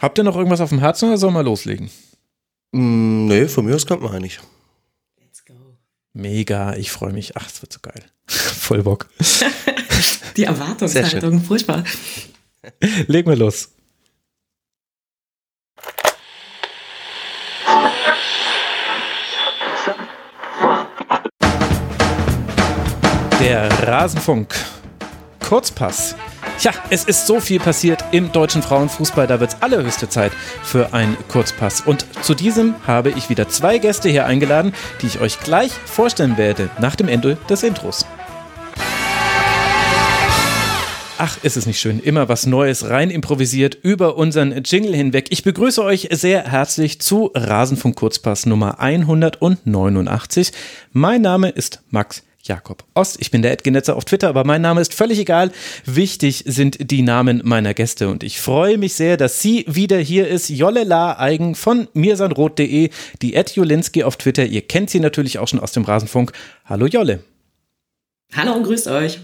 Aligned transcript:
Habt 0.00 0.18
ihr 0.18 0.24
noch 0.24 0.36
irgendwas 0.36 0.60
auf 0.60 0.70
dem 0.70 0.78
Herzen 0.78 1.08
oder 1.08 1.18
sollen 1.18 1.34
wir 1.34 1.42
loslegen? 1.42 1.90
Mm, 2.72 3.26
nee, 3.26 3.46
von 3.46 3.64
mir 3.64 3.74
aus 3.74 3.86
kommt 3.86 4.02
man 4.02 4.12
eigentlich. 4.12 4.40
Let's 5.20 5.44
go. 5.44 5.54
Mega, 6.12 6.74
ich 6.74 6.90
freue 6.90 7.12
mich. 7.12 7.36
Ach, 7.36 7.46
es 7.46 7.62
wird 7.62 7.72
so 7.72 7.80
geil. 7.80 8.04
Voll 8.26 8.82
Bock. 8.82 9.08
Die 10.36 10.44
Erwartungshaltung, 10.44 11.42
furchtbar. 11.42 11.84
Legen 13.06 13.28
wir 13.28 13.36
los. 13.36 13.70
Der 23.40 23.68
Rasenfunk. 23.86 24.54
Kurzpass. 25.40 26.14
Tja, 26.62 26.70
es 26.90 27.02
ist 27.02 27.26
so 27.26 27.40
viel 27.40 27.58
passiert 27.58 28.04
im 28.12 28.30
deutschen 28.30 28.62
Frauenfußball, 28.62 29.26
da 29.26 29.40
wird 29.40 29.50
es 29.50 29.62
allerhöchste 29.62 30.08
Zeit 30.08 30.30
für 30.62 30.94
einen 30.94 31.16
Kurzpass. 31.26 31.80
Und 31.80 32.06
zu 32.22 32.36
diesem 32.36 32.76
habe 32.86 33.10
ich 33.10 33.28
wieder 33.28 33.48
zwei 33.48 33.78
Gäste 33.78 34.08
hier 34.08 34.26
eingeladen, 34.26 34.72
die 35.00 35.06
ich 35.06 35.18
euch 35.18 35.40
gleich 35.40 35.72
vorstellen 35.72 36.38
werde, 36.38 36.70
nach 36.78 36.94
dem 36.94 37.08
Ende 37.08 37.36
des 37.50 37.64
Intros. 37.64 38.06
Ach, 41.18 41.36
ist 41.42 41.56
es 41.56 41.66
nicht 41.66 41.80
schön. 41.80 41.98
Immer 41.98 42.28
was 42.28 42.46
Neues 42.46 42.88
rein 42.88 43.10
improvisiert 43.10 43.76
über 43.82 44.16
unseren 44.16 44.62
Jingle 44.62 44.94
hinweg. 44.94 45.26
Ich 45.30 45.42
begrüße 45.42 45.82
euch 45.82 46.10
sehr 46.12 46.44
herzlich 46.44 47.00
zu 47.00 47.32
Rasenfunk 47.34 47.96
Kurzpass 47.96 48.46
Nummer 48.46 48.78
189. 48.78 50.52
Mein 50.92 51.22
Name 51.22 51.48
ist 51.48 51.82
Max 51.90 52.22
Jakob 52.42 52.84
Ost. 52.94 53.18
Ich 53.20 53.30
bin 53.30 53.42
der 53.42 53.52
Edgenetzer 53.52 53.96
auf 53.96 54.04
Twitter, 54.04 54.28
aber 54.28 54.44
mein 54.44 54.62
Name 54.62 54.80
ist 54.80 54.94
völlig 54.94 55.18
egal. 55.18 55.52
Wichtig 55.84 56.44
sind 56.46 56.90
die 56.90 57.02
Namen 57.02 57.40
meiner 57.44 57.72
Gäste 57.72 58.08
und 58.08 58.24
ich 58.24 58.40
freue 58.40 58.78
mich 58.78 58.94
sehr, 58.94 59.16
dass 59.16 59.40
sie 59.40 59.64
wieder 59.68 59.98
hier 59.98 60.28
ist. 60.28 60.48
Jolle 60.48 60.84
La 60.84 61.18
Eigen 61.18 61.54
von 61.54 61.88
mirsanrot.de, 61.94 62.90
die 63.22 63.34
Ed 63.34 63.54
Jolinski 63.54 64.02
auf 64.02 64.16
Twitter. 64.16 64.44
Ihr 64.44 64.62
kennt 64.62 64.90
sie 64.90 65.00
natürlich 65.00 65.38
auch 65.38 65.48
schon 65.48 65.60
aus 65.60 65.72
dem 65.72 65.84
Rasenfunk. 65.84 66.32
Hallo 66.64 66.86
Jolle. 66.86 67.22
Hallo 68.34 68.54
und 68.54 68.64
grüßt 68.64 68.88
euch. 68.88 69.20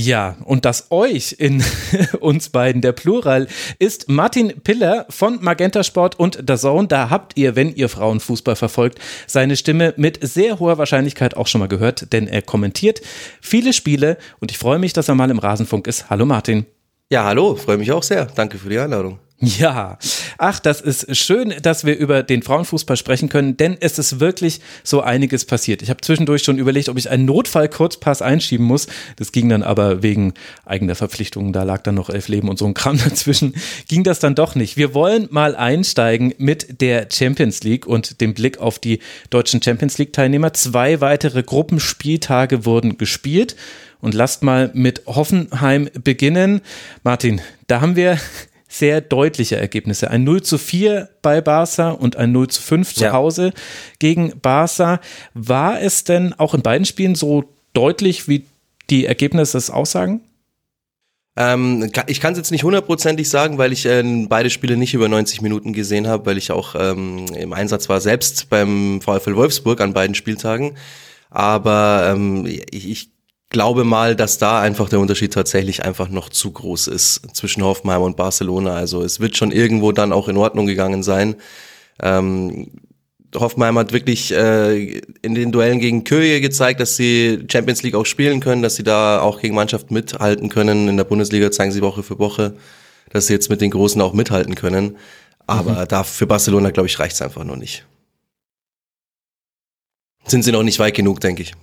Ja, 0.00 0.36
und 0.44 0.64
das 0.64 0.92
euch 0.92 1.34
in 1.40 1.60
uns 2.20 2.50
beiden, 2.50 2.82
der 2.82 2.92
Plural, 2.92 3.48
ist 3.80 4.08
Martin 4.08 4.60
Piller 4.62 5.06
von 5.10 5.42
Magenta 5.42 5.82
Sport 5.82 6.20
und 6.20 6.38
The 6.46 6.54
Zone. 6.54 6.86
Da 6.86 7.10
habt 7.10 7.36
ihr, 7.36 7.56
wenn 7.56 7.74
ihr 7.74 7.88
Frauenfußball 7.88 8.54
verfolgt, 8.54 9.00
seine 9.26 9.56
Stimme 9.56 9.94
mit 9.96 10.20
sehr 10.22 10.60
hoher 10.60 10.78
Wahrscheinlichkeit 10.78 11.36
auch 11.36 11.48
schon 11.48 11.58
mal 11.58 11.66
gehört, 11.66 12.12
denn 12.12 12.28
er 12.28 12.42
kommentiert 12.42 13.00
viele 13.40 13.72
Spiele 13.72 14.18
und 14.38 14.52
ich 14.52 14.58
freue 14.58 14.78
mich, 14.78 14.92
dass 14.92 15.08
er 15.08 15.16
mal 15.16 15.32
im 15.32 15.40
Rasenfunk 15.40 15.88
ist. 15.88 16.08
Hallo 16.08 16.26
Martin. 16.26 16.66
Ja, 17.10 17.24
hallo, 17.24 17.56
freue 17.56 17.78
mich 17.78 17.90
auch 17.90 18.04
sehr. 18.04 18.26
Danke 18.26 18.56
für 18.56 18.68
die 18.68 18.78
Einladung. 18.78 19.18
Ja, 19.40 19.98
ach, 20.36 20.58
das 20.58 20.80
ist 20.80 21.16
schön, 21.16 21.54
dass 21.62 21.84
wir 21.84 21.96
über 21.96 22.24
den 22.24 22.42
Frauenfußball 22.42 22.96
sprechen 22.96 23.28
können, 23.28 23.56
denn 23.56 23.76
es 23.78 23.96
ist 23.96 24.18
wirklich 24.18 24.60
so 24.82 25.00
einiges 25.00 25.44
passiert. 25.44 25.80
Ich 25.80 25.90
habe 25.90 26.00
zwischendurch 26.00 26.42
schon 26.42 26.58
überlegt, 26.58 26.88
ob 26.88 26.98
ich 26.98 27.08
einen 27.08 27.24
Notfall-Kurzpass 27.24 28.20
einschieben 28.20 28.66
muss. 28.66 28.88
Das 29.14 29.30
ging 29.30 29.48
dann 29.48 29.62
aber 29.62 30.02
wegen 30.02 30.34
eigener 30.64 30.96
Verpflichtungen, 30.96 31.52
da 31.52 31.62
lag 31.62 31.82
dann 31.82 31.94
noch 31.94 32.10
elf 32.10 32.26
Leben 32.26 32.48
und 32.48 32.58
so 32.58 32.66
ein 32.66 32.74
Kram 32.74 32.98
dazwischen, 33.04 33.54
ging 33.86 34.02
das 34.02 34.18
dann 34.18 34.34
doch 34.34 34.56
nicht. 34.56 34.76
Wir 34.76 34.92
wollen 34.92 35.28
mal 35.30 35.54
einsteigen 35.54 36.34
mit 36.38 36.80
der 36.80 37.06
Champions 37.12 37.62
League 37.62 37.86
und 37.86 38.20
dem 38.20 38.34
Blick 38.34 38.58
auf 38.58 38.80
die 38.80 38.98
deutschen 39.30 39.62
Champions 39.62 39.98
League-Teilnehmer. 39.98 40.52
Zwei 40.52 41.00
weitere 41.00 41.44
Gruppenspieltage 41.44 42.64
wurden 42.64 42.98
gespielt. 42.98 43.54
Und 44.00 44.14
lasst 44.14 44.44
mal 44.44 44.70
mit 44.74 45.02
Hoffenheim 45.06 45.90
beginnen. 46.04 46.60
Martin, 47.02 47.40
da 47.66 47.80
haben 47.80 47.96
wir 47.96 48.20
sehr 48.68 49.00
deutliche 49.00 49.56
Ergebnisse. 49.56 50.10
Ein 50.10 50.24
0 50.24 50.42
zu 50.42 50.58
4 50.58 51.08
bei 51.22 51.40
Barca 51.40 51.90
und 51.90 52.16
ein 52.16 52.32
0 52.32 52.48
zu 52.48 52.62
5 52.62 52.94
zu 52.94 53.04
ja. 53.04 53.12
Hause 53.12 53.52
gegen 53.98 54.38
Barca. 54.40 55.00
War 55.34 55.80
es 55.80 56.04
denn 56.04 56.34
auch 56.34 56.54
in 56.54 56.62
beiden 56.62 56.84
Spielen 56.84 57.14
so 57.14 57.44
deutlich, 57.72 58.28
wie 58.28 58.44
die 58.90 59.06
Ergebnisse 59.06 59.56
es 59.58 59.70
aussagen? 59.70 60.20
Ähm, 61.36 61.90
ich 62.08 62.20
kann 62.20 62.32
es 62.32 62.38
jetzt 62.38 62.50
nicht 62.50 62.64
hundertprozentig 62.64 63.30
sagen, 63.30 63.58
weil 63.58 63.72
ich 63.72 63.86
äh, 63.86 64.02
beide 64.28 64.50
Spiele 64.50 64.76
nicht 64.76 64.92
über 64.92 65.08
90 65.08 65.40
Minuten 65.40 65.72
gesehen 65.72 66.08
habe, 66.08 66.26
weil 66.26 66.36
ich 66.36 66.50
auch 66.50 66.74
ähm, 66.76 67.26
im 67.34 67.52
Einsatz 67.52 67.88
war, 67.88 68.00
selbst 68.00 68.50
beim 68.50 69.00
VfL 69.00 69.36
Wolfsburg 69.36 69.80
an 69.80 69.92
beiden 69.92 70.16
Spieltagen. 70.16 70.76
Aber 71.30 72.12
ähm, 72.12 72.44
ich, 72.44 72.90
ich 72.90 73.10
glaube 73.50 73.84
mal, 73.84 74.14
dass 74.14 74.38
da 74.38 74.60
einfach 74.60 74.88
der 74.88 75.00
Unterschied 75.00 75.32
tatsächlich 75.32 75.84
einfach 75.84 76.08
noch 76.08 76.28
zu 76.28 76.50
groß 76.50 76.88
ist 76.88 77.22
zwischen 77.34 77.62
Hoffenheim 77.62 78.02
und 78.02 78.16
Barcelona. 78.16 78.74
Also 78.74 79.02
es 79.02 79.20
wird 79.20 79.36
schon 79.36 79.52
irgendwo 79.52 79.92
dann 79.92 80.12
auch 80.12 80.28
in 80.28 80.36
Ordnung 80.36 80.66
gegangen 80.66 81.02
sein. 81.02 81.36
Ähm, 82.02 82.70
Hoffenheim 83.34 83.78
hat 83.78 83.92
wirklich 83.92 84.32
äh, 84.32 85.00
in 85.22 85.34
den 85.34 85.52
Duellen 85.52 85.80
gegen 85.80 86.04
Köhe 86.04 86.40
gezeigt, 86.40 86.80
dass 86.80 86.96
sie 86.96 87.44
Champions 87.50 87.82
League 87.82 87.94
auch 87.94 88.06
spielen 88.06 88.40
können, 88.40 88.62
dass 88.62 88.76
sie 88.76 88.84
da 88.84 89.20
auch 89.20 89.40
gegen 89.40 89.54
Mannschaften 89.54 89.92
mithalten 89.92 90.48
können. 90.48 90.88
In 90.88 90.96
der 90.96 91.04
Bundesliga 91.04 91.50
zeigen 91.50 91.72
sie 91.72 91.82
Woche 91.82 92.02
für 92.02 92.18
Woche, 92.18 92.54
dass 93.10 93.26
sie 93.26 93.34
jetzt 93.34 93.50
mit 93.50 93.60
den 93.60 93.70
Großen 93.70 94.00
auch 94.00 94.14
mithalten 94.14 94.54
können. 94.54 94.96
Aber 95.46 95.82
mhm. 95.82 95.88
da 95.88 96.04
für 96.04 96.26
Barcelona, 96.26 96.70
glaube 96.70 96.86
ich, 96.86 96.98
reicht 96.98 97.14
es 97.14 97.22
einfach 97.22 97.44
noch 97.44 97.56
nicht. 97.56 97.86
Sind 100.26 100.42
sie 100.42 100.52
noch 100.52 100.62
nicht 100.62 100.78
weit 100.78 100.94
genug, 100.94 101.20
denke 101.20 101.42
ich. 101.42 101.54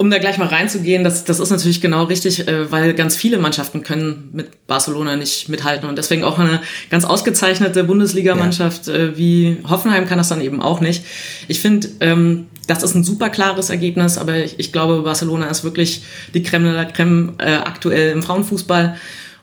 Um 0.00 0.10
da 0.10 0.18
gleich 0.18 0.38
mal 0.38 0.46
reinzugehen, 0.46 1.02
das, 1.02 1.24
das 1.24 1.40
ist 1.40 1.50
natürlich 1.50 1.80
genau 1.80 2.04
richtig, 2.04 2.46
äh, 2.46 2.70
weil 2.70 2.94
ganz 2.94 3.16
viele 3.16 3.38
Mannschaften 3.38 3.82
können 3.82 4.30
mit 4.32 4.66
Barcelona 4.68 5.16
nicht 5.16 5.48
mithalten 5.48 5.88
und 5.88 5.98
deswegen 5.98 6.22
auch 6.22 6.38
eine 6.38 6.60
ganz 6.88 7.04
ausgezeichnete 7.04 7.82
Bundesligamannschaft 7.82 8.86
ja. 8.86 8.94
äh, 8.94 9.18
wie 9.18 9.56
Hoffenheim 9.68 10.06
kann 10.06 10.18
das 10.18 10.28
dann 10.28 10.40
eben 10.40 10.62
auch 10.62 10.80
nicht. 10.80 11.04
Ich 11.48 11.58
finde, 11.58 11.88
ähm, 11.98 12.46
das 12.68 12.84
ist 12.84 12.94
ein 12.94 13.02
super 13.02 13.28
klares 13.28 13.70
Ergebnis, 13.70 14.18
aber 14.18 14.36
ich, 14.36 14.60
ich 14.60 14.72
glaube, 14.72 15.02
Barcelona 15.02 15.46
ist 15.46 15.64
wirklich 15.64 16.02
die 16.32 16.44
Creme 16.44 16.64
de 16.64 16.72
la 16.74 16.84
Creme 16.84 17.34
äh, 17.38 17.54
aktuell 17.54 18.12
im 18.12 18.22
Frauenfußball. 18.22 18.96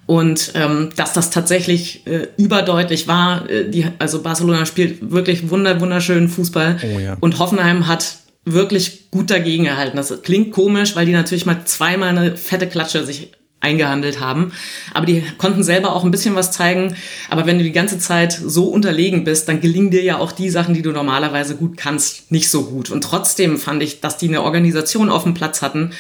Und 0.06 0.52
ähm, 0.54 0.90
dass 0.96 1.14
das 1.14 1.32
tatsächlich 1.32 2.06
äh, 2.06 2.28
überdeutlich 2.38 3.08
war, 3.08 3.50
äh, 3.50 3.70
die, 3.70 3.88
also 3.98 4.22
Barcelona 4.22 4.66
spielt 4.68 5.12
wirklich 5.12 5.50
wunder, 5.50 5.82
wunderschönen 5.82 6.30
Fußball. 6.30 6.78
Oh 6.82 7.00
ja. 7.00 7.18
Und 7.20 7.40
Hoffenheim 7.40 7.88
hat 7.88 8.18
wirklich 8.46 9.10
gut 9.12 9.32
dagegen 9.32 9.66
gehalten. 9.66 9.98
Das 9.98 10.22
klingt 10.22 10.52
komisch, 10.52 10.96
weil 10.96 11.06
die 11.06 11.12
natürlich 11.12 11.46
mal 11.46 11.66
zweimal 11.66 12.10
eine 12.10 12.38
fette 12.38 12.68
Klatsche 12.68 13.06
sich 13.06 13.32
eingehandelt 13.60 14.20
haben. 14.20 14.52
Aber 14.94 15.08
die 15.08 15.24
konnten 15.38 15.64
selber 15.64 15.96
auch 15.96 16.04
ein 16.04 16.12
bisschen 16.12 16.36
was 16.36 16.52
zeigen. 16.52 16.96
Aber 17.30 17.48
wenn 17.48 17.58
du 17.58 17.64
die 17.64 17.72
ganze 17.72 17.98
Zeit 17.98 18.32
so 18.34 18.66
unterlegen 18.66 19.24
bist, 19.24 19.50
dann 19.50 19.60
gelingen 19.60 19.90
dir 19.90 20.04
ja 20.04 20.20
auch 20.20 20.32
die 20.32 20.52
Sachen, 20.52 20.76
die 20.76 20.84
du 20.84 20.92
normalerweise 20.92 21.56
gut 21.56 21.76
kannst, 21.76 22.32
nicht 22.32 22.50
so 22.50 22.66
gut. 22.66 22.92
Und 22.92 23.04
trotzdem 23.04 23.58
fand 23.58 23.82
ich, 23.82 24.02
dass 24.02 24.18
die 24.18 24.28
eine 24.28 24.44
Organisation 24.44 25.10
auf 25.10 25.24
dem 25.24 25.34
Platz 25.34 25.64
hatten. 25.64 25.92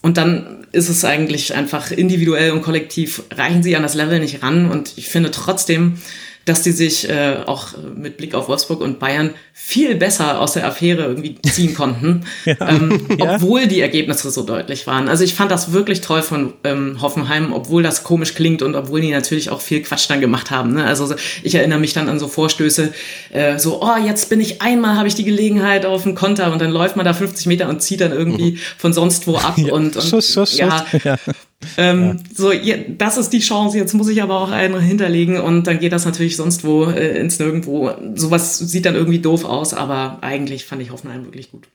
Und 0.00 0.16
dann 0.16 0.66
ist 0.72 0.88
es 0.88 1.04
eigentlich 1.04 1.54
einfach 1.54 1.90
individuell 1.90 2.52
und 2.52 2.62
kollektiv 2.62 3.22
reichen 3.32 3.62
sie 3.62 3.76
an 3.76 3.82
das 3.82 3.94
Level 3.94 4.18
nicht 4.18 4.42
ran. 4.42 4.70
Und 4.70 4.92
ich 4.96 5.08
finde 5.08 5.30
trotzdem, 5.30 5.98
dass 6.48 6.62
die 6.62 6.72
sich 6.72 7.08
äh, 7.08 7.38
auch 7.46 7.68
mit 7.94 8.16
Blick 8.16 8.34
auf 8.34 8.48
Wolfsburg 8.48 8.80
und 8.80 8.98
Bayern 8.98 9.30
viel 9.52 9.96
besser 9.96 10.40
aus 10.40 10.52
der 10.52 10.66
Affäre 10.66 11.02
irgendwie 11.02 11.36
ziehen 11.42 11.74
konnten, 11.74 12.24
ja. 12.44 12.56
Ähm, 12.60 13.06
ja. 13.18 13.34
obwohl 13.34 13.66
die 13.66 13.80
Ergebnisse 13.80 14.30
so 14.30 14.42
deutlich 14.42 14.86
waren. 14.86 15.08
Also 15.08 15.24
ich 15.24 15.34
fand 15.34 15.50
das 15.50 15.72
wirklich 15.72 16.00
toll 16.00 16.22
von 16.22 16.54
ähm, 16.64 17.02
Hoffenheim, 17.02 17.52
obwohl 17.52 17.82
das 17.82 18.04
komisch 18.04 18.34
klingt 18.34 18.62
und 18.62 18.74
obwohl 18.74 19.00
die 19.00 19.10
natürlich 19.10 19.50
auch 19.50 19.60
viel 19.60 19.82
Quatsch 19.82 20.08
dann 20.08 20.20
gemacht 20.20 20.50
haben. 20.50 20.74
Ne? 20.74 20.84
Also 20.84 21.14
ich 21.42 21.54
erinnere 21.54 21.78
mich 21.78 21.92
dann 21.92 22.08
an 22.08 22.18
so 22.18 22.28
Vorstöße, 22.28 22.92
äh, 23.30 23.58
so, 23.58 23.82
oh, 23.82 23.96
jetzt 24.06 24.30
bin 24.30 24.40
ich 24.40 24.62
einmal, 24.62 24.96
habe 24.96 25.08
ich 25.08 25.14
die 25.14 25.24
Gelegenheit 25.24 25.84
auf 25.84 26.04
dem 26.04 26.14
Konter 26.14 26.52
und 26.52 26.60
dann 26.60 26.70
läuft 26.70 26.96
man 26.96 27.04
da 27.04 27.12
50 27.12 27.46
Meter 27.46 27.68
und 27.68 27.82
zieht 27.82 28.00
dann 28.00 28.12
irgendwie 28.12 28.52
mhm. 28.52 28.58
von 28.78 28.92
sonst 28.92 29.26
wo 29.26 29.36
ab 29.36 29.54
ja. 29.56 29.72
und, 29.72 29.96
und 29.96 30.02
schuss, 30.04 30.32
schuss, 30.32 30.56
ja, 30.56 30.86
ja. 31.04 31.16
Ähm, 31.76 32.02
ja. 32.02 32.16
So, 32.34 32.52
ja, 32.52 32.76
das 32.76 33.18
ist 33.18 33.32
die 33.32 33.40
Chance, 33.40 33.78
jetzt 33.78 33.94
muss 33.94 34.08
ich 34.08 34.22
aber 34.22 34.40
auch 34.40 34.50
einen 34.50 34.78
hinterlegen 34.80 35.40
und 35.40 35.66
dann 35.66 35.80
geht 35.80 35.92
das 35.92 36.04
natürlich 36.04 36.36
sonst 36.36 36.64
wo 36.64 36.84
äh, 36.84 37.18
ins 37.18 37.38
Nirgendwo. 37.38 37.90
Sowas 38.14 38.58
sieht 38.58 38.86
dann 38.86 38.94
irgendwie 38.94 39.18
doof 39.18 39.44
aus, 39.44 39.74
aber 39.74 40.18
eigentlich 40.22 40.66
fand 40.66 40.82
ich 40.82 40.90
Hoffenheim 40.92 41.24
wirklich 41.24 41.50
gut. 41.50 41.68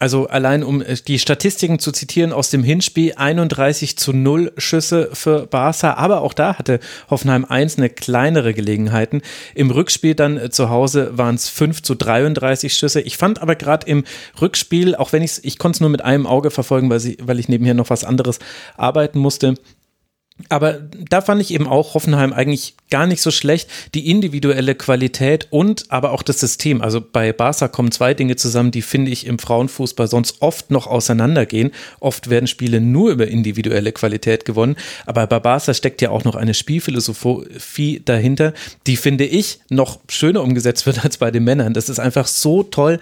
Also 0.00 0.28
allein 0.28 0.62
um 0.62 0.80
äh, 0.80 0.94
die 0.94 1.18
Statistiken 1.18 1.80
zu 1.80 1.90
zitieren 1.90 2.32
aus 2.32 2.50
dem 2.50 2.62
Hinspiel 2.62 3.14
31 3.16 3.98
zu 3.98 4.12
0 4.12 4.52
Schüsse 4.56 5.10
für 5.12 5.46
Barca, 5.46 5.94
aber 5.94 6.20
auch 6.20 6.34
da 6.34 6.56
hatte 6.56 6.78
Hoffenheim 7.10 7.44
1 7.44 7.78
eine 7.78 7.90
kleinere 7.90 8.54
Gelegenheiten. 8.54 9.22
Im 9.56 9.72
Rückspiel 9.72 10.14
dann 10.14 10.36
äh, 10.36 10.50
zu 10.50 10.70
Hause 10.70 11.18
waren 11.18 11.34
es 11.34 11.48
5 11.48 11.82
zu 11.82 11.96
33 11.96 12.76
Schüsse. 12.76 13.00
Ich 13.00 13.16
fand 13.16 13.42
aber 13.42 13.56
gerade 13.56 13.88
im 13.88 14.04
Rückspiel, 14.40 14.94
auch 14.94 15.12
wenn 15.12 15.22
ich 15.22 15.40
ich 15.42 15.58
konnte 15.58 15.76
es 15.76 15.80
nur 15.80 15.90
mit 15.90 16.04
einem 16.04 16.26
Auge 16.26 16.52
verfolgen, 16.52 16.90
weil, 16.90 17.00
sie, 17.00 17.18
weil 17.20 17.40
ich 17.40 17.48
nebenher 17.48 17.74
noch 17.74 17.90
was 17.90 18.04
anderes 18.04 18.38
arbeiten 18.76 19.18
musste, 19.18 19.54
aber 20.48 20.80
da 21.10 21.20
fand 21.20 21.40
ich 21.40 21.52
eben 21.52 21.66
auch 21.66 21.94
Hoffenheim 21.94 22.32
eigentlich 22.32 22.74
gar 22.90 23.06
nicht 23.06 23.20
so 23.20 23.30
schlecht. 23.30 23.68
Die 23.94 24.08
individuelle 24.10 24.74
Qualität 24.74 25.48
und 25.50 25.86
aber 25.88 26.12
auch 26.12 26.22
das 26.22 26.40
System. 26.40 26.80
Also 26.80 27.00
bei 27.00 27.32
Barca 27.32 27.68
kommen 27.68 27.90
zwei 27.90 28.14
Dinge 28.14 28.36
zusammen, 28.36 28.70
die 28.70 28.82
finde 28.82 29.10
ich 29.10 29.26
im 29.26 29.38
Frauenfußball 29.38 30.06
sonst 30.06 30.40
oft 30.40 30.70
noch 30.70 30.86
auseinandergehen. 30.86 31.72
Oft 32.00 32.30
werden 32.30 32.46
Spiele 32.46 32.80
nur 32.80 33.10
über 33.10 33.26
individuelle 33.26 33.92
Qualität 33.92 34.44
gewonnen. 34.44 34.76
Aber 35.06 35.26
bei 35.26 35.40
Barca 35.40 35.74
steckt 35.74 36.00
ja 36.02 36.10
auch 36.10 36.24
noch 36.24 36.36
eine 36.36 36.54
Spielphilosophie 36.54 38.00
dahinter, 38.04 38.54
die 38.86 38.96
finde 38.96 39.24
ich 39.24 39.60
noch 39.68 39.98
schöner 40.08 40.42
umgesetzt 40.42 40.86
wird 40.86 41.04
als 41.04 41.18
bei 41.18 41.30
den 41.30 41.44
Männern. 41.44 41.74
Das 41.74 41.88
ist 41.88 41.98
einfach 41.98 42.26
so 42.26 42.62
toll, 42.62 43.00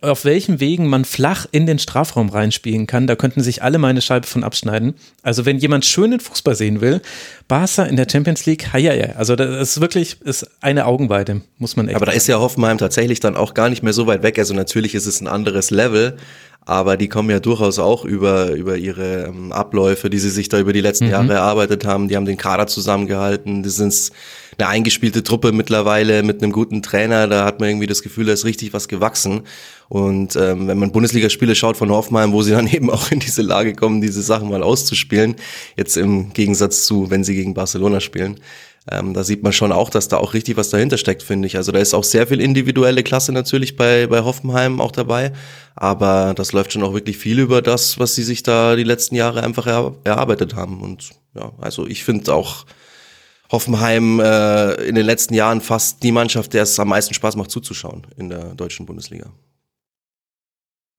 auf 0.00 0.24
welchen 0.24 0.60
Wegen 0.60 0.86
man 0.86 1.04
flach 1.04 1.46
in 1.52 1.66
den 1.66 1.78
Strafraum 1.78 2.30
reinspielen 2.30 2.86
kann. 2.86 3.06
Da 3.06 3.16
könnten 3.16 3.42
sich 3.42 3.62
alle 3.62 3.78
meine 3.78 4.00
Scheibe 4.00 4.26
von 4.26 4.44
abschneiden. 4.44 4.94
Also 5.22 5.44
wenn 5.44 5.58
jemand 5.58 5.84
schönen 5.84 6.20
Fußball 6.20 6.54
sehen 6.54 6.69
will, 6.78 7.00
Barca 7.48 7.82
in 7.82 7.96
der 7.96 8.06
Champions 8.10 8.46
League, 8.46 8.68
ja, 8.74 8.94
ja, 8.94 9.16
also 9.16 9.34
das 9.34 9.70
ist 9.70 9.80
wirklich 9.80 10.20
ist 10.22 10.46
eine 10.60 10.86
Augenweide, 10.86 11.40
muss 11.58 11.74
man 11.74 11.88
echt 11.88 11.96
Aber 11.96 12.06
da 12.06 12.12
ist 12.12 12.28
ja 12.28 12.38
Hoffenheim 12.38 12.78
tatsächlich 12.78 13.18
dann 13.18 13.34
auch 13.34 13.54
gar 13.54 13.68
nicht 13.68 13.82
mehr 13.82 13.92
so 13.92 14.06
weit 14.06 14.22
weg. 14.22 14.38
Also 14.38 14.54
natürlich 14.54 14.94
ist 14.94 15.06
es 15.06 15.20
ein 15.20 15.26
anderes 15.26 15.70
Level, 15.70 16.16
aber 16.66 16.96
die 16.96 17.08
kommen 17.08 17.30
ja 17.30 17.40
durchaus 17.40 17.78
auch 17.78 18.04
über, 18.04 18.52
über 18.52 18.76
ihre 18.76 19.24
ähm, 19.24 19.50
Abläufe, 19.50 20.10
die 20.10 20.18
sie 20.18 20.30
sich 20.30 20.48
da 20.48 20.58
über 20.58 20.72
die 20.72 20.82
letzten 20.82 21.06
mhm. 21.06 21.10
Jahre 21.10 21.32
erarbeitet 21.32 21.84
haben. 21.84 22.08
Die 22.08 22.16
haben 22.16 22.26
den 22.26 22.36
Kader 22.36 22.66
zusammengehalten. 22.66 23.62
Das 23.62 23.76
sind 23.76 24.12
eine 24.58 24.68
eingespielte 24.68 25.22
Truppe 25.22 25.52
mittlerweile 25.52 26.22
mit 26.22 26.42
einem 26.42 26.52
guten 26.52 26.82
Trainer. 26.82 27.26
Da 27.28 27.44
hat 27.44 27.60
man 27.60 27.70
irgendwie 27.70 27.86
das 27.86 28.02
Gefühl, 28.02 28.26
da 28.26 28.34
ist 28.34 28.44
richtig 28.44 28.72
was 28.74 28.88
gewachsen. 28.88 29.42
Und 29.88 30.36
ähm, 30.36 30.68
wenn 30.68 30.78
man 30.78 30.92
Bundesligaspiele 30.92 31.54
schaut 31.54 31.76
von 31.76 31.90
Hoffenheim, 31.90 32.32
wo 32.32 32.42
sie 32.42 32.50
dann 32.52 32.68
eben 32.68 32.90
auch 32.90 33.10
in 33.10 33.20
diese 33.20 33.42
Lage 33.42 33.74
kommen, 33.74 34.00
diese 34.00 34.22
Sachen 34.22 34.50
mal 34.50 34.62
auszuspielen, 34.62 35.36
jetzt 35.76 35.96
im 35.96 36.32
Gegensatz 36.34 36.84
zu, 36.84 37.10
wenn 37.10 37.24
sie 37.24 37.34
gegen 37.34 37.54
Barcelona 37.54 38.00
spielen, 38.00 38.38
ähm, 38.90 39.12
da 39.12 39.24
sieht 39.24 39.42
man 39.42 39.52
schon 39.52 39.72
auch, 39.72 39.90
dass 39.90 40.08
da 40.08 40.16
auch 40.16 40.32
richtig 40.32 40.56
was 40.56 40.70
dahinter 40.70 40.96
steckt, 40.96 41.22
finde 41.22 41.46
ich. 41.46 41.56
Also 41.56 41.70
da 41.70 41.78
ist 41.78 41.92
auch 41.92 42.04
sehr 42.04 42.26
viel 42.26 42.40
individuelle 42.40 43.02
Klasse 43.02 43.32
natürlich 43.32 43.76
bei, 43.76 44.06
bei 44.06 44.20
Hoffenheim 44.20 44.80
auch 44.80 44.92
dabei. 44.92 45.32
Aber 45.76 46.32
das 46.34 46.52
läuft 46.52 46.72
schon 46.72 46.82
auch 46.82 46.94
wirklich 46.94 47.18
viel 47.18 47.38
über 47.38 47.60
das, 47.60 47.98
was 47.98 48.14
sie 48.14 48.22
sich 48.22 48.42
da 48.42 48.76
die 48.76 48.84
letzten 48.84 49.16
Jahre 49.16 49.42
einfach 49.42 49.66
er, 49.66 49.94
erarbeitet 50.04 50.54
haben. 50.54 50.80
Und 50.80 51.10
ja, 51.34 51.52
also 51.60 51.86
ich 51.86 52.04
finde 52.04 52.32
auch 52.34 52.64
Hoffenheim 53.50 54.18
äh, 54.20 54.74
in 54.84 54.94
den 54.94 55.04
letzten 55.04 55.34
Jahren 55.34 55.60
fast 55.60 56.02
die 56.02 56.12
Mannschaft, 56.12 56.54
der 56.54 56.62
es 56.62 56.78
am 56.80 56.88
meisten 56.88 57.12
Spaß 57.14 57.36
macht 57.36 57.50
zuzuschauen 57.50 58.06
in 58.16 58.30
der 58.30 58.54
deutschen 58.54 58.86
Bundesliga. 58.86 59.30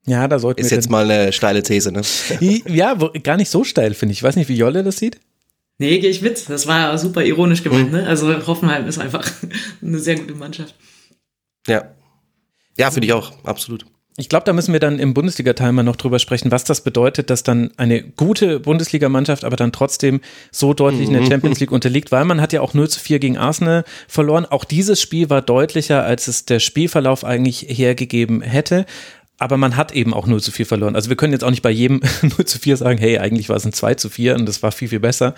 Ja, 0.05 0.27
da 0.27 0.39
sollten 0.39 0.61
Ist 0.61 0.71
jetzt 0.71 0.89
mal 0.89 1.09
eine 1.09 1.31
steile 1.31 1.63
These, 1.63 1.91
ne? 1.91 2.01
Ja, 2.67 2.95
gar 2.95 3.37
nicht 3.37 3.49
so 3.49 3.63
steil, 3.63 3.93
finde 3.93 4.13
ich. 4.13 4.19
Ich 4.19 4.23
weiß 4.23 4.35
nicht, 4.35 4.49
wie 4.49 4.55
Jolle 4.55 4.83
das 4.83 4.97
sieht. 4.97 5.19
Nee, 5.81 5.97
gehe 5.97 6.11
ich 6.11 6.21
mit. 6.21 6.47
Das 6.47 6.67
war 6.67 6.95
super 6.99 7.25
ironisch 7.25 7.63
gemeint. 7.63 7.91
Mhm. 7.91 8.01
Ne? 8.01 8.07
Also 8.07 8.45
Hoffenheim 8.45 8.85
ist 8.85 8.99
einfach 8.99 9.27
eine 9.81 9.97
sehr 9.97 10.15
gute 10.15 10.35
Mannschaft. 10.35 10.75
Ja. 11.65 11.95
Ja, 12.77 12.91
finde 12.91 13.07
ich 13.07 13.13
auch, 13.13 13.31
absolut. 13.43 13.87
Ich 14.15 14.29
glaube, 14.29 14.45
da 14.45 14.53
müssen 14.53 14.73
wir 14.73 14.79
dann 14.79 14.99
im 14.99 15.15
Bundesliga-Teil 15.15 15.71
mal 15.71 15.81
noch 15.81 15.95
drüber 15.95 16.19
sprechen, 16.19 16.51
was 16.51 16.65
das 16.65 16.81
bedeutet, 16.81 17.31
dass 17.31 17.41
dann 17.41 17.71
eine 17.77 18.03
gute 18.03 18.59
Bundesligamannschaft 18.59 19.43
aber 19.43 19.55
dann 19.55 19.71
trotzdem 19.71 20.21
so 20.51 20.75
deutlich 20.75 21.07
in 21.07 21.13
der 21.13 21.23
mhm. 21.23 21.31
Champions 21.31 21.59
League 21.59 21.71
unterliegt, 21.71 22.11
weil 22.11 22.25
man 22.25 22.41
hat 22.41 22.53
ja 22.53 22.61
auch 22.61 22.75
0 22.75 22.87
zu 22.87 22.99
4 22.99 23.17
gegen 23.17 23.39
Arsenal 23.39 23.83
verloren. 24.07 24.45
Auch 24.45 24.65
dieses 24.65 25.01
Spiel 25.01 25.31
war 25.31 25.41
deutlicher, 25.41 26.03
als 26.03 26.27
es 26.27 26.45
der 26.45 26.59
Spielverlauf 26.59 27.25
eigentlich 27.25 27.65
hergegeben 27.69 28.41
hätte 28.41 28.85
aber 29.41 29.57
man 29.57 29.75
hat 29.75 29.91
eben 29.91 30.13
auch 30.13 30.27
0 30.27 30.39
zu 30.39 30.51
4 30.51 30.67
verloren. 30.67 30.95
Also 30.95 31.09
wir 31.09 31.17
können 31.17 31.33
jetzt 31.33 31.43
auch 31.43 31.49
nicht 31.49 31.63
bei 31.63 31.71
jedem 31.71 32.01
0 32.21 32.45
zu 32.45 32.59
4 32.59 32.77
sagen, 32.77 32.99
hey, 32.99 33.17
eigentlich 33.17 33.49
war 33.49 33.55
es 33.55 33.65
ein 33.65 33.73
2 33.73 33.95
zu 33.95 34.09
4 34.09 34.35
und 34.35 34.45
das 34.45 34.61
war 34.61 34.71
viel, 34.71 34.87
viel 34.87 34.99
besser. 34.99 35.33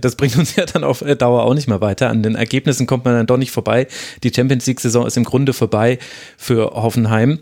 Das 0.00 0.16
bringt 0.16 0.38
uns 0.38 0.56
ja 0.56 0.64
dann 0.64 0.84
auf 0.84 1.04
Dauer 1.18 1.42
auch 1.42 1.52
nicht 1.52 1.68
mehr 1.68 1.82
weiter. 1.82 2.08
An 2.08 2.22
den 2.22 2.34
Ergebnissen 2.34 2.86
kommt 2.86 3.04
man 3.04 3.12
dann 3.12 3.26
doch 3.26 3.36
nicht 3.36 3.50
vorbei. 3.50 3.88
Die 4.22 4.32
Champions 4.34 4.66
League-Saison 4.66 5.06
ist 5.06 5.18
im 5.18 5.24
Grunde 5.24 5.52
vorbei 5.52 5.98
für 6.38 6.70
Hoffenheim. 6.70 7.38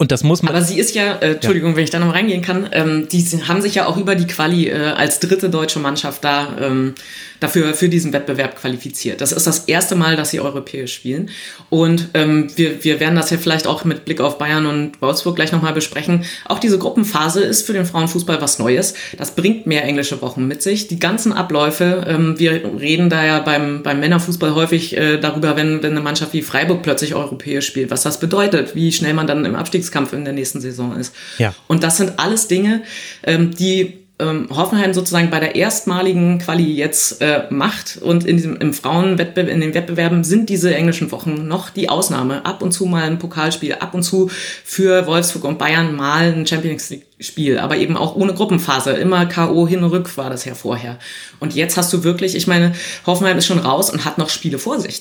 Und 0.00 0.12
das 0.12 0.24
muss 0.24 0.42
man. 0.42 0.54
Aber 0.54 0.64
sie 0.64 0.78
ist 0.78 0.94
ja, 0.94 1.16
äh, 1.16 1.32
Entschuldigung, 1.32 1.72
ja. 1.72 1.76
wenn 1.76 1.84
ich 1.84 1.90
da 1.90 1.98
noch 1.98 2.14
reingehen 2.14 2.40
kann, 2.40 2.70
ähm, 2.72 3.06
die 3.12 3.22
haben 3.46 3.60
sich 3.60 3.74
ja 3.74 3.84
auch 3.84 3.98
über 3.98 4.14
die 4.14 4.26
Quali 4.26 4.66
äh, 4.66 4.92
als 4.96 5.20
dritte 5.20 5.50
deutsche 5.50 5.78
Mannschaft 5.78 6.24
da 6.24 6.56
ähm, 6.58 6.94
dafür 7.40 7.74
für 7.74 7.90
diesen 7.90 8.12
Wettbewerb 8.14 8.56
qualifiziert. 8.56 9.20
Das 9.20 9.32
ist 9.32 9.46
das 9.46 9.60
erste 9.60 9.96
Mal, 9.96 10.16
dass 10.16 10.30
sie 10.30 10.40
europäisch 10.40 10.94
spielen. 10.94 11.30
Und 11.68 12.08
ähm, 12.14 12.48
wir, 12.56 12.82
wir 12.84 12.98
werden 12.98 13.16
das 13.16 13.30
ja 13.30 13.36
vielleicht 13.36 13.66
auch 13.66 13.84
mit 13.84 14.06
Blick 14.06 14.20
auf 14.20 14.38
Bayern 14.38 14.66
und 14.66 15.00
Wolfsburg 15.02 15.36
gleich 15.36 15.52
nochmal 15.52 15.74
besprechen. 15.74 16.24
Auch 16.46 16.58
diese 16.58 16.78
Gruppenphase 16.78 17.42
ist 17.42 17.66
für 17.66 17.72
den 17.74 17.84
Frauenfußball 17.84 18.40
was 18.40 18.58
Neues. 18.58 18.94
Das 19.18 19.34
bringt 19.34 19.66
mehr 19.66 19.84
englische 19.84 20.22
Wochen 20.22 20.46
mit 20.46 20.62
sich. 20.62 20.88
Die 20.88 20.98
ganzen 20.98 21.32
Abläufe, 21.32 22.06
ähm, 22.08 22.38
wir 22.38 22.62
reden 22.78 23.10
da 23.10 23.24
ja 23.24 23.40
beim, 23.40 23.82
beim 23.82 24.00
Männerfußball 24.00 24.54
häufig 24.54 24.96
äh, 24.96 25.18
darüber, 25.18 25.56
wenn, 25.56 25.82
wenn 25.82 25.92
eine 25.92 26.00
Mannschaft 26.00 26.32
wie 26.32 26.42
Freiburg 26.42 26.82
plötzlich 26.82 27.14
europäisch 27.14 27.66
spielt, 27.66 27.90
was 27.90 28.02
das 28.02 28.20
bedeutet, 28.20 28.74
wie 28.74 28.92
schnell 28.92 29.14
man 29.14 29.26
dann 29.26 29.44
im 29.44 29.56
Abstiegs 29.56 29.89
Abstiegskampf 29.90 30.12
in 30.12 30.24
der 30.24 30.34
nächsten 30.34 30.60
Saison 30.60 30.96
ist. 30.96 31.14
Ja. 31.38 31.54
Und 31.66 31.82
das 31.82 31.96
sind 31.96 32.18
alles 32.18 32.48
Dinge, 32.48 32.82
ähm, 33.24 33.54
die 33.54 33.98
ähm, 34.18 34.48
Hoffenheim 34.50 34.92
sozusagen 34.92 35.30
bei 35.30 35.40
der 35.40 35.56
erstmaligen 35.56 36.38
Quali 36.38 36.74
jetzt 36.74 37.22
äh, 37.22 37.44
macht 37.50 37.98
und 38.02 38.26
in 38.26 38.36
diesem 38.36 38.56
im 38.56 38.74
Frauenwettbewerb 38.74 39.48
in 39.48 39.60
den 39.60 39.74
Wettbewerben 39.74 40.24
sind 40.24 40.50
diese 40.50 40.74
englischen 40.74 41.10
Wochen 41.10 41.48
noch 41.48 41.70
die 41.70 41.88
Ausnahme. 41.88 42.44
Ab 42.44 42.62
und 42.62 42.72
zu 42.72 42.84
mal 42.84 43.04
ein 43.04 43.18
Pokalspiel, 43.18 43.74
ab 43.74 43.94
und 43.94 44.02
zu 44.02 44.30
für 44.64 45.06
Wolfsburg 45.06 45.44
und 45.44 45.58
Bayern 45.58 45.96
mal 45.96 46.32
ein 46.32 46.46
Champions 46.46 46.90
League 46.90 47.06
Spiel, 47.18 47.58
aber 47.58 47.76
eben 47.76 47.96
auch 47.98 48.14
ohne 48.14 48.32
Gruppenphase. 48.32 48.92
Immer 48.92 49.26
K.O. 49.26 49.68
hin 49.68 49.84
und 49.84 49.90
rück 49.90 50.16
war 50.16 50.30
das 50.30 50.46
ja 50.46 50.54
vorher. 50.54 50.98
Und 51.38 51.54
jetzt 51.54 51.76
hast 51.76 51.92
du 51.92 52.02
wirklich, 52.02 52.34
ich 52.34 52.46
meine, 52.46 52.72
Hoffenheim 53.04 53.36
ist 53.36 53.46
schon 53.46 53.58
raus 53.58 53.90
und 53.90 54.06
hat 54.06 54.16
noch 54.16 54.30
Spiele 54.30 54.58
vor 54.58 54.80
sich. 54.80 55.00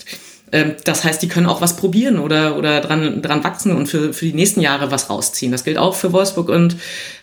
Ähm, 0.51 0.75
das 0.83 1.03
heißt, 1.03 1.21
die 1.21 1.27
können 1.27 1.47
auch 1.47 1.61
was 1.61 1.75
probieren 1.75 2.19
oder, 2.19 2.57
oder 2.57 2.81
dran, 2.81 3.21
dran 3.21 3.43
wachsen 3.43 3.75
und 3.75 3.87
für, 3.87 4.13
für 4.13 4.25
die 4.25 4.33
nächsten 4.33 4.61
Jahre 4.61 4.91
was 4.91 5.09
rausziehen. 5.09 5.51
Das 5.51 5.63
gilt 5.63 5.77
auch 5.77 5.95
für 5.95 6.11
Wolfsburg 6.11 6.49
und 6.49 6.75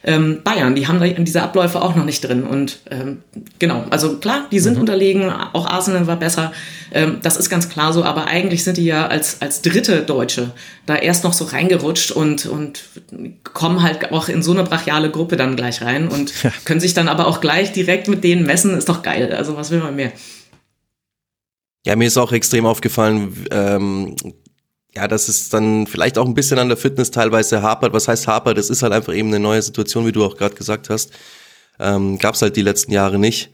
ähm, 0.04 0.40
Bayern. 0.44 0.74
Die 0.74 0.86
haben 0.86 1.00
da 1.00 1.06
diese 1.06 1.42
Abläufe 1.42 1.82
auch 1.82 1.94
noch 1.94 2.04
nicht 2.04 2.22
drin. 2.22 2.44
Und 2.44 2.78
ähm, 2.90 3.18
genau, 3.58 3.84
also 3.90 4.16
klar, 4.18 4.46
die 4.50 4.60
sind 4.60 4.74
mhm. 4.74 4.80
unterlegen, 4.80 5.30
auch 5.52 5.66
Arsenal 5.66 6.06
war 6.06 6.16
besser. 6.16 6.52
Ähm, 6.92 7.18
das 7.22 7.36
ist 7.36 7.50
ganz 7.50 7.68
klar 7.68 7.92
so, 7.92 8.04
aber 8.04 8.26
eigentlich 8.26 8.64
sind 8.64 8.76
die 8.76 8.84
ja 8.84 9.06
als, 9.06 9.42
als 9.42 9.62
dritte 9.62 10.02
Deutsche 10.02 10.52
da 10.86 10.94
erst 10.94 11.24
noch 11.24 11.32
so 11.32 11.44
reingerutscht 11.44 12.12
und, 12.12 12.46
und 12.46 12.84
kommen 13.42 13.82
halt 13.82 14.12
auch 14.12 14.28
in 14.28 14.42
so 14.42 14.52
eine 14.52 14.62
brachiale 14.62 15.10
Gruppe 15.10 15.36
dann 15.36 15.56
gleich 15.56 15.82
rein 15.82 16.08
und 16.08 16.42
ja. 16.42 16.52
können 16.64 16.80
sich 16.80 16.94
dann 16.94 17.08
aber 17.08 17.26
auch 17.26 17.40
gleich 17.40 17.72
direkt 17.72 18.06
mit 18.08 18.22
denen 18.22 18.46
messen. 18.46 18.76
Ist 18.76 18.88
doch 18.88 19.02
geil. 19.02 19.34
Also 19.36 19.56
was 19.56 19.70
will 19.70 19.80
man 19.80 19.96
mehr? 19.96 20.12
Ja, 21.86 21.94
mir 21.94 22.08
ist 22.08 22.18
auch 22.18 22.32
extrem 22.32 22.66
aufgefallen, 22.66 23.46
ähm, 23.52 24.16
ja, 24.96 25.06
dass 25.06 25.28
es 25.28 25.50
dann 25.50 25.86
vielleicht 25.86 26.18
auch 26.18 26.26
ein 26.26 26.34
bisschen 26.34 26.58
an 26.58 26.66
der 26.66 26.76
Fitness 26.76 27.12
teilweise 27.12 27.62
hapert. 27.62 27.92
Was 27.92 28.08
heißt 28.08 28.26
hapert? 28.26 28.58
Das 28.58 28.70
ist 28.70 28.82
halt 28.82 28.92
einfach 28.92 29.14
eben 29.14 29.28
eine 29.28 29.38
neue 29.38 29.62
Situation, 29.62 30.04
wie 30.04 30.10
du 30.10 30.24
auch 30.24 30.36
gerade 30.36 30.56
gesagt 30.56 30.90
hast. 30.90 31.12
Ähm, 31.78 32.18
Gab 32.18 32.34
es 32.34 32.42
halt 32.42 32.56
die 32.56 32.62
letzten 32.62 32.90
Jahre 32.90 33.20
nicht, 33.20 33.50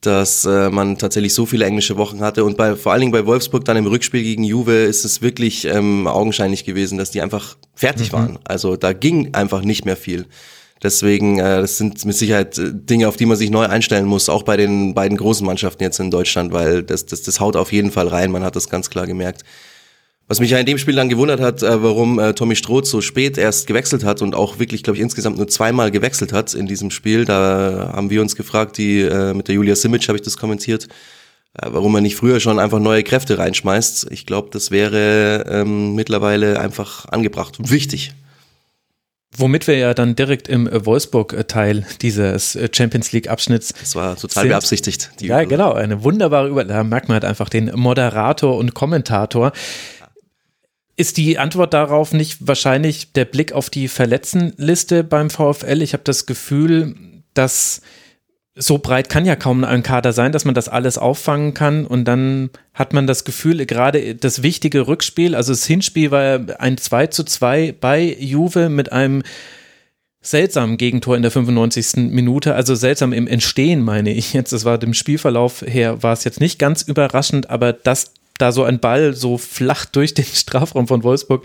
dass 0.00 0.46
äh, 0.46 0.70
man 0.70 0.96
tatsächlich 0.96 1.34
so 1.34 1.44
viele 1.44 1.66
englische 1.66 1.98
Wochen 1.98 2.20
hatte. 2.20 2.42
Und 2.42 2.56
bei 2.56 2.74
vor 2.74 2.92
allen 2.92 3.00
Dingen 3.00 3.12
bei 3.12 3.26
Wolfsburg 3.26 3.66
dann 3.66 3.76
im 3.76 3.86
Rückspiel 3.86 4.22
gegen 4.22 4.44
Juve 4.44 4.84
ist 4.84 5.04
es 5.04 5.20
wirklich 5.20 5.66
ähm, 5.66 6.06
augenscheinlich 6.06 6.64
gewesen, 6.64 6.96
dass 6.96 7.10
die 7.10 7.20
einfach 7.20 7.58
fertig 7.74 8.12
mhm. 8.12 8.16
waren. 8.16 8.38
Also 8.44 8.76
da 8.76 8.94
ging 8.94 9.34
einfach 9.34 9.60
nicht 9.60 9.84
mehr 9.84 9.96
viel. 9.98 10.24
Deswegen, 10.82 11.38
äh, 11.38 11.60
das 11.60 11.78
sind 11.78 12.04
mit 12.04 12.16
Sicherheit 12.16 12.56
äh, 12.58 12.70
Dinge, 12.72 13.08
auf 13.08 13.16
die 13.16 13.26
man 13.26 13.36
sich 13.36 13.50
neu 13.50 13.66
einstellen 13.66 14.06
muss, 14.06 14.28
auch 14.28 14.44
bei 14.44 14.56
den 14.56 14.94
beiden 14.94 15.18
großen 15.18 15.44
Mannschaften 15.44 15.82
jetzt 15.82 15.98
in 15.98 16.10
Deutschland, 16.10 16.52
weil 16.52 16.82
das, 16.82 17.06
das, 17.06 17.22
das 17.22 17.40
haut 17.40 17.56
auf 17.56 17.72
jeden 17.72 17.90
Fall 17.90 18.08
rein, 18.08 18.30
man 18.30 18.44
hat 18.44 18.56
das 18.56 18.68
ganz 18.68 18.88
klar 18.88 19.06
gemerkt. 19.06 19.44
Was 20.28 20.40
mich 20.40 20.50
ja 20.50 20.58
in 20.58 20.66
dem 20.66 20.76
Spiel 20.76 20.94
dann 20.94 21.08
gewundert 21.08 21.40
hat, 21.40 21.62
äh, 21.62 21.82
warum 21.82 22.18
äh, 22.18 22.34
Tommy 22.34 22.54
Stroh 22.54 22.82
so 22.82 23.00
spät 23.00 23.38
erst 23.38 23.66
gewechselt 23.66 24.04
hat 24.04 24.20
und 24.20 24.34
auch 24.34 24.58
wirklich, 24.58 24.82
glaube 24.82 24.98
ich, 24.98 25.02
insgesamt 25.02 25.38
nur 25.38 25.48
zweimal 25.48 25.90
gewechselt 25.90 26.34
hat 26.34 26.52
in 26.54 26.66
diesem 26.66 26.90
Spiel. 26.90 27.24
Da 27.24 27.92
haben 27.94 28.10
wir 28.10 28.20
uns 28.20 28.36
gefragt, 28.36 28.76
die 28.76 29.00
äh, 29.00 29.32
mit 29.32 29.48
der 29.48 29.54
Julia 29.54 29.74
Simic 29.74 30.06
habe 30.06 30.18
ich 30.18 30.22
das 30.22 30.36
kommentiert, 30.36 30.84
äh, 31.54 31.68
warum 31.70 31.94
er 31.94 32.02
nicht 32.02 32.16
früher 32.16 32.40
schon 32.40 32.58
einfach 32.58 32.78
neue 32.78 33.02
Kräfte 33.02 33.38
reinschmeißt. 33.38 34.08
Ich 34.10 34.26
glaube, 34.26 34.50
das 34.52 34.70
wäre 34.70 35.46
ähm, 35.48 35.94
mittlerweile 35.94 36.60
einfach 36.60 37.06
angebracht 37.06 37.58
und 37.58 37.70
wichtig. 37.70 38.12
Womit 39.36 39.66
wir 39.66 39.76
ja 39.76 39.94
dann 39.94 40.16
direkt 40.16 40.48
im 40.48 40.68
Wolfsburg-Teil 40.72 41.86
dieses 42.00 42.58
Champions 42.72 43.12
League-Abschnitts. 43.12 43.74
Das 43.78 43.94
war 43.94 44.16
total 44.16 44.44
sind. 44.44 44.50
beabsichtigt. 44.50 45.10
ja, 45.20 45.44
genau. 45.44 45.72
Eine 45.74 46.02
wunderbare 46.02 46.48
Überleitung. 46.48 46.76
Da 46.76 46.84
merkt 46.84 47.08
man 47.08 47.14
halt 47.14 47.24
einfach 47.24 47.48
den 47.48 47.70
Moderator 47.74 48.56
und 48.56 48.74
Kommentator. 48.74 49.52
Ist 50.96 51.16
die 51.18 51.38
Antwort 51.38 51.74
darauf 51.74 52.12
nicht 52.12 52.48
wahrscheinlich 52.48 53.12
der 53.12 53.26
Blick 53.26 53.52
auf 53.52 53.70
die 53.70 53.86
Verletztenliste 53.86 55.04
beim 55.04 55.30
VfL? 55.30 55.82
Ich 55.82 55.92
habe 55.92 56.02
das 56.04 56.26
Gefühl, 56.26 56.96
dass 57.34 57.82
so 58.58 58.78
breit 58.78 59.08
kann 59.08 59.24
ja 59.24 59.36
kaum 59.36 59.64
ein 59.64 59.82
Kader 59.82 60.12
sein, 60.12 60.32
dass 60.32 60.44
man 60.44 60.54
das 60.54 60.68
alles 60.68 60.98
auffangen 60.98 61.54
kann 61.54 61.86
und 61.86 62.04
dann 62.04 62.50
hat 62.74 62.92
man 62.92 63.06
das 63.06 63.24
Gefühl, 63.24 63.64
gerade 63.66 64.14
das 64.14 64.42
wichtige 64.42 64.86
Rückspiel, 64.88 65.34
also 65.34 65.52
das 65.52 65.64
Hinspiel 65.64 66.10
war 66.10 66.40
ein 66.58 66.76
2 66.76 67.06
zu 67.06 67.24
2 67.24 67.74
bei 67.80 68.16
Juve 68.18 68.68
mit 68.68 68.92
einem 68.92 69.22
seltsam 70.20 70.76
Gegentor 70.76 71.16
in 71.16 71.22
der 71.22 71.30
95. 71.30 72.10
Minute, 72.10 72.54
also 72.54 72.74
seltsam 72.74 73.12
im 73.12 73.26
Entstehen, 73.26 73.82
meine 73.82 74.12
ich 74.12 74.32
jetzt. 74.32 74.52
Das 74.52 74.64
war 74.64 74.76
dem 74.76 74.92
Spielverlauf 74.92 75.62
her, 75.62 76.02
war 76.02 76.12
es 76.12 76.24
jetzt 76.24 76.40
nicht 76.40 76.58
ganz 76.58 76.82
überraschend, 76.82 77.50
aber 77.50 77.72
dass 77.72 78.12
da 78.38 78.52
so 78.52 78.64
ein 78.64 78.78
Ball 78.78 79.14
so 79.14 79.36
flach 79.36 79.84
durch 79.84 80.14
den 80.14 80.24
Strafraum 80.24 80.86
von 80.86 81.02
Wolfsburg 81.02 81.44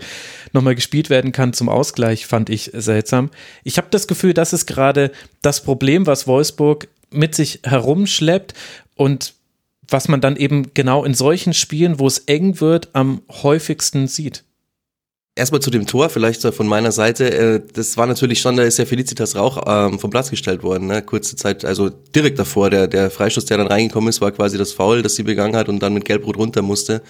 nochmal 0.52 0.74
gespielt 0.74 1.10
werden 1.10 1.32
kann 1.32 1.52
zum 1.52 1.68
Ausgleich, 1.68 2.26
fand 2.26 2.50
ich 2.50 2.70
seltsam. 2.72 3.30
Ich 3.64 3.78
habe 3.78 3.88
das 3.90 4.06
Gefühl, 4.06 4.34
das 4.34 4.52
ist 4.52 4.66
gerade 4.66 5.10
das 5.42 5.62
Problem, 5.62 6.06
was 6.06 6.26
Wolfsburg 6.26 6.88
mit 7.14 7.34
sich 7.34 7.60
herumschleppt 7.64 8.54
und 8.96 9.34
was 9.88 10.08
man 10.08 10.20
dann 10.20 10.36
eben 10.36 10.72
genau 10.74 11.04
in 11.04 11.14
solchen 11.14 11.52
Spielen, 11.54 11.98
wo 11.98 12.06
es 12.06 12.18
eng 12.18 12.60
wird, 12.60 12.88
am 12.94 13.22
häufigsten 13.30 14.08
sieht. 14.08 14.44
Erstmal 15.36 15.60
zu 15.60 15.70
dem 15.70 15.86
Tor, 15.86 16.10
vielleicht 16.10 16.42
von 16.42 16.66
meiner 16.68 16.92
Seite. 16.92 17.28
Äh, 17.32 17.60
das 17.72 17.96
war 17.96 18.06
natürlich 18.06 18.40
schon, 18.40 18.56
da 18.56 18.62
ist 18.62 18.78
ja 18.78 18.86
Felicitas 18.86 19.34
Rauch 19.34 19.62
ähm, 19.66 19.98
vom 19.98 20.10
Platz 20.10 20.30
gestellt 20.30 20.62
worden, 20.62 20.86
ne? 20.86 21.02
kurze 21.02 21.34
Zeit, 21.34 21.64
also 21.64 21.88
direkt 21.88 22.38
davor. 22.38 22.70
Der, 22.70 22.86
der 22.86 23.10
Freistoß, 23.10 23.44
der 23.46 23.58
dann 23.58 23.66
reingekommen 23.66 24.08
ist, 24.08 24.20
war 24.20 24.30
quasi 24.30 24.58
das 24.58 24.72
Foul, 24.72 25.02
das 25.02 25.16
sie 25.16 25.24
begangen 25.24 25.56
hat 25.56 25.68
und 25.68 25.80
dann 25.80 25.92
mit 25.92 26.04
Gelbrot 26.04 26.36
runter 26.36 26.62
musste. 26.62 27.02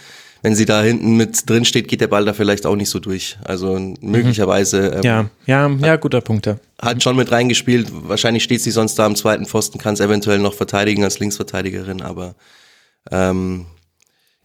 Wenn 0.44 0.54
sie 0.54 0.66
da 0.66 0.82
hinten 0.82 1.16
mit 1.16 1.48
drin 1.48 1.64
steht, 1.64 1.88
geht 1.88 2.02
der 2.02 2.06
Ball 2.06 2.26
da 2.26 2.34
vielleicht 2.34 2.66
auch 2.66 2.76
nicht 2.76 2.90
so 2.90 2.98
durch. 2.98 3.38
Also 3.44 3.78
möglicherweise. 4.02 4.88
Ähm, 4.96 5.02
ja, 5.02 5.30
ja, 5.46 5.70
ja, 5.70 5.96
guter 5.96 6.20
Punkt. 6.20 6.44
Ja. 6.44 6.58
Hat 6.82 7.02
schon 7.02 7.16
mit 7.16 7.32
reingespielt. 7.32 7.88
Wahrscheinlich 7.90 8.44
steht 8.44 8.60
sie 8.60 8.70
sonst 8.70 8.98
da 8.98 9.06
am 9.06 9.16
zweiten 9.16 9.46
Pfosten, 9.46 9.78
kann 9.78 9.94
es 9.94 10.00
eventuell 10.00 10.38
noch 10.38 10.52
verteidigen 10.52 11.02
als 11.02 11.18
Linksverteidigerin, 11.18 12.02
aber 12.02 12.34
ähm, 13.10 13.64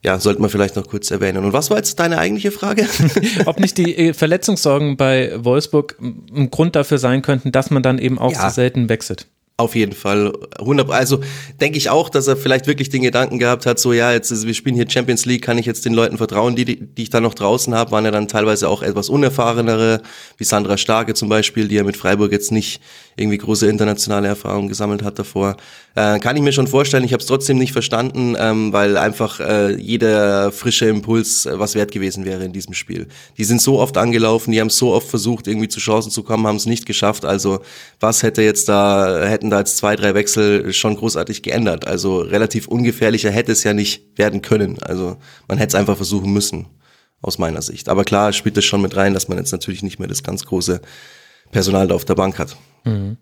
ja, 0.02 0.22
sollten 0.22 0.42
wir 0.42 0.48
vielleicht 0.48 0.78
noch 0.78 0.88
kurz 0.88 1.12
erwähnen. 1.12 1.44
Und 1.44 1.52
was 1.52 1.70
war 1.70 1.76
jetzt 1.76 2.00
deine 2.00 2.18
eigentliche 2.18 2.52
Frage? 2.52 2.88
Ob 3.46 3.60
nicht 3.60 3.78
die 3.78 3.94
äh, 3.98 4.14
Verletzungssorgen 4.14 4.96
bei 4.96 5.34
Wolfsburg 5.36 5.98
ein 6.00 6.50
Grund 6.50 6.78
dafür 6.78 6.98
sein 6.98 7.22
könnten, 7.22 7.52
dass 7.52 7.72
man 7.72 7.84
dann 7.84 8.00
eben 8.00 8.20
auch 8.20 8.32
ja. 8.32 8.48
so 8.48 8.56
selten 8.56 8.88
wechselt. 8.88 9.28
Auf 9.60 9.76
jeden 9.76 9.92
Fall. 9.92 10.32
100, 10.58 10.90
also 10.90 11.20
denke 11.60 11.78
ich 11.78 11.90
auch, 11.90 12.08
dass 12.08 12.28
er 12.28 12.38
vielleicht 12.38 12.66
wirklich 12.66 12.88
den 12.88 13.02
Gedanken 13.02 13.40
gehabt 13.40 13.66
hat, 13.66 13.78
so 13.78 13.92
ja, 13.92 14.14
jetzt 14.14 14.48
wir 14.48 14.54
spielen 14.54 14.74
hier 14.74 14.90
Champions 14.90 15.26
League, 15.26 15.42
kann 15.42 15.58
ich 15.58 15.66
jetzt 15.66 15.84
den 15.84 15.94
Leuten 15.94 16.18
vertrauen, 16.18 16.56
die, 16.56 16.64
die 16.64 17.04
ich 17.04 17.10
da 17.10 17.20
noch 17.20 17.34
draußen 17.34 17.76
habe, 17.76 17.92
waren 17.92 18.06
ja 18.06 18.12
dann 18.12 18.30
teilweise 18.30 18.70
auch 18.70 18.84
etwas 18.84 19.10
unerfahrenere, 19.10 20.02
wie 20.38 20.46
Sandra 20.46 20.78
Starke 20.78 21.14
zum 21.14 21.28
Beispiel, 21.28 21.68
die 21.68 21.76
ja 21.76 21.84
mit 21.84 21.98
Freiburg 21.98 22.32
jetzt 22.32 22.54
nicht 22.54 22.80
irgendwie 23.18 23.38
große 23.38 23.68
internationale 23.68 24.30
Erfahrungen 24.30 24.70
gesammelt 24.70 25.04
hat 25.04 25.20
davor. 25.20 25.58
Äh, 25.96 26.20
kann 26.20 26.38
ich 26.38 26.42
mir 26.42 26.54
schon 26.54 26.68
vorstellen, 26.68 27.04
ich 27.04 27.12
habe 27.12 27.22
es 27.22 27.28
trotzdem 27.28 27.58
nicht 27.58 27.74
verstanden, 27.74 28.36
ähm, 28.40 28.72
weil 28.72 28.96
einfach 28.96 29.40
äh, 29.42 29.76
jeder 29.76 30.52
frische 30.52 30.86
Impuls 30.86 31.46
äh, 31.46 31.60
was 31.60 31.76
wert 31.76 31.92
gewesen 31.92 32.24
wäre 32.24 32.46
in 32.46 32.54
diesem 32.54 32.74
Spiel. 32.74 33.08
Die 33.38 33.44
sind 33.44 33.62
so 33.62 33.80
oft 33.80 33.98
angelaufen, 33.98 34.52
die 34.52 34.62
haben 34.62 34.70
so 34.70 34.94
oft 34.94 35.10
versucht, 35.10 35.48
irgendwie 35.48 35.68
zu 35.68 35.80
Chancen 35.80 36.12
zu 36.12 36.24
kommen, 36.24 36.48
haben 36.48 36.56
es 36.56 36.66
nicht 36.66 36.86
geschafft. 36.86 37.26
Also 37.26 37.60
was 38.00 38.24
hätte 38.24 38.42
jetzt 38.42 38.70
da, 38.70 39.26
hätten 39.26 39.49
da 39.50 39.60
jetzt 39.60 39.78
zwei, 39.78 39.96
drei 39.96 40.14
Wechsel 40.14 40.74
schon 40.74 40.96
großartig 40.96 41.44
geändert? 41.44 41.88
Also 41.88 42.20
relativ 42.20 42.68
ungefährlicher 42.68 43.32
hätte 43.32 43.52
es 43.52 43.64
ja 43.64 43.74
nicht 43.74 44.18
werden 44.18 44.42
können. 44.42 44.82
Also 44.82 45.18
man 45.48 45.58
hätte 45.58 45.70
es 45.70 45.76
einfach 45.76 45.96
versuchen 45.96 46.32
müssen, 46.32 46.68
aus 47.22 47.38
meiner 47.38 47.62
Sicht. 47.62 47.90
Aber 47.90 48.04
klar 48.04 48.34
spielt 48.34 48.58
es 48.58 48.66
schon 48.66 48.82
mit 48.82 48.96
rein, 48.96 49.14
dass 49.14 49.28
man 49.28 49.38
jetzt 49.38 49.52
natürlich 49.52 49.84
nicht 49.84 50.00
mehr 50.00 50.08
das 50.08 50.24
ganz 50.24 50.46
große 50.46 50.82
Personal 51.52 51.88
da 51.88 51.96
auf 51.96 52.06
der 52.06 52.16
Bank 52.16 52.40
hat. 52.40 52.56
Mhm. 52.86 53.18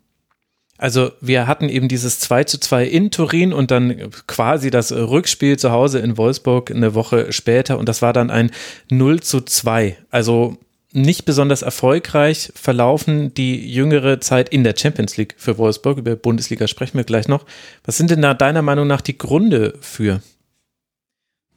Also 0.77 1.11
wir 1.21 1.47
hatten 1.47 1.69
eben 1.69 1.87
dieses 1.87 2.19
2 2.19 2.43
zu 2.43 2.59
2 2.59 2.85
in 2.85 3.09
Turin 3.09 3.51
und 3.51 3.71
dann 3.71 4.11
quasi 4.27 4.69
das 4.69 4.91
Rückspiel 4.91 5.57
zu 5.57 5.71
Hause 5.71 5.99
in 5.99 6.17
Wolfsburg 6.17 6.69
eine 6.69 6.93
Woche 6.93 7.31
später 7.33 7.79
und 7.79 7.89
das 7.89 8.03
war 8.03 8.13
dann 8.13 8.29
ein 8.29 8.51
0 8.91 9.21
zu 9.21 9.41
2. 9.41 9.97
Also 10.11 10.57
nicht 10.93 11.25
besonders 11.25 11.61
erfolgreich 11.61 12.51
verlaufen 12.55 13.33
die 13.33 13.71
jüngere 13.71 14.21
Zeit 14.21 14.49
in 14.49 14.63
der 14.63 14.75
Champions 14.77 15.17
League 15.17 15.35
für 15.37 15.57
Wolfsburg. 15.57 15.97
Über 15.97 16.15
Bundesliga 16.15 16.67
sprechen 16.67 16.97
wir 16.97 17.03
gleich 17.03 17.27
noch. 17.27 17.45
Was 17.85 17.97
sind 17.97 18.09
denn 18.09 18.21
da 18.21 18.33
deiner 18.33 18.61
Meinung 18.61 18.87
nach 18.87 19.01
die 19.01 19.17
Gründe 19.17 19.73
für? 19.81 20.21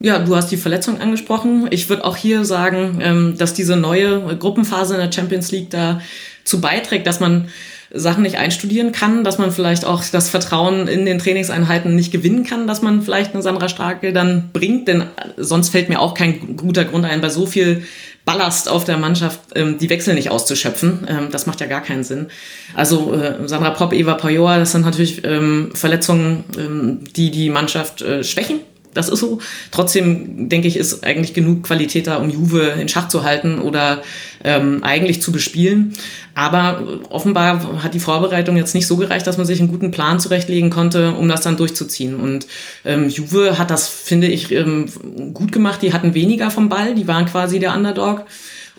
Ja, 0.02 0.18
du 0.18 0.34
hast 0.34 0.50
die 0.50 0.56
Verletzung 0.56 0.99
angesprochen. 0.99 1.68
Ich 1.70 1.88
würde 1.90 2.04
auch 2.04 2.16
hier 2.16 2.44
sagen, 2.44 3.00
ähm, 3.02 3.34
dass 3.37 3.52
diese 3.52 3.76
neue 3.76 4.37
Gruppenphase 4.37 4.94
in 4.94 5.00
der 5.00 5.12
Champions 5.12 5.52
League 5.52 5.68
dazu 5.70 6.60
beiträgt, 6.60 7.06
dass 7.06 7.20
man 7.20 7.49
Sachen 7.92 8.22
nicht 8.22 8.38
einstudieren 8.38 8.92
kann, 8.92 9.25
dass 9.25 9.38
man 9.38 9.50
vielleicht 9.50 9.84
auch 9.84 10.02
das 10.10 10.28
Vertrauen 10.28 10.87
in 10.87 11.04
den 11.06 11.18
Trainingseinheiten 11.18 11.94
nicht 11.94 12.12
gewinnen 12.12 12.44
kann, 12.44 12.66
dass 12.66 12.82
man 12.82 13.02
vielleicht 13.02 13.34
eine 13.34 13.42
Sandra 13.42 13.68
Starke 13.68 14.12
dann 14.12 14.50
bringt, 14.52 14.87
denn 14.88 15.04
sonst 15.37 15.70
fällt 15.70 15.88
mir 15.88 16.00
auch 16.00 16.14
kein 16.14 16.56
guter 16.56 16.84
Grund 16.84 17.04
ein, 17.04 17.20
bei 17.20 17.28
so 17.28 17.46
viel 17.46 17.82
Ballast 18.25 18.69
auf 18.69 18.85
der 18.85 18.97
Mannschaft 18.97 19.41
ähm, 19.55 19.79
die 19.79 19.91
Wechsel 19.91 20.15
nicht 20.15 20.31
auszuschöpfen. 20.31 21.07
Ähm, 21.09 21.29
das 21.31 21.47
macht 21.47 21.61
ja 21.61 21.67
gar 21.67 21.83
keinen 21.83 22.05
Sinn. 22.05 22.29
Also 22.75 23.15
äh, 23.15 23.49
Sandra 23.49 23.71
Popp, 23.71 23.93
Eva 23.93 24.15
Pajoa, 24.15 24.59
das 24.59 24.73
sind 24.73 24.83
natürlich 24.83 25.25
ähm, 25.25 25.73
Verletzungen, 25.75 26.45
ähm, 26.59 27.05
die 27.17 27.31
die 27.31 27.50
Mannschaft 27.50 28.03
äh, 28.03 28.23
schwächen 28.23 28.61
das 28.94 29.09
ist 29.09 29.20
so. 29.20 29.38
Trotzdem 29.70 30.49
denke 30.49 30.68
ich, 30.68 30.76
ist 30.76 31.04
eigentlich 31.04 31.35
genug 31.35 31.62
Qualität 31.64 32.06
da, 32.06 32.16
um 32.16 32.30
Juve 32.30 32.75
in 32.80 32.88
Schach 32.88 33.09
zu 33.09 33.25
halten 33.25 33.61
oder 33.61 34.02
ähm, 34.42 34.82
eigentlich 34.82 35.23
zu 35.23 35.32
bespielen. 35.32 35.94
Aber 36.35 37.00
offenbar 37.11 37.82
hat 37.82 37.94
die 37.94 38.00
Vorbereitung 38.00 38.56
jetzt 38.56 38.75
nicht 38.75 38.87
so 38.87 38.97
gereicht, 38.97 39.26
dass 39.26 39.37
man 39.37 39.47
sich 39.47 39.61
einen 39.61 39.70
guten 39.70 39.90
Plan 39.90 40.20
zurechtlegen 40.20 40.70
konnte, 40.70 41.12
um 41.12 41.28
das 41.28 41.42
dann 41.42 41.56
durchzuziehen. 41.56 42.16
Und 42.16 42.47
ähm, 42.85 43.09
Juve 43.09 43.59
hat 43.59 43.70
das, 43.70 43.88
finde 43.88 44.28
ich, 44.28 44.50
ähm, 44.52 44.87
gut 45.35 45.52
gemacht. 45.52 45.82
Die 45.82 45.92
hatten 45.92 46.14
weniger 46.14 46.50
vom 46.50 46.68
Ball, 46.68 46.94
die 46.94 47.09
waren 47.09 47.26
quasi 47.26 47.59
der 47.59 47.75
Underdog 47.75 48.25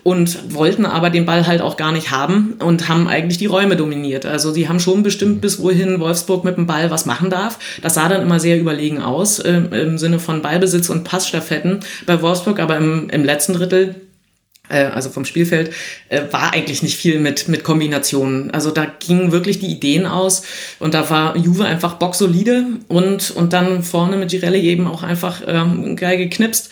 und 0.02 0.54
wollten 0.54 0.84
aber 0.84 1.10
den 1.10 1.26
Ball 1.26 1.46
halt 1.46 1.60
auch 1.60 1.76
gar 1.76 1.92
nicht 1.92 2.10
haben 2.10 2.54
und 2.58 2.88
haben 2.88 3.06
eigentlich 3.06 3.38
die 3.38 3.46
Räume 3.46 3.76
dominiert. 3.76 4.26
Also 4.26 4.52
sie 4.52 4.68
haben 4.68 4.80
schon 4.80 5.02
bestimmt, 5.02 5.40
bis 5.40 5.60
wohin 5.60 6.00
Wolfsburg 6.00 6.44
mit 6.44 6.56
dem 6.56 6.66
Ball 6.66 6.90
was 6.90 7.06
machen 7.06 7.30
darf. 7.30 7.58
Das 7.82 7.94
sah 7.94 8.08
dann 8.08 8.22
immer 8.22 8.40
sehr 8.40 8.58
überlegen 8.58 9.00
aus 9.00 9.38
äh, 9.38 9.52
im 9.52 9.98
Sinne 9.98 10.18
von 10.18 10.42
Ballbesitz 10.42 10.88
und 10.88 11.04
Passstaffetten 11.04 11.80
bei 12.06 12.20
Wolfsburg, 12.20 12.58
aber 12.58 12.76
im, 12.76 13.10
im 13.10 13.24
letzten 13.24 13.54
Drittel 13.54 13.94
äh, 14.68 14.84
also 14.84 15.10
vom 15.10 15.24
Spielfeld, 15.24 15.72
äh, 16.08 16.22
war 16.30 16.52
eigentlich 16.52 16.82
nicht 16.82 16.96
viel 16.96 17.20
mit, 17.20 17.48
mit 17.48 17.62
Kombinationen. 17.62 18.50
Also 18.50 18.70
da 18.70 18.86
gingen 18.86 19.30
wirklich 19.30 19.60
die 19.60 19.66
Ideen 19.66 20.06
aus 20.06 20.42
und 20.78 20.94
da 20.94 21.08
war 21.10 21.36
Juve 21.36 21.64
einfach 21.64 21.94
bocksolide 21.94 22.66
und, 22.88 23.30
und 23.32 23.52
dann 23.52 23.82
vorne 23.82 24.16
mit 24.16 24.30
Girelli 24.30 24.60
eben 24.60 24.86
auch 24.86 25.02
einfach 25.02 25.42
ähm, 25.46 25.94
geil 25.96 26.16
geknipst 26.16 26.70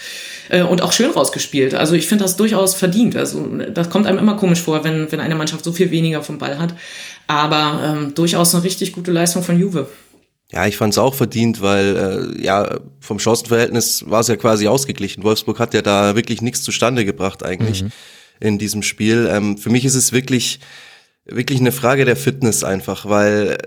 äh, 0.50 0.62
und 0.62 0.83
auch 0.83 0.92
schön 0.92 1.11
rausgespielt. 1.11 1.75
Also 1.75 1.95
ich 1.95 2.07
finde 2.07 2.25
das 2.25 2.37
durchaus 2.37 2.75
verdient. 2.75 3.16
Also 3.16 3.45
das 3.73 3.90
kommt 3.90 4.07
einem 4.07 4.19
immer 4.19 4.37
komisch 4.37 4.61
vor, 4.61 4.85
wenn, 4.85 5.11
wenn 5.11 5.21
eine 5.21 5.35
Mannschaft 5.35 5.64
so 5.64 5.73
viel 5.73 5.90
weniger 5.90 6.23
vom 6.23 6.38
Ball 6.38 6.59
hat. 6.59 6.75
Aber 7.26 7.80
ähm, 7.85 8.14
durchaus 8.14 8.54
eine 8.54 8.64
richtig 8.64 8.92
gute 8.92 9.12
Leistung 9.12 9.42
von 9.42 9.59
Juve. 9.59 9.88
Ja, 10.52 10.66
ich 10.66 10.76
fand 10.76 10.92
es 10.92 10.99
auch 10.99 11.14
verdient, 11.14 11.61
weil 11.62 12.35
äh, 12.37 12.42
ja 12.42 12.80
vom 12.99 13.21
Chancenverhältnis 13.21 14.04
war 14.11 14.21
es 14.21 14.28
ja 14.28 14.37
quasi 14.37 14.66
ausgeglichen. 14.66 15.23
Wolfsburg 15.23 15.61
hat 15.61 15.75
ja 15.75 15.83
da 15.83 16.16
wirklich 16.16 16.42
nichts 16.42 16.62
zustande 16.62 17.04
gebracht 17.04 17.45
eigentlich 17.45 17.85
mhm. 17.85 17.92
in 18.40 18.59
diesem 18.59 18.83
Spiel. 18.83 19.28
Ähm, 19.30 19.59
für 19.59 19.71
mich 19.71 19.85
ist 19.85 19.95
es 19.95 20.12
wirklich 20.12 20.59
wirklich 21.25 21.61
eine 21.61 21.73
Frage 21.73 22.04
der 22.04 22.16
Fitness 22.16 22.64
einfach, 22.64 23.07
weil 23.07 23.59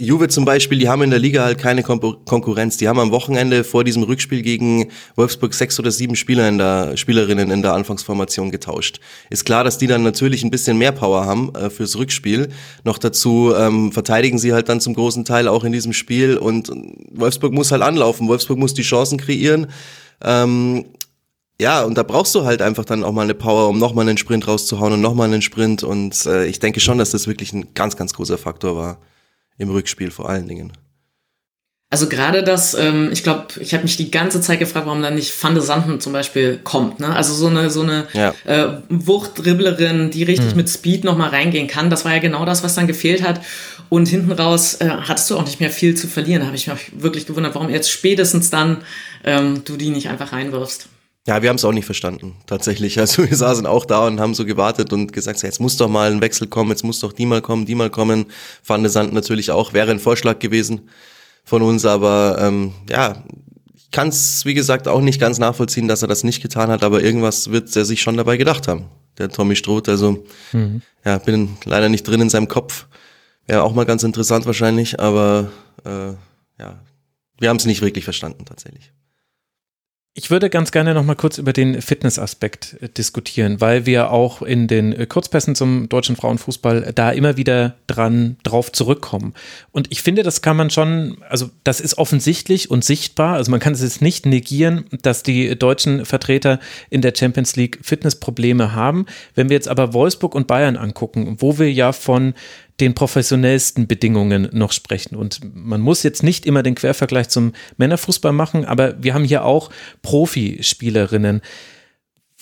Juve 0.00 0.28
zum 0.28 0.44
Beispiel, 0.44 0.78
die 0.78 0.88
haben 0.88 1.02
in 1.02 1.10
der 1.10 1.18
Liga 1.18 1.44
halt 1.44 1.58
keine 1.58 1.82
Konkurrenz. 1.82 2.78
Die 2.78 2.88
haben 2.88 2.98
am 2.98 3.10
Wochenende 3.10 3.64
vor 3.64 3.84
diesem 3.84 4.02
Rückspiel 4.02 4.42
gegen 4.42 4.90
Wolfsburg 5.14 5.52
sechs 5.52 5.78
oder 5.78 5.90
sieben 5.90 6.16
Spieler 6.16 6.48
in 6.48 6.58
der, 6.58 6.96
Spielerinnen 6.96 7.50
in 7.50 7.62
der 7.62 7.74
Anfangsformation 7.74 8.50
getauscht. 8.50 9.00
Ist 9.28 9.44
klar, 9.44 9.62
dass 9.62 9.78
die 9.78 9.86
dann 9.86 10.02
natürlich 10.02 10.42
ein 10.42 10.50
bisschen 10.50 10.78
mehr 10.78 10.92
Power 10.92 11.26
haben 11.26 11.54
äh, 11.54 11.68
fürs 11.68 11.96
Rückspiel. 11.96 12.48
Noch 12.84 12.98
dazu 12.98 13.52
ähm, 13.56 13.92
verteidigen 13.92 14.38
sie 14.38 14.52
halt 14.52 14.68
dann 14.68 14.80
zum 14.80 14.94
großen 14.94 15.24
Teil 15.24 15.48
auch 15.48 15.64
in 15.64 15.72
diesem 15.72 15.92
Spiel 15.92 16.38
und 16.38 16.70
Wolfsburg 17.12 17.52
muss 17.52 17.70
halt 17.70 17.82
anlaufen. 17.82 18.26
Wolfsburg 18.26 18.58
muss 18.58 18.74
die 18.74 18.82
Chancen 18.82 19.18
kreieren. 19.18 19.66
Ähm, 20.22 20.86
ja, 21.60 21.82
und 21.82 21.98
da 21.98 22.02
brauchst 22.04 22.34
du 22.34 22.46
halt 22.46 22.62
einfach 22.62 22.86
dann 22.86 23.04
auch 23.04 23.12
mal 23.12 23.22
eine 23.22 23.34
Power, 23.34 23.68
um 23.68 23.78
nochmal 23.78 24.08
einen 24.08 24.16
Sprint 24.16 24.48
rauszuhauen 24.48 24.94
und 24.94 25.02
nochmal 25.02 25.28
einen 25.28 25.42
Sprint. 25.42 25.82
Und 25.82 26.24
äh, 26.24 26.46
ich 26.46 26.58
denke 26.58 26.80
schon, 26.80 26.96
dass 26.96 27.10
das 27.10 27.26
wirklich 27.26 27.52
ein 27.52 27.74
ganz, 27.74 27.96
ganz 27.98 28.14
großer 28.14 28.38
Faktor 28.38 28.76
war 28.76 28.98
im 29.60 29.70
Rückspiel 29.70 30.10
vor 30.10 30.28
allen 30.28 30.48
Dingen. 30.48 30.72
Also 31.92 32.08
gerade 32.08 32.44
das, 32.44 32.74
ähm, 32.74 33.10
ich 33.12 33.24
glaube, 33.24 33.46
ich 33.58 33.74
habe 33.74 33.82
mich 33.82 33.96
die 33.96 34.12
ganze 34.12 34.40
Zeit 34.40 34.60
gefragt, 34.60 34.86
warum 34.86 35.02
dann 35.02 35.16
nicht 35.16 35.34
Van 35.42 35.54
de 35.54 35.62
Sanden 35.62 36.00
zum 36.00 36.12
Beispiel 36.12 36.60
kommt. 36.62 37.00
Ne? 37.00 37.14
Also 37.14 37.34
so 37.34 37.48
eine 37.48 37.68
so 37.68 37.82
eine 37.82 38.06
ja. 38.12 38.32
äh, 38.44 38.78
Wuchtdribblerin, 38.88 40.12
die 40.12 40.22
richtig 40.22 40.50
hm. 40.50 40.56
mit 40.56 40.68
Speed 40.70 41.02
nochmal 41.02 41.30
reingehen 41.30 41.66
kann. 41.66 41.90
Das 41.90 42.04
war 42.04 42.12
ja 42.12 42.20
genau 42.20 42.44
das, 42.44 42.62
was 42.62 42.76
dann 42.76 42.86
gefehlt 42.86 43.26
hat. 43.26 43.40
Und 43.88 44.06
hinten 44.06 44.30
raus 44.30 44.74
äh, 44.74 44.88
hattest 44.88 45.28
du 45.30 45.36
auch 45.36 45.44
nicht 45.44 45.58
mehr 45.58 45.70
viel 45.70 45.96
zu 45.96 46.06
verlieren. 46.06 46.42
Da 46.42 46.46
habe 46.46 46.56
ich 46.56 46.68
mich 46.68 46.92
wirklich 46.96 47.26
gewundert, 47.26 47.56
warum 47.56 47.68
jetzt 47.68 47.90
spätestens 47.90 48.50
dann 48.50 48.84
ähm, 49.24 49.62
du 49.64 49.76
die 49.76 49.90
nicht 49.90 50.08
einfach 50.08 50.32
reinwirfst. 50.32 50.86
Ja, 51.26 51.42
wir 51.42 51.50
haben 51.50 51.56
es 51.56 51.64
auch 51.64 51.72
nicht 51.72 51.84
verstanden, 51.84 52.34
tatsächlich. 52.46 52.98
Also 52.98 53.28
wir 53.28 53.36
saßen 53.36 53.66
auch 53.66 53.84
da 53.84 54.06
und 54.06 54.20
haben 54.20 54.34
so 54.34 54.44
gewartet 54.44 54.92
und 54.92 55.12
gesagt, 55.12 55.42
jetzt 55.42 55.60
muss 55.60 55.76
doch 55.76 55.88
mal 55.88 56.10
ein 56.10 56.20
Wechsel 56.20 56.46
kommen, 56.48 56.70
jetzt 56.70 56.82
muss 56.82 57.00
doch 57.00 57.12
die 57.12 57.26
mal 57.26 57.42
kommen, 57.42 57.66
die 57.66 57.74
mal 57.74 57.90
kommen. 57.90 58.26
Van 58.64 58.82
de 58.82 58.90
Sand 58.90 59.12
natürlich 59.12 59.50
auch, 59.50 59.72
wäre 59.72 59.90
ein 59.90 60.00
Vorschlag 60.00 60.38
gewesen 60.38 60.88
von 61.44 61.62
uns, 61.62 61.84
aber 61.84 62.38
ähm, 62.40 62.72
ja, 62.88 63.22
kann 63.92 64.08
es, 64.08 64.44
wie 64.44 64.54
gesagt, 64.54 64.88
auch 64.88 65.00
nicht 65.00 65.20
ganz 65.20 65.38
nachvollziehen, 65.38 65.88
dass 65.88 66.02
er 66.02 66.08
das 66.08 66.24
nicht 66.24 66.42
getan 66.42 66.70
hat, 66.70 66.84
aber 66.84 67.02
irgendwas 67.02 67.50
wird 67.50 67.74
er 67.76 67.84
sich 67.84 68.02
schon 68.02 68.16
dabei 68.16 68.36
gedacht 68.36 68.68
haben, 68.68 68.86
der 69.18 69.28
Tommy 69.28 69.56
Stroth. 69.56 69.88
Also, 69.88 70.24
mhm. 70.52 70.82
ja, 71.04 71.18
bin 71.18 71.56
leider 71.64 71.88
nicht 71.88 72.06
drin 72.06 72.20
in 72.20 72.30
seinem 72.30 72.48
Kopf. 72.48 72.86
Wäre 73.46 73.62
auch 73.62 73.74
mal 73.74 73.84
ganz 73.84 74.04
interessant 74.04 74.46
wahrscheinlich, 74.46 75.00
aber 75.00 75.50
äh, 75.84 76.12
ja, 76.60 76.78
wir 77.38 77.48
haben 77.48 77.56
es 77.56 77.66
nicht 77.66 77.82
wirklich 77.82 78.04
verstanden 78.04 78.44
tatsächlich. 78.44 78.92
Ich 80.12 80.28
würde 80.28 80.50
ganz 80.50 80.72
gerne 80.72 80.92
noch 80.92 81.04
mal 81.04 81.14
kurz 81.14 81.38
über 81.38 81.52
den 81.52 81.80
Fitnessaspekt 81.80 82.76
äh, 82.80 82.88
diskutieren, 82.88 83.60
weil 83.60 83.86
wir 83.86 84.10
auch 84.10 84.42
in 84.42 84.66
den 84.66 84.92
äh, 84.92 85.06
Kurzpässen 85.06 85.54
zum 85.54 85.88
deutschen 85.88 86.16
Frauenfußball 86.16 86.92
da 86.92 87.12
immer 87.12 87.36
wieder 87.36 87.76
dran 87.86 88.36
drauf 88.42 88.72
zurückkommen. 88.72 89.34
Und 89.70 89.92
ich 89.92 90.02
finde, 90.02 90.24
das 90.24 90.42
kann 90.42 90.56
man 90.56 90.68
schon, 90.68 91.18
also 91.28 91.50
das 91.62 91.80
ist 91.80 91.96
offensichtlich 91.96 92.72
und 92.72 92.84
sichtbar. 92.84 93.36
Also 93.36 93.52
man 93.52 93.60
kann 93.60 93.72
es 93.72 93.82
jetzt 93.82 94.02
nicht 94.02 94.26
negieren, 94.26 94.84
dass 95.02 95.22
die 95.22 95.56
deutschen 95.56 96.04
Vertreter 96.04 96.58
in 96.90 97.02
der 97.02 97.12
Champions 97.16 97.54
League 97.54 97.78
Fitnessprobleme 97.80 98.74
haben. 98.74 99.06
Wenn 99.36 99.48
wir 99.48 99.54
jetzt 99.54 99.68
aber 99.68 99.94
Wolfsburg 99.94 100.34
und 100.34 100.48
Bayern 100.48 100.76
angucken, 100.76 101.36
wo 101.38 101.60
wir 101.60 101.72
ja 101.72 101.92
von 101.92 102.34
den 102.80 102.94
professionellsten 102.94 103.86
Bedingungen 103.86 104.48
noch 104.52 104.72
sprechen. 104.72 105.14
Und 105.14 105.40
man 105.54 105.80
muss 105.80 106.02
jetzt 106.02 106.22
nicht 106.22 106.46
immer 106.46 106.62
den 106.62 106.74
Quervergleich 106.74 107.28
zum 107.28 107.52
Männerfußball 107.76 108.32
machen, 108.32 108.64
aber 108.64 109.02
wir 109.02 109.14
haben 109.14 109.24
hier 109.24 109.44
auch 109.44 109.70
Profispielerinnen. 110.02 111.42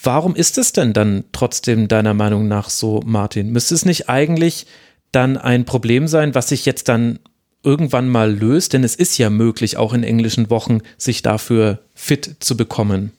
Warum 0.03 0.37
ist 0.37 0.59
es 0.59 0.73
denn 0.73 0.93
dann 0.93 1.25
trotzdem 1.33 1.89
deiner 1.89 2.15
Meinung 2.15 2.47
nach 2.47 2.71
so, 2.71 3.03
Martin? 3.05 3.51
Müsste 3.51 3.75
es 3.75 3.85
nicht 3.85 4.09
eigentlich 4.09 4.67
dann 5.11 5.37
ein 5.37 5.65
Problem 5.65 6.07
sein, 6.07 6.35
was 6.35 6.51
sich 6.51 6.65
jetzt 6.65 6.89
dann 6.89 7.19
irgendwann 7.65 8.09
mal 8.09 8.33
löst? 8.33 8.73
Denn 8.73 8.85
es 8.85 8.95
ist 8.95 9.19
ja 9.19 9.29
möglich, 9.29 9.77
auch 9.77 9.93
in 9.93 10.05
englischen 10.05 10.51
Wochen 10.51 10.81
sich 10.99 11.23
dafür 11.23 11.81
fit 11.95 12.37
zu 12.39 12.57
bekommen. 12.57 13.13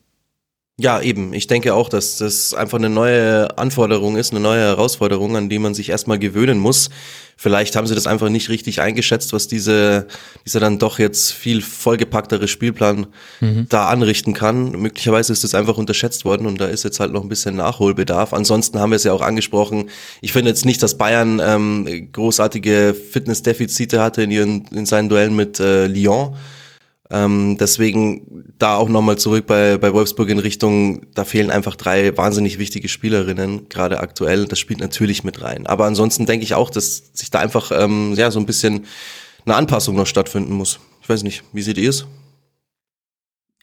Ja, 0.81 1.01
eben. 1.01 1.33
Ich 1.33 1.47
denke 1.47 1.73
auch, 1.73 1.89
dass 1.89 2.15
das 2.15 2.53
einfach 2.53 2.77
eine 2.77 2.89
neue 2.89 3.57
Anforderung 3.57 4.15
ist, 4.15 4.31
eine 4.31 4.39
neue 4.39 4.61
Herausforderung, 4.61 5.35
an 5.35 5.49
die 5.49 5.59
man 5.59 5.73
sich 5.73 5.89
erstmal 5.89 6.19
gewöhnen 6.19 6.57
muss. 6.57 6.89
Vielleicht 7.35 7.75
haben 7.75 7.85
sie 7.85 7.95
das 7.95 8.07
einfach 8.07 8.29
nicht 8.29 8.47
richtig 8.47 8.79
eingeschätzt, 8.79 9.33
was 9.33 9.49
diese, 9.49 10.07
dieser 10.45 10.61
dann 10.61 10.79
doch 10.79 10.97
jetzt 10.97 11.33
viel 11.33 11.61
vollgepacktere 11.61 12.47
Spielplan 12.47 13.07
mhm. 13.41 13.65
da 13.67 13.89
anrichten 13.89 14.33
kann. 14.33 14.71
Möglicherweise 14.71 15.33
ist 15.33 15.43
das 15.43 15.53
einfach 15.53 15.77
unterschätzt 15.77 16.23
worden 16.23 16.47
und 16.47 16.61
da 16.61 16.67
ist 16.67 16.85
jetzt 16.85 17.01
halt 17.01 17.11
noch 17.11 17.23
ein 17.23 17.29
bisschen 17.29 17.57
Nachholbedarf. 17.57 18.31
Ansonsten 18.31 18.79
haben 18.79 18.91
wir 18.91 18.97
es 18.97 19.03
ja 19.03 19.11
auch 19.11 19.21
angesprochen. 19.21 19.89
Ich 20.21 20.31
finde 20.31 20.49
jetzt 20.49 20.65
nicht, 20.65 20.81
dass 20.81 20.97
Bayern 20.97 21.41
ähm, 21.43 22.09
großartige 22.13 22.95
Fitnessdefizite 23.11 24.01
hatte 24.01 24.23
in 24.23 24.31
ihren, 24.31 24.65
in 24.71 24.85
seinen 24.85 25.09
Duellen 25.09 25.35
mit 25.35 25.59
äh, 25.59 25.87
Lyon. 25.87 26.37
Ähm, 27.11 27.57
deswegen 27.59 28.53
da 28.59 28.75
auch 28.75 28.87
nochmal 28.87 29.17
zurück 29.17 29.47
bei, 29.47 29.77
bei 29.77 29.93
Wolfsburg 29.93 30.29
in 30.29 30.37
Richtung, 30.37 31.07
da 31.15 31.25
fehlen 31.25 31.49
einfach 31.49 31.75
drei 31.75 32.15
wahnsinnig 32.15 32.59
wichtige 32.59 32.87
Spielerinnen, 32.87 33.67
gerade 33.67 33.99
aktuell. 33.99 34.45
Das 34.45 34.59
spielt 34.59 34.79
natürlich 34.79 35.23
mit 35.23 35.41
rein. 35.41 35.65
Aber 35.65 35.85
ansonsten 35.85 36.25
denke 36.27 36.43
ich 36.43 36.53
auch, 36.53 36.69
dass 36.69 37.09
sich 37.13 37.31
da 37.31 37.39
einfach 37.39 37.71
ähm, 37.73 38.13
ja, 38.15 38.29
so 38.29 38.39
ein 38.39 38.45
bisschen 38.45 38.85
eine 39.45 39.55
Anpassung 39.55 39.95
noch 39.95 40.07
stattfinden 40.07 40.53
muss. 40.53 40.79
Ich 41.01 41.09
weiß 41.09 41.23
nicht, 41.23 41.43
wie 41.53 41.63
seht 41.63 41.77
ihr 41.77 41.89
es? 41.89 42.05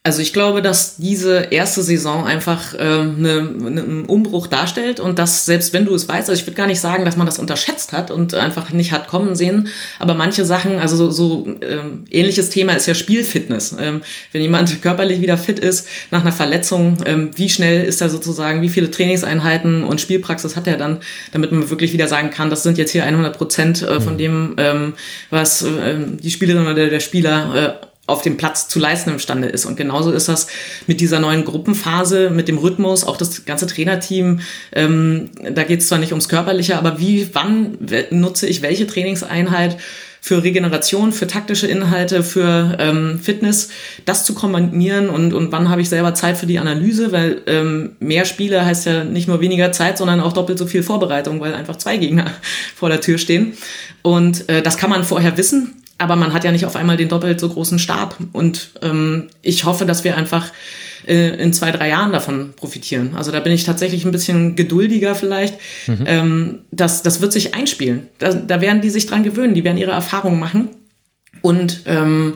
Also 0.06 0.22
ich 0.22 0.32
glaube, 0.32 0.62
dass 0.62 0.98
diese 0.98 1.48
erste 1.50 1.82
Saison 1.82 2.26
einfach 2.26 2.74
äh, 2.74 2.78
ne, 2.78 3.42
ne, 3.42 3.82
einen 3.82 4.04
Umbruch 4.04 4.46
darstellt 4.46 5.00
und 5.00 5.18
dass 5.18 5.46
selbst 5.46 5.72
wenn 5.72 5.84
du 5.84 5.96
es 5.96 6.08
weißt, 6.08 6.30
also 6.30 6.40
ich 6.40 6.46
würde 6.46 6.56
gar 6.56 6.68
nicht 6.68 6.78
sagen, 6.78 7.04
dass 7.04 7.16
man 7.16 7.26
das 7.26 7.40
unterschätzt 7.40 7.92
hat 7.92 8.12
und 8.12 8.32
einfach 8.34 8.70
nicht 8.70 8.92
hat 8.92 9.08
kommen 9.08 9.34
sehen, 9.34 9.66
aber 9.98 10.14
manche 10.14 10.44
Sachen, 10.44 10.78
also 10.78 10.96
so, 10.96 11.10
so 11.10 11.48
ähm, 11.60 12.04
ähnliches 12.08 12.50
Thema 12.50 12.74
ist 12.74 12.86
ja 12.86 12.94
Spielfitness. 12.94 13.74
Ähm, 13.80 14.00
wenn 14.30 14.42
jemand 14.42 14.80
körperlich 14.80 15.20
wieder 15.20 15.36
fit 15.36 15.58
ist 15.58 15.88
nach 16.12 16.20
einer 16.20 16.30
Verletzung, 16.30 16.98
ähm, 17.04 17.30
wie 17.34 17.48
schnell 17.48 17.82
ist 17.82 18.00
er 18.00 18.08
sozusagen, 18.08 18.62
wie 18.62 18.68
viele 18.68 18.92
Trainingseinheiten 18.92 19.82
und 19.82 20.00
Spielpraxis 20.00 20.54
hat 20.54 20.68
er 20.68 20.76
dann, 20.76 21.00
damit 21.32 21.50
man 21.50 21.68
wirklich 21.68 21.92
wieder 21.92 22.06
sagen 22.06 22.30
kann, 22.30 22.48
das 22.48 22.62
sind 22.62 22.78
jetzt 22.78 22.92
hier 22.92 23.02
100 23.02 23.36
Prozent 23.36 23.82
äh, 23.82 24.00
von 24.00 24.12
mhm. 24.12 24.18
dem, 24.18 24.54
ähm, 24.58 24.94
was 25.30 25.62
äh, 25.62 25.96
die 26.22 26.30
Spielerin 26.30 26.62
oder 26.62 26.74
der, 26.74 26.90
der 26.90 27.00
Spieler 27.00 27.80
äh, 27.82 27.86
auf 28.06 28.22
dem 28.22 28.36
Platz 28.36 28.68
zu 28.68 28.78
leisten 28.78 29.10
imstande 29.10 29.48
ist. 29.48 29.66
Und 29.66 29.76
genauso 29.76 30.12
ist 30.12 30.28
das 30.28 30.46
mit 30.86 31.00
dieser 31.00 31.18
neuen 31.18 31.44
Gruppenphase, 31.44 32.30
mit 32.30 32.48
dem 32.48 32.58
Rhythmus, 32.58 33.04
auch 33.04 33.16
das 33.16 33.44
ganze 33.44 33.66
Trainerteam. 33.66 34.40
Ähm, 34.72 35.30
da 35.50 35.64
geht 35.64 35.80
es 35.80 35.88
zwar 35.88 35.98
nicht 35.98 36.12
ums 36.12 36.28
Körperliche, 36.28 36.78
aber 36.78 37.00
wie, 37.00 37.28
wann 37.32 37.78
nutze 38.10 38.46
ich 38.46 38.62
welche 38.62 38.86
Trainingseinheit 38.86 39.78
für 40.26 40.42
Regeneration, 40.42 41.12
für 41.12 41.28
taktische 41.28 41.68
Inhalte, 41.68 42.24
für 42.24 42.76
ähm, 42.80 43.20
Fitness, 43.20 43.68
das 44.06 44.24
zu 44.24 44.34
kombinieren 44.34 45.08
und, 45.08 45.32
und 45.32 45.52
wann 45.52 45.68
habe 45.68 45.82
ich 45.82 45.88
selber 45.88 46.14
Zeit 46.14 46.36
für 46.36 46.46
die 46.46 46.58
Analyse, 46.58 47.12
weil 47.12 47.42
ähm, 47.46 47.92
mehr 48.00 48.24
Spiele 48.24 48.64
heißt 48.64 48.86
ja 48.86 49.04
nicht 49.04 49.28
nur 49.28 49.40
weniger 49.40 49.70
Zeit, 49.70 49.98
sondern 49.98 50.20
auch 50.20 50.32
doppelt 50.32 50.58
so 50.58 50.66
viel 50.66 50.82
Vorbereitung, 50.82 51.40
weil 51.40 51.54
einfach 51.54 51.76
zwei 51.76 51.96
Gegner 51.96 52.32
vor 52.74 52.88
der 52.88 53.00
Tür 53.00 53.18
stehen. 53.18 53.52
Und 54.02 54.48
äh, 54.48 54.62
das 54.62 54.78
kann 54.78 54.90
man 54.90 55.04
vorher 55.04 55.36
wissen 55.36 55.74
aber 55.98 56.16
man 56.16 56.32
hat 56.32 56.44
ja 56.44 56.52
nicht 56.52 56.66
auf 56.66 56.76
einmal 56.76 56.96
den 56.96 57.08
doppelt 57.08 57.40
so 57.40 57.48
großen 57.48 57.78
Stab. 57.78 58.16
Und 58.32 58.72
ähm, 58.82 59.28
ich 59.42 59.64
hoffe, 59.64 59.86
dass 59.86 60.04
wir 60.04 60.16
einfach 60.16 60.52
äh, 61.06 61.40
in 61.40 61.52
zwei, 61.52 61.70
drei 61.70 61.88
Jahren 61.88 62.12
davon 62.12 62.52
profitieren. 62.54 63.14
Also 63.16 63.30
da 63.32 63.40
bin 63.40 63.52
ich 63.52 63.64
tatsächlich 63.64 64.04
ein 64.04 64.12
bisschen 64.12 64.56
geduldiger 64.56 65.14
vielleicht. 65.14 65.54
Mhm. 65.86 66.04
Ähm, 66.06 66.58
das, 66.70 67.02
das 67.02 67.20
wird 67.20 67.32
sich 67.32 67.54
einspielen. 67.54 68.08
Da, 68.18 68.32
da 68.32 68.60
werden 68.60 68.82
die 68.82 68.90
sich 68.90 69.06
dran 69.06 69.22
gewöhnen, 69.22 69.54
die 69.54 69.64
werden 69.64 69.78
ihre 69.78 69.92
Erfahrungen 69.92 70.38
machen. 70.38 70.68
Und 71.42 71.82
ähm, 71.86 72.34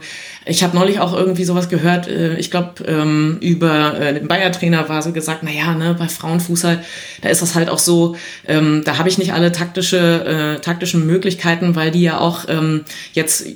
ich 0.50 0.64
habe 0.64 0.76
neulich 0.76 0.98
auch 0.98 1.14
irgendwie 1.14 1.44
sowas 1.44 1.68
gehört, 1.68 2.08
äh, 2.08 2.36
ich 2.36 2.50
glaube, 2.50 2.84
ähm, 2.84 3.38
über 3.40 3.98
äh, 3.98 4.14
den 4.14 4.26
Bayer-Trainer 4.26 4.88
war 4.88 5.00
so 5.00 5.12
gesagt, 5.12 5.42
na 5.42 5.50
ja, 5.50 5.74
ne, 5.74 5.94
bei 5.98 6.08
Frauenfußball, 6.08 6.82
da 7.22 7.28
ist 7.28 7.40
das 7.40 7.54
halt 7.54 7.68
auch 7.68 7.78
so, 7.78 8.16
ähm, 8.46 8.82
da 8.84 8.98
habe 8.98 9.08
ich 9.08 9.16
nicht 9.16 9.32
alle 9.32 9.52
taktische, 9.52 10.56
äh, 10.58 10.60
taktischen 10.60 11.06
Möglichkeiten, 11.06 11.76
weil 11.76 11.92
die 11.92 12.02
ja 12.02 12.18
auch 12.18 12.46
ähm, 12.48 12.84
jetzt 13.12 13.46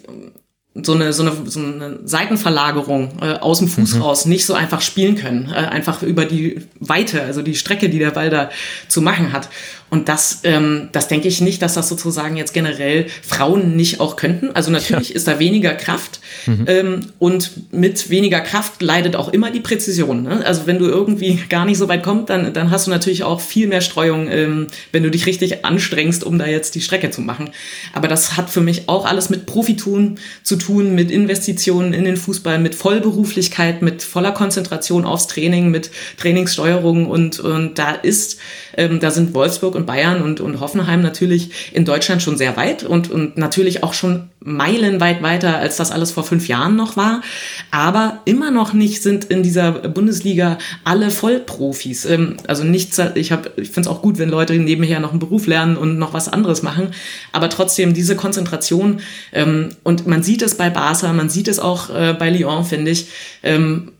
so 0.83 0.93
eine, 0.93 1.13
so 1.13 1.23
eine, 1.23 1.33
so 1.45 1.61
eine 1.61 2.01
Seitenverlagerung 2.05 3.19
äh, 3.23 3.35
aus 3.35 3.59
dem 3.59 3.69
Fuß 3.69 3.95
mhm. 3.95 4.03
raus 4.03 4.27
nicht 4.27 4.45
so 4.45 4.55
einfach 4.55 4.81
spielen 4.81 5.15
können. 5.15 5.53
Äh, 5.53 5.67
einfach 5.67 6.03
über 6.03 6.25
die 6.25 6.63
Weite, 6.81 7.23
also 7.23 7.43
die 7.43 7.55
Strecke, 7.55 7.89
die 7.89 8.01
der 8.01 8.11
Ball 8.11 8.29
da 8.29 8.51
zu 8.89 9.01
machen 9.01 9.33
hat. 9.33 9.49
Und 9.95 10.09
das, 10.09 10.41
ähm, 10.43 10.89
das 10.91 11.07
denke 11.07 11.29
ich 11.29 11.41
nicht, 11.41 11.63
dass 11.63 11.75
das 11.75 11.89
sozusagen 11.89 12.37
jetzt 12.37 12.53
generell 12.53 13.07
Frauen 13.23 13.77
nicht 13.77 14.01
auch 14.01 14.17
könnten. 14.17 14.51
Also 14.53 14.73
natürlich 14.73 15.11
ja. 15.11 15.15
ist 15.15 15.29
da 15.29 15.39
weniger 15.39 15.73
Kraft 15.75 16.19
mhm. 16.47 16.65
ähm, 16.67 17.01
und 17.21 17.73
mit 17.73 18.11
weniger 18.11 18.41
Kraft 18.41 18.83
leidet 18.83 19.15
auch 19.15 19.33
immer 19.33 19.53
die 19.53 19.61
Präzision. 19.61 20.25
Ne? 20.25 20.45
Also 20.45 20.63
wenn 20.67 20.81
du 20.81 20.87
irgendwie 20.87 21.39
gar 21.49 21.65
nicht 21.65 21.79
so 21.79 21.87
weit 21.87 22.03
kommst, 22.03 22.29
dann, 22.29 22.53
dann 22.53 22.73
hast 22.73 22.89
du 22.89 22.91
natürlich 22.91 23.23
auch 23.23 23.41
viel 23.41 23.69
mehr 23.69 23.83
Streuung, 23.83 24.27
ähm, 24.29 24.67
wenn 24.91 25.05
du 25.05 25.13
dich 25.13 25.27
richtig 25.27 25.65
anstrengst, 25.65 26.25
um 26.25 26.41
da 26.41 26.47
jetzt 26.47 26.75
die 26.75 26.81
Strecke 26.81 27.11
zu 27.11 27.21
machen. 27.21 27.51
Aber 27.93 28.09
das 28.09 28.37
hat 28.37 28.51
für 28.51 28.63
mich 28.63 28.89
auch 28.89 29.07
alles 29.07 29.31
mit 29.31 29.47
Profitun 29.47 30.19
zu 30.43 30.57
tun, 30.57 30.97
mit 30.97 31.13
Investitionen 31.13 31.93
in 31.93 32.05
den 32.05 32.17
Fußball, 32.17 32.59
mit 32.59 32.75
Vollberuflichkeit, 32.75 33.81
mit 33.81 34.03
voller 34.03 34.33
Konzentration 34.33 35.05
aufs 35.05 35.29
Training, 35.29 35.71
mit 35.71 35.93
Trainingssteuerung 36.17 37.07
und, 37.07 37.39
und 37.39 37.79
da 37.79 37.93
ist, 37.93 38.41
ähm, 38.77 38.99
da 38.99 39.13
sind 39.13 39.35
Wolfsburg 39.35 39.77
und 39.77 39.84
und 39.85 39.87
Bayern 39.87 40.23
und, 40.23 40.41
und 40.41 40.61
Hoffenheim 40.61 41.03
natürlich 41.03 41.51
in 41.73 41.85
Deutschland 41.85 42.23
schon 42.23 42.37
sehr 42.37 42.57
weit 42.57 42.83
und, 42.85 43.11
und 43.11 43.37
natürlich 43.37 43.83
auch 43.83 43.93
schon 43.93 44.31
meilenweit 44.41 45.23
weiter, 45.23 45.59
als 45.59 45.77
das 45.77 45.91
alles 45.91 46.11
vor 46.11 46.25
fünf 46.25 46.49
Jahren 46.49 46.77
noch 46.77 46.97
war. 46.97 47.23
Aber 47.71 48.21
immer 48.25 48.51
noch 48.51 48.73
nicht 48.73 49.03
sind 49.03 49.27
in 49.27 49.43
dieser 49.43 49.73
Bundesliga 49.73 50.59
alle 50.85 51.11
Vollprofis. 51.11 52.07
Ähm, 52.07 52.37
also 52.47 52.65
nichts, 52.65 53.01
ich, 53.15 53.33
hab, 53.33 53.59
ich 53.59 53.71
finde 53.71 53.89
es 53.89 53.95
auch 53.95 54.03
gut, 54.03 54.19
wenn 54.19 54.31
Leute 54.31 54.55
nebenher 54.55 55.01
noch 55.01 55.11
einen 55.11 55.21
Beruf 55.21 55.47
lernen 55.47 55.77
und 55.77 55.99
noch 55.99 56.15
was 56.15 56.29
anderes 56.29 56.63
machen. 56.63 56.89
Aber 57.33 57.51
trotzdem 57.51 57.95
diese 57.95 58.17
Konzentration 58.17 59.01
ähm, 59.33 59.71
und 59.83 60.07
man 60.07 60.23
sieht 60.23 60.43
es 60.43 60.57
bei 60.57 60.71
Barca, 60.71 61.13
man 61.13 61.29
sieht 61.29 61.49
es 61.49 61.59
auch 61.59 61.91
äh, 61.91 62.15
bei 62.19 62.31
Lyon, 62.31 62.65
finde 62.65 62.91
ich. 62.91 63.09
Ähm, 63.43 63.93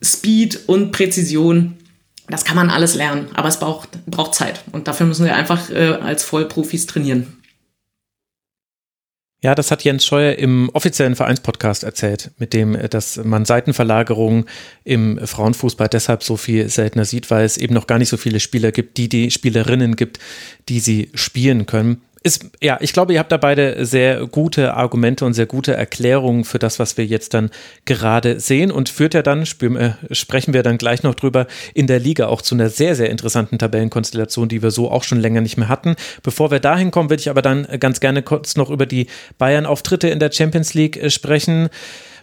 Speed 0.00 0.60
und 0.66 0.92
Präzision 0.92 1.77
das 2.28 2.44
kann 2.44 2.56
man 2.56 2.70
alles 2.70 2.94
lernen, 2.94 3.28
aber 3.34 3.48
es 3.48 3.58
braucht, 3.58 4.04
braucht 4.06 4.34
Zeit. 4.34 4.62
Und 4.72 4.88
dafür 4.88 5.06
müssen 5.06 5.24
wir 5.24 5.34
einfach 5.34 5.70
äh, 5.70 5.98
als 6.00 6.22
Vollprofis 6.22 6.86
trainieren. 6.86 7.38
Ja, 9.40 9.54
das 9.54 9.70
hat 9.70 9.84
Jens 9.84 10.04
Scheuer 10.04 10.34
im 10.34 10.68
offiziellen 10.72 11.14
Vereinspodcast 11.14 11.84
erzählt, 11.84 12.32
mit 12.38 12.52
dem, 12.52 12.74
äh, 12.74 12.88
dass 12.88 13.22
man 13.22 13.44
Seitenverlagerungen 13.44 14.46
im 14.82 15.24
Frauenfußball 15.24 15.88
deshalb 15.88 16.24
so 16.24 16.36
viel 16.36 16.68
seltener 16.68 17.04
sieht, 17.04 17.30
weil 17.30 17.44
es 17.44 17.56
eben 17.56 17.72
noch 17.72 17.86
gar 17.86 17.98
nicht 17.98 18.08
so 18.08 18.16
viele 18.16 18.40
Spieler 18.40 18.72
gibt, 18.72 18.96
die 18.96 19.08
die 19.08 19.30
Spielerinnen 19.30 19.94
gibt, 19.94 20.18
die 20.68 20.80
sie 20.80 21.10
spielen 21.14 21.66
können 21.66 22.02
ist, 22.28 22.50
ja, 22.60 22.76
ich 22.80 22.92
glaube, 22.92 23.14
ihr 23.14 23.18
habt 23.18 23.32
da 23.32 23.38
beide 23.38 23.86
sehr 23.86 24.26
gute 24.26 24.74
Argumente 24.74 25.24
und 25.24 25.32
sehr 25.32 25.46
gute 25.46 25.74
Erklärungen 25.74 26.44
für 26.44 26.58
das, 26.58 26.78
was 26.78 26.98
wir 26.98 27.06
jetzt 27.06 27.32
dann 27.32 27.50
gerade 27.86 28.38
sehen 28.38 28.70
und 28.70 28.90
führt 28.90 29.14
ja 29.14 29.22
dann, 29.22 29.42
äh, 29.42 29.92
sprechen 30.12 30.52
wir 30.52 30.62
dann 30.62 30.76
gleich 30.76 31.02
noch 31.02 31.14
drüber, 31.14 31.46
in 31.72 31.86
der 31.86 31.98
Liga 31.98 32.26
auch 32.26 32.42
zu 32.42 32.54
einer 32.54 32.68
sehr, 32.68 32.94
sehr 32.94 33.08
interessanten 33.08 33.58
Tabellenkonstellation, 33.58 34.48
die 34.48 34.62
wir 34.62 34.70
so 34.70 34.90
auch 34.90 35.04
schon 35.04 35.20
länger 35.20 35.40
nicht 35.40 35.56
mehr 35.56 35.68
hatten. 35.68 35.96
Bevor 36.22 36.50
wir 36.50 36.60
dahin 36.60 36.90
kommen, 36.90 37.08
würde 37.08 37.22
ich 37.22 37.30
aber 37.30 37.40
dann 37.40 37.66
ganz 37.80 38.00
gerne 38.00 38.22
kurz 38.22 38.56
noch 38.56 38.68
über 38.68 38.84
die 38.84 39.06
Bayern-Auftritte 39.38 40.08
in 40.08 40.18
der 40.18 40.30
Champions 40.30 40.74
League 40.74 40.96
äh, 41.02 41.08
sprechen. 41.08 41.70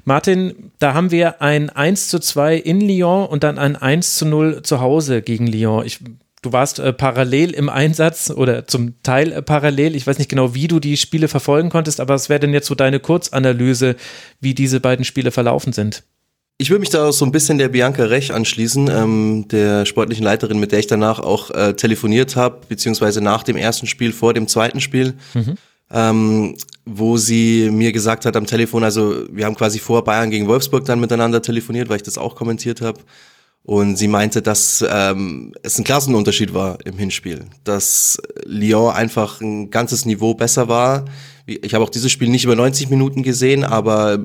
Martin, 0.04 0.72
da 0.78 0.94
haben 0.94 1.10
wir 1.10 1.42
ein 1.42 1.72
1 1.72 2.10
zu 2.10 2.20
2 2.20 2.58
in 2.58 2.80
Lyon 2.80 3.26
und 3.26 3.44
dann 3.44 3.58
ein 3.58 3.76
1 3.76 4.18
zu 4.18 4.28
0 4.28 4.62
zu 4.62 4.80
Hause 4.80 5.24
gegen 5.24 5.48
Lyon. 5.48 5.84
Ich, 5.84 6.00
du 6.46 6.54
warst 6.54 6.80
äh, 6.80 6.94
parallel 6.94 7.52
im 7.52 7.70
Einsatz 7.70 8.30
oder 8.30 8.68
zum 8.68 9.02
Teil 9.02 9.32
äh, 9.32 9.42
parallel. 9.42 9.96
Ich 9.96 10.06
weiß 10.06 10.18
nicht 10.20 10.30
genau, 10.30 10.54
wie 10.54 10.68
du 10.68 10.80
die 10.80 10.98
Spiele 10.98 11.28
verfolgen 11.28 11.70
konntest, 11.70 12.00
aber 12.00 12.14
was 12.14 12.30
wäre 12.30 12.40
denn 12.40 12.54
jetzt 12.54 12.68
so 12.68 12.76
deine 12.76 13.00
Kurzanalyse, 13.00 13.96
wie 14.40 14.54
diese 14.54 14.80
beiden 14.80 15.06
Spiele 15.06 15.32
verlaufen 15.32 15.74
sind? 15.74 16.04
Ich 16.58 16.70
würde 16.70 16.80
mich 16.80 16.90
da 16.90 17.12
so 17.12 17.26
ein 17.26 17.34
bisschen 17.34 17.58
der 17.58 17.68
Bianca 17.68 18.06
Rech 18.06 18.34
anschließen, 18.34 18.90
ähm, 18.90 19.46
der 19.50 19.86
sportlichen 19.86 20.24
Leiterin, 20.24 20.60
mit 20.60 20.72
der 20.72 20.80
ich 20.80 20.88
danach 20.88 21.20
auch 21.20 21.52
äh, 21.52 21.74
telefoniert 21.74 22.38
habe, 22.38 22.62
beziehungsweise 22.70 23.20
nach 23.20 23.44
dem 23.44 23.58
ersten 23.58 23.88
Spiel, 23.88 24.14
vor 24.14 24.34
dem 24.34 24.48
zweiten 24.48 24.80
Spiel, 24.80 25.16
mhm. 25.34 25.56
ähm, 25.92 26.56
wo 26.86 27.18
sie 27.18 27.70
mir 27.72 27.92
gesagt 27.92 28.26
hat 28.26 28.38
am 28.38 28.46
Telefon, 28.46 28.86
also 28.86 29.26
wir 29.30 29.46
haben 29.46 29.56
quasi 29.56 29.80
vor 29.80 30.06
Bayern 30.06 30.30
gegen 30.30 30.48
Wolfsburg 30.48 30.86
dann 30.86 31.02
miteinander 31.02 31.42
telefoniert, 31.42 31.90
weil 31.90 31.98
ich 31.98 32.04
das 32.04 32.18
auch 32.18 32.36
kommentiert 32.36 32.80
habe. 32.80 33.02
Und 33.66 33.96
sie 33.96 34.08
meinte, 34.08 34.44
dass 34.44 34.86
ähm, 34.88 35.54
es 35.64 35.80
ein 35.80 35.84
Klassenunterschied 35.84 36.54
war 36.54 36.78
im 36.86 37.00
Hinspiel, 37.00 37.46
dass 37.64 38.22
Lyon 38.46 38.94
einfach 38.94 39.42
ein 39.42 39.72
ganzes 39.72 40.06
Niveau 40.06 40.36
besser 40.36 40.68
war. 40.68 41.06
Ich 41.48 41.76
habe 41.76 41.84
auch 41.84 41.90
dieses 41.90 42.12
Spiel 42.12 42.30
nicht 42.30 42.44
über 42.44 42.56
90 42.56 42.90
Minuten 42.90 43.22
gesehen, 43.22 43.64
aber 43.64 44.18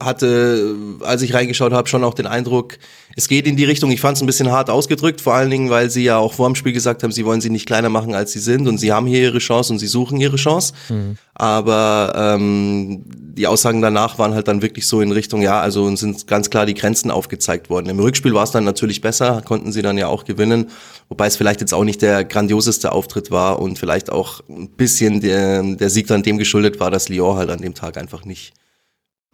hatte, 0.00 0.76
als 1.00 1.22
ich 1.22 1.34
reingeschaut 1.34 1.72
habe, 1.72 1.88
schon 1.88 2.04
auch 2.04 2.14
den 2.14 2.26
Eindruck, 2.26 2.78
es 3.16 3.26
geht 3.26 3.48
in 3.48 3.56
die 3.56 3.64
Richtung. 3.64 3.90
Ich 3.90 4.00
fand 4.00 4.16
es 4.16 4.22
ein 4.22 4.26
bisschen 4.26 4.52
hart 4.52 4.70
ausgedrückt, 4.70 5.20
vor 5.20 5.34
allen 5.34 5.50
Dingen, 5.50 5.70
weil 5.70 5.90
sie 5.90 6.04
ja 6.04 6.18
auch 6.18 6.34
vor 6.34 6.48
dem 6.48 6.54
Spiel 6.54 6.72
gesagt 6.72 7.02
haben, 7.02 7.10
sie 7.10 7.24
wollen 7.24 7.40
sie 7.40 7.50
nicht 7.50 7.66
kleiner 7.66 7.88
machen, 7.88 8.14
als 8.14 8.30
sie 8.30 8.38
sind 8.38 8.68
und 8.68 8.78
sie 8.78 8.92
haben 8.92 9.08
hier 9.08 9.20
ihre 9.20 9.38
Chance 9.38 9.72
und 9.72 9.80
sie 9.80 9.88
suchen 9.88 10.20
ihre 10.20 10.36
Chance. 10.36 10.72
Mhm. 10.88 11.16
Aber 11.34 12.12
ähm, 12.16 13.02
die 13.06 13.46
Aussagen 13.46 13.80
danach 13.80 14.18
waren 14.18 14.34
halt 14.34 14.46
dann 14.46 14.62
wirklich 14.62 14.86
so 14.86 15.00
in 15.00 15.12
Richtung, 15.12 15.42
ja, 15.42 15.60
also 15.60 15.84
uns 15.84 16.00
sind 16.00 16.26
ganz 16.26 16.50
klar 16.50 16.66
die 16.66 16.74
Grenzen 16.74 17.10
aufgezeigt 17.10 17.70
worden. 17.70 17.88
Im 17.88 17.98
Rückspiel 17.98 18.34
war 18.34 18.44
es 18.44 18.50
dann 18.50 18.64
natürlich 18.64 19.00
besser, 19.00 19.42
konnten 19.44 19.72
sie 19.72 19.82
dann 19.82 19.98
ja 19.98 20.08
auch 20.08 20.24
gewinnen, 20.24 20.66
wobei 21.08 21.26
es 21.26 21.36
vielleicht 21.36 21.60
jetzt 21.60 21.72
auch 21.72 21.84
nicht 21.84 22.02
der 22.02 22.24
grandioseste 22.24 22.92
Auftritt 22.92 23.30
war 23.30 23.60
und 23.60 23.78
vielleicht 23.78 24.10
auch 24.10 24.42
ein 24.48 24.68
bisschen 24.70 25.20
der, 25.20 25.62
der 25.62 25.90
Sieg 25.90 26.08
dann 26.08 26.22
dem 26.22 26.38
geschuldet 26.38 26.67
war, 26.80 26.90
dass 26.90 27.08
Lyon 27.08 27.36
halt 27.36 27.50
an 27.50 27.60
dem 27.60 27.74
Tag 27.74 27.96
einfach 27.96 28.24
nicht 28.24 28.52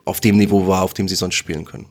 auf 0.05 0.20
dem 0.20 0.37
Niveau 0.37 0.66
war, 0.66 0.83
auf 0.83 0.94
dem 0.94 1.09
sie 1.09 1.16
sonst 1.16 1.35
spielen 1.35 1.64
können 1.64 1.88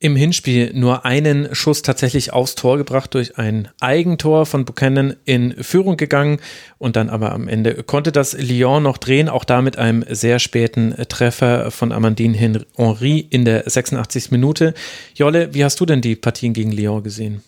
im 0.00 0.14
Hinspiel 0.14 0.72
nur 0.74 1.04
einen 1.04 1.54
Schuss 1.54 1.82
tatsächlich 1.82 2.32
aufs 2.32 2.54
Tor 2.54 2.78
gebracht 2.78 3.14
durch 3.14 3.36
ein 3.36 3.68
Eigentor 3.80 4.46
von 4.46 4.64
Buchanan 4.64 5.16
in 5.24 5.62
Führung 5.62 5.96
gegangen 5.96 6.38
und 6.78 6.94
dann 6.94 7.10
aber 7.10 7.32
am 7.32 7.48
Ende 7.48 7.82
konnte 7.82 8.12
das 8.12 8.34
Lyon 8.34 8.84
noch 8.84 8.98
drehen, 8.98 9.28
auch 9.28 9.44
da 9.44 9.60
mit 9.60 9.76
einem 9.76 10.04
sehr 10.08 10.38
späten 10.38 10.94
Treffer 11.08 11.72
von 11.72 11.90
Amandine 11.90 12.36
Henry 12.36 13.26
in 13.28 13.44
der 13.44 13.68
86. 13.68 14.30
Minute. 14.30 14.72
Jolle, 15.16 15.52
wie 15.52 15.64
hast 15.64 15.80
du 15.80 15.86
denn 15.86 16.00
die 16.00 16.14
Partien 16.14 16.52
gegen 16.52 16.70
Lyon 16.70 17.02
gesehen? 17.02 17.42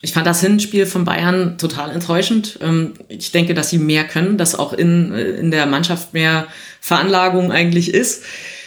Ich 0.00 0.12
fand 0.12 0.26
das 0.26 0.40
Hinspiel 0.40 0.86
von 0.86 1.04
Bayern 1.04 1.58
total 1.58 1.90
enttäuschend. 1.90 2.58
Ähm, 2.62 2.94
ich 3.08 3.32
denke, 3.32 3.54
dass 3.54 3.70
sie 3.70 3.78
mehr 3.78 4.04
können, 4.04 4.38
dass 4.38 4.54
auch 4.54 4.72
in, 4.72 5.12
äh, 5.12 5.30
in 5.30 5.50
der 5.50 5.66
Mannschaft 5.66 6.14
mehr 6.14 6.46
Veranlagung 6.80 7.50
eigentlich 7.50 7.92
ist. 7.92 8.22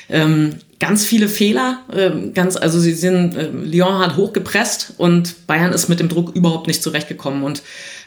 Ähm, 0.09 0.57
ganz 0.79 1.05
viele 1.05 1.29
Fehler, 1.29 1.79
äh, 1.93 2.31
ganz, 2.33 2.57
also 2.57 2.79
sie 2.79 2.93
sind, 2.93 3.37
äh, 3.37 3.49
Lyon 3.49 3.99
hat 3.99 4.17
hochgepresst 4.17 4.95
und 4.97 5.47
Bayern 5.47 5.71
ist 5.71 5.87
mit 5.87 6.01
dem 6.01 6.09
Druck 6.09 6.35
überhaupt 6.35 6.67
nicht 6.67 6.83
zurechtgekommen 6.83 7.43
und 7.43 7.61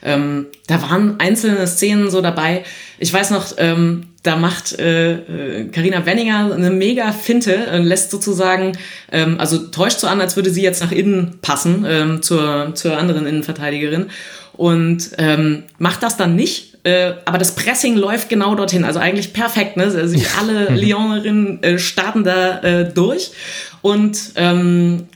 ähm, 0.04 0.46
da 0.66 0.80
waren 0.82 1.18
einzelne 1.18 1.66
Szenen 1.66 2.10
so 2.10 2.20
dabei. 2.20 2.64
Ich 2.98 3.12
weiß 3.12 3.30
noch, 3.30 3.54
ähm, 3.58 4.08
da 4.22 4.36
macht 4.36 4.76
Karina 4.78 5.98
äh, 5.98 6.06
Wenninger 6.06 6.54
eine 6.54 6.70
mega 6.70 7.12
Finte, 7.12 7.54
äh, 7.54 7.78
lässt 7.78 8.10
sozusagen, 8.10 8.76
ähm, 9.12 9.38
also 9.38 9.58
täuscht 9.58 9.98
so 10.00 10.06
an, 10.06 10.20
als 10.20 10.36
würde 10.36 10.50
sie 10.50 10.62
jetzt 10.62 10.82
nach 10.82 10.92
innen 10.92 11.38
passen 11.42 11.84
ähm, 11.88 12.22
zur, 12.22 12.74
zur 12.74 12.96
anderen 12.96 13.26
Innenverteidigerin 13.26 14.06
und 14.52 15.10
ähm, 15.18 15.64
macht 15.78 16.02
das 16.02 16.16
dann 16.16 16.36
nicht 16.36 16.74
äh, 16.84 17.14
aber 17.24 17.38
das 17.38 17.54
Pressing 17.54 17.96
läuft 17.96 18.28
genau 18.28 18.54
dorthin. 18.54 18.84
Also 18.84 19.00
eigentlich 19.00 19.32
perfekt. 19.32 19.78
Ne? 19.78 19.84
Also 19.84 20.18
alle. 20.38 20.68
Lyonerinnen 20.74 21.62
äh, 21.62 21.78
starten 21.78 22.24
da 22.24 22.60
äh, 22.60 22.92
durch. 22.92 23.32
Und 23.80 24.32
ähm, 24.36 25.08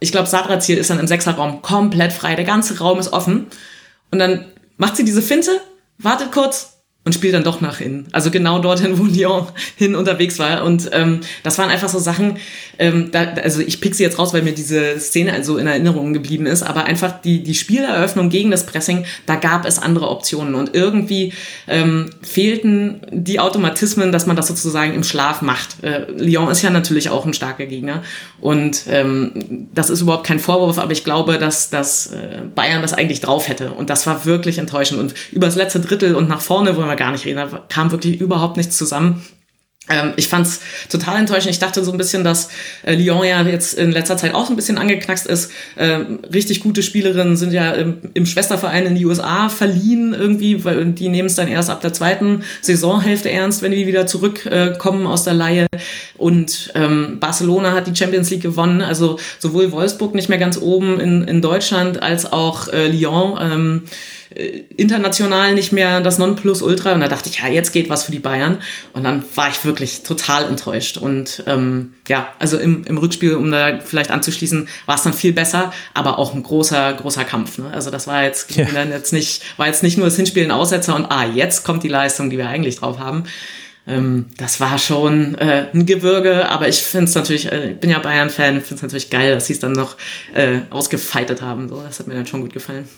ich 0.00 0.12
glaube, 0.12 0.28
Ziel 0.60 0.78
ist 0.78 0.88
dann 0.88 0.98
im 0.98 1.06
Sechserraum 1.06 1.60
komplett 1.60 2.14
frei. 2.14 2.34
Der 2.36 2.46
ganze 2.46 2.78
Raum 2.78 2.98
ist 2.98 3.12
offen. 3.12 3.48
Und 4.10 4.18
dann 4.18 4.46
macht 4.76 4.96
sie 4.96 5.04
diese 5.04 5.22
Finte, 5.22 5.60
wartet 5.98 6.32
kurz, 6.32 6.79
und 7.02 7.14
spielt 7.14 7.32
dann 7.32 7.44
doch 7.44 7.62
nach 7.62 7.80
innen. 7.80 8.06
Also 8.12 8.30
genau 8.30 8.58
dorthin, 8.58 8.98
wo 8.98 9.04
Lyon 9.04 9.46
hin 9.76 9.94
unterwegs 9.94 10.38
war. 10.38 10.64
Und 10.64 10.90
ähm, 10.92 11.20
das 11.42 11.56
waren 11.56 11.70
einfach 11.70 11.88
so 11.88 11.98
Sachen, 11.98 12.36
ähm, 12.78 13.10
da, 13.10 13.24
also 13.42 13.60
ich 13.60 13.80
pick 13.80 13.94
sie 13.94 14.02
jetzt 14.02 14.18
raus, 14.18 14.34
weil 14.34 14.42
mir 14.42 14.52
diese 14.52 15.00
Szene 15.00 15.32
also 15.32 15.56
in 15.56 15.66
Erinnerung 15.66 16.12
geblieben 16.12 16.44
ist, 16.44 16.62
aber 16.62 16.84
einfach 16.84 17.20
die, 17.22 17.42
die 17.42 17.54
Spieleröffnung 17.54 18.28
gegen 18.28 18.50
das 18.50 18.66
Pressing, 18.66 19.06
da 19.24 19.36
gab 19.36 19.64
es 19.64 19.78
andere 19.78 20.10
Optionen. 20.10 20.54
Und 20.54 20.74
irgendwie 20.74 21.32
ähm, 21.66 22.10
fehlten 22.20 23.00
die 23.10 23.40
Automatismen, 23.40 24.12
dass 24.12 24.26
man 24.26 24.36
das 24.36 24.48
sozusagen 24.48 24.92
im 24.92 25.02
Schlaf 25.02 25.40
macht. 25.40 25.82
Äh, 25.82 26.10
Lyon 26.12 26.50
ist 26.50 26.60
ja 26.60 26.68
natürlich 26.68 27.08
auch 27.08 27.24
ein 27.24 27.32
starker 27.32 27.64
Gegner. 27.64 28.02
Und 28.42 28.84
ähm, 28.88 29.68
das 29.72 29.88
ist 29.88 30.02
überhaupt 30.02 30.26
kein 30.26 30.38
Vorwurf, 30.38 30.78
aber 30.78 30.92
ich 30.92 31.04
glaube, 31.04 31.38
dass, 31.38 31.70
dass 31.70 32.08
äh, 32.08 32.42
Bayern 32.54 32.82
das 32.82 32.92
eigentlich 32.92 33.20
drauf 33.20 33.48
hätte. 33.48 33.72
Und 33.72 33.88
das 33.88 34.06
war 34.06 34.26
wirklich 34.26 34.58
enttäuschend. 34.58 35.00
Und 35.00 35.14
übers 35.32 35.56
letzte 35.56 35.80
Drittel 35.80 36.14
und 36.14 36.28
nach 36.28 36.42
vorne, 36.42 36.76
wo 36.76 36.89
wir 36.90 36.96
gar 36.96 37.12
nicht 37.12 37.24
reden. 37.24 37.36
Da 37.36 37.64
kam 37.68 37.90
wirklich 37.90 38.20
überhaupt 38.20 38.56
nichts 38.56 38.76
zusammen. 38.76 39.22
Ähm, 39.90 40.12
ich 40.16 40.28
fand 40.28 40.46
es 40.46 40.60
total 40.88 41.18
enttäuschend. 41.18 41.50
Ich 41.50 41.58
dachte 41.58 41.84
so 41.84 41.90
ein 41.90 41.98
bisschen, 41.98 42.22
dass 42.22 42.48
äh, 42.84 42.94
Lyon 42.94 43.24
ja 43.24 43.42
jetzt 43.42 43.74
in 43.74 43.90
letzter 43.90 44.16
Zeit 44.16 44.34
auch 44.34 44.46
so 44.46 44.52
ein 44.52 44.56
bisschen 44.56 44.78
angeknackst 44.78 45.26
ist. 45.26 45.50
Ähm, 45.76 46.20
richtig 46.32 46.60
gute 46.60 46.82
Spielerinnen 46.82 47.36
sind 47.36 47.52
ja 47.52 47.72
im, 47.72 47.98
im, 48.14 48.24
Schwesterverein 48.24 48.86
in 48.86 48.94
die 48.94 49.04
USA 49.04 49.48
verliehen 49.48 50.14
irgendwie, 50.14 50.64
weil 50.64 50.86
die 50.86 51.08
nehmen 51.08 51.26
es 51.26 51.34
dann 51.34 51.48
erst 51.48 51.70
ab 51.70 51.80
der 51.80 51.92
zweiten 51.92 52.44
Saisonhälfte 52.62 53.30
ernst, 53.30 53.62
wenn 53.62 53.72
die 53.72 53.86
wieder 53.86 54.06
zurückkommen 54.06 55.06
äh, 55.06 55.08
aus 55.08 55.24
der 55.24 55.34
Laie. 55.34 55.66
Und 56.16 56.72
ähm, 56.74 57.18
Barcelona 57.18 57.72
hat 57.72 57.86
die 57.86 57.96
Champions 57.96 58.30
League 58.30 58.42
gewonnen. 58.42 58.82
Also 58.82 59.18
sowohl 59.38 59.72
Wolfsburg 59.72 60.14
nicht 60.14 60.28
mehr 60.28 60.38
ganz 60.38 60.56
oben 60.58 61.00
in, 61.00 61.24
in 61.24 61.42
Deutschland 61.42 62.02
als 62.02 62.32
auch 62.32 62.68
äh, 62.68 62.88
Lyon. 62.88 63.82
Äh, 64.34 64.64
international 64.76 65.54
nicht 65.54 65.72
mehr 65.72 66.00
das 66.00 66.18
Nonplusultra. 66.18 66.92
Und 66.92 67.00
da 67.00 67.08
dachte 67.08 67.28
ich, 67.28 67.40
ja, 67.40 67.48
jetzt 67.48 67.72
geht 67.72 67.88
was 67.88 68.04
für 68.04 68.12
die 68.12 68.18
Bayern. 68.18 68.58
Und 68.92 69.04
dann 69.04 69.24
war 69.34 69.48
ich 69.48 69.64
wirklich 69.64 70.02
total 70.02 70.44
enttäuscht. 70.44 70.96
Und 70.96 71.42
ähm, 71.46 71.94
ja, 72.08 72.28
also 72.38 72.58
im, 72.58 72.84
im 72.84 72.98
Rückspiel, 72.98 73.34
um 73.34 73.50
da 73.50 73.80
vielleicht 73.80 74.10
anzuschließen, 74.10 74.68
war 74.86 74.94
es 74.94 75.02
dann 75.02 75.12
viel 75.12 75.32
besser, 75.32 75.72
aber 75.94 76.18
auch 76.18 76.34
ein 76.34 76.42
großer, 76.42 76.94
großer 76.94 77.24
Kampf. 77.24 77.58
Ne? 77.58 77.70
Also 77.72 77.90
das 77.90 78.06
war 78.06 78.22
jetzt, 78.22 78.54
ja. 78.56 78.66
jetzt 78.66 79.12
nicht, 79.12 79.42
war 79.58 79.66
jetzt 79.66 79.82
nicht 79.82 79.96
nur 79.96 80.06
das 80.06 80.16
Hinspiel 80.16 80.44
ein 80.44 80.50
Aussetzer 80.50 80.94
und 80.94 81.06
ah, 81.06 81.26
jetzt 81.26 81.64
kommt 81.64 81.82
die 81.82 81.88
Leistung, 81.88 82.30
die 82.30 82.38
wir 82.38 82.48
eigentlich 82.48 82.76
drauf 82.76 82.98
haben. 82.98 83.24
Ähm, 83.86 84.26
das 84.36 84.60
war 84.60 84.78
schon 84.78 85.34
äh, 85.36 85.66
ein 85.72 85.86
Gewürge, 85.86 86.48
aber 86.48 86.68
ich 86.68 86.82
finde 86.82 87.06
es 87.06 87.14
natürlich, 87.14 87.50
äh, 87.50 87.72
ich 87.72 87.80
bin 87.80 87.90
ja 87.90 87.98
Bayern-Fan, 87.98 88.60
finde 88.60 88.74
es 88.76 88.82
natürlich 88.82 89.10
geil, 89.10 89.34
dass 89.34 89.46
sie 89.46 89.54
es 89.54 89.58
dann 89.58 89.72
noch 89.72 89.96
äh, 90.34 90.60
ausgefeitet 90.70 91.42
haben. 91.42 91.68
So, 91.68 91.82
das 91.82 91.98
hat 91.98 92.06
mir 92.06 92.14
dann 92.14 92.26
schon 92.26 92.42
gut 92.42 92.52
gefallen. 92.52 92.88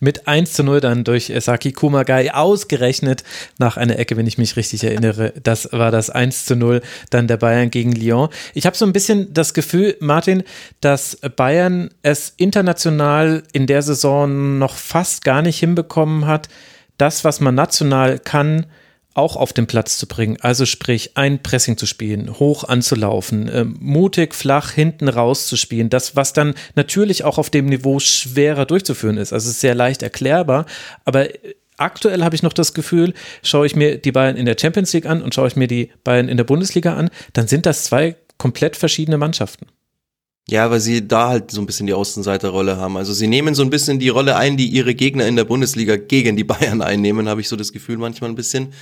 Mit 0.00 0.26
1 0.26 0.54
zu 0.54 0.64
0 0.64 0.80
dann 0.80 1.04
durch 1.04 1.32
Saki 1.38 1.70
Kumagai 1.70 2.32
ausgerechnet 2.32 3.22
nach 3.58 3.76
einer 3.76 3.96
Ecke, 3.96 4.16
wenn 4.16 4.26
ich 4.26 4.36
mich 4.36 4.56
richtig 4.56 4.82
erinnere. 4.82 5.32
Das 5.40 5.72
war 5.72 5.92
das 5.92 6.10
1 6.10 6.46
zu 6.46 6.56
0 6.56 6.82
dann 7.10 7.28
der 7.28 7.36
Bayern 7.36 7.70
gegen 7.70 7.92
Lyon. 7.92 8.28
Ich 8.54 8.66
habe 8.66 8.76
so 8.76 8.84
ein 8.84 8.92
bisschen 8.92 9.32
das 9.32 9.54
Gefühl, 9.54 9.96
Martin, 10.00 10.42
dass 10.80 11.16
Bayern 11.36 11.90
es 12.02 12.34
international 12.36 13.44
in 13.52 13.68
der 13.68 13.82
Saison 13.82 14.58
noch 14.58 14.74
fast 14.74 15.24
gar 15.24 15.42
nicht 15.42 15.60
hinbekommen 15.60 16.26
hat, 16.26 16.48
das, 16.98 17.22
was 17.22 17.40
man 17.40 17.54
national 17.54 18.18
kann, 18.18 18.66
auch 19.14 19.36
auf 19.36 19.52
den 19.52 19.66
Platz 19.66 19.98
zu 19.98 20.06
bringen. 20.06 20.38
Also 20.40 20.66
sprich, 20.66 21.16
ein 21.16 21.42
Pressing 21.42 21.76
zu 21.76 21.86
spielen, 21.86 22.38
hoch 22.38 22.64
anzulaufen, 22.64 23.48
äh, 23.48 23.64
mutig 23.64 24.34
flach 24.34 24.70
hinten 24.70 25.08
raus 25.08 25.46
zu 25.46 25.56
spielen. 25.56 25.90
Das, 25.90 26.16
was 26.16 26.32
dann 26.32 26.54
natürlich 26.74 27.24
auch 27.24 27.38
auf 27.38 27.50
dem 27.50 27.66
Niveau 27.66 27.98
schwerer 27.98 28.66
durchzuführen 28.66 29.16
ist. 29.16 29.32
Also 29.32 29.50
sehr 29.50 29.74
leicht 29.74 30.02
erklärbar, 30.02 30.66
aber 31.04 31.28
aktuell 31.76 32.22
habe 32.22 32.34
ich 32.34 32.42
noch 32.42 32.52
das 32.52 32.74
Gefühl, 32.74 33.14
schaue 33.42 33.66
ich 33.66 33.76
mir 33.76 33.98
die 33.98 34.12
Bayern 34.12 34.36
in 34.36 34.46
der 34.46 34.56
Champions 34.58 34.92
League 34.92 35.06
an 35.06 35.22
und 35.22 35.34
schaue 35.34 35.48
ich 35.48 35.56
mir 35.56 35.68
die 35.68 35.90
Bayern 36.04 36.28
in 36.28 36.36
der 36.36 36.44
Bundesliga 36.44 36.94
an, 36.94 37.10
dann 37.32 37.48
sind 37.48 37.66
das 37.66 37.84
zwei 37.84 38.16
komplett 38.38 38.76
verschiedene 38.76 39.18
Mannschaften. 39.18 39.66
Ja, 40.48 40.70
weil 40.70 40.80
sie 40.80 41.06
da 41.06 41.28
halt 41.28 41.50
so 41.50 41.60
ein 41.60 41.66
bisschen 41.66 41.86
die 41.86 41.94
Außenseiterrolle 41.94 42.76
haben. 42.76 42.96
Also 42.96 43.12
sie 43.12 43.28
nehmen 43.28 43.54
so 43.54 43.62
ein 43.62 43.70
bisschen 43.70 43.98
die 43.98 44.08
Rolle 44.08 44.36
ein, 44.36 44.56
die 44.56 44.66
ihre 44.66 44.94
Gegner 44.94 45.26
in 45.26 45.36
der 45.36 45.44
Bundesliga 45.44 45.96
gegen 45.96 46.36
die 46.36 46.44
Bayern 46.44 46.82
einnehmen, 46.82 47.28
habe 47.28 47.40
ich 47.40 47.48
so 47.48 47.56
das 47.56 47.72
Gefühl 47.72 47.98
manchmal 47.98 48.30
ein 48.30 48.36
bisschen. 48.36 48.72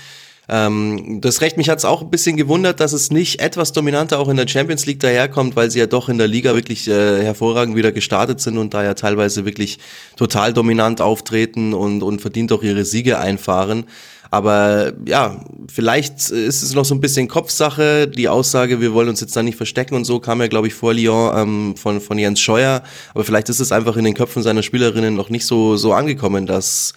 Ähm, 0.49 1.21
das 1.21 1.43
Recht, 1.43 1.57
mich 1.57 1.69
hat 1.69 1.79
es 1.79 1.85
auch 1.85 2.03
ein 2.03 2.11
bisschen 2.11 2.37
gewundert, 2.37 2.81
dass 2.81 2.93
es 2.93 3.13
nicht 3.13 3.41
etwas 3.41 3.73
dominanter 3.73 4.19
auch 4.19 4.29
in 4.29 4.37
der 4.37 4.49
Champions 4.49 4.85
League 4.85 4.99
daherkommt, 4.99 5.55
weil 5.55 5.71
sie 5.71 5.79
ja 5.79 5.87
doch 5.87 6.09
in 6.09 6.19
der 6.19 6.27
Liga 6.27 6.55
wirklich 6.55 6.89
äh, 6.89 7.23
hervorragend 7.23 7.77
wieder 7.77 7.93
gestartet 7.93 8.41
sind 8.41 8.59
und 8.59 8.75
da 8.75 8.83
ja 8.83 8.95
teilweise 8.95 9.45
wirklich 9.45 9.79
total 10.17 10.53
dominant 10.53 11.01
auftreten 11.01 11.73
und, 11.73 12.03
und 12.03 12.21
verdient 12.21 12.51
auch 12.51 12.65
ihre 12.65 12.85
Siege 12.85 13.21
einfahren. 13.21 13.85
Aber 14.31 14.93
ja, 15.07 15.45
vielleicht 15.69 16.31
ist 16.31 16.63
es 16.63 16.75
noch 16.75 16.85
so 16.85 16.95
ein 16.95 17.01
bisschen 17.01 17.27
Kopfsache. 17.27 18.07
Die 18.07 18.29
Aussage, 18.29 18.81
wir 18.81 18.93
wollen 18.93 19.09
uns 19.09 19.21
jetzt 19.21 19.35
da 19.35 19.43
nicht 19.43 19.57
verstecken 19.57 19.95
und 19.97 20.05
so, 20.05 20.21
kam 20.21 20.41
ja, 20.41 20.47
glaube 20.47 20.69
ich, 20.69 20.75
vor 20.75 20.95
Lyon 20.95 21.33
ähm, 21.37 21.77
von, 21.77 22.01
von 22.01 22.19
Jens 22.19 22.41
Scheuer. 22.41 22.83
Aber 23.13 23.25
vielleicht 23.25 23.49
ist 23.49 23.59
es 23.59 23.73
einfach 23.73 23.97
in 23.97 24.05
den 24.05 24.15
Köpfen 24.15 24.43
seiner 24.43 24.63
Spielerinnen 24.63 25.17
noch 25.17 25.31
nicht 25.31 25.47
so, 25.47 25.77
so 25.77 25.93
angekommen, 25.93 26.47
dass 26.47 26.95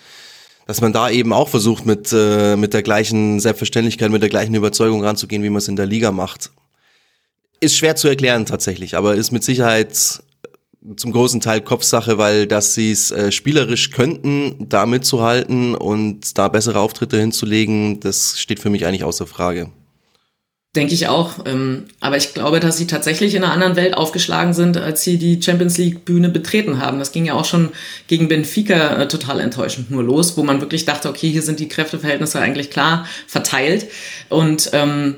dass 0.65 0.79
man 0.79 0.93
da 0.93 1.09
eben 1.09 1.33
auch 1.33 1.49
versucht, 1.49 1.85
mit, 1.85 2.13
äh, 2.13 2.55
mit 2.55 2.73
der 2.73 2.83
gleichen 2.83 3.39
Selbstverständlichkeit, 3.41 4.11
mit 4.11 4.21
der 4.21 4.29
gleichen 4.29 4.55
Überzeugung 4.55 5.03
ranzugehen, 5.03 5.43
wie 5.43 5.49
man 5.49 5.57
es 5.57 5.67
in 5.67 5.75
der 5.75 5.85
Liga 5.85 6.11
macht. 6.11 6.51
Ist 7.59 7.75
schwer 7.75 7.97
zu 7.97 8.07
erklären 8.07 8.45
tatsächlich, 8.45 8.95
aber 8.95 9.15
ist 9.15 9.31
mit 9.31 9.43
Sicherheit 9.43 10.23
zum 10.95 11.11
großen 11.11 11.41
Teil 11.41 11.61
Kopfsache, 11.61 12.17
weil 12.17 12.47
dass 12.47 12.73
sie 12.73 12.91
es 12.91 13.11
äh, 13.11 13.31
spielerisch 13.31 13.91
könnten, 13.91 14.67
da 14.69 14.85
mitzuhalten 14.85 15.75
und 15.75 16.37
da 16.37 16.47
bessere 16.47 16.79
Auftritte 16.79 17.19
hinzulegen, 17.19 17.99
das 17.99 18.39
steht 18.39 18.59
für 18.59 18.69
mich 18.69 18.85
eigentlich 18.85 19.03
außer 19.03 19.27
Frage. 19.27 19.69
Denke 20.75 20.95
ich 20.95 21.07
auch. 21.07 21.45
Ähm, 21.45 21.85
aber 21.99 22.17
ich 22.17 22.33
glaube, 22.33 22.59
dass 22.59 22.77
sie 22.77 22.87
tatsächlich 22.87 23.35
in 23.35 23.43
einer 23.43 23.53
anderen 23.53 23.75
Welt 23.75 23.95
aufgeschlagen 23.95 24.53
sind, 24.53 24.75
als 24.75 25.03
sie 25.03 25.19
die 25.19 25.39
Champions 25.39 25.77
League 25.77 26.03
Bühne 26.03 26.29
betreten 26.29 26.79
haben. 26.81 26.97
Das 26.97 27.11
ging 27.11 27.25
ja 27.25 27.35
auch 27.35 27.45
schon 27.45 27.69
gegen 28.07 28.27
Benfica 28.27 28.95
äh, 28.95 29.07
total 29.07 29.39
enttäuschend 29.39 29.91
nur 29.91 30.03
los, 30.03 30.35
wo 30.35 30.41
man 30.41 30.61
wirklich 30.61 30.85
dachte, 30.85 31.09
okay, 31.09 31.29
hier 31.29 31.43
sind 31.43 31.59
die 31.59 31.67
Kräfteverhältnisse 31.67 32.39
eigentlich 32.39 32.71
klar 32.71 33.05
verteilt. 33.27 33.87
Und 34.29 34.71
ähm, 34.73 35.17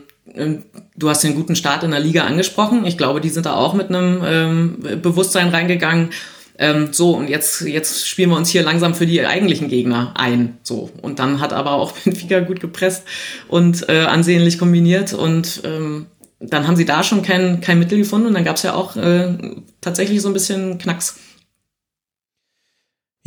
du 0.98 1.10
hast 1.10 1.24
den 1.24 1.36
guten 1.36 1.56
Start 1.56 1.84
in 1.84 1.92
der 1.92 2.00
Liga 2.00 2.24
angesprochen. 2.24 2.86
Ich 2.86 2.98
glaube, 2.98 3.22
die 3.22 3.30
sind 3.30 3.46
da 3.46 3.56
auch 3.56 3.74
mit 3.74 3.90
einem 3.90 4.22
ähm, 4.26 5.02
Bewusstsein 5.02 5.50
reingegangen. 5.50 6.10
Ähm, 6.58 6.94
so, 6.94 7.12
und 7.12 7.30
jetzt, 7.30 7.62
jetzt 7.62 8.08
spielen 8.08 8.30
wir 8.30 8.38
uns 8.38 8.50
hier 8.50 8.64
langsam 8.64 8.94
für 8.96 9.06
die 9.06 9.26
eigentlichen 9.26 9.68
Gegner 9.68 10.14
ein. 10.16 10.58
So. 10.64 10.90
Und 11.02 11.20
dann 11.20 11.42
hat 11.42 11.52
aber 11.54 11.72
auch 11.72 11.92
Benfica 12.04 12.40
gut 12.40 12.60
gepresst 12.60 13.04
und 13.48 13.90
äh, 13.90 14.04
ansehnlich 14.04 14.58
kombiniert. 14.58 15.14
Und 15.14 15.62
ähm, 15.66 16.08
dann 16.40 16.68
haben 16.68 16.76
sie 16.76 16.86
da 16.86 17.04
schon 17.04 17.22
kein, 17.22 17.60
kein 17.62 17.80
Mittel 17.80 17.98
gefunden. 17.98 18.28
Und 18.28 18.34
dann 18.34 18.46
gab 18.46 18.56
es 18.56 18.64
ja 18.64 18.74
auch 18.74 18.96
äh, 18.96 19.38
tatsächlich 19.82 20.22
so 20.22 20.30
ein 20.30 20.34
bisschen 20.34 20.78
Knacks. 20.78 21.18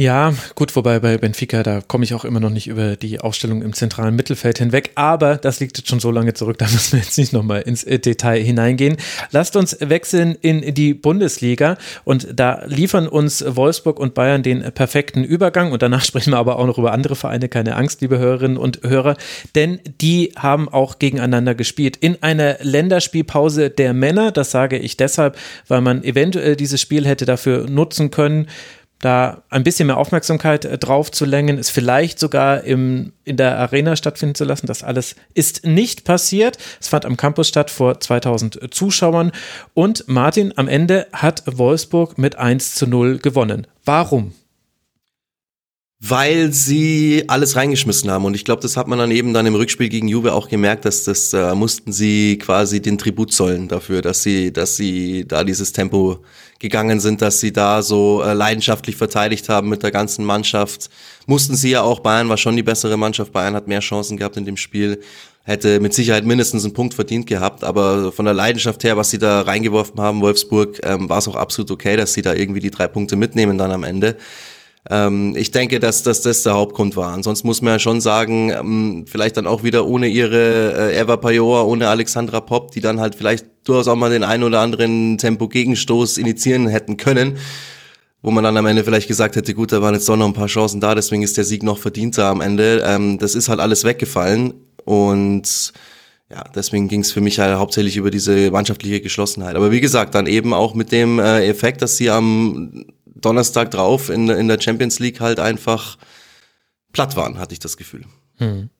Ja, 0.00 0.32
gut, 0.54 0.76
wobei 0.76 1.00
bei 1.00 1.18
Benfica, 1.18 1.64
da 1.64 1.80
komme 1.80 2.04
ich 2.04 2.14
auch 2.14 2.24
immer 2.24 2.38
noch 2.38 2.50
nicht 2.50 2.68
über 2.68 2.94
die 2.94 3.18
Aufstellung 3.18 3.62
im 3.62 3.72
zentralen 3.72 4.14
Mittelfeld 4.14 4.58
hinweg, 4.58 4.92
aber 4.94 5.38
das 5.38 5.58
liegt 5.58 5.76
jetzt 5.76 5.88
schon 5.88 5.98
so 5.98 6.12
lange 6.12 6.34
zurück, 6.34 6.56
da 6.56 6.66
müssen 6.72 6.92
wir 6.92 7.00
jetzt 7.00 7.18
nicht 7.18 7.32
nochmal 7.32 7.62
ins 7.62 7.82
äh, 7.82 7.98
Detail 7.98 8.40
hineingehen. 8.40 8.96
Lasst 9.32 9.56
uns 9.56 9.76
wechseln 9.80 10.36
in 10.40 10.72
die 10.72 10.94
Bundesliga 10.94 11.78
und 12.04 12.28
da 12.32 12.62
liefern 12.66 13.08
uns 13.08 13.44
Wolfsburg 13.44 13.98
und 13.98 14.14
Bayern 14.14 14.44
den 14.44 14.62
perfekten 14.72 15.24
Übergang 15.24 15.72
und 15.72 15.82
danach 15.82 16.04
sprechen 16.06 16.30
wir 16.32 16.38
aber 16.38 16.60
auch 16.60 16.66
noch 16.66 16.78
über 16.78 16.92
andere 16.92 17.16
Vereine, 17.16 17.48
keine 17.48 17.74
Angst, 17.74 18.00
liebe 18.00 18.20
Hörerinnen 18.20 18.56
und 18.56 18.82
Hörer, 18.84 19.16
denn 19.56 19.80
die 20.00 20.32
haben 20.36 20.68
auch 20.68 21.00
gegeneinander 21.00 21.56
gespielt 21.56 21.96
in 21.96 22.22
einer 22.22 22.58
Länderspielpause 22.60 23.68
der 23.70 23.94
Männer, 23.94 24.30
das 24.30 24.52
sage 24.52 24.78
ich 24.78 24.96
deshalb, 24.96 25.36
weil 25.66 25.80
man 25.80 26.04
eventuell 26.04 26.54
dieses 26.54 26.80
Spiel 26.80 27.04
hätte 27.04 27.26
dafür 27.26 27.68
nutzen 27.68 28.12
können, 28.12 28.46
da 29.00 29.42
ein 29.48 29.62
bisschen 29.62 29.86
mehr 29.86 29.96
Aufmerksamkeit 29.96 30.64
äh, 30.64 30.78
drauf 30.78 31.10
zu 31.10 31.24
lenken, 31.24 31.58
es 31.58 31.70
vielleicht 31.70 32.18
sogar 32.18 32.64
im, 32.64 33.12
in 33.24 33.36
der 33.36 33.58
Arena 33.58 33.96
stattfinden 33.96 34.34
zu 34.34 34.44
lassen. 34.44 34.66
Das 34.66 34.82
alles 34.82 35.14
ist 35.34 35.64
nicht 35.64 36.04
passiert. 36.04 36.58
Es 36.80 36.88
fand 36.88 37.04
am 37.04 37.16
Campus 37.16 37.48
statt 37.48 37.70
vor 37.70 38.00
2000 38.00 38.74
Zuschauern 38.74 39.32
und 39.74 40.08
Martin, 40.08 40.52
am 40.56 40.68
Ende 40.68 41.06
hat 41.12 41.42
Wolfsburg 41.46 42.18
mit 42.18 42.36
1 42.36 42.74
zu 42.74 42.86
0 42.86 43.18
gewonnen. 43.18 43.66
Warum? 43.84 44.32
Weil 46.00 46.52
sie 46.52 47.24
alles 47.26 47.56
reingeschmissen 47.56 48.08
haben. 48.08 48.24
Und 48.24 48.34
ich 48.34 48.44
glaube, 48.44 48.62
das 48.62 48.76
hat 48.76 48.86
man 48.86 49.00
dann 49.00 49.10
eben 49.10 49.32
dann 49.32 49.46
im 49.46 49.56
Rückspiel 49.56 49.88
gegen 49.88 50.06
Juve 50.06 50.32
auch 50.32 50.48
gemerkt, 50.48 50.84
dass 50.84 51.02
das 51.02 51.32
äh, 51.32 51.54
mussten 51.56 51.92
sie 51.92 52.38
quasi 52.38 52.80
den 52.80 52.98
Tribut 52.98 53.32
zollen 53.32 53.66
dafür, 53.66 54.00
dass 54.00 54.22
sie, 54.22 54.52
dass 54.52 54.76
sie 54.76 55.24
da 55.26 55.42
dieses 55.42 55.72
Tempo 55.72 56.22
gegangen 56.58 57.00
sind, 57.00 57.22
dass 57.22 57.40
sie 57.40 57.52
da 57.52 57.82
so 57.82 58.22
äh, 58.22 58.32
leidenschaftlich 58.32 58.96
verteidigt 58.96 59.48
haben 59.48 59.68
mit 59.68 59.82
der 59.82 59.90
ganzen 59.90 60.24
Mannschaft. 60.24 60.90
Mussten 61.26 61.54
sie 61.54 61.70
ja 61.70 61.82
auch, 61.82 62.00
Bayern 62.00 62.28
war 62.28 62.36
schon 62.36 62.56
die 62.56 62.62
bessere 62.62 62.96
Mannschaft, 62.96 63.32
Bayern 63.32 63.54
hat 63.54 63.68
mehr 63.68 63.80
Chancen 63.80 64.16
gehabt 64.16 64.36
in 64.36 64.44
dem 64.44 64.56
Spiel, 64.56 65.00
hätte 65.44 65.80
mit 65.80 65.94
Sicherheit 65.94 66.24
mindestens 66.24 66.64
einen 66.64 66.74
Punkt 66.74 66.94
verdient 66.94 67.26
gehabt, 67.26 67.62
aber 67.64 68.12
von 68.12 68.24
der 68.24 68.34
Leidenschaft 68.34 68.82
her, 68.84 68.96
was 68.96 69.10
sie 69.10 69.18
da 69.18 69.42
reingeworfen 69.42 70.00
haben, 70.00 70.20
Wolfsburg, 70.20 70.80
ähm, 70.82 71.08
war 71.08 71.18
es 71.18 71.28
auch 71.28 71.36
absolut 71.36 71.70
okay, 71.70 71.96
dass 71.96 72.12
sie 72.12 72.22
da 72.22 72.34
irgendwie 72.34 72.60
die 72.60 72.70
drei 72.70 72.88
Punkte 72.88 73.16
mitnehmen 73.16 73.56
dann 73.56 73.70
am 73.70 73.84
Ende. 73.84 74.16
Ähm, 74.90 75.34
ich 75.36 75.50
denke, 75.50 75.80
dass, 75.80 76.02
dass 76.02 76.22
das 76.22 76.42
der 76.42 76.54
Hauptgrund 76.54 76.96
war. 76.96 77.12
Ansonsten 77.12 77.46
muss 77.46 77.62
man 77.62 77.74
ja 77.74 77.78
schon 77.78 78.00
sagen, 78.00 78.50
ähm, 78.50 79.04
vielleicht 79.06 79.36
dann 79.36 79.46
auch 79.46 79.62
wieder 79.62 79.86
ohne 79.86 80.08
ihre 80.08 80.92
äh, 80.92 80.98
Eva 80.98 81.16
Pajoa, 81.16 81.62
ohne 81.62 81.88
Alexandra 81.88 82.40
Popp, 82.40 82.70
die 82.70 82.80
dann 82.80 83.00
halt 83.00 83.14
vielleicht 83.14 83.46
durchaus 83.64 83.88
auch 83.88 83.96
mal 83.96 84.10
den 84.10 84.24
einen 84.24 84.44
oder 84.44 84.60
anderen 84.60 85.18
Tempo-Gegenstoß 85.18 86.18
initiieren 86.18 86.68
hätten 86.68 86.96
können 86.96 87.38
wo 88.22 88.30
man 88.30 88.44
dann 88.44 88.56
am 88.56 88.66
Ende 88.66 88.84
vielleicht 88.84 89.08
gesagt 89.08 89.36
hätte, 89.36 89.54
gut, 89.54 89.72
da 89.72 89.80
waren 89.80 89.94
jetzt 89.94 90.08
doch 90.08 90.16
noch 90.16 90.26
ein 90.26 90.32
paar 90.32 90.48
Chancen 90.48 90.80
da, 90.80 90.94
deswegen 90.94 91.22
ist 91.22 91.36
der 91.36 91.44
Sieg 91.44 91.62
noch 91.62 91.78
verdienter 91.78 92.26
am 92.26 92.40
Ende. 92.40 92.82
Ähm, 92.84 93.18
das 93.18 93.34
ist 93.34 93.48
halt 93.48 93.60
alles 93.60 93.84
weggefallen 93.84 94.54
und 94.84 95.72
ja, 96.30 96.44
deswegen 96.54 96.88
ging 96.88 97.00
es 97.00 97.12
für 97.12 97.20
mich 97.20 97.38
halt 97.38 97.56
hauptsächlich 97.56 97.96
über 97.96 98.10
diese 98.10 98.50
mannschaftliche 98.50 99.00
Geschlossenheit. 99.00 99.56
Aber 99.56 99.70
wie 99.70 99.80
gesagt, 99.80 100.14
dann 100.14 100.26
eben 100.26 100.52
auch 100.52 100.74
mit 100.74 100.92
dem 100.92 101.18
äh, 101.18 101.46
Effekt, 101.46 101.80
dass 101.80 101.96
sie 101.96 102.10
am 102.10 102.84
Donnerstag 103.20 103.70
drauf 103.70 104.10
in, 104.10 104.28
in 104.28 104.48
der 104.48 104.60
Champions 104.60 104.98
League 104.98 105.20
halt 105.20 105.40
einfach 105.40 105.98
platt 106.92 107.16
waren, 107.16 107.38
hatte 107.38 107.52
ich 107.52 107.60
das 107.60 107.76
Gefühl. 107.76 108.04
Hm. 108.38 108.70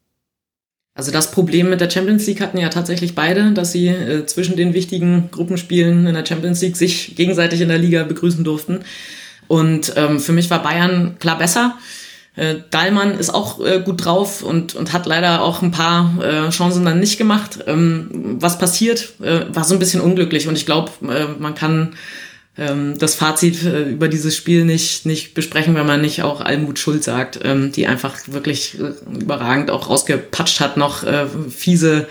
Also 0.94 1.12
das 1.12 1.30
Problem 1.30 1.70
mit 1.70 1.80
der 1.80 1.90
Champions 1.90 2.26
League 2.26 2.40
hatten 2.40 2.58
ja 2.58 2.70
tatsächlich 2.70 3.14
beide, 3.14 3.52
dass 3.52 3.70
sie 3.70 3.86
äh, 3.86 4.26
zwischen 4.26 4.56
den 4.56 4.74
wichtigen 4.74 5.30
Gruppenspielen 5.30 6.06
in 6.08 6.14
der 6.14 6.26
Champions 6.26 6.60
League 6.60 6.76
sich 6.76 7.14
gegenseitig 7.14 7.60
in 7.60 7.68
der 7.68 7.78
Liga 7.78 8.02
begrüßen 8.02 8.42
durften. 8.42 8.80
Und 9.46 9.92
ähm, 9.96 10.18
für 10.18 10.32
mich 10.32 10.50
war 10.50 10.62
Bayern 10.62 11.16
klar 11.20 11.38
besser. 11.38 11.78
Äh, 12.34 12.56
Dahlmann 12.70 13.18
ist 13.18 13.30
auch 13.30 13.64
äh, 13.64 13.80
gut 13.80 14.04
drauf 14.04 14.42
und, 14.42 14.74
und 14.74 14.92
hat 14.92 15.06
leider 15.06 15.42
auch 15.42 15.62
ein 15.62 15.70
paar 15.70 16.18
äh, 16.20 16.50
Chancen 16.50 16.84
dann 16.84 17.00
nicht 17.00 17.16
gemacht. 17.16 17.60
Ähm, 17.66 18.36
was 18.40 18.58
passiert, 18.58 19.14
äh, 19.20 19.42
war 19.54 19.64
so 19.64 19.74
ein 19.74 19.80
bisschen 19.80 20.00
unglücklich 20.00 20.48
und 20.48 20.56
ich 20.56 20.66
glaube, 20.66 20.90
äh, 21.02 21.26
man 21.40 21.54
kann 21.54 21.94
ähm, 22.58 22.98
das 22.98 23.14
Fazit 23.14 23.62
äh, 23.64 23.84
über 23.84 24.08
dieses 24.08 24.36
Spiel 24.36 24.64
nicht, 24.64 25.06
nicht 25.06 25.34
besprechen, 25.34 25.74
wenn 25.74 25.86
man 25.86 26.00
nicht 26.00 26.22
auch 26.22 26.40
Almut 26.40 26.78
Schuld 26.78 27.04
sagt, 27.04 27.38
ähm, 27.42 27.72
die 27.72 27.86
einfach 27.86 28.16
wirklich 28.26 28.78
äh, 28.78 28.92
überragend 29.14 29.70
auch 29.70 29.88
rausgepatscht 29.88 30.60
hat, 30.60 30.76
noch 30.76 31.04
äh, 31.04 31.26
fiese 31.50 32.08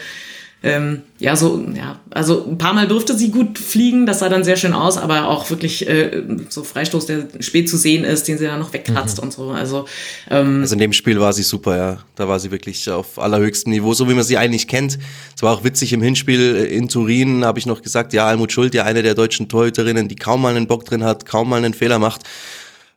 ähm, 0.64 1.04
ja, 1.20 1.36
so, 1.36 1.64
ja, 1.76 2.00
also 2.10 2.48
ein 2.50 2.58
paar 2.58 2.74
Mal 2.74 2.88
durfte 2.88 3.16
sie 3.16 3.30
gut 3.30 3.60
fliegen, 3.60 4.08
das 4.08 4.20
sah 4.20 4.30
dann 4.30 4.44
sehr 4.44 4.56
schön 4.56 4.74
aus, 4.74 4.98
aber 4.98 5.28
auch 5.28 5.52
wirklich 5.52 5.88
äh, 5.88 6.24
so 6.50 6.64
Freistoß, 6.64 7.06
der 7.06 7.28
spät 7.42 7.70
zu 7.70 7.78
sehen 7.78 8.04
ist, 8.04 8.28
den 8.28 8.40
sie 8.40 8.46
dann 8.46 8.60
noch 8.60 8.74
wegkratzt 8.74 9.18
mhm. 9.18 9.24
und 9.24 9.34
so. 9.34 9.52
Also, 9.52 9.86
ähm, 10.32 10.62
also 10.62 10.74
in 10.74 10.80
dem 10.80 10.94
Spiel 10.94 11.20
war 11.20 11.32
sie 11.32 11.44
super, 11.44 11.78
ja. 11.78 11.98
Da 12.16 12.28
war 12.28 12.40
sie 12.40 12.50
wirklich 12.50 12.90
auf 12.90 13.20
allerhöchstem 13.20 13.72
Niveau, 13.72 13.94
so 13.94 14.10
wie 14.10 14.16
man 14.16 14.24
sie 14.24 14.38
eigentlich 14.38 14.68
kennt. 14.68 14.98
Es 15.36 15.44
war 15.44 15.54
auch 15.54 15.64
witzig 15.64 15.94
im 15.94 16.02
Hinspiel 16.02 16.56
in 16.56 16.90
Turin, 16.90 17.46
habe 17.46 17.60
ich 17.60 17.68
noch 17.68 17.84
gesagt, 17.84 18.14
ja, 18.14 18.26
Almut 18.26 18.52
Schuld, 18.52 18.74
ja, 18.74 18.84
eine 18.84 19.04
der 19.04 19.14
deutschen 19.14 19.50
Torhüterinnen, 19.50 20.08
die 20.08 20.16
kaum 20.16 20.42
mal 20.42 20.56
einen 20.56 20.66
Bock 20.68 20.86
drin 20.86 21.04
hat, 21.04 21.28
kaum 21.28 21.50
mal 21.50 21.58
einen 21.58 21.76
Fehler 21.76 22.00
macht. 22.00 22.22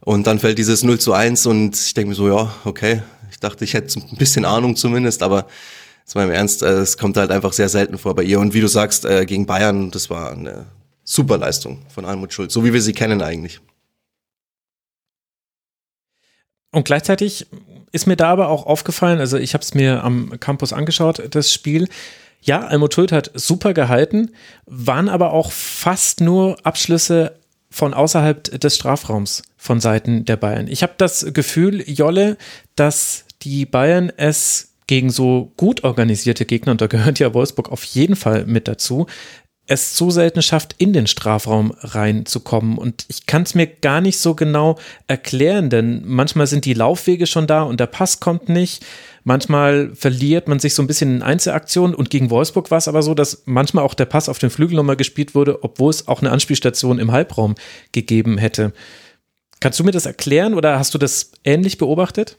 Und 0.00 0.26
dann 0.26 0.38
fällt 0.38 0.56
dieses 0.56 0.82
0 0.82 0.98
zu 0.98 1.12
1 1.12 1.44
und 1.44 1.76
ich 1.76 1.92
denke 1.92 2.10
mir 2.10 2.14
so, 2.14 2.26
ja, 2.26 2.54
okay. 2.64 3.02
Ich 3.30 3.38
dachte, 3.38 3.64
ich 3.64 3.74
hätte 3.74 4.00
ein 4.00 4.16
bisschen 4.16 4.46
Ahnung 4.46 4.76
zumindest, 4.76 5.22
aber 5.22 5.46
Jetzt 6.10 6.16
mal 6.16 6.24
im 6.24 6.32
Ernst, 6.32 6.64
äh, 6.64 6.72
es 6.80 6.98
kommt 6.98 7.16
halt 7.16 7.30
einfach 7.30 7.52
sehr 7.52 7.68
selten 7.68 7.96
vor 7.96 8.16
bei 8.16 8.24
ihr. 8.24 8.40
Und 8.40 8.52
wie 8.52 8.60
du 8.60 8.66
sagst, 8.66 9.04
äh, 9.04 9.24
gegen 9.26 9.46
Bayern, 9.46 9.92
das 9.92 10.10
war 10.10 10.32
eine 10.32 10.66
super 11.04 11.38
Leistung 11.38 11.82
von 11.88 12.04
Almut 12.04 12.32
Schuld, 12.32 12.50
so 12.50 12.64
wie 12.64 12.72
wir 12.72 12.82
sie 12.82 12.94
kennen 12.94 13.22
eigentlich. 13.22 13.60
Und 16.72 16.82
gleichzeitig 16.82 17.46
ist 17.92 18.08
mir 18.08 18.16
da 18.16 18.28
aber 18.28 18.48
auch 18.48 18.66
aufgefallen, 18.66 19.20
also 19.20 19.36
ich 19.38 19.54
habe 19.54 19.62
es 19.62 19.72
mir 19.72 20.02
am 20.02 20.40
Campus 20.40 20.72
angeschaut, 20.72 21.22
das 21.30 21.52
Spiel. 21.52 21.86
Ja, 22.40 22.66
Almut 22.66 22.92
Schuld 22.92 23.12
hat 23.12 23.30
super 23.34 23.72
gehalten, 23.72 24.32
waren 24.66 25.08
aber 25.08 25.32
auch 25.32 25.52
fast 25.52 26.20
nur 26.20 26.56
Abschlüsse 26.66 27.38
von 27.70 27.94
außerhalb 27.94 28.60
des 28.60 28.74
Strafraums 28.74 29.44
von 29.56 29.78
Seiten 29.78 30.24
der 30.24 30.38
Bayern. 30.38 30.66
Ich 30.66 30.82
habe 30.82 30.94
das 30.96 31.24
Gefühl, 31.32 31.88
Jolle, 31.88 32.36
dass 32.74 33.26
die 33.42 33.64
Bayern 33.64 34.10
es 34.16 34.69
gegen 34.90 35.10
so 35.10 35.52
gut 35.56 35.84
organisierte 35.84 36.44
Gegner, 36.44 36.72
und 36.72 36.80
da 36.80 36.88
gehört 36.88 37.20
ja 37.20 37.32
Wolfsburg 37.32 37.70
auf 37.70 37.84
jeden 37.84 38.16
Fall 38.16 38.44
mit 38.46 38.66
dazu, 38.66 39.06
es 39.68 39.94
zu 39.94 40.10
selten 40.10 40.42
schafft, 40.42 40.74
in 40.78 40.92
den 40.92 41.06
Strafraum 41.06 41.72
reinzukommen. 41.78 42.76
Und 42.76 43.04
ich 43.06 43.26
kann 43.26 43.42
es 43.42 43.54
mir 43.54 43.68
gar 43.68 44.00
nicht 44.00 44.18
so 44.18 44.34
genau 44.34 44.80
erklären, 45.06 45.70
denn 45.70 46.02
manchmal 46.04 46.48
sind 46.48 46.64
die 46.64 46.74
Laufwege 46.74 47.28
schon 47.28 47.46
da 47.46 47.62
und 47.62 47.78
der 47.78 47.86
Pass 47.86 48.18
kommt 48.18 48.48
nicht. 48.48 48.84
Manchmal 49.22 49.94
verliert 49.94 50.48
man 50.48 50.58
sich 50.58 50.74
so 50.74 50.82
ein 50.82 50.88
bisschen 50.88 51.14
in 51.14 51.22
Einzelaktionen 51.22 51.94
und 51.94 52.10
gegen 52.10 52.30
Wolfsburg 52.30 52.72
war 52.72 52.78
es 52.78 52.88
aber 52.88 53.04
so, 53.04 53.14
dass 53.14 53.44
manchmal 53.44 53.84
auch 53.84 53.94
der 53.94 54.06
Pass 54.06 54.28
auf 54.28 54.40
den 54.40 54.50
Flügel 54.50 54.74
nochmal 54.74 54.96
gespielt 54.96 55.36
wurde, 55.36 55.62
obwohl 55.62 55.90
es 55.90 56.08
auch 56.08 56.20
eine 56.20 56.32
Anspielstation 56.32 56.98
im 56.98 57.12
Halbraum 57.12 57.54
gegeben 57.92 58.38
hätte. 58.38 58.72
Kannst 59.60 59.78
du 59.78 59.84
mir 59.84 59.92
das 59.92 60.06
erklären 60.06 60.54
oder 60.54 60.80
hast 60.80 60.94
du 60.94 60.98
das 60.98 61.30
ähnlich 61.44 61.78
beobachtet? 61.78 62.38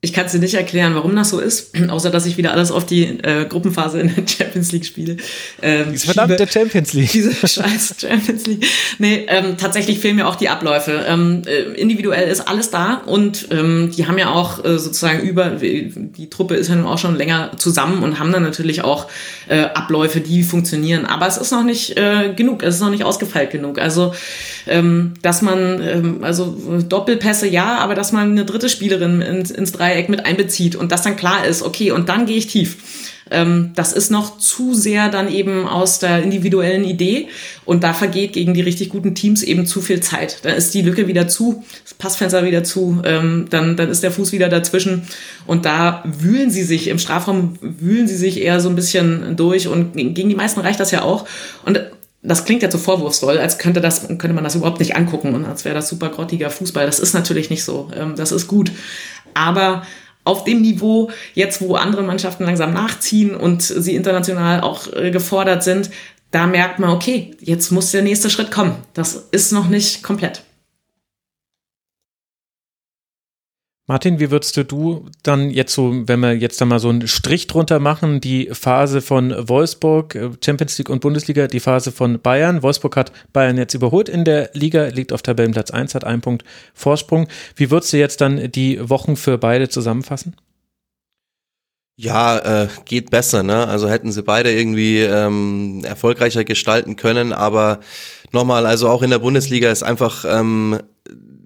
Ich 0.00 0.12
kann 0.12 0.26
es 0.26 0.32
dir 0.32 0.38
nicht 0.38 0.54
erklären, 0.54 0.94
warum 0.94 1.16
das 1.16 1.30
so 1.30 1.40
ist, 1.40 1.72
außer 1.88 2.10
dass 2.10 2.24
ich 2.24 2.36
wieder 2.36 2.52
alles 2.52 2.70
auf 2.70 2.86
die 2.86 3.02
äh, 3.02 3.46
Gruppenphase 3.48 3.98
in 3.98 4.14
der 4.14 4.24
Champions 4.28 4.70
League 4.70 4.86
spiele. 4.86 5.16
Ähm, 5.60 5.86
diese 5.90 6.06
verdammte 6.06 6.46
Champions 6.46 6.92
League. 6.92 7.10
Diese 7.10 7.34
scheiß 7.48 7.96
Champions 8.00 8.46
League. 8.46 8.64
Nee, 9.00 9.26
ähm, 9.28 9.56
tatsächlich 9.56 9.98
fehlen 9.98 10.14
mir 10.14 10.28
auch 10.28 10.36
die 10.36 10.50
Abläufe. 10.50 11.04
Ähm, 11.08 11.42
äh, 11.46 11.62
individuell 11.80 12.28
ist 12.28 12.46
alles 12.46 12.70
da 12.70 13.02
und 13.06 13.48
ähm, 13.50 13.90
die 13.90 14.06
haben 14.06 14.18
ja 14.18 14.30
auch 14.30 14.64
äh, 14.64 14.78
sozusagen 14.78 15.18
über, 15.20 15.50
die 15.50 16.30
Truppe 16.30 16.54
ist 16.54 16.68
ja 16.68 16.76
nun 16.76 16.86
auch 16.86 16.98
schon 16.98 17.16
länger 17.16 17.50
zusammen 17.56 18.04
und 18.04 18.20
haben 18.20 18.30
dann 18.30 18.44
natürlich 18.44 18.84
auch 18.84 19.08
äh, 19.48 19.62
Abläufe, 19.62 20.20
die 20.20 20.44
funktionieren. 20.44 21.06
Aber 21.06 21.26
es 21.26 21.38
ist 21.38 21.50
noch 21.50 21.64
nicht 21.64 21.98
äh, 21.98 22.32
genug, 22.36 22.62
es 22.62 22.76
ist 22.76 22.80
noch 22.82 22.90
nicht 22.90 23.02
ausgefeilt 23.02 23.50
genug. 23.50 23.80
Also, 23.80 24.14
ähm, 24.68 25.14
dass 25.22 25.42
man, 25.42 25.82
ähm, 25.82 26.18
also 26.22 26.56
Doppelpässe 26.88 27.48
ja, 27.48 27.78
aber 27.78 27.96
dass 27.96 28.12
man 28.12 28.30
eine 28.30 28.44
dritte 28.44 28.68
Spielerin 28.68 29.22
ins, 29.22 29.50
ins 29.50 29.72
Drei 29.72 29.87
Dreieck 29.88 30.08
mit 30.08 30.26
einbezieht 30.26 30.76
und 30.76 30.92
das 30.92 31.02
dann 31.02 31.16
klar 31.16 31.46
ist, 31.46 31.62
okay, 31.62 31.90
und 31.90 32.08
dann 32.08 32.26
gehe 32.26 32.36
ich 32.36 32.46
tief. 32.46 32.76
Ähm, 33.30 33.72
das 33.74 33.92
ist 33.92 34.10
noch 34.10 34.38
zu 34.38 34.74
sehr 34.74 35.10
dann 35.10 35.30
eben 35.30 35.68
aus 35.68 35.98
der 35.98 36.22
individuellen 36.22 36.84
Idee 36.84 37.28
und 37.66 37.84
da 37.84 37.92
vergeht 37.92 38.32
gegen 38.32 38.54
die 38.54 38.62
richtig 38.62 38.88
guten 38.88 39.14
Teams 39.14 39.42
eben 39.42 39.66
zu 39.66 39.82
viel 39.82 40.00
Zeit. 40.00 40.38
Da 40.42 40.50
ist 40.50 40.72
die 40.72 40.80
Lücke 40.80 41.08
wieder 41.08 41.28
zu, 41.28 41.62
das 41.84 41.92
Passfenster 41.92 42.46
wieder 42.46 42.64
zu, 42.64 43.02
ähm, 43.04 43.46
dann, 43.50 43.76
dann 43.76 43.90
ist 43.90 44.02
der 44.02 44.12
Fuß 44.12 44.32
wieder 44.32 44.48
dazwischen 44.48 45.02
und 45.46 45.66
da 45.66 46.02
wühlen 46.06 46.50
sie 46.50 46.62
sich, 46.62 46.88
im 46.88 46.98
Strafraum 46.98 47.58
wühlen 47.60 48.08
sie 48.08 48.16
sich 48.16 48.40
eher 48.40 48.60
so 48.60 48.70
ein 48.70 48.76
bisschen 48.76 49.36
durch 49.36 49.68
und 49.68 49.92
gegen 49.94 50.30
die 50.30 50.34
meisten 50.34 50.60
reicht 50.60 50.80
das 50.80 50.90
ja 50.90 51.02
auch. 51.02 51.26
Und 51.66 51.80
das 52.22 52.44
klingt 52.44 52.62
jetzt 52.62 52.72
so 52.72 52.78
vorwurfsvoll, 52.78 53.38
als 53.38 53.58
könnte, 53.58 53.80
das, 53.80 54.08
könnte 54.08 54.32
man 54.32 54.42
das 54.42 54.56
überhaupt 54.56 54.80
nicht 54.80 54.96
angucken 54.96 55.34
und 55.34 55.44
als 55.44 55.64
wäre 55.64 55.76
das 55.76 55.88
super 55.88 56.08
grottiger 56.08 56.50
Fußball. 56.50 56.84
Das 56.84 56.98
ist 56.98 57.14
natürlich 57.14 57.48
nicht 57.48 57.62
so. 57.62 57.90
Ähm, 57.94 58.14
das 58.16 58.32
ist 58.32 58.48
gut. 58.48 58.72
Aber 59.38 59.82
auf 60.24 60.44
dem 60.44 60.60
Niveau, 60.60 61.10
jetzt 61.34 61.62
wo 61.62 61.76
andere 61.76 62.02
Mannschaften 62.02 62.44
langsam 62.44 62.74
nachziehen 62.74 63.34
und 63.34 63.62
sie 63.62 63.94
international 63.94 64.60
auch 64.60 64.92
äh, 64.92 65.10
gefordert 65.10 65.62
sind, 65.62 65.90
da 66.30 66.46
merkt 66.46 66.78
man, 66.78 66.90
okay, 66.90 67.34
jetzt 67.40 67.70
muss 67.70 67.92
der 67.92 68.02
nächste 68.02 68.28
Schritt 68.28 68.50
kommen. 68.50 68.76
Das 68.92 69.28
ist 69.30 69.52
noch 69.52 69.68
nicht 69.68 70.02
komplett. 70.02 70.42
Martin, 73.88 74.20
wie 74.20 74.30
würdest 74.30 74.54
du 74.70 75.06
dann 75.22 75.48
jetzt 75.48 75.72
so, 75.72 76.06
wenn 76.06 76.20
wir 76.20 76.34
jetzt 76.34 76.60
da 76.60 76.66
mal 76.66 76.78
so 76.78 76.90
einen 76.90 77.08
Strich 77.08 77.46
drunter 77.46 77.80
machen, 77.80 78.20
die 78.20 78.50
Phase 78.52 79.00
von 79.00 79.34
Wolfsburg, 79.48 80.14
äh, 80.14 80.30
Champions 80.44 80.76
League 80.76 80.90
und 80.90 81.00
Bundesliga, 81.00 81.46
die 81.46 81.58
Phase 81.58 81.90
von 81.90 82.20
Bayern. 82.20 82.62
Wolfsburg 82.62 82.96
hat 82.96 83.12
Bayern 83.32 83.56
jetzt 83.56 83.72
überholt 83.72 84.10
in 84.10 84.26
der 84.26 84.50
Liga, 84.52 84.88
liegt 84.88 85.10
auf 85.10 85.22
Tabellenplatz 85.22 85.70
1, 85.70 85.94
hat 85.94 86.04
einen 86.04 86.20
Punkt 86.20 86.44
Vorsprung. 86.74 87.28
Wie 87.56 87.70
würdest 87.70 87.94
du 87.94 87.96
jetzt 87.96 88.20
dann 88.20 88.52
die 88.52 88.78
Wochen 88.90 89.16
für 89.16 89.38
beide 89.38 89.70
zusammenfassen? 89.70 90.36
Ja, 91.96 92.64
äh, 92.64 92.68
geht 92.84 93.10
besser, 93.10 93.42
ne? 93.42 93.66
Also 93.68 93.88
hätten 93.88 94.12
sie 94.12 94.22
beide 94.22 94.52
irgendwie 94.52 94.98
ähm, 95.00 95.82
erfolgreicher 95.84 96.44
gestalten 96.44 96.96
können, 96.96 97.32
aber 97.32 97.80
nochmal, 98.32 98.66
also 98.66 98.88
auch 98.90 99.02
in 99.02 99.10
der 99.10 99.18
Bundesliga 99.18 99.70
ist 99.70 99.82
einfach 99.82 100.26
ähm, 100.28 100.78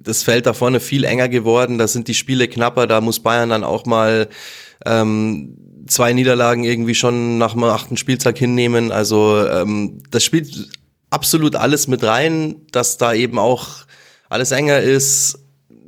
das 0.02 0.22
Feld 0.22 0.46
da 0.46 0.52
vorne 0.52 0.80
viel 0.80 1.04
enger 1.04 1.28
geworden, 1.28 1.78
da 1.78 1.88
sind 1.88 2.08
die 2.08 2.14
Spiele 2.14 2.48
knapper, 2.48 2.86
da 2.86 3.00
muss 3.00 3.20
Bayern 3.20 3.50
dann 3.50 3.64
auch 3.64 3.86
mal 3.86 4.28
ähm, 4.84 5.56
zwei 5.86 6.12
Niederlagen 6.12 6.64
irgendwie 6.64 6.94
schon 6.94 7.38
nach 7.38 7.52
dem 7.52 7.64
achten 7.64 7.96
Spieltag 7.96 8.38
hinnehmen. 8.38 8.92
Also 8.92 9.46
ähm, 9.46 10.02
das 10.10 10.24
spielt 10.24 10.68
absolut 11.10 11.56
alles 11.56 11.88
mit 11.88 12.02
rein, 12.04 12.56
dass 12.72 12.98
da 12.98 13.14
eben 13.14 13.38
auch 13.38 13.68
alles 14.28 14.50
enger 14.50 14.80
ist, 14.80 15.38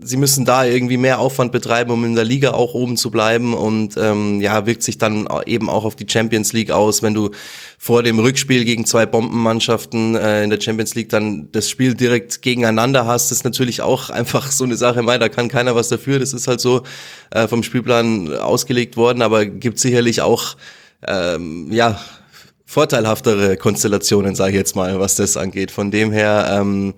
sie 0.04 0.16
müssen 0.16 0.44
da 0.44 0.64
irgendwie 0.64 0.96
mehr 0.96 1.18
Aufwand 1.18 1.50
betreiben, 1.50 1.90
um 1.90 2.04
in 2.04 2.14
der 2.14 2.24
Liga 2.24 2.52
auch 2.52 2.74
oben 2.74 2.96
zu 2.96 3.10
bleiben. 3.10 3.54
Und 3.54 3.96
ähm, 3.96 4.40
ja, 4.40 4.66
wirkt 4.66 4.82
sich 4.82 4.98
dann 4.98 5.26
eben 5.46 5.70
auch 5.70 5.84
auf 5.84 5.96
die 5.96 6.06
Champions 6.08 6.52
League 6.52 6.70
aus, 6.70 7.02
wenn 7.02 7.14
du 7.14 7.30
vor 7.78 8.02
dem 8.02 8.18
Rückspiel 8.18 8.64
gegen 8.64 8.86
zwei 8.86 9.06
Bombenmannschaften 9.06 10.14
äh, 10.14 10.44
in 10.44 10.50
der 10.50 10.60
Champions 10.60 10.94
League 10.94 11.08
dann 11.08 11.48
das 11.52 11.68
Spiel 11.68 11.94
direkt 11.94 12.42
gegeneinander 12.42 13.06
hast, 13.06 13.32
ist 13.32 13.44
natürlich 13.44 13.82
auch 13.82 14.10
einfach 14.10 14.50
so 14.50 14.64
eine 14.64 14.76
Sache, 14.76 15.02
mei, 15.02 15.18
da 15.18 15.28
kann 15.28 15.48
keiner 15.48 15.74
was 15.74 15.88
dafür, 15.88 16.18
das 16.18 16.32
ist 16.32 16.48
halt 16.48 16.60
so 16.60 16.82
äh, 17.30 17.48
vom 17.48 17.62
Spielplan 17.62 18.34
ausgelegt 18.36 18.96
worden, 18.96 19.22
aber 19.22 19.46
gibt 19.46 19.78
sicherlich 19.78 20.22
auch 20.22 20.56
ähm, 21.06 21.70
ja 21.72 21.98
vorteilhaftere 22.74 23.56
Konstellationen, 23.56 24.34
sage 24.34 24.50
ich 24.50 24.56
jetzt 24.56 24.74
mal, 24.74 24.98
was 24.98 25.14
das 25.14 25.36
angeht. 25.36 25.70
Von 25.70 25.92
dem 25.92 26.10
her 26.10 26.58
ähm, 26.58 26.94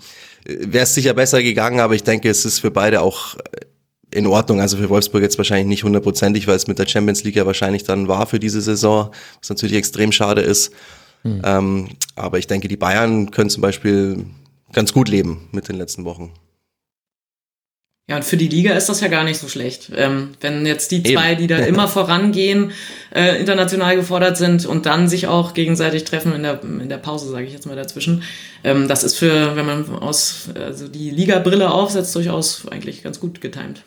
wäre 0.47 0.85
es 0.85 0.95
sicher 0.95 1.13
besser 1.13 1.43
gegangen, 1.43 1.81
aber 1.81 1.95
ich 1.95 2.03
denke, 2.03 2.31
es 2.31 2.47
ist 2.47 2.61
für 2.61 2.71
beide 2.71 3.03
auch 3.03 3.35
äh, 3.35 4.19
in 4.19 4.27
Ordnung. 4.27 4.63
Also 4.63 4.79
für 4.79 4.89
Wolfsburg 4.89 5.21
jetzt 5.21 5.37
wahrscheinlich 5.37 5.67
nicht 5.67 5.85
hundertprozentig, 5.85 6.47
weil 6.47 6.57
es 6.57 6.67
mit 6.67 6.79
der 6.79 6.87
Champions 6.87 7.25
League 7.25 7.37
ja 7.37 7.45
wahrscheinlich 7.45 7.85
dann 7.85 8.09
war 8.09 8.27
für 8.27 8.41
diese 8.41 8.63
Saison, 8.63 9.11
was 9.39 9.51
natürlich 9.51 9.77
extrem 9.77 10.13
schade 10.13 10.41
ist. 10.41 10.73
Mhm. 11.25 11.43
Ähm, 11.45 11.89
aber 12.15 12.39
ich 12.39 12.47
denke, 12.47 12.69
die 12.69 12.79
Bayern 12.79 13.31
können 13.31 13.51
zum 13.51 13.61
Beispiel 13.61 14.25
ganz 14.73 14.95
gut 14.95 15.11
leben 15.11 15.49
mit 15.53 15.69
den 15.69 15.77
letzten 15.77 16.07
Wochen. 16.07 16.33
Ja, 18.09 18.17
und 18.17 18.25
für 18.25 18.37
die 18.37 18.47
Liga 18.47 18.75
ist 18.75 18.89
das 18.89 19.01
ja 19.01 19.09
gar 19.09 19.25
nicht 19.25 19.41
so 19.41 19.49
schlecht. 19.49 19.91
Ähm, 19.97 20.35
wenn 20.41 20.65
jetzt 20.65 20.93
die 20.93 21.03
zwei, 21.03 21.33
Eben. 21.33 21.41
die 21.41 21.47
da 21.49 21.57
immer 21.67 21.89
vorangehen, 21.89 22.71
äh, 23.13 23.41
international 23.41 23.97
gefordert 23.97 24.37
sind 24.37 24.65
und 24.65 24.87
dann 24.87 25.09
sich 25.09 25.27
auch 25.27 25.55
gegenseitig 25.55 26.05
treffen 26.05 26.33
in 26.33 26.45
der, 26.45 26.63
in 26.63 26.89
der 26.89 26.99
Pause, 26.99 27.29
sage 27.29 27.47
ich 27.47 27.53
jetzt 27.53 27.67
mal 27.67 27.75
dazwischen. 27.75 28.23
Ähm, 28.63 28.87
das 28.87 29.03
ist 29.03 29.17
für, 29.17 29.57
wenn 29.57 29.67
man 29.67 29.99
aus 29.99 30.51
also 30.55 30.87
die 30.87 31.11
Liga-Brille 31.11 31.71
aufsetzt, 31.71 32.15
durchaus 32.15 32.69
eigentlich 32.69 33.03
ganz 33.03 33.19
gut 33.19 33.41
getimt 33.41 33.83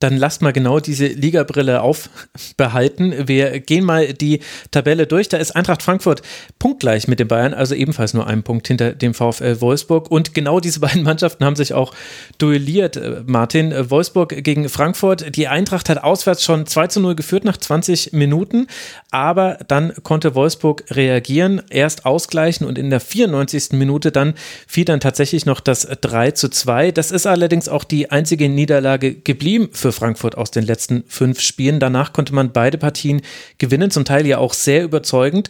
dann 0.00 0.16
lasst 0.16 0.42
mal 0.42 0.52
genau 0.52 0.78
diese 0.78 1.06
Ligabrille 1.06 1.82
aufbehalten. 1.82 3.26
Wir 3.26 3.58
gehen 3.58 3.84
mal 3.84 4.12
die 4.12 4.40
Tabelle 4.70 5.06
durch. 5.06 5.28
Da 5.28 5.38
ist 5.38 5.56
Eintracht 5.56 5.82
Frankfurt 5.82 6.22
punktgleich 6.58 7.08
mit 7.08 7.18
den 7.18 7.26
Bayern, 7.26 7.52
also 7.52 7.74
ebenfalls 7.74 8.14
nur 8.14 8.26
einen 8.26 8.44
Punkt 8.44 8.68
hinter 8.68 8.92
dem 8.92 9.12
VfL 9.12 9.60
Wolfsburg. 9.60 10.10
Und 10.10 10.34
genau 10.34 10.60
diese 10.60 10.80
beiden 10.88 11.02
Mannschaften 11.02 11.44
haben 11.44 11.56
sich 11.56 11.74
auch 11.74 11.92
duelliert, 12.38 12.96
äh, 12.96 13.22
Martin. 13.26 13.74
Wolfsburg 13.90 14.44
gegen 14.44 14.68
Frankfurt. 14.68 15.34
Die 15.36 15.48
Eintracht 15.48 15.88
hat 15.88 16.02
auswärts 16.02 16.44
schon 16.44 16.66
2 16.66 16.86
zu 16.86 17.00
0 17.00 17.16
geführt 17.16 17.44
nach 17.44 17.56
20 17.56 18.12
Minuten, 18.12 18.66
aber 19.10 19.58
dann 19.66 19.92
konnte 20.02 20.34
Wolfsburg 20.34 20.84
reagieren, 20.90 21.62
erst 21.70 22.06
ausgleichen 22.06 22.66
und 22.66 22.78
in 22.78 22.90
der 22.90 23.00
94. 23.00 23.72
Minute 23.72 24.12
dann 24.12 24.34
fiel 24.66 24.84
dann 24.84 25.00
tatsächlich 25.00 25.44
noch 25.46 25.60
das 25.60 25.88
3 26.00 26.32
zu 26.32 26.48
2. 26.48 26.92
Das 26.92 27.10
ist 27.10 27.26
allerdings 27.26 27.68
auch 27.68 27.84
die 27.84 28.10
einzige 28.10 28.48
Niederlage 28.48 29.14
geblieben 29.14 29.70
für 29.72 29.87
für 29.88 29.92
Frankfurt 29.92 30.36
aus 30.36 30.50
den 30.50 30.64
letzten 30.64 31.04
fünf 31.06 31.40
Spielen. 31.40 31.80
Danach 31.80 32.12
konnte 32.12 32.34
man 32.34 32.52
beide 32.52 32.76
Partien 32.76 33.22
gewinnen, 33.56 33.90
zum 33.90 34.04
Teil 34.04 34.26
ja 34.26 34.36
auch 34.38 34.52
sehr 34.52 34.84
überzeugend. 34.84 35.48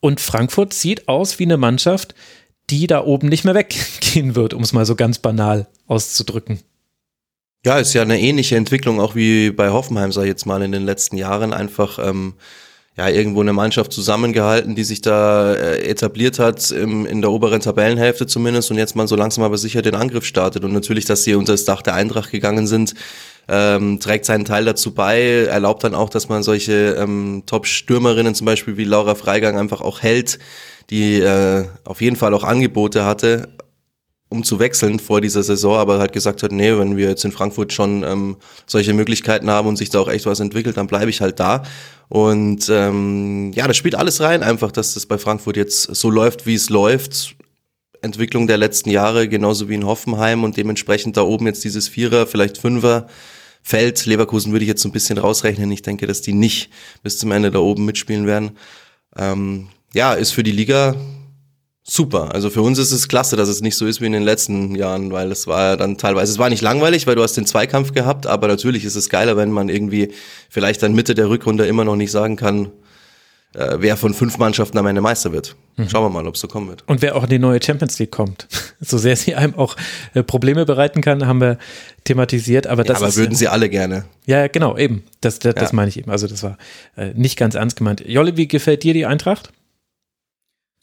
Und 0.00 0.20
Frankfurt 0.20 0.72
sieht 0.72 1.06
aus 1.08 1.38
wie 1.38 1.44
eine 1.44 1.58
Mannschaft, 1.58 2.14
die 2.70 2.86
da 2.86 3.04
oben 3.04 3.28
nicht 3.28 3.44
mehr 3.44 3.54
weggehen 3.54 4.34
wird, 4.34 4.54
um 4.54 4.62
es 4.62 4.72
mal 4.72 4.86
so 4.86 4.96
ganz 4.96 5.18
banal 5.18 5.66
auszudrücken. 5.86 6.60
Ja, 7.66 7.78
ist 7.78 7.94
ja 7.94 8.02
eine 8.02 8.20
ähnliche 8.20 8.56
Entwicklung 8.56 9.00
auch 9.00 9.14
wie 9.14 9.50
bei 9.50 9.70
Hoffenheim, 9.70 10.12
sag 10.12 10.22
ich 10.22 10.28
jetzt 10.28 10.46
mal, 10.46 10.62
in 10.62 10.72
den 10.72 10.84
letzten 10.84 11.16
Jahren. 11.16 11.52
Einfach 11.52 11.98
ähm, 11.98 12.34
ja 12.96 13.08
irgendwo 13.08 13.40
eine 13.40 13.52
Mannschaft 13.52 13.92
zusammengehalten, 13.92 14.74
die 14.74 14.84
sich 14.84 15.00
da 15.02 15.54
äh, 15.54 15.88
etabliert 15.88 16.38
hat, 16.38 16.70
im, 16.70 17.06
in 17.06 17.20
der 17.20 17.30
oberen 17.30 17.60
Tabellenhälfte 17.60 18.26
zumindest 18.26 18.70
und 18.70 18.78
jetzt 18.78 18.96
mal 18.96 19.08
so 19.08 19.16
langsam 19.16 19.44
aber 19.44 19.58
sicher 19.58 19.82
den 19.82 19.94
Angriff 19.94 20.24
startet. 20.24 20.64
Und 20.64 20.72
natürlich, 20.72 21.04
dass 21.04 21.24
sie 21.24 21.34
unter 21.34 21.52
das 21.52 21.64
Dach 21.64 21.82
der 21.82 21.94
Eintracht 21.94 22.30
gegangen 22.30 22.66
sind, 22.66 22.94
ähm, 23.48 24.00
trägt 24.00 24.24
seinen 24.24 24.44
Teil 24.44 24.64
dazu 24.64 24.94
bei, 24.94 25.46
erlaubt 25.46 25.84
dann 25.84 25.94
auch, 25.94 26.08
dass 26.08 26.28
man 26.28 26.42
solche 26.42 26.96
ähm, 26.98 27.42
Top-Stürmerinnen 27.46 28.34
zum 28.34 28.46
Beispiel 28.46 28.76
wie 28.76 28.84
Laura 28.84 29.14
Freigang 29.14 29.58
einfach 29.58 29.80
auch 29.80 30.02
hält, 30.02 30.38
die 30.90 31.20
äh, 31.20 31.66
auf 31.84 32.00
jeden 32.00 32.16
Fall 32.16 32.34
auch 32.34 32.44
Angebote 32.44 33.04
hatte, 33.04 33.48
um 34.28 34.42
zu 34.44 34.58
wechseln 34.58 34.98
vor 34.98 35.20
dieser 35.20 35.42
Saison, 35.42 35.76
aber 35.76 35.98
halt 35.98 36.12
gesagt 36.12 36.42
hat, 36.42 36.52
nee, 36.52 36.76
wenn 36.76 36.96
wir 36.96 37.08
jetzt 37.08 37.24
in 37.24 37.32
Frankfurt 37.32 37.72
schon 37.72 38.02
ähm, 38.02 38.36
solche 38.66 38.92
Möglichkeiten 38.92 39.50
haben 39.50 39.68
und 39.68 39.76
sich 39.76 39.90
da 39.90 40.00
auch 40.00 40.08
echt 40.08 40.26
was 40.26 40.40
entwickelt, 40.40 40.76
dann 40.76 40.86
bleibe 40.86 41.10
ich 41.10 41.20
halt 41.20 41.38
da. 41.38 41.62
Und 42.08 42.68
ähm, 42.70 43.52
ja, 43.54 43.66
das 43.66 43.76
spielt 43.76 43.94
alles 43.94 44.20
rein, 44.20 44.42
einfach, 44.42 44.72
dass 44.72 44.94
das 44.94 45.06
bei 45.06 45.18
Frankfurt 45.18 45.56
jetzt 45.56 45.82
so 45.82 46.10
läuft, 46.10 46.46
wie 46.46 46.54
es 46.54 46.68
läuft. 46.68 47.36
Entwicklung 48.04 48.46
der 48.46 48.58
letzten 48.58 48.90
Jahre, 48.90 49.28
genauso 49.28 49.68
wie 49.68 49.74
in 49.74 49.86
Hoffenheim 49.86 50.44
und 50.44 50.56
dementsprechend 50.56 51.16
da 51.16 51.22
oben 51.22 51.46
jetzt 51.46 51.64
dieses 51.64 51.88
Vierer, 51.88 52.26
vielleicht 52.26 52.58
Fünfer 52.58 53.08
Feld. 53.62 54.04
Leverkusen 54.04 54.52
würde 54.52 54.64
ich 54.64 54.68
jetzt 54.68 54.82
so 54.82 54.88
ein 54.90 54.92
bisschen 54.92 55.18
rausrechnen. 55.18 55.72
Ich 55.72 55.82
denke, 55.82 56.06
dass 56.06 56.20
die 56.20 56.34
nicht 56.34 56.70
bis 57.02 57.18
zum 57.18 57.32
Ende 57.32 57.50
da 57.50 57.60
oben 57.60 57.86
mitspielen 57.86 58.26
werden. 58.26 58.52
Ähm, 59.16 59.68
ja, 59.94 60.12
ist 60.12 60.32
für 60.32 60.42
die 60.42 60.52
Liga 60.52 60.94
super. 61.82 62.34
Also 62.34 62.50
für 62.50 62.62
uns 62.62 62.78
ist 62.78 62.92
es 62.92 63.08
klasse, 63.08 63.36
dass 63.36 63.48
es 63.48 63.62
nicht 63.62 63.76
so 63.76 63.86
ist 63.86 64.00
wie 64.00 64.06
in 64.06 64.12
den 64.12 64.22
letzten 64.22 64.74
Jahren, 64.74 65.12
weil 65.12 65.32
es 65.32 65.46
war 65.46 65.70
ja 65.70 65.76
dann 65.76 65.96
teilweise, 65.96 66.32
es 66.32 66.38
war 66.38 66.50
nicht 66.50 66.62
langweilig, 66.62 67.06
weil 67.06 67.14
du 67.14 67.22
hast 67.22 67.34
den 67.34 67.46
Zweikampf 67.46 67.92
gehabt, 67.92 68.26
aber 68.26 68.48
natürlich 68.48 68.84
ist 68.84 68.96
es 68.96 69.08
geiler, 69.08 69.36
wenn 69.36 69.50
man 69.50 69.68
irgendwie 69.68 70.12
vielleicht 70.50 70.82
dann 70.82 70.94
Mitte 70.94 71.14
der 71.14 71.28
Rückrunde 71.28 71.66
immer 71.66 71.84
noch 71.84 71.96
nicht 71.96 72.10
sagen 72.10 72.36
kann, 72.36 72.70
äh, 73.54 73.76
wer 73.78 73.96
von 73.96 74.14
fünf 74.14 74.38
Mannschaften 74.38 74.78
am 74.78 74.86
Ende 74.86 75.00
Meister 75.00 75.32
wird. 75.32 75.56
Mhm. 75.76 75.88
Schauen 75.88 76.04
wir 76.04 76.10
mal, 76.10 76.26
ob 76.26 76.34
es 76.34 76.40
so 76.40 76.48
kommen 76.48 76.68
wird. 76.68 76.84
Und 76.86 77.02
wer 77.02 77.16
auch 77.16 77.24
in 77.24 77.30
die 77.30 77.38
neue 77.38 77.62
Champions 77.62 77.98
League 77.98 78.12
kommt. 78.12 78.48
So 78.86 78.98
sehr 78.98 79.16
sie 79.16 79.34
einem 79.34 79.54
auch 79.54 79.76
äh, 80.12 80.22
Probleme 80.22 80.66
bereiten 80.66 81.00
kann, 81.00 81.26
haben 81.26 81.40
wir 81.40 81.56
thematisiert. 82.02 82.66
Aber, 82.66 82.84
das 82.84 83.00
ja, 83.00 83.06
aber 83.06 83.16
würden 83.16 83.34
sie 83.34 83.48
alle 83.48 83.70
gerne. 83.70 84.04
Ja, 84.26 84.46
genau, 84.46 84.76
eben. 84.76 85.04
Das, 85.22 85.38
das, 85.38 85.54
das 85.54 85.72
meine 85.72 85.88
ich 85.88 85.98
eben. 85.98 86.10
Also 86.10 86.26
das 86.26 86.42
war 86.42 86.58
äh, 86.94 87.14
nicht 87.14 87.38
ganz 87.38 87.54
ernst 87.54 87.76
gemeint. 87.76 88.04
Jolle, 88.06 88.36
wie 88.36 88.46
gefällt 88.46 88.82
dir 88.82 88.92
die 88.92 89.06
Eintracht? 89.06 89.52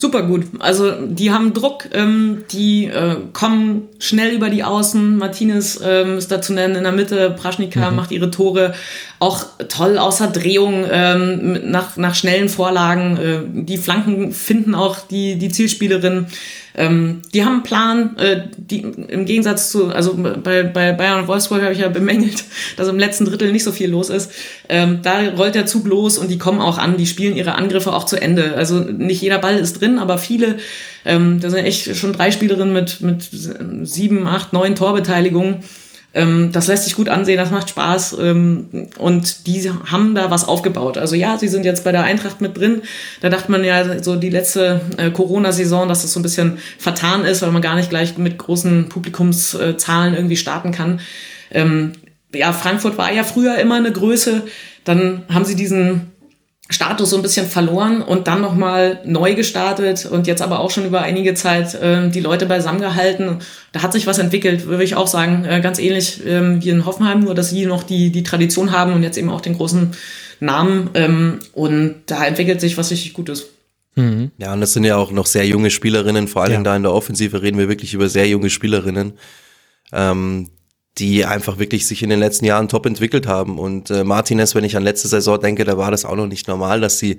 Super 0.01 0.23
gut. 0.23 0.47
Also 0.57 0.93
die 1.05 1.31
haben 1.31 1.53
Druck, 1.53 1.87
ähm, 1.93 2.43
die 2.51 2.85
äh, 2.85 3.17
kommen 3.33 3.87
schnell 3.99 4.33
über 4.33 4.49
die 4.49 4.63
Außen. 4.63 5.15
Martinez 5.15 5.79
ähm, 5.85 6.17
ist 6.17 6.31
da 6.31 6.41
zu 6.41 6.53
nennen 6.53 6.73
in 6.73 6.81
der 6.81 6.91
Mitte, 6.91 7.29
Praschnika 7.29 7.91
mhm. 7.91 7.97
macht 7.97 8.09
ihre 8.09 8.31
Tore 8.31 8.73
auch 9.19 9.45
toll 9.69 9.99
außer 9.99 10.25
Drehung 10.25 10.85
ähm, 10.91 11.69
nach, 11.69 11.97
nach 11.97 12.15
schnellen 12.15 12.49
Vorlagen. 12.49 13.17
Äh, 13.17 13.63
die 13.63 13.77
Flanken 13.77 14.31
finden 14.31 14.73
auch 14.73 14.97
die, 15.01 15.37
die 15.37 15.49
Zielspielerin. 15.49 16.25
Ähm, 16.75 17.21
die 17.33 17.43
haben 17.43 17.55
einen 17.55 17.63
Plan, 17.63 18.17
äh, 18.17 18.43
die 18.57 18.79
im 18.79 19.25
Gegensatz 19.25 19.71
zu, 19.71 19.87
also 19.87 20.15
bei, 20.15 20.63
bei 20.63 20.93
Bayern 20.93 21.21
und 21.21 21.27
Wolfsburg 21.27 21.61
habe 21.61 21.73
ich 21.73 21.79
ja 21.79 21.89
bemängelt, 21.89 22.43
dass 22.77 22.87
im 22.87 22.99
letzten 22.99 23.25
Drittel 23.25 23.51
nicht 23.51 23.63
so 23.63 23.71
viel 23.71 23.89
los 23.89 24.09
ist. 24.09 24.31
Ähm, 24.69 24.99
da 25.03 25.29
rollt 25.37 25.55
der 25.55 25.65
Zug 25.65 25.85
los 25.87 26.17
und 26.17 26.29
die 26.29 26.37
kommen 26.37 26.61
auch 26.61 26.77
an, 26.77 26.97
die 26.97 27.07
spielen 27.07 27.35
ihre 27.35 27.55
Angriffe 27.55 27.93
auch 27.93 28.05
zu 28.05 28.21
Ende. 28.21 28.55
Also 28.55 28.79
nicht 28.79 29.21
jeder 29.21 29.39
Ball 29.39 29.57
ist 29.57 29.81
drin, 29.81 29.99
aber 29.99 30.17
viele, 30.17 30.57
ähm, 31.05 31.39
da 31.39 31.49
sind 31.49 31.65
echt 31.65 31.95
schon 31.95 32.13
drei 32.13 32.31
Spielerinnen 32.31 32.73
mit, 32.73 33.01
mit 33.01 33.27
sieben, 33.83 34.27
acht, 34.27 34.53
neun 34.53 34.75
Torbeteiligungen. 34.75 35.63
Ähm, 36.13 36.51
das 36.51 36.67
lässt 36.67 36.83
sich 36.83 36.95
gut 36.95 37.07
ansehen, 37.07 37.37
das 37.37 37.51
macht 37.51 37.69
Spaß 37.69 38.17
ähm, 38.19 38.89
und 38.97 39.47
die 39.47 39.71
haben 39.89 40.13
da 40.13 40.29
was 40.29 40.45
aufgebaut. 40.45 40.97
Also 40.97 41.15
ja, 41.15 41.37
sie 41.37 41.47
sind 41.47 41.63
jetzt 41.63 41.85
bei 41.85 41.93
der 41.93 42.03
Eintracht 42.03 42.41
mit 42.41 42.57
drin. 42.57 42.81
Da 43.21 43.29
dachte 43.29 43.49
man 43.49 43.63
ja 43.63 44.03
so 44.03 44.17
die 44.17 44.29
letzte 44.29 44.81
äh, 44.97 45.09
Corona-Saison, 45.09 45.87
dass 45.87 46.01
das 46.01 46.11
so 46.11 46.19
ein 46.19 46.23
bisschen 46.23 46.57
vertan 46.77 47.23
ist, 47.23 47.41
weil 47.41 47.51
man 47.51 47.61
gar 47.61 47.75
nicht 47.75 47.89
gleich 47.89 48.17
mit 48.17 48.37
großen 48.37 48.89
Publikumszahlen 48.89 50.13
irgendwie 50.13 50.37
starten 50.37 50.73
kann. 50.73 50.99
Ähm, 51.49 51.93
ja, 52.33 52.51
Frankfurt 52.51 52.97
war 52.97 53.11
ja 53.11 53.23
früher 53.23 53.57
immer 53.57 53.75
eine 53.75 53.91
Größe. 53.91 54.43
Dann 54.83 55.23
haben 55.31 55.45
sie 55.45 55.55
diesen 55.55 56.10
Status 56.71 57.09
so 57.09 57.17
ein 57.17 57.21
bisschen 57.21 57.45
verloren 57.45 58.01
und 58.01 58.27
dann 58.27 58.41
nochmal 58.41 59.01
neu 59.05 59.35
gestartet 59.35 60.05
und 60.05 60.25
jetzt 60.25 60.41
aber 60.41 60.59
auch 60.59 60.71
schon 60.71 60.85
über 60.85 61.01
einige 61.01 61.33
Zeit 61.33 61.75
äh, 61.75 62.09
die 62.09 62.21
Leute 62.21 62.45
beisammen 62.45 62.79
gehalten. 62.79 63.39
Da 63.73 63.83
hat 63.83 63.91
sich 63.91 64.07
was 64.07 64.17
entwickelt, 64.17 64.65
würde 64.67 64.83
ich 64.83 64.95
auch 64.95 65.07
sagen, 65.07 65.45
äh, 65.45 65.59
ganz 65.61 65.79
ähnlich 65.79 66.25
ähm, 66.25 66.63
wie 66.63 66.69
in 66.69 66.85
Hoffenheim, 66.85 67.19
nur 67.19 67.35
dass 67.35 67.49
sie 67.49 67.65
noch 67.65 67.83
die, 67.83 68.11
die 68.11 68.23
Tradition 68.23 68.71
haben 68.71 68.93
und 68.93 69.03
jetzt 69.03 69.17
eben 69.17 69.29
auch 69.29 69.41
den 69.41 69.57
großen 69.57 69.91
Namen 70.39 70.89
ähm, 70.93 71.39
und 71.53 71.95
da 72.05 72.25
entwickelt 72.25 72.61
sich 72.61 72.77
was 72.77 72.89
richtig 72.89 73.13
Gutes. 73.13 73.47
Mhm. 73.95 74.31
Ja, 74.37 74.53
und 74.53 74.61
das 74.61 74.73
sind 74.73 74.85
ja 74.85 74.95
auch 74.95 75.11
noch 75.11 75.25
sehr 75.25 75.45
junge 75.45 75.69
Spielerinnen, 75.69 76.29
vor 76.29 76.43
allem 76.43 76.53
ja. 76.53 76.63
da 76.63 76.75
in 76.77 76.83
der 76.83 76.93
Offensive 76.93 77.41
reden 77.41 77.57
wir 77.57 77.67
wirklich 77.67 77.93
über 77.93 78.07
sehr 78.07 78.27
junge 78.27 78.49
Spielerinnen. 78.49 79.13
Ähm, 79.91 80.49
die 80.97 81.25
einfach 81.25 81.57
wirklich 81.57 81.85
sich 81.85 82.03
in 82.03 82.09
den 82.09 82.19
letzten 82.19 82.45
Jahren 82.45 82.67
top 82.67 82.85
entwickelt 82.85 83.25
haben. 83.25 83.57
Und 83.57 83.89
äh, 83.89 84.03
Martinez, 84.03 84.55
wenn 84.55 84.63
ich 84.63 84.75
an 84.75 84.83
letzte 84.83 85.07
Saison 85.07 85.39
denke, 85.39 85.63
da 85.63 85.77
war 85.77 85.91
das 85.91 86.03
auch 86.03 86.15
noch 86.15 86.27
nicht 86.27 86.47
normal, 86.47 86.81
dass 86.81 86.99
sie 86.99 87.17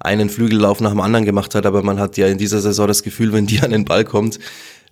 einen 0.00 0.28
Flügellauf 0.28 0.80
nach 0.80 0.90
dem 0.90 1.00
anderen 1.00 1.24
gemacht 1.24 1.54
hat. 1.54 1.64
Aber 1.64 1.82
man 1.82 1.98
hat 1.98 2.16
ja 2.18 2.26
in 2.26 2.38
dieser 2.38 2.60
Saison 2.60 2.86
das 2.86 3.02
Gefühl, 3.02 3.32
wenn 3.32 3.46
die 3.46 3.60
an 3.62 3.70
den 3.70 3.84
Ball 3.84 4.04
kommt, 4.04 4.38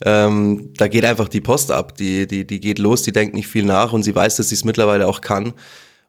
ähm, 0.04 0.70
da 0.76 0.88
geht 0.88 1.04
einfach 1.04 1.28
die 1.28 1.42
Post 1.42 1.70
ab. 1.70 1.96
Die, 1.96 2.26
die, 2.26 2.46
die 2.46 2.60
geht 2.60 2.78
los, 2.78 3.02
die 3.02 3.12
denkt 3.12 3.34
nicht 3.34 3.48
viel 3.48 3.64
nach 3.64 3.92
und 3.92 4.02
sie 4.02 4.14
weiß, 4.14 4.36
dass 4.36 4.48
sie 4.48 4.54
es 4.54 4.64
mittlerweile 4.64 5.06
auch 5.06 5.20
kann 5.20 5.52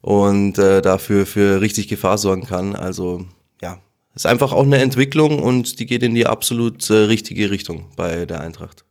und 0.02 0.58
äh, 0.58 0.82
dafür 0.82 1.26
für 1.26 1.62
richtig 1.62 1.90
Gefahr 1.90 2.18
sorgen 2.18 2.46
kann. 2.46 2.76
Also 2.76 3.26
ja, 3.62 3.80
ist 4.16 4.26
einfach 4.26 4.54
auch 4.54 4.64
eine 4.64 4.80
Entwicklung 4.80 5.40
und 5.40 5.80
die 5.80 5.86
geht 5.86 6.04
in 6.04 6.16
die 6.16 6.26
absolut 6.26 6.90
äh, 6.90 6.94
richtige 6.94 7.52
Richtung 7.52 7.88
bei 7.98 8.26
der 8.26 8.40
Eintracht 8.40 8.86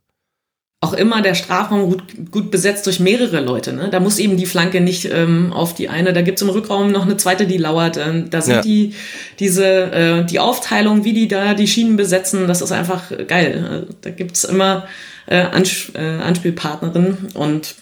auch 0.83 0.91
immer 0.91 1.21
der 1.21 1.33
Strafraum 1.33 1.89
gut, 1.89 2.03
gut 2.29 2.51
besetzt 2.51 2.85
durch 2.85 2.99
mehrere 2.99 3.39
Leute. 3.39 3.71
Ne? 3.71 3.89
Da 3.89 4.01
muss 4.01 4.19
eben 4.19 4.35
die 4.35 4.45
Flanke 4.45 4.81
nicht 4.81 5.05
ähm, 5.05 5.53
auf 5.53 5.73
die 5.73 5.87
eine, 5.87 6.11
da 6.11 6.21
gibt's 6.21 6.41
im 6.41 6.49
Rückraum 6.49 6.91
noch 6.91 7.03
eine 7.03 7.15
zweite, 7.15 7.47
die 7.47 7.57
lauert. 7.57 7.95
Ähm, 7.95 8.29
da 8.29 8.41
sind 8.41 8.55
ja. 8.55 8.61
die, 8.61 8.93
diese, 9.39 9.65
äh, 9.65 10.25
die 10.25 10.39
Aufteilung, 10.39 11.05
wie 11.05 11.13
die 11.13 11.29
da 11.29 11.53
die 11.53 11.67
Schienen 11.67 11.95
besetzen, 11.95 12.47
das 12.47 12.61
ist 12.61 12.73
einfach 12.73 13.03
geil. 13.27 13.87
Da 14.01 14.09
gibt's 14.09 14.43
immer 14.43 14.85
äh, 15.25 15.37
Ans 15.37 15.91
äh, 15.95 16.01
Anspielpartnerinnen 16.01 17.29
und 17.33 17.75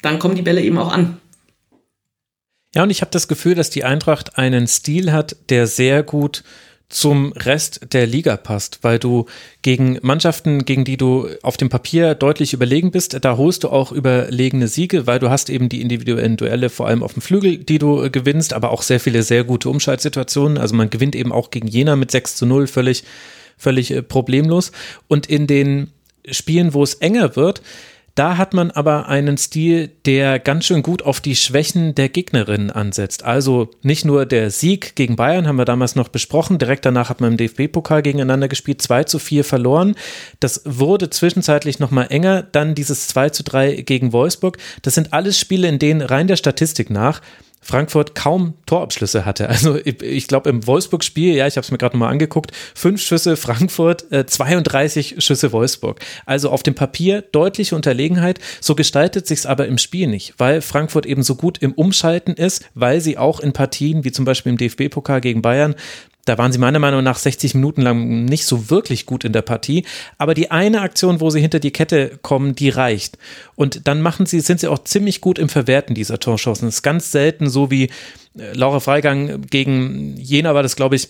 dann 0.00 0.18
kommen 0.18 0.34
die 0.34 0.42
Bälle 0.42 0.62
eben 0.62 0.78
auch 0.78 0.92
an. 0.92 1.18
Ja, 2.74 2.82
und 2.84 2.90
ich 2.90 3.02
habe 3.02 3.10
das 3.10 3.28
Gefühl, 3.28 3.54
dass 3.54 3.68
die 3.68 3.84
Eintracht 3.84 4.38
einen 4.38 4.66
Stil 4.66 5.12
hat, 5.12 5.36
der 5.50 5.66
sehr 5.66 6.02
gut 6.02 6.42
zum 6.94 7.32
Rest 7.32 7.92
der 7.92 8.06
Liga 8.06 8.36
passt, 8.36 8.78
weil 8.82 9.00
du 9.00 9.26
gegen 9.62 9.98
Mannschaften, 10.02 10.64
gegen 10.64 10.84
die 10.84 10.96
du 10.96 11.28
auf 11.42 11.56
dem 11.56 11.68
Papier 11.68 12.14
deutlich 12.14 12.52
überlegen 12.52 12.92
bist, 12.92 13.18
da 13.24 13.36
holst 13.36 13.64
du 13.64 13.70
auch 13.70 13.90
überlegene 13.90 14.68
Siege, 14.68 15.04
weil 15.08 15.18
du 15.18 15.28
hast 15.28 15.50
eben 15.50 15.68
die 15.68 15.80
individuellen 15.80 16.36
Duelle 16.36 16.70
vor 16.70 16.86
allem 16.86 17.02
auf 17.02 17.14
dem 17.14 17.20
Flügel, 17.20 17.58
die 17.58 17.78
du 17.78 18.08
gewinnst, 18.12 18.52
aber 18.52 18.70
auch 18.70 18.82
sehr 18.82 19.00
viele 19.00 19.24
sehr 19.24 19.42
gute 19.42 19.70
Umschaltsituationen. 19.70 20.56
Also 20.56 20.76
man 20.76 20.88
gewinnt 20.88 21.16
eben 21.16 21.32
auch 21.32 21.50
gegen 21.50 21.66
Jena 21.66 21.96
mit 21.96 22.12
6 22.12 22.36
zu 22.36 22.46
0 22.46 22.68
völlig, 22.68 23.02
völlig 23.58 23.90
äh, 23.90 24.00
problemlos. 24.00 24.70
Und 25.08 25.26
in 25.26 25.48
den 25.48 25.90
Spielen, 26.30 26.74
wo 26.74 26.84
es 26.84 26.94
enger 26.94 27.34
wird, 27.34 27.60
da 28.14 28.36
hat 28.36 28.54
man 28.54 28.70
aber 28.70 29.08
einen 29.08 29.36
Stil, 29.36 29.90
der 30.06 30.38
ganz 30.38 30.66
schön 30.66 30.82
gut 30.82 31.02
auf 31.02 31.20
die 31.20 31.34
Schwächen 31.34 31.96
der 31.96 32.08
Gegnerinnen 32.08 32.70
ansetzt. 32.70 33.24
Also 33.24 33.70
nicht 33.82 34.04
nur 34.04 34.24
der 34.24 34.50
Sieg 34.50 34.94
gegen 34.94 35.16
Bayern 35.16 35.48
haben 35.48 35.58
wir 35.58 35.64
damals 35.64 35.96
noch 35.96 36.08
besprochen. 36.08 36.58
Direkt 36.58 36.84
danach 36.86 37.10
hat 37.10 37.20
man 37.20 37.32
im 37.32 37.36
DFB-Pokal 37.38 38.02
gegeneinander 38.02 38.46
gespielt, 38.46 38.80
2 38.80 39.04
zu 39.04 39.18
4 39.18 39.42
verloren. 39.44 39.96
Das 40.38 40.62
wurde 40.64 41.10
zwischenzeitlich 41.10 41.80
nochmal 41.80 42.06
enger. 42.10 42.42
Dann 42.42 42.76
dieses 42.76 43.08
2 43.08 43.30
zu 43.30 43.42
3 43.42 43.82
gegen 43.82 44.12
Wolfsburg. 44.12 44.58
Das 44.82 44.94
sind 44.94 45.12
alles 45.12 45.38
Spiele, 45.38 45.66
in 45.66 45.80
denen 45.80 46.00
rein 46.00 46.28
der 46.28 46.36
Statistik 46.36 46.90
nach 46.90 47.20
Frankfurt 47.64 48.14
kaum 48.14 48.54
Torabschlüsse 48.66 49.24
hatte. 49.24 49.48
Also 49.54 49.76
ich, 49.76 50.02
ich 50.02 50.26
glaube 50.26 50.50
im 50.50 50.66
Wolfsburg-Spiel, 50.66 51.36
ja, 51.36 51.46
ich 51.46 51.56
habe 51.56 51.64
es 51.64 51.70
mir 51.70 51.78
gerade 51.78 51.96
nochmal 51.96 52.10
angeguckt, 52.10 52.50
fünf 52.74 53.00
Schüsse 53.00 53.36
Frankfurt, 53.36 54.10
äh, 54.10 54.26
32 54.26 55.16
Schüsse 55.18 55.52
Wolfsburg. 55.52 56.00
Also 56.26 56.50
auf 56.50 56.64
dem 56.64 56.74
Papier 56.74 57.22
deutliche 57.22 57.76
Unterlegenheit. 57.76 58.40
So 58.60 58.74
gestaltet 58.74 59.28
sich's 59.28 59.46
aber 59.46 59.66
im 59.66 59.78
Spiel 59.78 60.08
nicht, 60.08 60.34
weil 60.38 60.60
Frankfurt 60.60 61.06
eben 61.06 61.22
so 61.22 61.36
gut 61.36 61.58
im 61.58 61.72
Umschalten 61.72 62.34
ist, 62.34 62.68
weil 62.74 63.00
sie 63.00 63.16
auch 63.16 63.40
in 63.40 63.52
Partien 63.52 64.04
wie 64.04 64.12
zum 64.12 64.24
Beispiel 64.24 64.50
im 64.50 64.58
DFB-Pokal 64.58 65.20
gegen 65.20 65.40
Bayern 65.40 65.76
da 66.24 66.38
waren 66.38 66.52
sie 66.52 66.58
meiner 66.58 66.78
Meinung 66.78 67.02
nach 67.02 67.18
60 67.18 67.54
Minuten 67.54 67.82
lang 67.82 68.24
nicht 68.24 68.46
so 68.46 68.70
wirklich 68.70 69.06
gut 69.06 69.24
in 69.24 69.32
der 69.32 69.42
Partie. 69.42 69.84
Aber 70.18 70.34
die 70.34 70.50
eine 70.50 70.80
Aktion, 70.80 71.20
wo 71.20 71.30
sie 71.30 71.40
hinter 71.40 71.60
die 71.60 71.70
Kette 71.70 72.18
kommen, 72.22 72.54
die 72.54 72.70
reicht. 72.70 73.18
Und 73.56 73.86
dann 73.86 74.02
machen 74.02 74.26
sie, 74.26 74.40
sind 74.40 74.60
sie 74.60 74.68
auch 74.68 74.82
ziemlich 74.84 75.20
gut 75.20 75.38
im 75.38 75.48
Verwerten 75.48 75.94
dieser 75.94 76.18
Torchancen. 76.18 76.68
Es 76.68 76.76
ist 76.76 76.82
ganz 76.82 77.12
selten 77.12 77.48
so 77.48 77.70
wie 77.70 77.84
äh, 78.38 78.52
Laura 78.54 78.80
Freigang 78.80 79.42
gegen 79.42 80.16
Jena 80.16 80.54
war 80.54 80.62
das, 80.62 80.76
glaube 80.76 80.96
ich, 80.96 81.08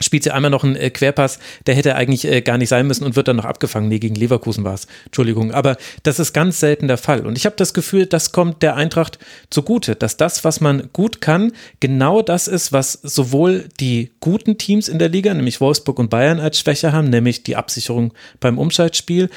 spielt 0.00 0.24
sie 0.24 0.30
einmal 0.30 0.50
noch 0.50 0.64
einen 0.64 0.76
äh, 0.76 0.90
Querpass, 0.90 1.38
der 1.66 1.74
hätte 1.74 1.94
eigentlich 1.94 2.26
äh, 2.26 2.40
gar 2.40 2.58
nicht 2.58 2.68
sein 2.68 2.86
müssen 2.86 3.04
und 3.04 3.16
wird 3.16 3.28
dann 3.28 3.36
noch 3.36 3.44
abgefangen. 3.44 3.88
Nee, 3.88 3.98
gegen 3.98 4.14
Leverkusen 4.14 4.64
war 4.64 4.74
es. 4.74 4.86
Entschuldigung. 5.06 5.52
Aber 5.52 5.76
das 6.02 6.18
ist 6.18 6.32
ganz 6.32 6.60
selten 6.60 6.88
der 6.88 6.98
Fall. 6.98 7.26
Und 7.26 7.36
ich 7.36 7.46
habe 7.46 7.56
das 7.56 7.74
Gefühl, 7.74 8.06
das 8.06 8.32
kommt 8.32 8.62
der 8.62 8.76
Eintracht 8.76 9.18
zugute, 9.50 9.96
dass 9.96 10.16
das, 10.16 10.44
was 10.44 10.60
man 10.60 10.88
gut 10.92 11.20
kann, 11.20 11.52
genau 11.80 12.22
das 12.22 12.48
ist, 12.48 12.72
was 12.72 12.92
sowohl 12.92 13.68
die 13.78 14.10
guten 14.20 14.58
Teams 14.58 14.88
in 14.88 14.98
der 14.98 15.08
Liga, 15.08 15.32
nämlich 15.34 15.60
Wolfsburg 15.60 15.98
und 15.98 16.10
Bayern, 16.10 16.40
als 16.40 16.58
Schwäche 16.58 16.92
haben, 16.92 17.10
nämlich 17.10 17.42
die 17.42 17.56
Absicherung 17.56 18.12
beim 18.40 18.58
Umschaltspiel, 18.58 19.30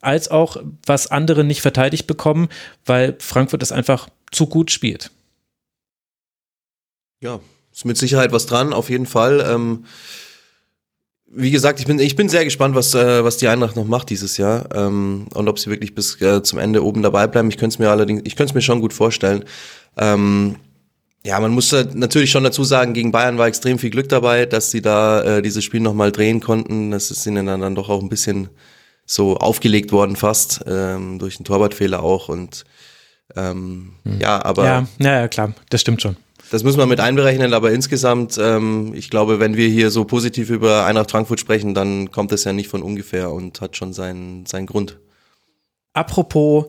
als 0.00 0.30
auch 0.30 0.56
was 0.86 1.08
andere 1.08 1.44
nicht 1.44 1.60
verteidigt 1.60 2.06
bekommen, 2.06 2.48
weil 2.86 3.16
Frankfurt 3.18 3.62
es 3.62 3.72
einfach 3.72 4.08
zu 4.30 4.46
gut 4.46 4.70
spielt. 4.70 5.10
Ja, 7.22 7.40
ist 7.80 7.86
mit 7.86 7.96
Sicherheit 7.96 8.30
was 8.30 8.44
dran, 8.44 8.74
auf 8.74 8.90
jeden 8.90 9.06
Fall. 9.06 9.42
Ähm, 9.48 9.84
wie 11.32 11.50
gesagt, 11.50 11.80
ich 11.80 11.86
bin, 11.86 11.98
ich 11.98 12.14
bin 12.14 12.28
sehr 12.28 12.44
gespannt, 12.44 12.74
was, 12.74 12.94
äh, 12.94 13.24
was 13.24 13.38
die 13.38 13.48
Eintracht 13.48 13.74
noch 13.74 13.86
macht 13.86 14.10
dieses 14.10 14.36
Jahr 14.36 14.68
ähm, 14.74 15.26
und 15.32 15.48
ob 15.48 15.58
sie 15.58 15.70
wirklich 15.70 15.94
bis 15.94 16.20
äh, 16.20 16.42
zum 16.42 16.58
Ende 16.58 16.84
oben 16.84 17.02
dabei 17.02 17.26
bleiben. 17.26 17.48
Ich 17.48 17.56
könnte 17.56 17.74
es 17.74 17.78
mir 17.78 17.88
allerdings, 17.88 18.20
ich 18.24 18.36
könnte 18.36 18.50
es 18.50 18.54
mir 18.54 18.60
schon 18.60 18.80
gut 18.82 18.92
vorstellen. 18.92 19.44
Ähm, 19.96 20.56
ja, 21.24 21.40
man 21.40 21.52
muss 21.52 21.72
natürlich 21.72 22.30
schon 22.30 22.44
dazu 22.44 22.64
sagen, 22.64 22.92
gegen 22.92 23.12
Bayern 23.12 23.38
war 23.38 23.46
extrem 23.46 23.78
viel 23.78 23.90
Glück 23.90 24.10
dabei, 24.10 24.44
dass 24.44 24.70
sie 24.70 24.82
da 24.82 25.22
äh, 25.22 25.42
dieses 25.42 25.64
Spiel 25.64 25.80
nochmal 25.80 26.12
drehen 26.12 26.40
konnten. 26.40 26.90
Das 26.90 27.10
ist 27.10 27.24
ihnen 27.26 27.46
dann, 27.46 27.62
dann 27.62 27.74
doch 27.74 27.88
auch 27.88 28.02
ein 28.02 28.08
bisschen 28.10 28.50
so 29.06 29.38
aufgelegt 29.38 29.90
worden 29.90 30.16
fast, 30.16 30.64
ähm, 30.66 31.18
durch 31.18 31.38
einen 31.38 31.44
Torwartfehler 31.46 32.02
auch. 32.02 32.28
Und 32.28 32.64
ähm, 33.36 33.92
hm. 34.04 34.20
ja, 34.20 34.44
aber. 34.44 34.64
Ja, 34.64 34.86
ja, 34.98 35.28
klar, 35.28 35.54
das 35.70 35.80
stimmt 35.80 36.02
schon. 36.02 36.16
Das 36.50 36.64
müssen 36.64 36.78
wir 36.78 36.86
mit 36.86 36.98
einberechnen, 36.98 37.54
aber 37.54 37.70
insgesamt, 37.70 38.36
ähm, 38.36 38.92
ich 38.94 39.08
glaube, 39.08 39.38
wenn 39.38 39.56
wir 39.56 39.68
hier 39.68 39.90
so 39.92 40.04
positiv 40.04 40.50
über 40.50 40.84
Eintracht 40.84 41.12
Frankfurt 41.12 41.38
sprechen, 41.38 41.74
dann 41.74 42.10
kommt 42.10 42.32
das 42.32 42.42
ja 42.42 42.52
nicht 42.52 42.68
von 42.68 42.82
ungefähr 42.82 43.30
und 43.30 43.60
hat 43.60 43.76
schon 43.76 43.92
seinen, 43.92 44.46
seinen 44.46 44.66
Grund. 44.66 44.98
Apropos 45.92 46.66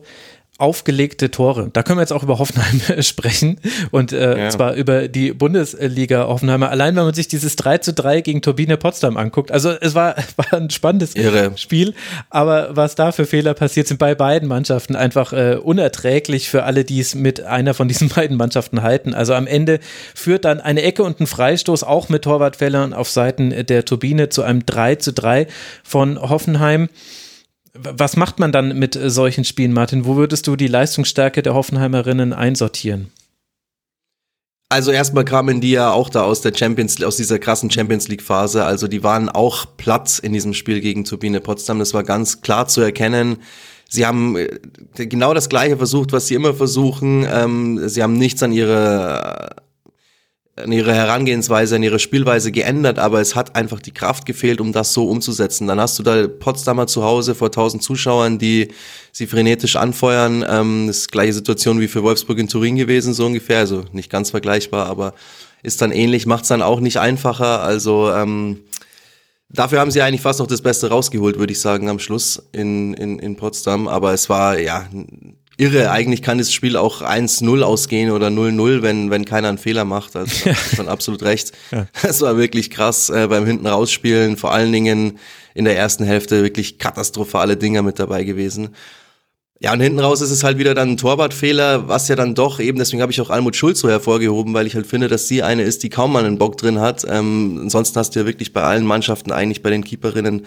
aufgelegte 0.62 1.32
Tore. 1.32 1.70
Da 1.72 1.82
können 1.82 1.98
wir 1.98 2.02
jetzt 2.02 2.12
auch 2.12 2.22
über 2.22 2.38
Hoffenheim 2.38 2.80
sprechen 3.02 3.58
und 3.90 4.12
äh, 4.12 4.44
ja. 4.44 4.50
zwar 4.50 4.74
über 4.74 5.08
die 5.08 5.32
Bundesliga 5.32 6.28
Hoffenheimer. 6.28 6.70
Allein 6.70 6.94
wenn 6.94 7.04
man 7.04 7.14
sich 7.14 7.26
dieses 7.26 7.56
3 7.56 7.78
zu 7.78 7.92
3 7.92 8.20
gegen 8.20 8.42
Turbine 8.42 8.76
Potsdam 8.76 9.16
anguckt. 9.16 9.50
Also 9.50 9.70
es 9.70 9.96
war, 9.96 10.14
war 10.36 10.52
ein 10.52 10.70
spannendes 10.70 11.16
Irre. 11.16 11.52
Spiel, 11.56 11.94
aber 12.30 12.76
was 12.76 12.94
da 12.94 13.10
für 13.10 13.26
Fehler 13.26 13.54
passiert 13.54 13.88
sind 13.88 13.98
bei 13.98 14.14
beiden 14.14 14.48
Mannschaften 14.48 14.94
einfach 14.94 15.32
äh, 15.32 15.56
unerträglich 15.60 16.48
für 16.48 16.62
alle, 16.62 16.84
die 16.84 17.00
es 17.00 17.16
mit 17.16 17.42
einer 17.42 17.74
von 17.74 17.88
diesen 17.88 18.08
beiden 18.14 18.36
Mannschaften 18.36 18.82
halten. 18.82 19.14
Also 19.14 19.34
am 19.34 19.48
Ende 19.48 19.80
führt 20.14 20.44
dann 20.44 20.60
eine 20.60 20.82
Ecke 20.82 21.02
und 21.02 21.18
ein 21.18 21.26
Freistoß 21.26 21.82
auch 21.82 22.08
mit 22.08 22.22
Torwartfällern 22.22 22.94
auf 22.94 23.10
Seiten 23.10 23.66
der 23.66 23.84
Turbine 23.84 24.28
zu 24.28 24.42
einem 24.42 24.64
3 24.64 24.94
zu 24.94 25.12
3 25.12 25.48
von 25.82 26.20
Hoffenheim. 26.20 26.88
Was 27.74 28.16
macht 28.16 28.38
man 28.38 28.52
dann 28.52 28.78
mit 28.78 28.96
äh, 28.96 29.08
solchen 29.08 29.44
Spielen, 29.44 29.72
Martin? 29.72 30.04
Wo 30.04 30.16
würdest 30.16 30.46
du 30.46 30.56
die 30.56 30.66
Leistungsstärke 30.66 31.42
der 31.42 31.54
Hoffenheimerinnen 31.54 32.32
einsortieren? 32.32 33.10
Also 34.68 34.90
erstmal 34.90 35.24
kamen 35.24 35.60
die 35.60 35.72
ja 35.72 35.90
auch 35.90 36.08
da 36.08 36.22
aus 36.22 36.40
der 36.40 36.54
Champions, 36.54 37.02
aus 37.02 37.16
dieser 37.16 37.38
krassen 37.38 37.70
Champions 37.70 38.08
League 38.08 38.22
Phase. 38.22 38.64
Also 38.64 38.88
die 38.88 39.02
waren 39.02 39.28
auch 39.28 39.66
platt 39.76 40.18
in 40.18 40.32
diesem 40.32 40.54
Spiel 40.54 40.80
gegen 40.80 41.04
Turbine 41.04 41.40
Potsdam. 41.40 41.78
Das 41.78 41.92
war 41.92 42.04
ganz 42.04 42.40
klar 42.40 42.68
zu 42.68 42.80
erkennen. 42.80 43.36
Sie 43.88 44.06
haben 44.06 44.36
äh, 44.36 44.48
genau 44.94 45.34
das 45.34 45.50
Gleiche 45.50 45.76
versucht, 45.76 46.12
was 46.12 46.26
sie 46.26 46.34
immer 46.34 46.54
versuchen. 46.54 47.26
Ähm, 47.30 47.88
sie 47.88 48.02
haben 48.02 48.14
nichts 48.14 48.42
an 48.42 48.52
ihre 48.52 49.56
an 50.56 50.70
ihre 50.70 50.94
Herangehensweise, 50.94 51.76
an 51.76 51.82
ihre 51.82 51.98
Spielweise 51.98 52.52
geändert, 52.52 52.98
aber 52.98 53.20
es 53.20 53.34
hat 53.34 53.56
einfach 53.56 53.80
die 53.80 53.92
Kraft 53.92 54.26
gefehlt, 54.26 54.60
um 54.60 54.72
das 54.72 54.92
so 54.92 55.08
umzusetzen. 55.08 55.66
Dann 55.66 55.80
hast 55.80 55.98
du 55.98 56.02
da 56.02 56.26
Potsdamer 56.26 56.86
zu 56.86 57.02
Hause 57.02 57.34
vor 57.34 57.50
tausend 57.50 57.82
Zuschauern, 57.82 58.38
die 58.38 58.68
sie 59.12 59.26
frenetisch 59.26 59.76
anfeuern. 59.76 60.44
Ähm, 60.46 60.88
das 60.88 60.98
ist 60.98 61.06
die 61.06 61.12
gleiche 61.12 61.32
Situation 61.32 61.80
wie 61.80 61.88
für 61.88 62.02
Wolfsburg 62.02 62.38
in 62.38 62.48
Turin 62.48 62.76
gewesen, 62.76 63.14
so 63.14 63.24
ungefähr. 63.24 63.60
Also 63.60 63.84
nicht 63.92 64.10
ganz 64.10 64.30
vergleichbar, 64.30 64.86
aber 64.86 65.14
ist 65.62 65.80
dann 65.80 65.90
ähnlich, 65.90 66.26
macht 66.26 66.42
es 66.42 66.48
dann 66.48 66.60
auch 66.60 66.80
nicht 66.80 66.98
einfacher. 66.98 67.62
Also 67.62 68.12
ähm, 68.12 68.60
dafür 69.48 69.80
haben 69.80 69.90
sie 69.90 70.02
eigentlich 70.02 70.20
fast 70.20 70.40
noch 70.40 70.46
das 70.46 70.60
Beste 70.60 70.90
rausgeholt, 70.90 71.38
würde 71.38 71.52
ich 71.52 71.60
sagen, 71.60 71.88
am 71.88 71.98
Schluss 71.98 72.42
in, 72.52 72.92
in, 72.94 73.18
in 73.18 73.36
Potsdam. 73.36 73.88
Aber 73.88 74.12
es 74.12 74.28
war 74.28 74.58
ja 74.58 74.86
irre. 75.62 75.90
Eigentlich 75.90 76.22
kann 76.22 76.38
das 76.38 76.52
Spiel 76.52 76.76
auch 76.76 77.02
1-0 77.02 77.62
ausgehen 77.62 78.10
oder 78.10 78.28
0-0, 78.28 78.82
wenn, 78.82 79.10
wenn 79.10 79.24
keiner 79.24 79.48
einen 79.48 79.58
Fehler 79.58 79.84
macht. 79.84 80.16
Also 80.16 80.48
ja. 80.48 80.54
schon 80.54 80.88
absolut 80.88 81.22
recht. 81.22 81.52
Ja. 81.70 81.86
Das 82.02 82.20
war 82.20 82.36
wirklich 82.36 82.70
krass 82.70 83.10
äh, 83.10 83.26
beim 83.28 83.46
hinten 83.46 83.66
rausspielen. 83.66 84.36
Vor 84.36 84.52
allen 84.52 84.72
Dingen 84.72 85.18
in 85.54 85.64
der 85.64 85.76
ersten 85.76 86.04
Hälfte 86.04 86.42
wirklich 86.42 86.78
katastrophale 86.78 87.56
Dinger 87.56 87.82
mit 87.82 87.98
dabei 87.98 88.24
gewesen. 88.24 88.70
Ja, 89.60 89.72
und 89.72 89.80
hinten 89.80 90.00
raus 90.00 90.20
ist 90.20 90.32
es 90.32 90.42
halt 90.42 90.58
wieder 90.58 90.74
dann 90.74 90.90
ein 90.90 90.96
Torwartfehler, 90.96 91.86
was 91.86 92.08
ja 92.08 92.16
dann 92.16 92.34
doch 92.34 92.58
eben, 92.58 92.78
deswegen 92.78 93.00
habe 93.00 93.12
ich 93.12 93.20
auch 93.20 93.30
Almut 93.30 93.54
Schulz 93.54 93.78
so 93.78 93.88
hervorgehoben, 93.88 94.54
weil 94.54 94.66
ich 94.66 94.74
halt 94.74 94.88
finde, 94.88 95.06
dass 95.06 95.28
sie 95.28 95.44
eine 95.44 95.62
ist, 95.62 95.84
die 95.84 95.88
kaum 95.88 96.12
mal 96.12 96.24
einen 96.24 96.36
Bock 96.36 96.56
drin 96.56 96.80
hat. 96.80 97.06
Ähm, 97.08 97.60
ansonsten 97.62 97.96
hast 98.00 98.16
du 98.16 98.20
ja 98.20 98.26
wirklich 98.26 98.52
bei 98.52 98.62
allen 98.62 98.84
Mannschaften, 98.84 99.30
eigentlich 99.30 99.62
bei 99.62 99.70
den 99.70 99.84
Keeperinnen, 99.84 100.46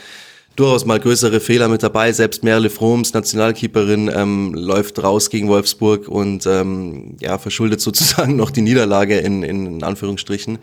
durchaus 0.56 0.86
mal 0.86 1.00
größere 1.00 1.40
Fehler 1.40 1.68
mit 1.68 1.84
dabei. 1.84 2.12
Selbst 2.12 2.44
Merle 2.44 2.70
Froms, 2.70 3.14
Nationalkeeperin, 3.14 4.12
ähm, 4.14 4.54
läuft 4.54 5.02
raus 5.02 5.30
gegen 5.30 5.48
Wolfsburg 5.48 6.08
und 6.08 6.46
ähm, 6.46 7.18
ja, 7.20 7.38
verschuldet 7.38 7.82
sozusagen 7.82 8.36
noch 8.36 8.52
die 8.52 8.62
Niederlage 8.62 9.18
in, 9.18 9.44
in 9.44 9.84
Anführungsstrichen. 9.84 10.60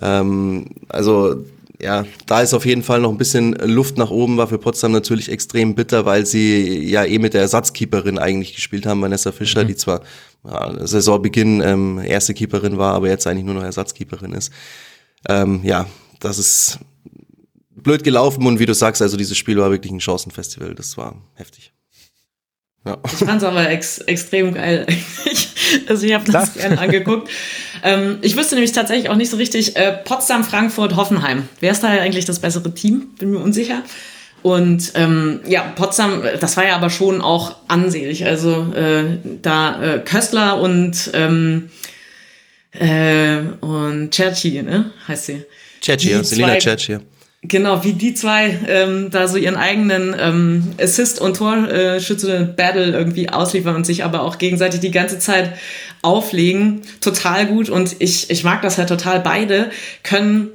Ähm, 0.00 0.66
also 0.88 1.44
ja, 1.80 2.04
da 2.26 2.42
ist 2.42 2.52
auf 2.54 2.66
jeden 2.66 2.82
Fall 2.82 3.00
noch 3.00 3.10
ein 3.10 3.18
bisschen 3.18 3.52
Luft 3.54 3.96
nach 3.96 4.10
oben, 4.10 4.36
war 4.36 4.48
für 4.48 4.58
Potsdam 4.58 4.92
natürlich 4.92 5.30
extrem 5.30 5.74
bitter, 5.74 6.04
weil 6.04 6.26
sie 6.26 6.84
ja 6.84 7.04
eh 7.04 7.18
mit 7.18 7.34
der 7.34 7.40
Ersatzkeeperin 7.40 8.18
eigentlich 8.18 8.54
gespielt 8.54 8.86
haben, 8.86 9.00
Vanessa 9.00 9.32
Fischer, 9.32 9.64
mhm. 9.64 9.68
die 9.68 9.76
zwar 9.76 10.02
ja, 10.44 10.86
Saisonbeginn 10.86 11.62
ähm, 11.62 12.00
erste 12.04 12.34
Keeperin 12.34 12.76
war, 12.76 12.94
aber 12.94 13.08
jetzt 13.08 13.26
eigentlich 13.26 13.44
nur 13.44 13.54
noch 13.54 13.62
Ersatzkeeperin 13.62 14.32
ist. 14.32 14.52
Ähm, 15.28 15.60
ja, 15.64 15.86
das 16.18 16.38
ist 16.38 16.78
blöd 17.82 18.04
gelaufen 18.04 18.46
und 18.46 18.58
wie 18.58 18.66
du 18.66 18.74
sagst, 18.74 19.02
also 19.02 19.16
dieses 19.16 19.36
Spiel 19.36 19.56
war 19.58 19.70
wirklich 19.70 19.92
ein 19.92 20.00
Chancenfestival. 20.00 20.74
Das 20.74 20.96
war 20.96 21.16
heftig. 21.34 21.72
Ja. 22.84 22.96
Ich 23.04 23.18
fand 23.18 23.42
es 23.42 23.44
aber 23.44 23.68
ex 23.68 23.98
extrem 23.98 24.54
geil. 24.54 24.86
also 25.88 26.06
ich 26.06 26.14
habe 26.14 26.30
das 26.30 26.54
gerne 26.54 26.78
angeguckt. 26.78 27.28
ähm, 27.82 28.18
ich 28.22 28.36
wüsste 28.36 28.54
nämlich 28.54 28.72
tatsächlich 28.72 29.10
auch 29.10 29.16
nicht 29.16 29.30
so 29.30 29.36
richtig, 29.36 29.76
äh, 29.76 29.92
Potsdam, 29.92 30.44
Frankfurt, 30.44 30.96
Hoffenheim. 30.96 31.48
Wer 31.60 31.72
ist 31.72 31.82
da 31.82 31.88
eigentlich 31.88 32.24
das 32.24 32.38
bessere 32.38 32.72
Team? 32.72 33.08
Bin 33.18 33.32
mir 33.32 33.38
unsicher. 33.38 33.82
Und 34.42 34.92
ähm, 34.94 35.40
ja, 35.46 35.62
Potsdam, 35.76 36.22
das 36.40 36.56
war 36.56 36.66
ja 36.66 36.76
aber 36.76 36.88
schon 36.88 37.20
auch 37.20 37.56
ansehlich. 37.68 38.24
Also 38.24 38.72
äh, 38.72 39.18
da 39.42 39.82
äh, 39.82 39.98
Köstler 39.98 40.58
und 40.58 41.10
ähm, 41.12 41.68
äh, 42.72 43.40
und 43.60 44.14
Cerci, 44.14 44.62
ne? 44.62 44.92
Heißt 45.06 45.26
sie. 45.26 45.44
Cerci, 45.82 46.10
ja, 46.10 46.24
Selina 46.24 46.58
Cerci. 46.58 46.98
Genau, 47.42 47.82
wie 47.84 47.94
die 47.94 48.12
zwei 48.12 48.58
ähm, 48.68 49.08
da 49.10 49.26
so 49.26 49.38
ihren 49.38 49.56
eigenen 49.56 50.14
ähm, 50.18 50.74
Assist- 50.78 51.22
und 51.22 51.38
Torschütze-Battle 51.38 52.92
irgendwie 52.92 53.30
ausliefern 53.30 53.76
und 53.76 53.86
sich 53.86 54.04
aber 54.04 54.22
auch 54.22 54.36
gegenseitig 54.36 54.80
die 54.80 54.90
ganze 54.90 55.18
Zeit 55.18 55.54
auflegen. 56.02 56.82
Total 57.00 57.46
gut 57.46 57.70
und 57.70 57.96
ich, 57.98 58.28
ich 58.28 58.44
mag 58.44 58.60
das 58.60 58.76
halt 58.76 58.90
total. 58.90 59.20
Beide 59.20 59.70
können 60.02 60.50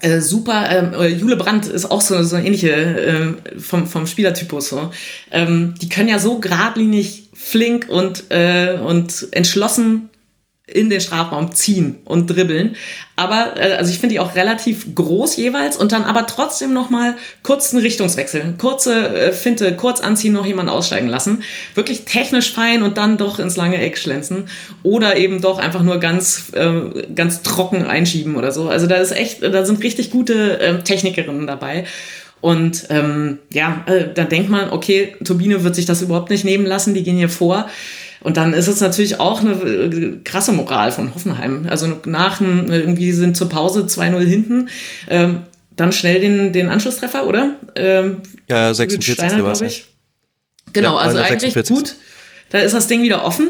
äh, 0.00 0.20
super, 0.20 0.68
ähm, 0.70 0.94
äh, 0.94 1.08
Jule 1.08 1.36
Brandt 1.36 1.66
ist 1.66 1.90
auch 1.90 2.00
so, 2.00 2.22
so 2.22 2.36
eine 2.36 2.46
ähnliche 2.46 2.70
äh, 2.70 3.60
vom, 3.60 3.88
vom 3.88 4.06
Spielertypus 4.06 4.68
so. 4.68 4.92
Ähm, 5.32 5.74
die 5.82 5.88
können 5.88 6.08
ja 6.08 6.20
so 6.20 6.38
geradlinig, 6.38 7.30
flink 7.34 7.88
und, 7.88 8.30
äh, 8.30 8.78
und 8.84 9.26
entschlossen 9.32 10.08
in 10.72 10.90
den 10.90 11.00
Strafraum 11.00 11.52
ziehen 11.52 11.98
und 12.04 12.26
dribbeln. 12.28 12.76
Aber 13.16 13.54
äh, 13.56 13.74
also 13.74 13.90
ich 13.90 13.98
finde 13.98 14.14
die 14.14 14.20
auch 14.20 14.34
relativ 14.34 14.94
groß 14.94 15.36
jeweils 15.36 15.76
und 15.76 15.92
dann 15.92 16.04
aber 16.04 16.26
trotzdem 16.26 16.72
noch 16.72 16.90
mal 16.90 17.14
kurz 17.42 17.72
einen 17.72 17.82
Richtungswechsel, 17.82 18.54
kurze 18.58 19.08
äh, 19.08 19.32
Finte, 19.32 19.74
kurz 19.76 20.00
anziehen, 20.00 20.32
noch 20.32 20.46
jemanden 20.46 20.70
aussteigen 20.70 21.08
lassen. 21.08 21.42
Wirklich 21.74 22.04
technisch 22.04 22.52
fein 22.52 22.82
und 22.82 22.96
dann 22.96 23.18
doch 23.18 23.38
ins 23.38 23.56
lange 23.56 23.78
Eck 23.78 23.98
schlänzen 23.98 24.48
oder 24.82 25.16
eben 25.16 25.40
doch 25.40 25.58
einfach 25.58 25.82
nur 25.82 25.98
ganz 25.98 26.52
äh, 26.54 27.04
ganz 27.14 27.42
trocken 27.42 27.84
einschieben 27.84 28.36
oder 28.36 28.50
so. 28.50 28.68
Also 28.68 28.86
da 28.86 28.96
ist 28.96 29.12
echt, 29.12 29.42
da 29.42 29.64
sind 29.64 29.82
richtig 29.82 30.10
gute 30.10 30.58
äh, 30.58 30.82
Technikerinnen 30.82 31.46
dabei. 31.46 31.84
Und 32.42 32.86
ähm, 32.90 33.38
ja, 33.52 33.84
äh, 33.86 34.12
dann 34.12 34.28
denkt 34.28 34.50
man, 34.50 34.70
okay, 34.70 35.14
Turbine 35.24 35.62
wird 35.62 35.76
sich 35.76 35.86
das 35.86 36.02
überhaupt 36.02 36.28
nicht 36.28 36.44
nehmen 36.44 36.66
lassen, 36.66 36.92
die 36.92 37.04
gehen 37.04 37.16
hier 37.16 37.28
vor. 37.28 37.68
Und 38.22 38.36
dann 38.36 38.52
ist 38.52 38.68
es 38.68 38.80
natürlich 38.80 39.20
auch 39.20 39.40
eine 39.40 39.52
äh, 39.52 40.18
krasse 40.24 40.52
Moral 40.52 40.92
von 40.92 41.14
Hoffenheim. 41.14 41.66
Also 41.68 41.88
nach 42.04 42.40
irgendwie 42.40 43.12
sind 43.12 43.36
zur 43.36 43.48
Pause 43.48 43.80
2-0 43.82 44.18
hinten. 44.24 44.68
Ähm, 45.08 45.42
dann 45.74 45.92
schnell 45.92 46.20
den, 46.20 46.52
den 46.52 46.68
Anschlusstreffer, 46.68 47.26
oder? 47.26 47.56
Ähm, 47.74 48.18
ja, 48.48 48.72
46. 48.72 49.14
Steiner, 49.14 49.42
glaube 49.42 49.66
ich. 49.66 49.86
Genau, 50.72 50.94
ja, 50.94 51.00
also 51.00 51.18
eigentlich 51.18 51.54
46. 51.54 51.76
gut. 51.76 51.94
Da 52.50 52.58
ist 52.58 52.74
das 52.74 52.86
Ding 52.86 53.02
wieder 53.02 53.24
offen. 53.24 53.48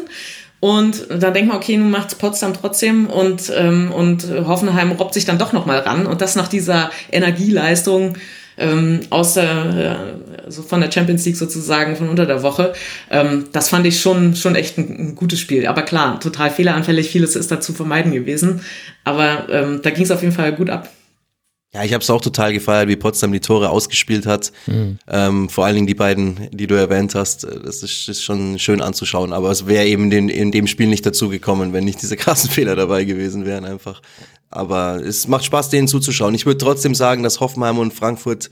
Und 0.61 1.09
da 1.11 1.33
denkt 1.33 1.49
man, 1.49 1.57
okay, 1.57 1.77
nun 1.77 1.91
macht 1.91 2.19
Potsdam 2.19 2.55
trotzdem 2.55 3.09
und, 3.09 3.53
ähm, 3.53 3.91
und 3.91 4.29
Hoffenheim 4.47 4.93
robbt 4.93 5.13
sich 5.13 5.25
dann 5.25 5.37
doch 5.37 5.53
nochmal 5.53 5.81
ran. 5.81 6.07
Und 6.07 6.21
das 6.21 6.37
nach 6.37 6.47
dieser 6.47 6.93
Energieleistung 7.11 8.17
ähm, 8.57 9.01
aus 9.11 9.35
der, 9.35 10.21
also 10.45 10.63
von 10.63 10.81
der 10.81 10.91
Champions 10.91 11.25
League 11.25 11.37
sozusagen 11.37 11.97
von 11.97 12.09
unter 12.09 12.27
der 12.27 12.43
Woche. 12.43 12.73
Ähm, 13.11 13.47
das 13.53 13.69
fand 13.69 13.87
ich 13.87 14.01
schon, 14.01 14.35
schon 14.37 14.55
echt 14.55 14.79
ein, 14.79 14.89
ein, 14.99 15.15
gutes 15.15 15.41
Spiel. 15.41 15.67
Aber 15.67 15.83
klar, 15.83 16.21
total 16.21 16.51
fehleranfällig, 16.51 17.11
vieles 17.11 17.37
ist 17.37 17.51
da 17.51 17.61
zu 17.61 17.73
vermeiden 17.73 18.13
gewesen. 18.13 18.61
Aber 19.05 19.49
ähm, 19.51 19.81
da 19.83 19.91
ging 19.91 20.05
es 20.05 20.11
auf 20.11 20.23
jeden 20.23 20.35
Fall 20.35 20.53
gut 20.53 20.71
ab. 20.71 20.89
Ja, 21.75 21.85
ich 21.85 21.95
habe 21.95 22.03
es 22.03 22.11
auch 22.11 22.21
total 22.21 22.53
gefeiert, 22.53 22.89
wie 22.89 22.97
Potsdam 22.97 23.33
die 23.33 23.41
Tore 23.41 23.71
ausgespielt 23.71 24.27
hat. 24.27 24.53
Mhm. 24.67 24.99
Ähm, 25.09 25.49
vor 25.49 25.65
allen 25.65 25.75
Dingen 25.75 25.87
die 25.87 25.95
beiden, 25.95 26.51
die 26.53 26.67
du 26.67 26.75
erwähnt 26.75 27.15
hast. 27.15 27.45
Das 27.45 27.83
ist, 27.83 28.11
ist 28.11 28.23
schon 28.23 28.59
schön 28.59 28.83
anzuschauen. 28.83 29.33
Aber 29.33 29.51
es 29.51 29.67
wäre 29.67 29.87
eben 29.87 30.13
in, 30.13 30.29
in 30.29 30.53
dem 30.53 30.67
Spiel 30.67 30.89
nicht 30.89 31.07
dazu 31.07 31.31
gekommen, 31.31 31.73
wenn 31.73 31.85
nicht 31.85 32.03
diese 32.03 32.17
krassen 32.19 32.51
Fehler 32.51 32.77
dabei 32.77 33.05
gewesen 33.05 33.47
wären 33.47 33.65
einfach. 33.65 34.03
Aber 34.53 35.01
es 35.05 35.27
macht 35.29 35.45
Spaß, 35.45 35.71
denen 35.71 35.89
zuzuschauen. 35.89 36.35
Ich 36.35 36.47
würde 36.47 36.59
trotzdem 36.59 36.95
sagen, 36.95 37.23
dass 37.23 37.41
Hoffenheim 37.41 37.79
und 37.79 37.95
Frankfurt 37.95 38.51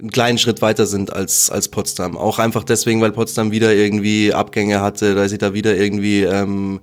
einen 0.00 0.10
kleinen 0.10 0.38
Schritt 0.38 0.62
weiter 0.62 0.86
sind 0.86 1.12
als, 1.12 1.50
als 1.50 1.68
Potsdam. 1.68 2.16
Auch 2.16 2.38
einfach 2.38 2.64
deswegen, 2.64 3.00
weil 3.00 3.12
Potsdam 3.12 3.50
wieder 3.50 3.74
irgendwie 3.74 4.32
Abgänge 4.32 4.80
hatte, 4.80 5.14
da 5.14 5.28
sie 5.28 5.38
da 5.38 5.54
wieder 5.54 5.76
irgendwie 5.76 6.22
ähm, 6.22 6.80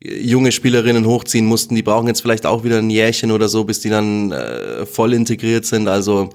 junge 0.00 0.52
Spielerinnen 0.52 1.06
hochziehen 1.06 1.46
mussten. 1.46 1.74
Die 1.74 1.82
brauchen 1.82 2.08
jetzt 2.08 2.20
vielleicht 2.20 2.44
auch 2.44 2.64
wieder 2.64 2.78
ein 2.78 2.90
Jährchen 2.90 3.30
oder 3.30 3.48
so, 3.48 3.64
bis 3.64 3.80
die 3.80 3.90
dann 3.90 4.32
äh, 4.32 4.84
voll 4.84 5.14
integriert 5.14 5.64
sind. 5.64 5.88
Also 5.88 6.30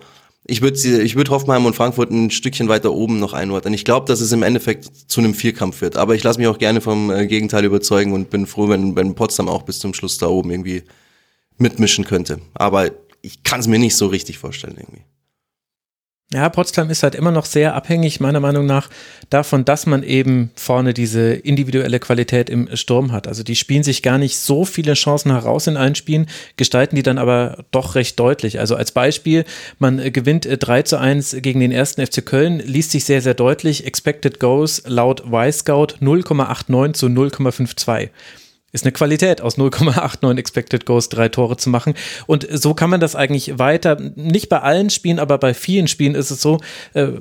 ich 0.45 0.61
würde 0.61 1.03
ich 1.03 1.15
würd 1.15 1.29
Hoffenheim 1.29 1.65
und 1.65 1.75
Frankfurt 1.75 2.11
ein 2.11 2.31
Stückchen 2.31 2.69
weiter 2.69 2.91
oben 2.91 3.19
noch 3.19 3.33
einordnen. 3.33 3.73
Ich 3.73 3.85
glaube, 3.85 4.07
dass 4.07 4.21
es 4.21 4.31
im 4.31 4.43
Endeffekt 4.43 4.85
zu 5.07 5.21
einem 5.21 5.33
Vierkampf 5.33 5.81
wird. 5.81 5.97
Aber 5.97 6.15
ich 6.15 6.23
lasse 6.23 6.39
mich 6.39 6.47
auch 6.47 6.57
gerne 6.57 6.81
vom 6.81 7.11
äh, 7.11 7.27
Gegenteil 7.27 7.65
überzeugen 7.65 8.13
und 8.13 8.29
bin 8.29 8.47
froh, 8.47 8.69
wenn, 8.69 8.95
wenn 8.95 9.15
Potsdam 9.15 9.47
auch 9.47 9.63
bis 9.63 9.79
zum 9.79 9.93
Schluss 9.93 10.17
da 10.17 10.27
oben 10.27 10.49
irgendwie 10.51 10.83
mitmischen 11.57 12.05
könnte. 12.05 12.39
Aber 12.53 12.91
ich 13.21 13.43
kann 13.43 13.59
es 13.59 13.67
mir 13.67 13.79
nicht 13.79 13.95
so 13.95 14.07
richtig 14.07 14.37
vorstellen 14.37 14.77
irgendwie. 14.77 15.03
Ja, 16.31 16.47
Potsdam 16.47 16.91
ist 16.91 17.01
halt 17.01 17.15
immer 17.15 17.31
noch 17.31 17.45
sehr 17.45 17.73
abhängig, 17.73 18.19
meiner 18.19 18.39
Meinung 18.39 18.67
nach, 18.67 18.87
davon, 19.31 19.65
dass 19.65 19.87
man 19.87 20.03
eben 20.03 20.51
vorne 20.53 20.93
diese 20.93 21.33
individuelle 21.33 21.99
Qualität 21.99 22.51
im 22.51 22.69
Sturm 22.75 23.11
hat. 23.11 23.27
Also 23.27 23.41
die 23.41 23.55
spielen 23.55 23.81
sich 23.81 24.03
gar 24.03 24.19
nicht 24.19 24.37
so 24.37 24.63
viele 24.63 24.93
Chancen 24.93 25.31
heraus 25.31 25.65
in 25.65 25.75
allen 25.75 25.95
Spielen, 25.95 26.27
gestalten 26.55 26.95
die 26.95 27.01
dann 27.01 27.17
aber 27.17 27.65
doch 27.71 27.95
recht 27.95 28.19
deutlich. 28.19 28.59
Also 28.59 28.75
als 28.75 28.91
Beispiel, 28.91 29.43
man 29.79 30.13
gewinnt 30.13 30.47
3 30.47 30.83
zu 30.83 30.99
1 30.99 31.37
gegen 31.41 31.61
den 31.61 31.71
ersten 31.71 32.05
FC 32.05 32.23
Köln, 32.23 32.59
liest 32.59 32.91
sich 32.91 33.05
sehr, 33.05 33.23
sehr 33.23 33.33
deutlich. 33.33 33.87
Expected 33.87 34.39
Goals 34.39 34.83
laut 34.85 35.23
Y-Scout 35.31 35.95
0,89 35.99 36.93
zu 36.93 37.07
0,52 37.07 38.09
ist 38.71 38.85
eine 38.85 38.91
Qualität, 38.91 39.41
aus 39.41 39.57
0,89 39.57 40.37
Expected 40.37 40.85
Goals 40.85 41.09
drei 41.09 41.29
Tore 41.29 41.57
zu 41.57 41.69
machen. 41.69 41.93
Und 42.27 42.47
so 42.51 42.73
kann 42.73 42.89
man 42.89 42.99
das 42.99 43.15
eigentlich 43.15 43.59
weiter, 43.59 43.97
nicht 44.15 44.49
bei 44.49 44.61
allen 44.61 44.89
Spielen, 44.89 45.19
aber 45.19 45.37
bei 45.37 45.53
vielen 45.53 45.87
Spielen 45.87 46.15
ist 46.15 46.31
es 46.31 46.41
so, 46.41 46.59
äh, 46.93 47.13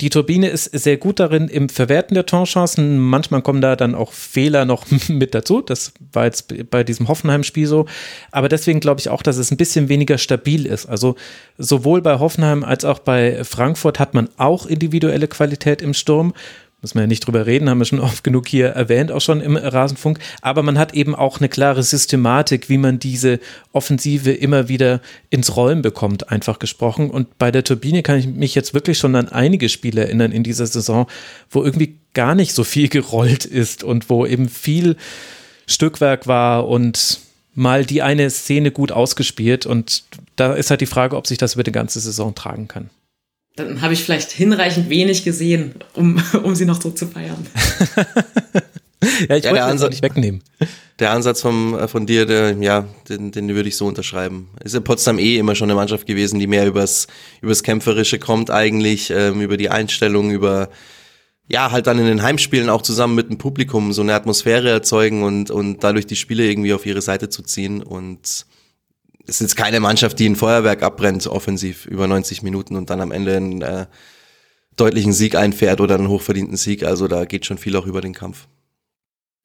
die 0.00 0.10
Turbine 0.10 0.48
ist 0.48 0.66
sehr 0.66 0.96
gut 0.96 1.18
darin 1.18 1.48
im 1.48 1.68
Verwerten 1.68 2.14
der 2.14 2.24
Torchancen. 2.24 2.98
Manchmal 2.98 3.42
kommen 3.42 3.60
da 3.60 3.74
dann 3.74 3.96
auch 3.96 4.12
Fehler 4.12 4.64
noch 4.64 4.86
mit 5.08 5.34
dazu. 5.34 5.60
Das 5.60 5.92
war 6.12 6.24
jetzt 6.24 6.70
bei 6.70 6.84
diesem 6.84 7.08
Hoffenheim-Spiel 7.08 7.66
so. 7.66 7.86
Aber 8.30 8.48
deswegen 8.48 8.78
glaube 8.78 9.00
ich 9.00 9.08
auch, 9.08 9.22
dass 9.22 9.38
es 9.38 9.50
ein 9.50 9.56
bisschen 9.56 9.88
weniger 9.88 10.18
stabil 10.18 10.66
ist. 10.66 10.86
Also 10.86 11.16
sowohl 11.56 12.00
bei 12.00 12.20
Hoffenheim 12.20 12.62
als 12.62 12.84
auch 12.84 13.00
bei 13.00 13.42
Frankfurt 13.42 13.98
hat 13.98 14.14
man 14.14 14.28
auch 14.36 14.66
individuelle 14.66 15.26
Qualität 15.26 15.82
im 15.82 15.94
Sturm 15.94 16.32
müssen 16.80 16.94
wir 16.94 17.02
ja 17.02 17.06
nicht 17.08 17.26
drüber 17.26 17.46
reden, 17.46 17.68
haben 17.68 17.78
wir 17.78 17.84
schon 17.84 18.00
oft 18.08 18.22
genug 18.24 18.48
hier 18.48 18.68
erwähnt, 18.68 19.10
auch 19.10 19.20
schon 19.20 19.40
im 19.40 19.56
Rasenfunk. 19.56 20.18
Aber 20.42 20.62
man 20.62 20.78
hat 20.78 20.94
eben 20.94 21.14
auch 21.14 21.38
eine 21.38 21.48
klare 21.48 21.82
Systematik, 21.82 22.68
wie 22.68 22.78
man 22.78 22.98
diese 22.98 23.40
Offensive 23.72 24.32
immer 24.32 24.68
wieder 24.68 25.00
ins 25.30 25.56
Rollen 25.56 25.82
bekommt, 25.82 26.30
einfach 26.30 26.58
gesprochen. 26.58 27.10
Und 27.10 27.38
bei 27.38 27.50
der 27.50 27.64
Turbine 27.64 28.02
kann 28.02 28.18
ich 28.18 28.26
mich 28.26 28.54
jetzt 28.54 28.74
wirklich 28.74 28.98
schon 28.98 29.16
an 29.16 29.28
einige 29.28 29.68
Spiele 29.68 30.02
erinnern 30.02 30.32
in 30.32 30.42
dieser 30.42 30.66
Saison, 30.66 31.06
wo 31.50 31.62
irgendwie 31.62 31.96
gar 32.14 32.34
nicht 32.34 32.54
so 32.54 32.64
viel 32.64 32.88
gerollt 32.88 33.44
ist 33.44 33.84
und 33.84 34.10
wo 34.10 34.26
eben 34.26 34.48
viel 34.48 34.96
Stückwerk 35.66 36.26
war 36.26 36.68
und 36.68 37.20
mal 37.54 37.84
die 37.84 38.02
eine 38.02 38.30
Szene 38.30 38.70
gut 38.70 38.92
ausgespielt. 38.92 39.66
Und 39.66 40.04
da 40.36 40.54
ist 40.54 40.70
halt 40.70 40.80
die 40.80 40.86
Frage, 40.86 41.16
ob 41.16 41.26
sich 41.26 41.38
das 41.38 41.54
über 41.54 41.64
die 41.64 41.72
ganze 41.72 41.98
Saison 41.98 42.34
tragen 42.34 42.68
kann 42.68 42.88
dann 43.58 43.80
habe 43.80 43.94
ich 43.94 44.02
vielleicht 44.02 44.30
hinreichend 44.30 44.88
wenig 44.88 45.24
gesehen, 45.24 45.74
um, 45.94 46.22
um 46.42 46.54
sie 46.54 46.64
noch 46.64 46.80
so 46.80 46.90
zu 46.90 47.06
feiern. 47.06 47.46
ja, 49.28 49.36
ich 49.36 49.44
ja, 49.44 49.50
wollte 49.50 49.64
Ansatz 49.64 49.90
nicht 49.90 50.02
wegnehmen. 50.02 50.42
Der 50.98 51.12
Ansatz 51.12 51.40
vom, 51.40 51.78
äh, 51.78 51.88
von 51.88 52.06
dir, 52.06 52.26
der, 52.26 52.56
ja, 52.60 52.86
den, 53.08 53.30
den 53.30 53.48
würde 53.54 53.68
ich 53.68 53.76
so 53.76 53.86
unterschreiben. 53.86 54.48
Ist 54.64 54.74
in 54.74 54.84
Potsdam 54.84 55.18
eh 55.18 55.38
immer 55.38 55.54
schon 55.54 55.70
eine 55.70 55.76
Mannschaft 55.76 56.06
gewesen, 56.06 56.38
die 56.38 56.46
mehr 56.46 56.66
übers, 56.66 57.06
übers 57.40 57.62
Kämpferische 57.62 58.18
kommt 58.18 58.50
eigentlich, 58.50 59.10
ähm, 59.10 59.40
über 59.40 59.56
die 59.56 59.70
Einstellung, 59.70 60.30
über 60.30 60.68
ja, 61.50 61.70
halt 61.70 61.86
dann 61.86 61.98
in 61.98 62.04
den 62.04 62.22
Heimspielen 62.22 62.68
auch 62.68 62.82
zusammen 62.82 63.14
mit 63.14 63.30
dem 63.30 63.38
Publikum 63.38 63.92
so 63.92 64.02
eine 64.02 64.14
Atmosphäre 64.14 64.68
erzeugen 64.68 65.22
und, 65.22 65.50
und 65.50 65.82
dadurch 65.82 66.06
die 66.06 66.16
Spiele 66.16 66.44
irgendwie 66.44 66.74
auf 66.74 66.84
ihre 66.84 67.00
Seite 67.00 67.30
zu 67.30 67.42
ziehen 67.42 67.82
und 67.82 68.44
ist 69.28 69.56
keine 69.56 69.80
Mannschaft, 69.80 70.18
die 70.18 70.28
ein 70.28 70.36
Feuerwerk 70.36 70.82
abbrennt, 70.82 71.26
offensiv 71.26 71.86
über 71.86 72.06
90 72.06 72.42
Minuten 72.42 72.76
und 72.76 72.90
dann 72.90 73.00
am 73.00 73.12
Ende 73.12 73.36
einen 73.36 73.62
äh, 73.62 73.86
deutlichen 74.76 75.12
Sieg 75.12 75.34
einfährt 75.34 75.80
oder 75.80 75.96
einen 75.96 76.08
hochverdienten 76.08 76.56
Sieg. 76.56 76.82
Also 76.82 77.08
da 77.08 77.24
geht 77.24 77.46
schon 77.46 77.58
viel 77.58 77.76
auch 77.76 77.86
über 77.86 78.00
den 78.00 78.14
Kampf. 78.14 78.48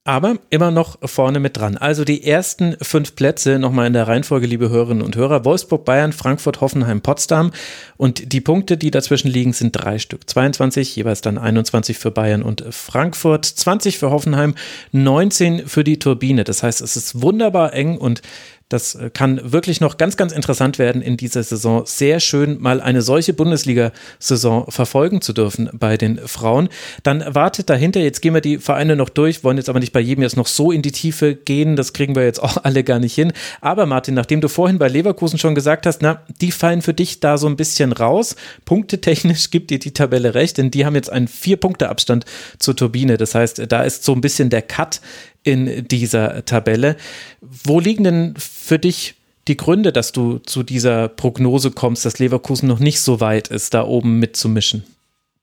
Aber 0.05 0.35
immer 0.49 0.69
noch 0.69 0.97
vorne 1.07 1.39
mit 1.39 1.55
dran. 1.55 1.77
Also 1.77 2.03
die 2.03 2.25
ersten 2.27 2.75
fünf 2.81 3.15
Plätze 3.15 3.57
nochmal 3.57 3.87
in 3.87 3.93
der 3.93 4.05
Reihenfolge, 4.05 4.45
liebe 4.45 4.69
Hörerinnen 4.69 5.01
und 5.01 5.15
Hörer. 5.15 5.45
Wolfsburg, 5.45 5.85
Bayern, 5.85 6.11
Frankfurt, 6.11 6.59
Hoffenheim, 6.59 6.99
Potsdam. 6.99 7.51
Und 7.95 8.33
die 8.33 8.41
Punkte, 8.41 8.75
die 8.75 8.91
dazwischen 8.91 9.29
liegen, 9.29 9.53
sind 9.53 9.71
drei 9.71 9.99
Stück. 9.99 10.29
22, 10.29 10.93
jeweils 10.97 11.21
dann 11.21 11.37
21 11.37 11.97
für 11.97 12.11
Bayern 12.11 12.43
und 12.43 12.65
Frankfurt, 12.71 13.45
20 13.45 13.97
für 13.97 14.11
Hoffenheim, 14.11 14.55
19 14.91 15.69
für 15.69 15.85
die 15.85 15.99
Turbine. 15.99 16.43
Das 16.43 16.63
heißt, 16.63 16.81
es 16.81 16.97
ist 16.97 17.21
wunderbar 17.21 17.71
eng 17.71 17.97
und 17.97 18.21
das 18.69 18.95
äh, 18.95 19.09
kann 19.11 19.51
wirklich 19.51 19.81
noch 19.81 19.97
ganz, 19.97 20.17
ganz 20.17 20.33
interessant 20.33 20.79
werden 20.79 21.01
in 21.01 21.17
dieser 21.17 21.43
Saison. 21.43 21.83
Sehr 21.85 22.19
schön, 22.19 22.61
mal 22.61 22.81
eine 22.81 23.01
solche 23.01 23.33
Bundesliga-Saison 23.33 24.69
verfolgen 24.69 25.21
zu 25.21 25.33
dürfen 25.33 25.69
bei 25.73 25.97
den 25.97 26.19
Frauen. 26.27 26.69
Dann 27.03 27.23
wartet 27.27 27.69
dahinter, 27.69 27.99
jetzt 27.99 28.21
gehen 28.21 28.33
wir 28.33 28.41
die 28.41 28.57
Vereine 28.57 28.95
noch 28.95 29.09
durch, 29.09 29.43
wollen 29.43 29.57
jetzt 29.57 29.69
aber 29.69 29.79
nicht 29.79 29.93
bei 29.93 29.99
jedem 29.99 30.23
jetzt 30.23 30.37
noch 30.37 30.47
so 30.47 30.71
in 30.71 30.81
die 30.81 30.91
Tiefe 30.91 31.35
gehen. 31.35 31.75
Das 31.75 31.93
kriegen 31.93 32.15
wir 32.15 32.23
jetzt 32.23 32.41
auch 32.41 32.57
alle 32.63 32.83
gar 32.83 32.99
nicht 32.99 33.13
hin. 33.13 33.33
Aber 33.61 33.85
Martin, 33.85 34.15
nachdem 34.15 34.41
du 34.41 34.47
vorhin 34.47 34.79
bei 34.79 34.87
Leverkusen 34.87 35.37
schon 35.37 35.55
gesagt 35.55 35.85
hast, 35.85 36.01
na, 36.01 36.21
die 36.41 36.51
fallen 36.51 36.81
für 36.81 36.93
dich 36.93 37.19
da 37.19 37.37
so 37.37 37.47
ein 37.47 37.57
bisschen 37.57 37.91
raus. 37.91 38.35
Punktetechnisch 38.65 39.51
gibt 39.51 39.69
dir 39.69 39.79
die 39.79 39.93
Tabelle 39.93 40.33
recht, 40.33 40.57
denn 40.57 40.71
die 40.71 40.85
haben 40.85 40.95
jetzt 40.95 41.11
einen 41.11 41.27
Vier-Punkte-Abstand 41.27 42.25
zur 42.57 42.75
Turbine. 42.75 43.17
Das 43.17 43.35
heißt, 43.35 43.63
da 43.67 43.83
ist 43.83 44.03
so 44.03 44.13
ein 44.13 44.21
bisschen 44.21 44.49
der 44.49 44.61
Cut 44.61 45.01
in 45.43 45.87
dieser 45.87 46.45
Tabelle. 46.45 46.95
Wo 47.41 47.79
liegen 47.79 48.03
denn 48.03 48.33
für 48.37 48.79
dich 48.79 49.15
die 49.47 49.57
Gründe, 49.57 49.91
dass 49.91 50.11
du 50.11 50.39
zu 50.39 50.63
dieser 50.63 51.09
Prognose 51.09 51.71
kommst, 51.71 52.05
dass 52.05 52.19
Leverkusen 52.19 52.67
noch 52.67 52.79
nicht 52.79 53.01
so 53.01 53.19
weit 53.19 53.49
ist, 53.49 53.73
da 53.73 53.83
oben 53.83 54.19
mitzumischen? 54.19 54.83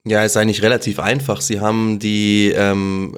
Ja, 0.05 0.25
ist 0.25 0.37
eigentlich 0.37 0.63
relativ 0.63 0.99
einfach. 0.99 1.43
Sie 1.43 1.61
haben 1.61 1.99
die 1.99 2.53
ähm, 2.57 3.17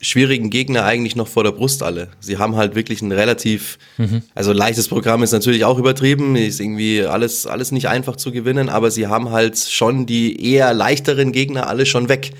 schwierigen 0.00 0.48
Gegner 0.48 0.84
eigentlich 0.84 1.16
noch 1.16 1.28
vor 1.28 1.44
der 1.44 1.52
Brust 1.52 1.82
alle. 1.82 2.08
Sie 2.20 2.38
haben 2.38 2.56
halt 2.56 2.74
wirklich 2.74 3.02
ein 3.02 3.12
relativ, 3.12 3.78
mhm. 3.98 4.22
also 4.34 4.52
leichtes 4.52 4.88
Programm 4.88 5.22
ist 5.22 5.32
natürlich 5.32 5.64
auch 5.64 5.78
übertrieben, 5.78 6.36
ist 6.36 6.60
irgendwie 6.60 7.04
alles, 7.04 7.46
alles 7.46 7.72
nicht 7.72 7.88
einfach 7.88 8.16
zu 8.16 8.32
gewinnen, 8.32 8.70
aber 8.70 8.90
sie 8.90 9.06
haben 9.06 9.30
halt 9.30 9.58
schon 9.58 10.06
die 10.06 10.52
eher 10.52 10.72
leichteren 10.72 11.32
Gegner 11.32 11.68
alle 11.68 11.84
schon 11.84 12.08
weg 12.08 12.32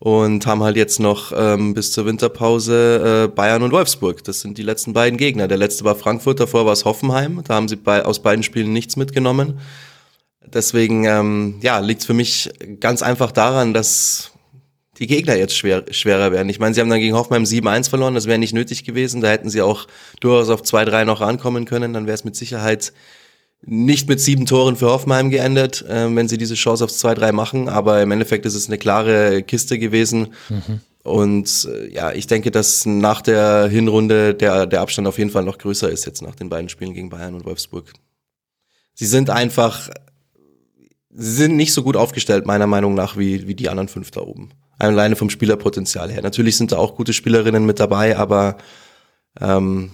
und 0.00 0.46
haben 0.46 0.62
halt 0.62 0.76
jetzt 0.76 0.98
noch 0.98 1.30
ähm, 1.36 1.74
bis 1.74 1.92
zur 1.92 2.06
Winterpause 2.06 3.26
äh, 3.26 3.28
Bayern 3.28 3.62
und 3.62 3.70
Wolfsburg. 3.70 4.24
Das 4.24 4.40
sind 4.40 4.56
die 4.56 4.62
letzten 4.62 4.94
beiden 4.94 5.18
Gegner. 5.18 5.46
Der 5.46 5.58
letzte 5.58 5.84
war 5.84 5.94
Frankfurt, 5.94 6.40
davor 6.40 6.64
war 6.64 6.72
es 6.72 6.86
Hoffenheim. 6.86 7.42
Da 7.46 7.54
haben 7.54 7.68
sie 7.68 7.76
bei, 7.76 8.04
aus 8.04 8.22
beiden 8.22 8.42
Spielen 8.42 8.72
nichts 8.72 8.96
mitgenommen. 8.96 9.60
Deswegen 10.42 11.04
ähm, 11.04 11.56
ja, 11.60 11.78
liegt 11.80 12.00
es 12.00 12.06
für 12.06 12.14
mich 12.14 12.50
ganz 12.80 13.02
einfach 13.02 13.30
daran, 13.30 13.74
dass 13.74 14.32
die 14.98 15.06
Gegner 15.06 15.36
jetzt 15.36 15.54
schwer, 15.54 15.84
schwerer 15.90 16.32
werden. 16.32 16.48
Ich 16.48 16.58
meine, 16.58 16.74
sie 16.74 16.80
haben 16.80 16.88
dann 16.88 17.00
gegen 17.00 17.14
Hoffenheim 17.14 17.44
7-1 17.44 17.90
verloren, 17.90 18.14
das 18.14 18.26
wäre 18.26 18.38
nicht 18.38 18.54
nötig 18.54 18.84
gewesen. 18.84 19.20
Da 19.20 19.28
hätten 19.28 19.50
sie 19.50 19.60
auch 19.60 19.86
durchaus 20.20 20.48
auf 20.48 20.62
2-3 20.62 21.04
noch 21.04 21.20
rankommen 21.20 21.66
können. 21.66 21.92
Dann 21.92 22.06
wäre 22.06 22.14
es 22.14 22.24
mit 22.24 22.36
Sicherheit 22.36 22.94
nicht 23.62 24.08
mit 24.08 24.20
sieben 24.20 24.46
Toren 24.46 24.76
für 24.76 24.90
Hoffenheim 24.90 25.30
geendet, 25.30 25.82
äh, 25.82 26.14
wenn 26.14 26.28
sie 26.28 26.38
diese 26.38 26.54
Chance 26.54 26.84
aufs 26.84 27.04
2-3 27.04 27.32
machen. 27.32 27.68
Aber 27.68 28.02
im 28.02 28.10
Endeffekt 28.10 28.46
ist 28.46 28.54
es 28.54 28.68
eine 28.68 28.78
klare 28.78 29.42
Kiste 29.42 29.78
gewesen. 29.78 30.34
Mhm. 30.48 30.80
Und 31.02 31.68
äh, 31.70 31.92
ja, 31.92 32.12
ich 32.12 32.26
denke, 32.26 32.50
dass 32.50 32.86
nach 32.86 33.22
der 33.22 33.68
Hinrunde 33.68 34.34
der, 34.34 34.66
der 34.66 34.80
Abstand 34.80 35.08
auf 35.08 35.18
jeden 35.18 35.30
Fall 35.30 35.44
noch 35.44 35.58
größer 35.58 35.90
ist, 35.90 36.06
jetzt 36.06 36.22
nach 36.22 36.34
den 36.34 36.48
beiden 36.48 36.68
Spielen 36.68 36.94
gegen 36.94 37.10
Bayern 37.10 37.34
und 37.34 37.44
Wolfsburg. 37.44 37.92
Sie 38.94 39.06
sind 39.06 39.30
einfach, 39.30 39.88
sie 41.10 41.32
sind 41.32 41.56
nicht 41.56 41.72
so 41.72 41.82
gut 41.82 41.96
aufgestellt, 41.96 42.46
meiner 42.46 42.66
Meinung 42.66 42.94
nach, 42.94 43.16
wie, 43.16 43.46
wie 43.46 43.54
die 43.54 43.70
anderen 43.70 43.88
fünf 43.88 44.10
da 44.10 44.20
oben. 44.20 44.50
Alleine 44.78 45.16
vom 45.16 45.30
Spielerpotenzial 45.30 46.10
her. 46.10 46.22
Natürlich 46.22 46.56
sind 46.56 46.72
da 46.72 46.78
auch 46.78 46.96
gute 46.96 47.12
Spielerinnen 47.12 47.64
mit 47.64 47.80
dabei, 47.80 48.16
aber 48.16 48.56
ähm, 49.40 49.92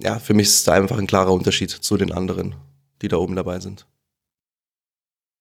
ja, 0.00 0.18
für 0.18 0.34
mich 0.34 0.48
ist 0.48 0.68
da 0.68 0.72
einfach 0.72 0.98
ein 0.98 1.06
klarer 1.06 1.32
Unterschied 1.32 1.70
zu 1.70 1.96
den 1.96 2.12
anderen 2.12 2.54
die 3.02 3.08
da 3.08 3.16
oben 3.16 3.36
dabei 3.36 3.60
sind. 3.60 3.86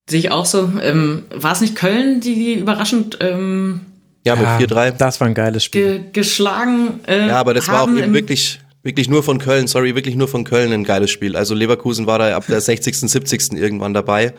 Sehe 0.09 0.19
ich 0.19 0.31
auch 0.31 0.45
so. 0.45 0.71
Ähm, 0.81 1.23
war 1.33 1.53
es 1.53 1.61
nicht 1.61 1.75
Köln, 1.75 2.21
die, 2.21 2.55
überraschend 2.55 3.17
ähm, 3.21 3.81
ja, 4.25 4.35
mit 4.35 4.69
4-3. 4.69 4.91
Das 4.91 5.19
war 5.19 5.27
ein 5.27 5.33
geiles 5.33 5.63
Spiel. 5.63 5.99
Ge 5.99 6.11
geschlagen. 6.13 6.99
Äh, 7.07 7.27
ja, 7.27 7.39
aber 7.39 7.53
das 7.53 7.67
war 7.67 7.83
auch 7.83 7.89
eben 7.89 8.13
wirklich, 8.13 8.59
wirklich 8.83 9.07
nur 9.09 9.23
von 9.23 9.39
Köln, 9.39 9.67
sorry, 9.67 9.95
wirklich 9.95 10.15
nur 10.15 10.27
von 10.27 10.43
Köln 10.43 10.71
ein 10.73 10.83
geiles 10.83 11.11
Spiel. 11.11 11.35
Also 11.35 11.55
Leverkusen 11.55 12.05
war 12.07 12.19
da 12.19 12.35
ab 12.35 12.45
der 12.47 12.61
60., 12.61 12.97
70. 12.97 13.53
irgendwann 13.53 13.93
dabei. 13.93 14.33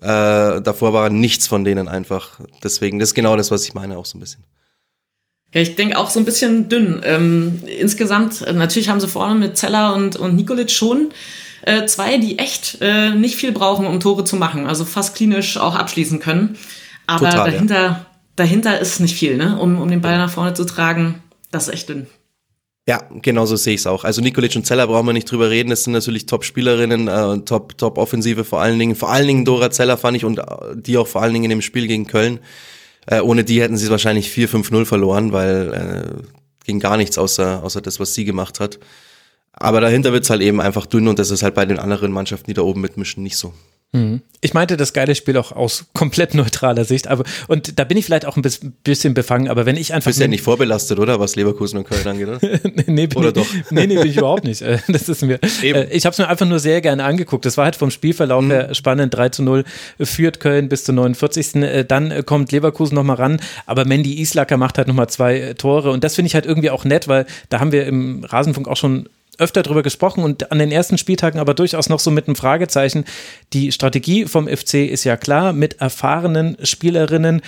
Äh, 0.00 0.60
davor 0.60 0.92
war 0.92 1.08
nichts 1.08 1.46
von 1.46 1.64
denen 1.64 1.88
einfach. 1.88 2.40
Deswegen, 2.62 2.98
das 2.98 3.10
ist 3.10 3.14
genau 3.14 3.36
das, 3.36 3.50
was 3.50 3.64
ich 3.64 3.74
meine, 3.74 3.96
auch 3.96 4.06
so 4.06 4.18
ein 4.18 4.20
bisschen. 4.20 4.44
Ja, 5.54 5.60
ich 5.60 5.74
denke 5.76 5.96
auch 5.96 6.10
so 6.10 6.18
ein 6.18 6.24
bisschen 6.24 6.68
dünn. 6.68 7.00
Ähm, 7.04 7.62
insgesamt, 7.78 8.42
natürlich 8.52 8.88
haben 8.88 9.00
sie 9.00 9.08
vorne 9.08 9.36
mit 9.36 9.56
Zeller 9.56 9.94
und, 9.94 10.16
und 10.16 10.36
Nikolic 10.36 10.70
schon 10.70 11.10
äh, 11.62 11.86
zwei, 11.86 12.18
die 12.18 12.38
echt 12.38 12.78
äh, 12.80 13.10
nicht 13.10 13.36
viel 13.36 13.52
brauchen, 13.52 13.86
um 13.86 14.00
Tore 14.00 14.24
zu 14.24 14.36
machen. 14.36 14.66
Also 14.66 14.84
fast 14.84 15.14
klinisch 15.14 15.56
auch 15.56 15.74
abschließen 15.74 16.18
können. 16.18 16.56
Aber 17.06 17.30
Total, 17.30 17.50
dahinter, 17.50 17.82
ja. 17.82 18.06
dahinter 18.36 18.78
ist 18.78 19.00
nicht 19.00 19.16
viel, 19.16 19.36
ne? 19.36 19.58
um, 19.58 19.80
um 19.80 19.88
den 19.88 20.00
Ball 20.00 20.18
nach 20.18 20.30
vorne 20.30 20.54
zu 20.54 20.64
tragen. 20.64 21.22
Das 21.50 21.68
ist 21.68 21.74
echt 21.74 21.88
dünn. 21.88 22.06
Ja, 22.88 23.02
genau 23.20 23.46
so 23.46 23.56
sehe 23.56 23.74
ich 23.74 23.80
es 23.80 23.86
auch. 23.88 24.04
Also 24.04 24.22
Nikolic 24.22 24.54
und 24.54 24.64
Zeller 24.64 24.86
brauchen 24.86 25.06
wir 25.06 25.12
nicht 25.12 25.30
drüber 25.30 25.50
reden. 25.50 25.70
Das 25.70 25.82
sind 25.82 25.92
natürlich 25.92 26.26
Top-Spielerinnen, 26.26 27.08
äh, 27.08 27.38
Top, 27.44 27.76
Top-Offensive 27.76 28.44
vor 28.44 28.60
allen 28.60 28.78
Dingen. 28.78 28.94
Vor 28.94 29.10
allen 29.10 29.26
Dingen 29.26 29.44
Dora 29.44 29.72
Zeller 29.72 29.96
fand 29.96 30.16
ich 30.16 30.24
und 30.24 30.38
äh, 30.38 30.44
die 30.74 30.96
auch 30.96 31.08
vor 31.08 31.22
allen 31.22 31.32
Dingen 31.32 31.46
in 31.46 31.50
dem 31.50 31.62
Spiel 31.62 31.88
gegen 31.88 32.06
Köln. 32.06 32.38
Äh, 33.06 33.20
ohne 33.20 33.42
die 33.42 33.60
hätten 33.60 33.76
sie 33.76 33.90
wahrscheinlich 33.90 34.28
4-5-0 34.28 34.84
verloren, 34.84 35.32
weil 35.32 35.72
äh, 35.74 36.64
ging 36.64 36.78
gar 36.78 36.96
nichts 36.96 37.18
außer, 37.18 37.62
außer 37.64 37.80
das, 37.80 37.98
was 37.98 38.14
sie 38.14 38.24
gemacht 38.24 38.60
hat. 38.60 38.78
Aber 39.56 39.80
dahinter 39.80 40.12
wird's 40.12 40.30
halt 40.30 40.42
eben 40.42 40.60
einfach 40.60 40.86
dünn 40.86 41.08
und 41.08 41.18
das 41.18 41.30
ist 41.30 41.42
halt 41.42 41.54
bei 41.54 41.64
den 41.64 41.78
anderen 41.78 42.12
Mannschaften, 42.12 42.46
die 42.46 42.54
da 42.54 42.62
oben 42.62 42.80
mitmischen, 42.82 43.22
nicht 43.22 43.36
so. 43.36 43.54
Mhm. 43.92 44.20
Ich 44.42 44.52
meinte 44.52 44.76
das 44.76 44.92
geile 44.92 45.14
Spiel 45.14 45.36
auch 45.38 45.52
aus 45.52 45.86
komplett 45.94 46.34
neutraler 46.34 46.84
Sicht, 46.84 47.08
aber 47.08 47.24
und 47.48 47.78
da 47.78 47.84
bin 47.84 47.96
ich 47.96 48.04
vielleicht 48.04 48.26
auch 48.26 48.36
ein 48.36 48.42
bisschen 48.84 49.14
befangen, 49.14 49.48
aber 49.48 49.64
wenn 49.64 49.76
ich 49.76 49.94
einfach. 49.94 50.10
Bist 50.10 50.20
ja 50.20 50.28
nicht 50.28 50.42
vorbelastet, 50.42 50.98
oder? 50.98 51.18
Was 51.18 51.36
Leverkusen 51.36 51.78
und 51.78 51.84
Köln 51.84 52.06
angeht, 52.06 52.28
oder? 52.28 52.40
nee, 52.86 53.06
bin 53.06 53.18
oder 53.18 53.28
ich, 53.28 53.34
doch? 53.34 53.46
Nee, 53.70 53.86
nee, 53.86 53.96
bin 53.96 54.08
ich 54.08 54.16
überhaupt 54.16 54.44
nicht. 54.44 54.62
Äh, 54.62 54.78
das 54.88 55.08
ist 55.08 55.22
mir. 55.22 55.38
Eben. 55.62 55.78
Äh, 55.78 55.88
ich 55.90 56.04
habe 56.04 56.12
es 56.12 56.18
mir 56.18 56.28
einfach 56.28 56.46
nur 56.46 56.58
sehr 56.58 56.80
gerne 56.80 57.04
angeguckt. 57.04 57.44
Das 57.44 57.56
war 57.56 57.64
halt 57.64 57.76
vom 57.76 57.90
Spielverlauf 57.90 58.44
mhm. 58.44 58.50
her 58.50 58.74
spannend. 58.74 59.14
3 59.14 59.30
zu 59.30 59.42
0 59.42 59.64
führt 60.00 60.40
Köln 60.40 60.68
bis 60.68 60.84
zur 60.84 60.94
49. 60.94 61.56
Äh, 61.56 61.84
dann 61.84 62.26
kommt 62.26 62.52
Leverkusen 62.52 62.94
nochmal 62.94 63.16
ran, 63.16 63.40
aber 63.64 63.84
Mandy 63.84 64.20
Islacker 64.20 64.56
macht 64.56 64.78
halt 64.78 64.88
nochmal 64.88 65.08
zwei 65.08 65.54
Tore 65.56 65.90
und 65.90 66.04
das 66.04 66.14
finde 66.14 66.26
ich 66.26 66.34
halt 66.34 66.44
irgendwie 66.44 66.70
auch 66.70 66.84
nett, 66.84 67.08
weil 67.08 67.26
da 67.48 67.60
haben 67.60 67.72
wir 67.72 67.86
im 67.86 68.24
Rasenfunk 68.24 68.68
auch 68.68 68.76
schon 68.76 69.08
öfter 69.38 69.62
darüber 69.62 69.82
gesprochen 69.82 70.22
und 70.22 70.50
an 70.52 70.58
den 70.58 70.72
ersten 70.72 70.98
Spieltagen 70.98 71.40
aber 71.40 71.54
durchaus 71.54 71.88
noch 71.88 72.00
so 72.00 72.10
mit 72.10 72.26
einem 72.26 72.36
Fragezeichen. 72.36 73.04
Die 73.52 73.72
Strategie 73.72 74.26
vom 74.26 74.48
FC 74.48 74.74
ist 74.86 75.04
ja 75.04 75.16
klar, 75.16 75.52
mit 75.52 75.80
erfahrenen 75.80 76.56
Spielerinnen 76.62 77.42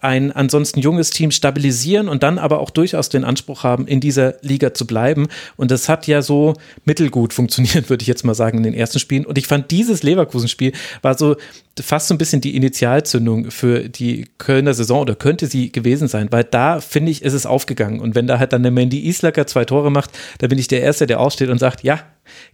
ein 0.00 0.32
ansonsten 0.32 0.80
junges 0.80 1.10
Team 1.10 1.30
stabilisieren 1.30 2.08
und 2.08 2.22
dann 2.22 2.38
aber 2.38 2.60
auch 2.60 2.70
durchaus 2.70 3.08
den 3.08 3.24
Anspruch 3.24 3.64
haben, 3.64 3.86
in 3.86 4.00
dieser 4.00 4.34
Liga 4.42 4.74
zu 4.74 4.86
bleiben. 4.86 5.28
Und 5.56 5.70
das 5.70 5.88
hat 5.88 6.06
ja 6.06 6.22
so 6.22 6.54
mittelgut 6.84 7.32
funktioniert, 7.32 7.88
würde 7.90 8.02
ich 8.02 8.08
jetzt 8.08 8.24
mal 8.24 8.34
sagen, 8.34 8.58
in 8.58 8.64
den 8.64 8.74
ersten 8.74 8.98
Spielen. 8.98 9.26
Und 9.26 9.38
ich 9.38 9.46
fand 9.46 9.70
dieses 9.70 10.02
Leverkusen-Spiel 10.02 10.72
war 11.02 11.16
so 11.16 11.36
fast 11.80 12.08
so 12.08 12.14
ein 12.14 12.18
bisschen 12.18 12.40
die 12.40 12.54
Initialzündung 12.54 13.50
für 13.50 13.88
die 13.88 14.28
Kölner 14.38 14.74
Saison 14.74 15.00
oder 15.00 15.14
könnte 15.14 15.46
sie 15.46 15.72
gewesen 15.72 16.06
sein, 16.08 16.28
weil 16.30 16.44
da 16.44 16.80
finde 16.80 17.10
ich, 17.10 17.22
ist 17.22 17.32
es 17.32 17.46
aufgegangen. 17.46 18.00
Und 18.00 18.14
wenn 18.14 18.26
da 18.26 18.38
halt 18.38 18.52
dann 18.52 18.62
der 18.62 18.72
Mandy 18.72 19.08
Islacker 19.08 19.46
zwei 19.46 19.64
Tore 19.64 19.90
macht, 19.90 20.10
da 20.38 20.48
bin 20.48 20.58
ich 20.58 20.68
der 20.68 20.82
Erste, 20.82 21.06
der 21.06 21.20
aufsteht 21.20 21.48
und 21.48 21.58
sagt, 21.58 21.82
ja, 21.82 22.00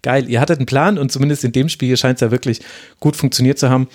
geil, 0.02 0.28
ihr 0.28 0.40
hattet 0.40 0.58
einen 0.58 0.66
Plan 0.66 0.98
und 0.98 1.10
zumindest 1.10 1.44
in 1.44 1.52
dem 1.52 1.68
Spiel 1.68 1.96
scheint 1.96 2.16
es 2.16 2.20
ja 2.20 2.30
wirklich 2.30 2.60
gut 3.00 3.16
funktioniert 3.16 3.58
zu 3.58 3.70
haben. 3.70 3.88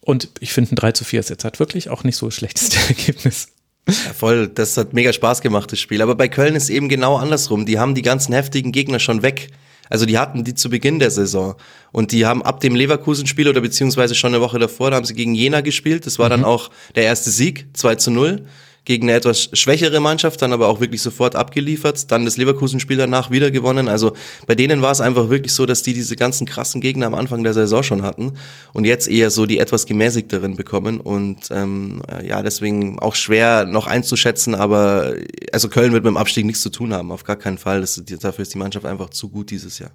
Und 0.00 0.30
ich 0.40 0.52
finde 0.52 0.74
ein 0.74 0.76
3 0.76 0.92
zu 0.92 1.04
4 1.04 1.20
ist 1.20 1.30
jetzt 1.30 1.44
halt 1.44 1.60
wirklich 1.60 1.90
auch 1.90 2.02
nicht 2.02 2.16
so 2.16 2.26
ein 2.26 2.32
schlechtes 2.32 2.70
Ergebnis. 2.88 3.48
Ja, 3.88 4.12
voll, 4.14 4.48
das 4.48 4.76
hat 4.76 4.92
mega 4.92 5.12
Spaß 5.12 5.40
gemacht, 5.40 5.70
das 5.72 5.80
Spiel. 5.80 6.02
Aber 6.02 6.14
bei 6.14 6.28
Köln 6.28 6.54
ist 6.54 6.70
eben 6.70 6.88
genau 6.88 7.16
andersrum. 7.16 7.66
Die 7.66 7.78
haben 7.78 7.94
die 7.94 8.02
ganzen 8.02 8.32
heftigen 8.32 8.72
Gegner 8.72 9.00
schon 9.00 9.22
weg. 9.22 9.50
Also 9.88 10.06
die 10.06 10.18
hatten 10.18 10.44
die 10.44 10.54
zu 10.54 10.70
Beginn 10.70 10.98
der 10.98 11.10
Saison. 11.10 11.54
Und 11.90 12.12
die 12.12 12.24
haben 12.24 12.42
ab 12.42 12.60
dem 12.60 12.74
Leverkusen-Spiel 12.74 13.48
oder 13.48 13.60
beziehungsweise 13.60 14.14
schon 14.14 14.34
eine 14.34 14.42
Woche 14.42 14.58
davor, 14.58 14.90
da 14.90 14.96
haben 14.96 15.04
sie 15.04 15.14
gegen 15.14 15.34
Jena 15.34 15.60
gespielt. 15.60 16.06
Das 16.06 16.18
war 16.18 16.26
mhm. 16.26 16.30
dann 16.30 16.44
auch 16.44 16.70
der 16.94 17.04
erste 17.04 17.30
Sieg, 17.30 17.66
2 17.74 17.94
zu 17.96 18.10
0 18.10 18.42
gegen 18.84 19.08
eine 19.08 19.16
etwas 19.16 19.48
schwächere 19.52 20.00
Mannschaft, 20.00 20.42
dann 20.42 20.52
aber 20.52 20.68
auch 20.68 20.80
wirklich 20.80 21.02
sofort 21.02 21.36
abgeliefert, 21.36 22.10
dann 22.10 22.24
das 22.24 22.36
Leverkusen-Spiel 22.36 22.96
danach 22.96 23.30
wieder 23.30 23.50
gewonnen. 23.50 23.88
Also 23.88 24.12
bei 24.46 24.54
denen 24.54 24.82
war 24.82 24.90
es 24.90 25.00
einfach 25.00 25.28
wirklich 25.28 25.52
so, 25.52 25.66
dass 25.66 25.82
die 25.82 25.94
diese 25.94 26.16
ganzen 26.16 26.46
krassen 26.46 26.80
Gegner 26.80 27.06
am 27.06 27.14
Anfang 27.14 27.44
der 27.44 27.54
Saison 27.54 27.82
schon 27.82 28.02
hatten 28.02 28.32
und 28.72 28.84
jetzt 28.84 29.08
eher 29.08 29.30
so 29.30 29.46
die 29.46 29.58
etwas 29.58 29.86
gemäßigteren 29.86 30.56
bekommen 30.56 31.00
und 31.00 31.48
ähm, 31.50 32.02
ja, 32.26 32.42
deswegen 32.42 32.98
auch 32.98 33.14
schwer 33.14 33.64
noch 33.64 33.86
einzuschätzen, 33.86 34.54
aber 34.54 35.14
also 35.52 35.68
Köln 35.68 35.92
wird 35.92 36.04
mit 36.04 36.10
dem 36.10 36.16
Abstieg 36.16 36.44
nichts 36.44 36.62
zu 36.62 36.70
tun 36.70 36.92
haben, 36.92 37.12
auf 37.12 37.24
gar 37.24 37.36
keinen 37.36 37.58
Fall. 37.58 37.80
Das, 37.80 38.02
dafür 38.20 38.42
ist 38.42 38.54
die 38.54 38.58
Mannschaft 38.58 38.86
einfach 38.86 39.10
zu 39.10 39.28
gut 39.28 39.50
dieses 39.50 39.78
Jahr. 39.78 39.92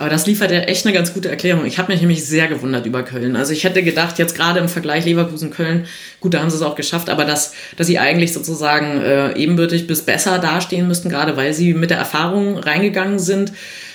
Aber 0.00 0.08
das 0.08 0.26
liefert 0.26 0.50
ja 0.50 0.60
echt 0.60 0.86
eine 0.86 0.94
ganz 0.94 1.12
gute 1.12 1.28
Erklärung. 1.28 1.66
Ich 1.66 1.78
habe 1.78 1.92
mich 1.92 2.00
nämlich 2.00 2.24
sehr 2.24 2.48
gewundert 2.48 2.86
über 2.86 3.02
Köln. 3.02 3.36
Also 3.36 3.52
ich 3.52 3.64
hätte 3.64 3.82
gedacht, 3.82 4.18
jetzt 4.18 4.34
gerade 4.34 4.58
im 4.58 4.70
Vergleich 4.70 5.04
Leverkusen-Köln, 5.04 5.84
gut, 6.20 6.32
da 6.32 6.40
haben 6.40 6.48
sie 6.48 6.56
es 6.56 6.62
auch 6.62 6.74
geschafft, 6.74 7.10
aber 7.10 7.26
dass, 7.26 7.52
dass 7.76 7.86
sie 7.86 7.98
eigentlich 7.98 8.32
sozusagen 8.32 9.02
äh, 9.02 9.36
ebenbürtig 9.36 9.86
bis 9.86 10.00
besser 10.00 10.38
dastehen 10.38 10.88
müssten, 10.88 11.10
gerade 11.10 11.36
weil 11.36 11.52
sie 11.52 11.74
mit 11.74 11.90
der 11.90 11.98
Erfahrung 11.98 12.56
reingegangen 12.56 13.18
sind. 13.18 13.52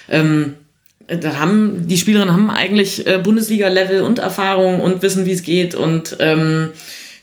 Ähm, 0.08 0.54
da 1.08 1.40
haben 1.40 1.88
die 1.88 1.98
Spielerinnen 1.98 2.36
haben 2.36 2.52
eigentlich 2.52 3.08
äh, 3.08 3.18
Bundesliga-Level 3.18 4.02
und 4.02 4.20
Erfahrung 4.20 4.82
und 4.82 5.02
wissen, 5.02 5.26
wie 5.26 5.32
es 5.32 5.42
geht 5.42 5.74
und 5.74 6.18
ähm, 6.20 6.70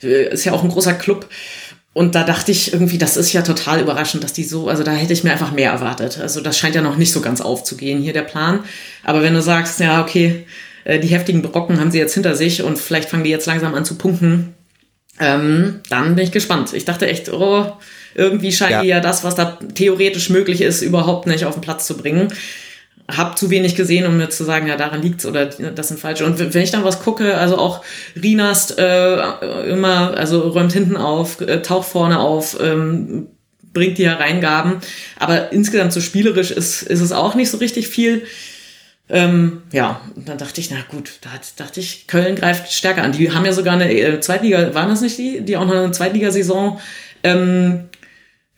äh, 0.03 0.33
ist 0.33 0.45
ja 0.45 0.55
auch 0.55 0.65
ein 0.65 0.71
großer 0.71 0.95
Club. 0.95 1.29
Und 1.95 2.15
da 2.15 2.25
dachte 2.25 2.53
ich 2.53 2.73
irgendwie, 2.73 2.97
das 2.97 3.17
ist 3.19 3.33
ja 3.33 3.43
total 3.43 3.81
überraschend, 3.81 4.25
dass 4.25 4.33
die 4.33 4.45
so, 4.45 4.69
also 4.69 4.83
da 4.83 4.93
hätte 4.93 5.13
ich 5.13 5.25
mir 5.25 5.33
einfach 5.33 5.53
mehr 5.53 5.73
erwartet. 5.73 6.19
Also 6.19 6.41
das 6.41 6.57
scheint 6.57 6.75
ja 6.75 6.81
noch 6.81 6.97
nicht 6.97 7.13
so 7.13 7.21
ganz 7.21 7.41
aufzugehen, 7.43 8.01
hier 8.01 8.15
der 8.15 8.23
Plan. 8.23 8.61
Aber 9.05 9.23
wenn 9.23 9.35
du 9.35 9.43
sagst, 9.43 9.79
ja, 9.79 10.01
okay, 10.01 10.47
äh, 10.85 10.99
die 10.99 11.09
heftigen 11.09 11.43
Brocken 11.43 11.79
haben 11.79 11.91
sie 11.91 11.99
jetzt 11.99 12.15
hinter 12.15 12.35
sich 12.35 12.63
und 12.63 12.79
vielleicht 12.79 13.11
fangen 13.11 13.25
die 13.25 13.31
jetzt 13.31 13.47
langsam 13.47 13.75
an 13.75 13.85
zu 13.85 13.97
punkten, 13.97 14.55
ähm, 15.21 15.81
dann 15.91 16.15
bin 16.15 16.25
ich 16.25 16.33
gespannt. 16.33 16.73
Ich 16.73 16.87
dachte 16.87 17.07
echt, 17.07 17.31
oh, 17.31 17.71
irgendwie 18.15 18.53
scheint 18.53 18.73
ja. 18.73 18.83
die 18.83 18.89
ja 18.89 19.01
das, 19.01 19.23
was 19.23 19.35
da 19.35 19.59
theoretisch 19.75 20.31
möglich 20.31 20.63
ist, 20.63 20.81
überhaupt 20.81 21.27
nicht 21.27 21.45
auf 21.45 21.55
den 21.55 21.61
Platz 21.61 21.87
zu 21.87 21.99
bringen 21.99 22.33
habe 23.17 23.35
zu 23.35 23.51
wenig 23.51 23.77
gesehen, 23.77 24.07
um 24.07 24.17
mir 24.17 24.31
zu 24.31 24.45
sagen, 24.45 24.67
ja, 24.67 24.77
daran 24.77 25.03
liegt's 25.03 25.27
oder 25.27 25.47
das 25.47 25.89
sind 25.89 26.01
falsche. 26.01 26.25
Und 26.25 26.39
wenn 26.39 26.63
ich 26.63 26.71
dann 26.71 26.85
was 26.85 27.03
gucke, 27.03 27.37
also 27.37 27.59
auch 27.59 27.85
Rinast 28.21 28.79
äh, 28.79 29.17
immer, 29.69 30.15
also 30.17 30.41
räumt 30.41 30.73
hinten 30.73 30.97
auf, 30.97 31.41
äh, 31.41 31.63
taucht 31.63 31.89
vorne 31.89 32.19
auf, 32.19 32.59
ähm, 32.61 33.29
bringt 33.73 33.99
die 33.99 34.09
Hereingaben. 34.09 34.79
Aber 35.19 35.53
insgesamt 35.53 35.93
so 35.93 36.01
spielerisch 36.01 36.51
ist, 36.51 36.83
ist 36.83 37.01
es 37.01 37.13
auch 37.13 37.35
nicht 37.35 37.51
so 37.51 37.59
richtig 37.59 37.89
viel. 37.89 38.27
Ähm, 39.09 39.63
ja, 39.73 40.01
dann 40.17 40.39
dachte 40.39 40.61
ich, 40.61 40.71
na 40.71 40.79
gut, 40.89 41.19
da 41.21 41.31
dachte 41.57 41.81
ich, 41.81 42.07
Köln 42.07 42.37
greift 42.37 42.73
stärker 42.73 43.03
an. 43.03 43.13
Die 43.13 43.33
haben 43.33 43.45
ja 43.45 43.53
sogar 43.53 43.75
eine 43.75 43.93
äh, 43.93 44.21
Zweitliga, 44.21 44.75
waren 44.75 44.89
das 44.89 45.01
nicht 45.01 45.19
die, 45.19 45.41
die 45.41 45.57
auch 45.57 45.67
noch 45.67 45.75
eine 45.75 45.91
Zweitligasaison 45.91 46.81
ähm, 47.23 47.89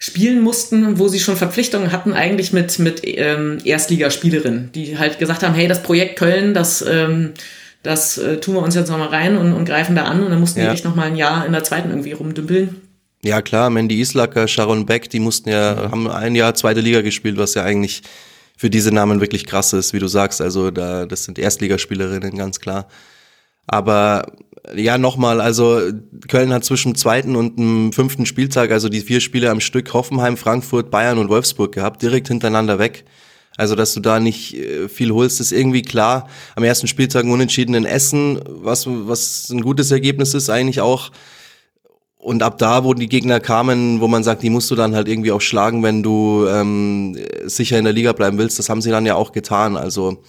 spielen 0.05 0.43
mussten, 0.43 0.99
wo 0.99 1.09
sie 1.09 1.19
schon 1.19 1.35
Verpflichtungen 1.35 1.91
hatten, 1.91 2.13
eigentlich 2.13 2.53
mit, 2.53 2.79
mit 2.79 3.01
ähm, 3.05 3.57
Erstligaspielerinnen, 3.65 4.71
die 4.71 4.99
halt 4.99 5.19
gesagt 5.19 5.43
haben, 5.43 5.55
hey, 5.55 5.67
das 5.67 5.83
Projekt 5.83 6.19
Köln, 6.19 6.53
das, 6.53 6.85
ähm, 6.87 7.33
das 7.83 8.19
äh, 8.19 8.39
tun 8.39 8.55
wir 8.55 8.63
uns 8.63 8.75
jetzt 8.75 8.91
nochmal 8.91 9.09
rein 9.09 9.39
und, 9.39 9.55
und 9.55 9.65
greifen 9.65 9.97
da 9.97 10.05
an 10.05 10.23
und 10.23 10.31
dann 10.31 10.41
mussten 10.41 10.61
ja. 10.61 10.67
die 10.67 10.73
echt 10.75 10.85
nochmal 10.85 11.07
ein 11.07 11.17
Jahr 11.17 11.47
in 11.47 11.53
der 11.53 11.65
zweiten 11.65 11.89
irgendwie 11.89 12.13
rumdümpeln. 12.13 12.83
Ja 13.23 13.41
klar, 13.41 13.71
Mandy 13.71 13.99
Islacker, 13.99 14.47
Sharon 14.47 14.85
Beck, 14.85 15.09
die 15.09 15.21
mussten 15.21 15.49
ja, 15.49 15.89
haben 15.91 16.11
ein 16.11 16.35
Jahr 16.35 16.55
zweite 16.55 16.81
Liga 16.81 17.01
gespielt, 17.01 17.39
was 17.39 17.55
ja 17.55 17.63
eigentlich 17.63 18.03
für 18.59 18.69
diese 18.69 18.93
Namen 18.93 19.23
wirklich 19.23 19.47
krass 19.47 19.73
ist, 19.73 19.95
wie 19.95 20.01
du 20.01 20.07
sagst. 20.07 20.43
Also 20.43 20.71
da, 20.71 21.07
das 21.07 21.25
sind 21.25 21.39
Erstligaspielerinnen, 21.39 22.37
ganz 22.37 22.61
klar. 22.61 22.89
Aber 23.67 24.27
ja, 24.75 24.99
nochmal, 24.99 25.41
also 25.41 25.81
Köln 26.29 26.53
hat 26.53 26.65
zwischen 26.65 26.95
zweiten 26.95 27.37
und 27.37 27.59
dem 27.59 27.93
fünften 27.93 28.27
Spieltag, 28.27 28.71
also 28.71 28.89
die 28.89 29.01
vier 29.01 29.21
Spiele 29.21 29.51
am 29.51 29.61
Stück, 29.61 29.93
Hoffenheim, 29.93 30.37
Frankfurt, 30.37 30.91
Bayern 30.91 31.19
und 31.19 31.29
Wolfsburg 31.29 31.73
gehabt, 31.73 32.03
direkt 32.03 32.29
hintereinander 32.29 32.79
weg. 32.79 33.05
Also, 33.57 33.77
dass 33.77 33.95
du 33.95 34.01
da 34.01 34.19
nicht 34.19 34.55
äh, 34.55 34.89
viel 34.89 35.12
holst, 35.12 35.41
ist 35.41 35.53
irgendwie 35.53 35.83
klar. 35.83 36.29
Am 36.57 36.65
ersten 36.65 36.89
Spieltag 36.89 37.25
unentschieden 37.25 37.75
in 37.75 37.85
Essen, 37.85 38.41
was, 38.47 38.87
was 38.89 39.49
ein 39.51 39.61
gutes 39.61 39.93
Ergebnis 39.93 40.35
ist 40.35 40.51
eigentlich 40.51 40.81
auch. 40.81 41.12
Und 42.19 42.43
ab 42.43 42.59
da, 42.59 42.85
wo 42.85 42.95
die 42.95 43.09
Gegner 43.09 43.39
kamen, 43.39 44.01
wo 44.01 44.09
man 44.09 44.25
sagt, 44.25 44.43
die 44.43 44.51
musst 44.51 44.71
du 44.71 44.75
dann 44.75 44.95
halt 44.95 45.09
irgendwie 45.09 45.31
auch 45.31 45.43
schlagen, 45.43 45.83
wenn 45.83 46.03
du 46.03 46.47
ähm, 46.49 47.17
sicher 47.45 47.79
in 47.79 47.85
der 47.85 47.93
Liga 47.93 48.12
bleiben 48.12 48.39
willst, 48.39 48.59
das 48.59 48.71
haben 48.71 48.81
sie 48.81 48.91
dann 48.91 49.05
ja 49.07 49.15
auch 49.15 49.31
getan. 49.31 49.77
Also 49.77 50.23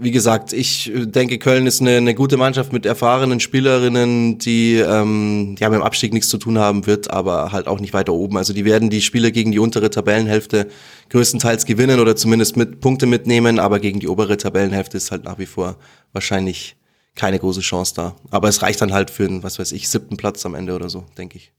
wie 0.00 0.10
gesagt, 0.10 0.52
ich 0.52 0.90
denke, 0.94 1.38
Köln 1.38 1.66
ist 1.66 1.80
eine, 1.80 1.96
eine 1.96 2.14
gute 2.14 2.36
Mannschaft 2.36 2.72
mit 2.72 2.86
erfahrenen 2.86 3.38
Spielerinnen, 3.38 4.38
die 4.38 4.76
ähm, 4.76 5.56
ja 5.58 5.68
mit 5.68 5.78
dem 5.78 5.82
Abstieg 5.82 6.12
nichts 6.12 6.28
zu 6.28 6.38
tun 6.38 6.58
haben 6.58 6.86
wird, 6.86 7.10
aber 7.10 7.52
halt 7.52 7.66
auch 7.66 7.80
nicht 7.80 7.92
weiter 7.92 8.14
oben. 8.14 8.38
Also 8.38 8.52
die 8.52 8.64
werden 8.64 8.88
die 8.88 9.02
Spiele 9.02 9.30
gegen 9.30 9.52
die 9.52 9.58
untere 9.58 9.90
Tabellenhälfte 9.90 10.68
größtenteils 11.10 11.66
gewinnen 11.66 12.00
oder 12.00 12.16
zumindest 12.16 12.56
mit 12.56 12.80
Punkte 12.80 13.06
mitnehmen, 13.06 13.58
aber 13.58 13.78
gegen 13.78 14.00
die 14.00 14.08
obere 14.08 14.36
Tabellenhälfte 14.36 14.96
ist 14.96 15.10
halt 15.10 15.24
nach 15.24 15.38
wie 15.38 15.46
vor 15.46 15.76
wahrscheinlich 16.12 16.76
keine 17.14 17.38
große 17.38 17.60
Chance 17.60 17.94
da. 17.94 18.16
Aber 18.30 18.48
es 18.48 18.62
reicht 18.62 18.80
dann 18.80 18.92
halt 18.92 19.10
für 19.10 19.24
einen, 19.24 19.42
was 19.42 19.58
weiß 19.58 19.72
ich, 19.72 19.88
siebten 19.88 20.16
Platz 20.16 20.46
am 20.46 20.54
Ende 20.54 20.74
oder 20.74 20.88
so, 20.88 21.04
denke 21.18 21.36
ich. 21.36 21.52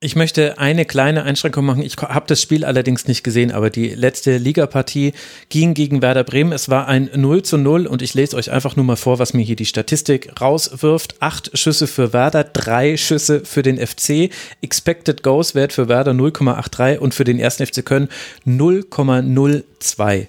Ich 0.00 0.16
möchte 0.16 0.58
eine 0.58 0.84
kleine 0.84 1.22
Einschränkung 1.22 1.64
machen. 1.64 1.82
Ich 1.82 1.96
habe 1.96 2.26
das 2.26 2.42
Spiel 2.42 2.66
allerdings 2.66 3.08
nicht 3.08 3.24
gesehen, 3.24 3.50
aber 3.50 3.70
die 3.70 3.88
letzte 3.88 4.36
Ligapartie 4.36 5.14
ging 5.48 5.72
gegen 5.72 6.02
Werder 6.02 6.24
Bremen. 6.24 6.52
Es 6.52 6.68
war 6.68 6.88
ein 6.88 7.08
0 7.14 7.42
zu 7.42 7.56
0 7.56 7.86
und 7.86 8.02
ich 8.02 8.12
lese 8.12 8.36
euch 8.36 8.50
einfach 8.50 8.76
nur 8.76 8.84
mal 8.84 8.96
vor, 8.96 9.18
was 9.18 9.32
mir 9.32 9.42
hier 9.42 9.56
die 9.56 9.64
Statistik 9.64 10.38
rauswirft. 10.38 11.16
Acht 11.20 11.56
Schüsse 11.56 11.86
für 11.86 12.12
Werder, 12.12 12.44
drei 12.44 12.98
Schüsse 12.98 13.46
für 13.46 13.62
den 13.62 13.78
FC. 13.78 14.30
Expected 14.60 15.22
Goals 15.22 15.54
Wert 15.54 15.72
für 15.72 15.88
Werder 15.88 16.12
0,83 16.12 16.98
und 16.98 17.14
für 17.14 17.24
den 17.24 17.38
ersten 17.38 17.64
FC 17.64 17.82
Köln 17.82 18.08
0,02. 18.46 20.26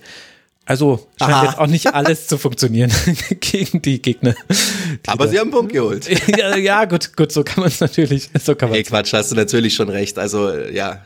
Also 0.65 1.07
scheint 1.19 1.31
Aha. 1.31 1.45
jetzt 1.45 1.57
auch 1.59 1.67
nicht 1.67 1.93
alles 1.93 2.25
zu 2.25 2.39
funktionieren 2.39 2.91
gegen 3.39 3.81
die 3.83 4.01
Gegner. 4.01 4.33
Die 4.49 5.09
Aber 5.09 5.27
sie 5.27 5.37
haben 5.37 5.49
einen 5.49 5.51
Punkt 5.51 5.73
geholt. 5.73 6.09
ja, 6.37 6.57
ja, 6.57 6.85
gut, 6.85 7.15
gut, 7.15 7.31
so 7.31 7.43
kann 7.43 7.61
man 7.61 7.67
es 7.67 7.79
natürlich. 7.79 8.29
So 8.43 8.55
kann 8.55 8.69
hey, 8.69 8.83
Quatsch, 8.83 9.13
hast 9.13 9.31
du 9.31 9.35
natürlich 9.35 9.75
schon 9.75 9.89
recht. 9.89 10.17
Also 10.17 10.51
ja, 10.51 11.03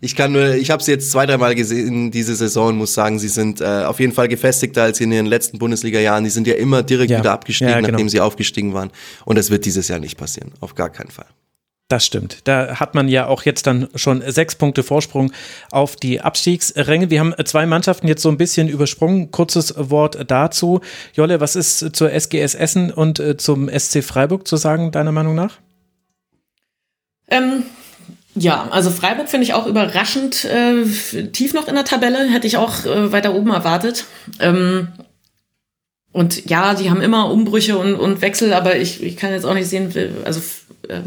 ich 0.00 0.16
kann 0.16 0.32
nur, 0.32 0.54
ich 0.54 0.70
habe 0.70 0.82
sie 0.82 0.92
jetzt 0.92 1.10
zwei, 1.10 1.26
dreimal 1.26 1.54
gesehen 1.54 2.10
diese 2.10 2.34
Saison 2.34 2.68
und 2.68 2.76
muss 2.78 2.94
sagen, 2.94 3.18
sie 3.18 3.28
sind 3.28 3.60
äh, 3.60 3.84
auf 3.84 4.00
jeden 4.00 4.14
Fall 4.14 4.28
gefestigter 4.28 4.84
als 4.84 4.98
in 5.00 5.10
den 5.10 5.26
letzten 5.26 5.58
Bundesliga-Jahren. 5.58 6.24
Die 6.24 6.30
sind 6.30 6.46
ja 6.46 6.54
immer 6.54 6.82
direkt 6.82 7.10
ja. 7.10 7.18
wieder 7.18 7.32
abgestiegen, 7.32 7.70
ja, 7.70 7.76
genau. 7.76 7.90
nachdem 7.90 8.08
sie 8.08 8.20
aufgestiegen 8.20 8.72
waren. 8.72 8.90
Und 9.26 9.36
das 9.36 9.50
wird 9.50 9.66
dieses 9.66 9.88
Jahr 9.88 9.98
nicht 9.98 10.16
passieren, 10.16 10.52
auf 10.60 10.74
gar 10.74 10.88
keinen 10.88 11.10
Fall. 11.10 11.26
Das 11.90 12.06
stimmt. 12.06 12.38
Da 12.44 12.78
hat 12.78 12.94
man 12.94 13.08
ja 13.08 13.26
auch 13.26 13.42
jetzt 13.42 13.66
dann 13.66 13.88
schon 13.96 14.22
sechs 14.24 14.54
Punkte 14.54 14.84
Vorsprung 14.84 15.32
auf 15.72 15.96
die 15.96 16.20
Abstiegsränge. 16.20 17.10
Wir 17.10 17.18
haben 17.18 17.34
zwei 17.44 17.66
Mannschaften 17.66 18.06
jetzt 18.06 18.22
so 18.22 18.28
ein 18.28 18.36
bisschen 18.36 18.68
übersprungen. 18.68 19.32
Kurzes 19.32 19.74
Wort 19.76 20.16
dazu. 20.28 20.82
Jolle, 21.14 21.40
was 21.40 21.56
ist 21.56 21.96
zur 21.96 22.12
SGS 22.12 22.54
Essen 22.54 22.92
und 22.92 23.18
äh, 23.18 23.36
zum 23.36 23.68
SC 23.68 24.04
Freiburg 24.04 24.46
zu 24.46 24.56
sagen, 24.56 24.92
deiner 24.92 25.10
Meinung 25.10 25.34
nach? 25.34 25.58
Ähm, 27.28 27.64
ja, 28.36 28.68
also 28.70 28.90
Freiburg 28.90 29.28
finde 29.28 29.46
ich 29.46 29.54
auch 29.54 29.66
überraschend 29.66 30.44
äh, 30.44 30.84
tief 31.32 31.54
noch 31.54 31.66
in 31.66 31.74
der 31.74 31.84
Tabelle. 31.84 32.30
Hätte 32.30 32.46
ich 32.46 32.56
auch 32.56 32.84
äh, 32.84 33.10
weiter 33.10 33.34
oben 33.34 33.50
erwartet. 33.50 34.04
Ähm, 34.38 34.86
und 36.12 36.48
ja, 36.48 36.72
die 36.74 36.88
haben 36.88 37.02
immer 37.02 37.32
Umbrüche 37.32 37.76
und, 37.76 37.96
und 37.96 38.22
Wechsel, 38.22 38.52
aber 38.52 38.76
ich, 38.76 39.02
ich 39.02 39.16
kann 39.16 39.32
jetzt 39.32 39.44
auch 39.44 39.54
nicht 39.54 39.68
sehen, 39.68 39.92
also 40.24 40.40
äh, 40.88 41.00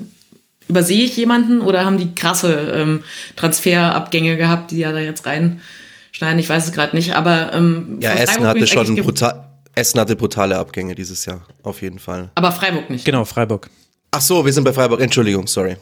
übersehe 0.67 1.03
ich 1.03 1.15
jemanden 1.17 1.61
oder 1.61 1.85
haben 1.85 1.97
die 1.97 2.13
krasse 2.15 2.73
ähm, 2.75 3.03
Transferabgänge 3.35 4.37
gehabt, 4.37 4.71
die 4.71 4.79
ja 4.79 4.91
da 4.91 4.99
jetzt 4.99 5.25
reinschneiden? 5.25 6.39
Ich 6.39 6.49
weiß 6.49 6.65
es 6.65 6.71
gerade 6.71 6.95
nicht, 6.95 7.15
aber 7.15 7.53
ähm, 7.53 7.99
ja, 8.01 8.11
Essen 8.11 8.45
hatte 8.45 8.67
schon 8.67 8.95
brutal, 8.95 9.45
Essen 9.75 9.99
hatte 9.99 10.15
brutale 10.15 10.57
Abgänge 10.57 10.95
dieses 10.95 11.25
Jahr, 11.25 11.41
auf 11.63 11.81
jeden 11.81 11.99
Fall. 11.99 12.29
Aber 12.35 12.51
Freiburg 12.51 12.89
nicht. 12.89 13.05
Genau, 13.05 13.25
Freiburg. 13.25 13.69
Ach 14.11 14.21
so, 14.21 14.45
wir 14.45 14.53
sind 14.53 14.63
bei 14.63 14.73
Freiburg. 14.73 15.01
Entschuldigung, 15.01 15.47
sorry. 15.47 15.77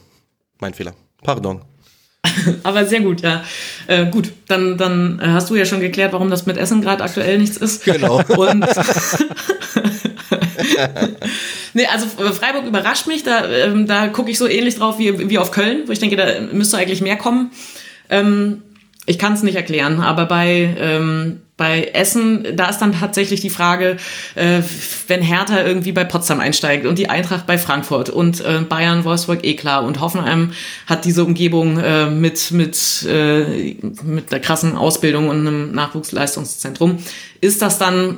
Mein 0.60 0.74
Fehler. 0.74 0.94
Pardon. 1.22 1.62
Aber 2.64 2.86
sehr 2.86 3.02
gut, 3.02 3.22
ja. 3.22 3.44
Äh, 3.88 4.06
gut, 4.06 4.32
dann, 4.48 4.78
dann 4.78 5.20
äh, 5.20 5.28
hast 5.28 5.50
du 5.50 5.56
ja 5.56 5.66
schon 5.66 5.80
geklärt, 5.80 6.14
warum 6.14 6.30
das 6.30 6.46
mit 6.46 6.58
Essen 6.58 6.82
gerade 6.82 7.04
aktuell 7.04 7.38
nichts 7.38 7.58
ist. 7.58 7.84
Genau. 7.84 8.22
Und 8.38 8.66
nee, 11.74 11.86
also 11.86 12.06
äh, 12.24 12.32
Freiburg 12.32 12.66
überrascht 12.66 13.08
mich. 13.08 13.24
Da, 13.24 13.50
ähm, 13.50 13.88
da 13.88 14.08
gucke 14.08 14.32
ich 14.32 14.38
so 14.38 14.48
ähnlich 14.48 14.76
drauf 14.76 15.00
wie, 15.00 15.30
wie 15.30 15.38
auf 15.38 15.52
Köln, 15.52 15.84
wo 15.88 15.92
ich 15.92 16.00
denke, 16.00 16.16
da 16.16 16.26
müsste 16.52 16.78
eigentlich 16.78 17.02
mehr 17.02 17.18
kommen. 17.18 17.52
Ähm, 18.10 18.62
ich 19.08 19.18
kann 19.18 19.34
es 19.34 19.42
nicht 19.42 19.56
erklären, 19.56 20.00
aber 20.00 20.26
bei, 20.26 20.76
ähm, 20.80 21.42
bei 21.58 21.90
Essen, 21.94 22.56
da 22.56 22.70
ist 22.70 22.80
dann 22.80 22.94
tatsächlich 22.94 23.42
die 23.42 23.50
Frage, 23.50 23.98
äh, 24.36 24.62
wenn 25.08 25.22
Hertha 25.22 25.64
irgendwie 25.64 25.92
bei 25.92 26.04
Potsdam 26.04 26.40
einsteigt 26.40 26.86
und 26.86 27.00
die 27.00 27.10
Eintracht 27.10 27.48
bei 27.48 27.58
Frankfurt 27.58 28.10
und 28.10 28.42
äh, 28.42 28.62
Bayern, 28.62 29.04
Wolfsburg 29.04 29.44
eh 29.44 29.56
klar 29.56 29.84
und 29.84 30.00
Hoffenheim 30.02 30.54
hat 30.86 31.06
diese 31.06 31.26
Umgebung 31.26 31.80
äh, 31.80 32.12
mit, 32.12 32.52
mit, 32.52 33.06
äh, 33.08 33.76
mit 34.04 34.32
der 34.32 34.40
krassen 34.40 34.78
Ausbildung 34.78 35.30
und 35.30 35.40
einem 35.40 35.72
Nachwuchsleistungszentrum, 35.72 37.00
ist 37.42 37.62
das 37.62 37.80
dann 37.80 38.18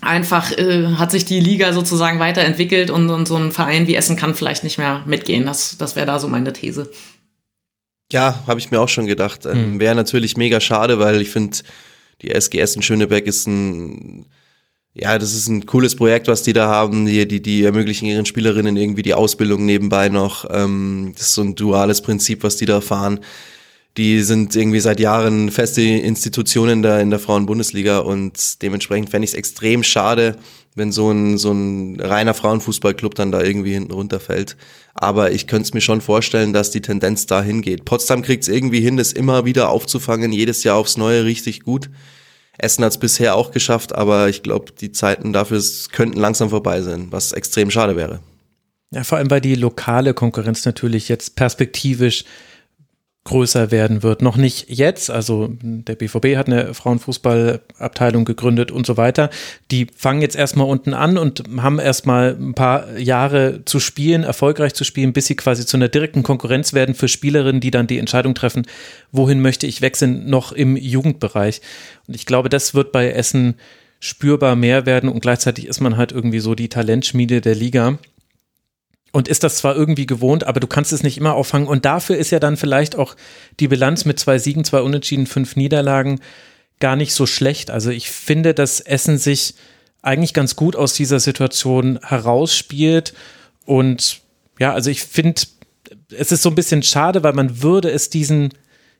einfach, 0.00 0.52
äh, 0.52 0.86
hat 0.96 1.10
sich 1.10 1.24
die 1.24 1.40
Liga 1.40 1.72
sozusagen 1.72 2.18
weiterentwickelt 2.18 2.90
und, 2.90 3.10
und 3.10 3.26
so 3.26 3.36
ein 3.36 3.52
Verein 3.52 3.86
wie 3.86 3.94
Essen 3.94 4.16
kann 4.16 4.34
vielleicht 4.34 4.64
nicht 4.64 4.78
mehr 4.78 5.02
mitgehen. 5.06 5.46
Das, 5.46 5.76
das 5.78 5.96
wäre 5.96 6.06
da 6.06 6.18
so 6.18 6.28
meine 6.28 6.52
These. 6.52 6.90
Ja, 8.12 8.42
habe 8.46 8.60
ich 8.60 8.70
mir 8.70 8.80
auch 8.80 8.88
schon 8.88 9.06
gedacht. 9.06 9.46
Ähm, 9.46 9.74
mhm. 9.74 9.80
Wäre 9.80 9.94
natürlich 9.94 10.36
mega 10.36 10.60
schade, 10.60 10.98
weil 10.98 11.20
ich 11.20 11.30
finde, 11.30 11.58
die 12.22 12.30
SGS 12.30 12.76
in 12.76 12.82
Schöneberg 12.82 13.26
ist 13.26 13.46
ein, 13.46 14.26
ja, 14.92 15.18
das 15.18 15.34
ist 15.34 15.48
ein 15.48 15.66
cooles 15.66 15.96
Projekt, 15.96 16.28
was 16.28 16.42
die 16.42 16.52
da 16.52 16.68
haben. 16.68 17.06
Die, 17.06 17.26
die, 17.26 17.42
die 17.42 17.64
ermöglichen 17.64 18.06
ihren 18.06 18.26
Spielerinnen 18.26 18.76
irgendwie 18.76 19.02
die 19.02 19.14
Ausbildung 19.14 19.64
nebenbei 19.64 20.08
noch. 20.08 20.44
Ähm, 20.50 21.12
das 21.16 21.28
ist 21.28 21.34
so 21.34 21.42
ein 21.42 21.54
duales 21.54 22.02
Prinzip, 22.02 22.44
was 22.44 22.56
die 22.56 22.66
da 22.66 22.80
fahren. 22.80 23.20
Die 23.96 24.22
sind 24.22 24.56
irgendwie 24.56 24.80
seit 24.80 24.98
Jahren 24.98 25.50
feste 25.52 25.82
Institutionen 25.82 26.82
da 26.82 26.98
in 26.98 27.10
der 27.10 27.20
Frauenbundesliga 27.20 27.98
und 27.98 28.60
dementsprechend 28.60 29.10
fände 29.10 29.24
ich 29.24 29.30
es 29.30 29.36
extrem 29.36 29.84
schade, 29.84 30.36
wenn 30.74 30.90
so 30.90 31.12
ein, 31.12 31.38
so 31.38 31.52
ein 31.52 32.00
reiner 32.00 32.34
Frauenfußballclub 32.34 33.14
dann 33.14 33.30
da 33.30 33.40
irgendwie 33.40 33.72
hinten 33.72 33.92
runterfällt. 33.92 34.56
Aber 34.94 35.30
ich 35.30 35.46
könnte 35.46 35.66
es 35.66 35.74
mir 35.74 35.80
schon 35.80 36.00
vorstellen, 36.00 36.52
dass 36.52 36.72
die 36.72 36.82
Tendenz 36.82 37.26
dahin 37.26 37.62
geht. 37.62 37.84
Potsdam 37.84 38.22
kriegt 38.22 38.42
es 38.42 38.48
irgendwie 38.48 38.80
hin, 38.80 38.96
das 38.96 39.12
immer 39.12 39.44
wieder 39.44 39.68
aufzufangen, 39.68 40.32
jedes 40.32 40.64
Jahr 40.64 40.76
aufs 40.76 40.96
Neue 40.96 41.24
richtig 41.24 41.60
gut. 41.60 41.88
Essen 42.58 42.84
hat 42.84 42.92
es 42.92 42.98
bisher 42.98 43.36
auch 43.36 43.52
geschafft, 43.52 43.94
aber 43.94 44.28
ich 44.28 44.42
glaube, 44.42 44.72
die 44.72 44.92
Zeiten 44.92 45.32
dafür 45.32 45.62
könnten 45.92 46.18
langsam 46.18 46.50
vorbei 46.50 46.82
sein, 46.82 47.08
was 47.10 47.32
extrem 47.32 47.70
schade 47.70 47.96
wäre. 47.96 48.20
Ja, 48.92 49.02
vor 49.02 49.18
allem, 49.18 49.30
weil 49.30 49.40
die 49.40 49.56
lokale 49.56 50.14
Konkurrenz 50.14 50.64
natürlich 50.64 51.08
jetzt 51.08 51.34
perspektivisch 51.34 52.24
größer 53.24 53.70
werden 53.70 54.02
wird. 54.02 54.20
Noch 54.20 54.36
nicht 54.36 54.66
jetzt, 54.68 55.10
also 55.10 55.48
der 55.60 55.94
BVB 55.94 56.36
hat 56.36 56.46
eine 56.46 56.74
Frauenfußballabteilung 56.74 58.26
gegründet 58.26 58.70
und 58.70 58.86
so 58.86 58.98
weiter. 58.98 59.30
Die 59.70 59.86
fangen 59.96 60.20
jetzt 60.20 60.36
erstmal 60.36 60.68
unten 60.68 60.92
an 60.92 61.16
und 61.16 61.42
haben 61.56 61.78
erstmal 61.78 62.36
ein 62.38 62.54
paar 62.54 62.98
Jahre 62.98 63.64
zu 63.64 63.80
spielen, 63.80 64.24
erfolgreich 64.24 64.74
zu 64.74 64.84
spielen, 64.84 65.14
bis 65.14 65.26
sie 65.26 65.36
quasi 65.36 65.64
zu 65.64 65.78
einer 65.78 65.88
direkten 65.88 66.22
Konkurrenz 66.22 66.74
werden 66.74 66.94
für 66.94 67.08
Spielerinnen, 67.08 67.62
die 67.62 67.70
dann 67.70 67.86
die 67.86 67.98
Entscheidung 67.98 68.34
treffen, 68.34 68.66
wohin 69.10 69.40
möchte 69.40 69.66
ich 69.66 69.80
wechseln, 69.80 70.28
noch 70.28 70.52
im 70.52 70.76
Jugendbereich. 70.76 71.62
Und 72.06 72.14
ich 72.14 72.26
glaube, 72.26 72.50
das 72.50 72.74
wird 72.74 72.92
bei 72.92 73.10
Essen 73.10 73.54
spürbar 74.00 74.54
mehr 74.54 74.84
werden 74.84 75.08
und 75.08 75.20
gleichzeitig 75.20 75.66
ist 75.66 75.80
man 75.80 75.96
halt 75.96 76.12
irgendwie 76.12 76.40
so 76.40 76.54
die 76.54 76.68
Talentschmiede 76.68 77.40
der 77.40 77.54
Liga 77.54 77.98
und 79.14 79.28
ist 79.28 79.44
das 79.44 79.58
zwar 79.58 79.76
irgendwie 79.76 80.06
gewohnt, 80.06 80.42
aber 80.42 80.58
du 80.58 80.66
kannst 80.66 80.92
es 80.92 81.04
nicht 81.04 81.16
immer 81.16 81.34
auffangen. 81.34 81.68
Und 81.68 81.84
dafür 81.84 82.16
ist 82.16 82.32
ja 82.32 82.40
dann 82.40 82.56
vielleicht 82.56 82.96
auch 82.96 83.14
die 83.60 83.68
Bilanz 83.68 84.04
mit 84.04 84.18
zwei 84.18 84.40
Siegen, 84.40 84.64
zwei 84.64 84.80
Unentschieden, 84.80 85.28
fünf 85.28 85.54
Niederlagen 85.54 86.18
gar 86.80 86.96
nicht 86.96 87.14
so 87.14 87.24
schlecht. 87.24 87.70
Also 87.70 87.90
ich 87.90 88.10
finde, 88.10 88.54
dass 88.54 88.80
Essen 88.80 89.16
sich 89.16 89.54
eigentlich 90.02 90.34
ganz 90.34 90.56
gut 90.56 90.74
aus 90.74 90.94
dieser 90.94 91.20
Situation 91.20 92.00
herausspielt. 92.02 93.14
Und 93.64 94.20
ja, 94.58 94.74
also 94.74 94.90
ich 94.90 95.04
finde, 95.04 95.42
es 96.10 96.32
ist 96.32 96.42
so 96.42 96.48
ein 96.48 96.56
bisschen 96.56 96.82
schade, 96.82 97.22
weil 97.22 97.34
man 97.34 97.62
würde 97.62 97.92
es 97.92 98.10
diesen 98.10 98.48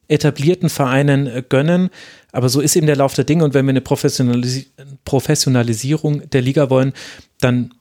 etablierten 0.06 0.68
Vereinen 0.68 1.26
äh, 1.26 1.42
gönnen. 1.42 1.90
Aber 2.30 2.48
so 2.48 2.60
ist 2.60 2.76
eben 2.76 2.86
der 2.86 2.94
Lauf 2.94 3.14
der 3.14 3.24
Dinge. 3.24 3.42
Und 3.42 3.52
wenn 3.52 3.66
wir 3.66 3.70
eine 3.70 3.80
Professionalis 3.80 4.66
Professionalisierung 5.04 6.30
der 6.30 6.42
Liga 6.42 6.70
wollen, 6.70 6.92
dann 7.40 7.74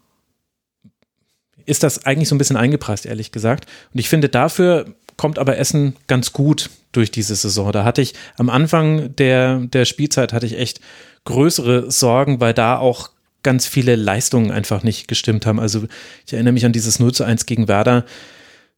ist 1.66 1.84
das 1.84 2.06
eigentlich 2.06 2.30
so 2.30 2.36
ein 2.36 2.38
bisschen 2.38 2.58
eingepreist, 2.58 3.06
ehrlich 3.06 3.32
gesagt. 3.32 3.66
Und 3.94 4.00
ich 4.00 4.10
finde, 4.10 4.30
dafür 4.30 4.86
kommt 5.18 5.40
aber 5.40 5.58
Essen 5.58 5.96
ganz 6.08 6.34
gut 6.34 6.70
durch 6.92 7.12
diese 7.12 7.36
Saison. 7.36 7.72
Da 7.72 7.84
hatte 7.84 8.02
ich 8.02 8.14
am 8.38 8.50
Anfang 8.50 9.16
der, 9.16 9.60
der 9.60 9.86
Spielzeit 9.86 10.34
hatte 10.34 10.46
ich 10.46 10.58
echt 10.58 10.80
größere 11.26 11.92
Sorgen, 11.92 12.40
weil 12.40 12.54
da 12.54 12.78
auch 12.78 13.10
ganz 13.44 13.68
viele 13.68 13.96
Leistungen 13.96 14.52
einfach 14.52 14.84
nicht 14.84 15.08
gestimmt 15.08 15.46
haben. 15.46 15.60
Also 15.60 15.86
ich 16.26 16.34
erinnere 16.34 16.54
mich 16.54 16.66
an 16.66 16.72
dieses 16.72 17.00
0 17.00 17.14
zu 17.14 17.24
1 17.24 17.46
gegen 17.46 17.68
Werder 17.68 18.06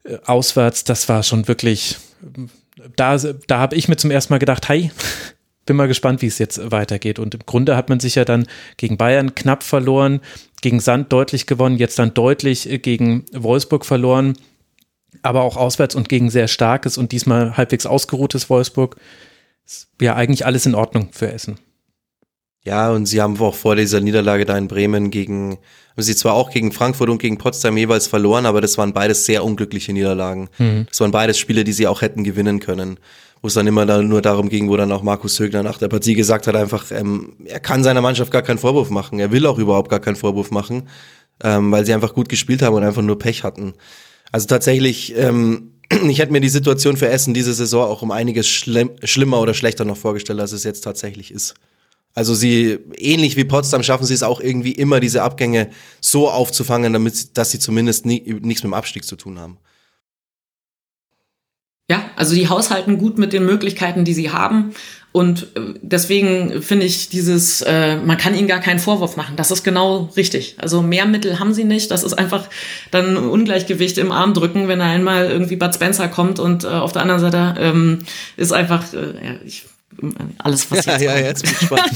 äh, 0.03 0.17
auswärts. 0.25 0.83
Das 0.83 1.07
war 1.07 1.23
schon 1.23 1.47
wirklich, 1.47 1.97
da, 2.95 3.17
da 3.17 3.59
habe 3.59 3.75
ich 3.75 3.88
mir 3.88 3.97
zum 3.97 4.11
ersten 4.11 4.33
Mal 4.33 4.39
gedacht, 4.39 4.67
hey, 4.67 4.91
bin 5.65 5.75
mal 5.77 5.88
gespannt, 5.88 6.21
wie 6.21 6.27
es 6.27 6.38
jetzt 6.38 6.71
weitergeht. 6.71 7.19
Und 7.19 7.33
im 7.33 7.41
Grunde 7.45 7.75
hat 7.75 7.89
man 7.89 7.99
sich 7.99 8.15
ja 8.15 8.25
dann 8.25 8.47
gegen 8.77 8.97
Bayern 8.97 9.33
knapp 9.33 9.63
verloren, 9.63 10.21
gegen 10.66 10.80
Sand 10.80 11.13
deutlich 11.13 11.45
gewonnen, 11.45 11.78
jetzt 11.78 11.99
dann 11.99 12.16
deutlich 12.16 12.68
äh, 12.68 12.80
gegen 12.80 13.24
Wolfsburg 13.32 13.86
verloren, 13.86 14.34
aber 15.22 15.43
auch 15.43 15.57
auswärts 15.57 15.93
und 15.93 16.09
gegen 16.09 16.32
sehr 16.32 16.47
starkes 16.47 16.97
und 16.97 17.11
diesmal 17.11 17.55
halbwegs 17.55 17.86
ausgeruhtes 17.86 18.49
Wolfsburg. 18.49 18.95
Ja, 20.01 20.16
eigentlich 20.16 20.43
alles 20.47 20.66
in 20.66 20.74
Ordnung 20.74 21.09
für 21.11 21.32
Essen. 21.32 21.59
Ja, 22.63 22.89
und 22.89 23.05
sie 23.05 23.22
haben 23.22 23.39
auch 23.39 23.53
vor 23.53 23.76
dieser 23.76 24.01
Niederlage 24.01 24.43
da 24.43 24.57
in 24.57 24.68
Bremen 24.68 25.11
gegen, 25.11 25.59
haben 25.91 26.01
sie 26.01 26.16
zwar 26.16 26.34
auch 26.34 26.49
gegen 26.49 26.72
Frankfurt 26.72 27.11
und 27.11 27.20
gegen 27.22 27.38
Potsdam 27.38 27.78
jeweils 27.78 28.07
verloren, 28.07 28.47
aber 28.47 28.59
das 28.59 28.80
waren 28.80 28.91
beides 28.91 29.28
sehr 29.28 29.43
unglückliche 29.43 29.93
Niederlagen. 29.93 30.49
Mhm. 30.57 30.88
Das 30.89 30.99
waren 30.99 31.11
beides 31.11 31.38
Spiele, 31.38 31.63
die 31.63 31.74
sie 31.74 31.86
auch 31.86 32.01
hätten 32.01 32.24
gewinnen 32.24 32.59
können 32.59 32.97
wo 33.46 33.48
es 33.48 33.54
dann 33.54 33.68
immer 33.68 33.86
da 33.86 34.02
nur 34.02 34.24
darum 34.24 34.50
ging, 34.50 34.70
wo 34.70 34.76
dann 34.76 34.91
auch 34.91 35.04
Markus 35.04 35.39
Högner 35.39 35.62
nach 35.62 35.78
der 35.78 35.88
Partie 35.88 36.16
gesagt 36.16 36.48
hat, 36.48 36.56
einfach, 36.56 36.89
ähm, 36.89 37.34
er 37.46 37.60
kann 37.60 37.84
seiner 37.84 38.02
Mannschaft 38.02 38.32
gar 38.32 38.41
keinen 38.41 38.58
Vorwurf 38.58 38.89
machen. 38.89 39.20
Er 39.20 39.32
will 39.32 39.46
auch 39.46 39.60
überhaupt 39.60 39.91
gar 39.91 40.00
keinen 40.00 40.16
Vorwurf 40.16 40.50
machen, 40.50 40.89
ähm, 41.43 41.72
weil 41.72 41.86
sie 41.86 41.93
einfach 41.93 42.16
gut 42.16 42.28
gespielt 42.28 42.64
haben 42.64 42.76
und 42.76 42.84
einfach 42.84 43.04
nur 43.04 43.20
Pech 43.20 43.43
hatten. 43.43 43.76
Also 44.32 44.48
tatsächlich, 44.48 45.16
ähm, 45.16 45.74
ich 46.10 46.18
hätte 46.18 46.32
mir 46.32 46.41
die 46.41 46.50
Situation 46.50 46.98
für 46.98 47.08
Essen 47.08 47.36
diese 47.36 47.54
Saison 47.54 47.88
auch 47.88 48.02
um 48.02 48.10
einiges 48.10 48.48
schlimm, 48.50 48.89
schlimmer 49.04 49.39
oder 49.39 49.54
schlechter 49.54 49.86
noch 49.86 49.98
vorgestellt, 49.98 50.39
als 50.39 50.52
es 50.52 50.64
jetzt 50.64 50.82
tatsächlich 50.82 51.30
ist. 51.30 51.54
Also 52.16 52.34
sie, 52.34 52.80
ähnlich 52.98 53.38
wie 53.38 53.43
Potsdam, 53.43 53.84
schaffen 53.84 54.08
sie 54.08 54.16
es 54.16 54.24
auch 54.24 54.41
irgendwie 54.41 54.72
immer, 54.72 55.00
diese 55.00 55.22
Abgänge 55.22 55.70
so 56.02 56.32
aufzufangen, 56.32 56.93
damit, 56.93 57.38
dass 57.38 57.52
sie 57.52 57.60
zumindest 57.60 58.08
nie, 58.08 58.24
nichts 58.41 58.64
mit 58.64 58.72
dem 58.72 58.74
Abstieg 58.74 59.06
zu 59.06 59.16
tun 59.16 59.38
haben. 59.38 59.60
Ja, 61.89 62.03
also 62.15 62.33
die 62.33 62.49
haushalten 62.49 62.97
gut 62.97 63.19
mit 63.19 63.31
den 63.31 63.45
Möglichkeiten, 63.45 64.05
die 64.05 64.13
sie 64.13 64.31
haben. 64.31 64.73
Und 65.11 65.43
äh, 65.55 65.75
deswegen 65.81 66.61
finde 66.61 66.86
ich 66.86 67.07
dieses, 67.09 67.61
äh, 67.61 67.95
man 67.97 68.17
kann 68.17 68.36
ihnen 68.36 68.47
gar 68.49 68.59
keinen 68.59 68.79
Vorwurf 68.79 69.15
machen. 69.15 69.36
Das 69.38 69.51
ist 69.51 69.63
genau 69.63 70.09
richtig. 70.17 70.55
Also 70.57 70.81
mehr 70.81 71.05
Mittel 71.05 71.39
haben 71.39 71.53
sie 71.53 71.63
nicht. 71.63 71.89
Das 71.91 72.03
ist 72.03 72.13
einfach 72.13 72.49
dann 72.91 73.15
Ungleichgewicht 73.15 73.97
im 73.97 74.11
Arm 74.11 74.33
drücken, 74.33 74.67
wenn 74.67 74.81
einmal 74.81 75.29
irgendwie 75.29 75.55
Bud 75.55 75.73
Spencer 75.73 76.09
kommt 76.09 76.39
und 76.39 76.65
äh, 76.65 76.67
auf 76.67 76.91
der 76.91 77.03
anderen 77.03 77.21
Seite 77.21 77.55
ähm, 77.59 77.99
ist 78.36 78.51
einfach, 78.51 78.91
äh, 78.93 79.25
ja, 79.25 79.36
ich 79.45 79.63
alles, 80.39 80.69
was 80.71 80.86
ja, 80.86 80.93
jetzt 80.93 81.03
ja, 81.03 81.11
kommt. 81.13 81.25
jetzt 81.25 81.41
bin 81.43 81.51
ich 81.51 81.59
gespannt. 81.59 81.93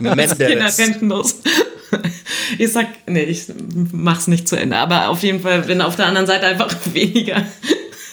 Menderes. 0.00 1.40
Ich 2.58 2.72
sag, 2.72 2.86
nee, 3.06 3.22
ich 3.22 3.46
mach's 3.92 4.28
nicht 4.28 4.46
zu 4.46 4.56
Ende. 4.56 4.76
Aber 4.76 5.08
auf 5.08 5.22
jeden 5.22 5.40
Fall, 5.40 5.66
wenn 5.66 5.80
auf 5.80 5.96
der 5.96 6.06
anderen 6.06 6.26
Seite 6.26 6.46
einfach 6.46 6.72
weniger 6.92 7.44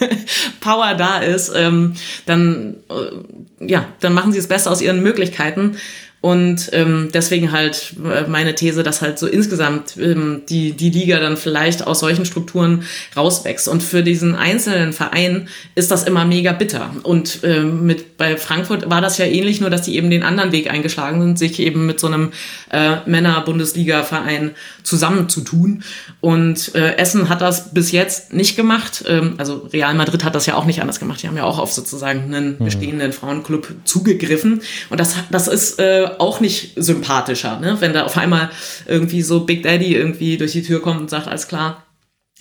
Power 0.60 0.96
da 0.96 1.20
ist, 1.20 1.52
ähm, 1.56 1.94
dann, 2.26 2.78
äh, 2.90 3.66
ja, 3.66 3.86
dann 4.00 4.14
machen 4.14 4.32
sie 4.32 4.40
es 4.40 4.48
besser 4.48 4.72
aus 4.72 4.82
ihren 4.82 5.02
Möglichkeiten. 5.02 5.78
Und 6.22 6.70
ähm, 6.72 7.10
deswegen 7.12 7.52
halt 7.52 7.96
äh, 8.06 8.30
meine 8.30 8.54
These, 8.54 8.84
dass 8.84 9.02
halt 9.02 9.18
so 9.18 9.26
insgesamt 9.26 9.98
ähm, 9.98 10.44
die, 10.48 10.74
die 10.74 10.92
Liga 10.92 11.20
dann 11.20 11.36
vielleicht 11.36 11.88
aus 11.88 12.00
solchen 12.00 12.26
Strukturen 12.26 12.84
rauswächst. 13.18 13.68
Und 13.68 13.82
für 13.82 14.04
diesen 14.04 14.36
einzelnen 14.36 14.94
Verein 14.94 15.48
ist 15.74 15.90
das 15.90 16.04
immer 16.04 16.24
mega 16.24 16.52
bitter. 16.52 16.92
Und 17.02 17.40
ähm, 17.42 17.88
mit 17.88 18.18
bei 18.18 18.38
Frankfurt 18.38 18.88
war 18.88 19.02
das 19.02 19.18
ja 19.18 19.26
ähnlich, 19.26 19.62
nur 19.62 19.72
dass 19.72 19.82
die 19.82 19.96
eben 19.96 20.12
den 20.12 20.22
anderen 20.22 20.52
Weg 20.52 20.70
eingeschlagen 20.70 21.22
sind, 21.22 21.40
sich 21.40 21.60
eben 21.60 21.88
mit 21.88 22.00
so 22.00 22.06
einem 22.06 22.32
äh, 22.70 22.98
Männer-Bundesliga-Verein 23.08 24.52
zusammenzutun. 24.84 25.84
Und 26.20 26.76
äh, 26.76 26.98
Essen 26.98 27.30
hat 27.30 27.42
das 27.42 27.74
bis 27.74 27.92
jetzt 27.92 28.32
nicht 28.32 28.56
gemacht. 28.56 29.04
Ähm, 29.08 29.34
also 29.40 29.68
Real 29.74 29.96
Madrid 29.96 30.24
hat 30.24 30.36
das 30.36 30.46
ja 30.46 30.54
auch 30.54 30.66
nicht 30.66 30.82
anders 30.82 31.00
gemacht. 31.00 31.24
Die 31.24 31.28
haben 31.28 31.38
ja 31.38 31.46
auch 31.46 31.58
auf 31.58 31.74
sozusagen 31.74 32.26
einen 32.26 32.60
bestehenden 32.60 33.12
Frauenclub 33.12 33.74
zugegriffen. 33.86 34.62
Und 34.92 35.00
das, 35.00 35.16
das 35.32 35.48
ist 35.48 35.80
äh, 35.80 36.11
auch 36.20 36.40
nicht 36.40 36.74
sympathischer, 36.76 37.60
ne? 37.60 37.78
wenn 37.80 37.94
da 37.94 38.04
auf 38.04 38.18
einmal 38.18 38.50
irgendwie 38.88 39.22
so 39.22 39.42
Big 39.42 39.64
Daddy 39.64 39.96
irgendwie 39.96 40.38
durch 40.38 40.52
die 40.54 40.64
Tür 40.64 40.82
kommt 40.82 41.02
und 41.02 41.10
sagt, 41.10 41.28
alles 41.28 41.48
klar, 41.48 41.84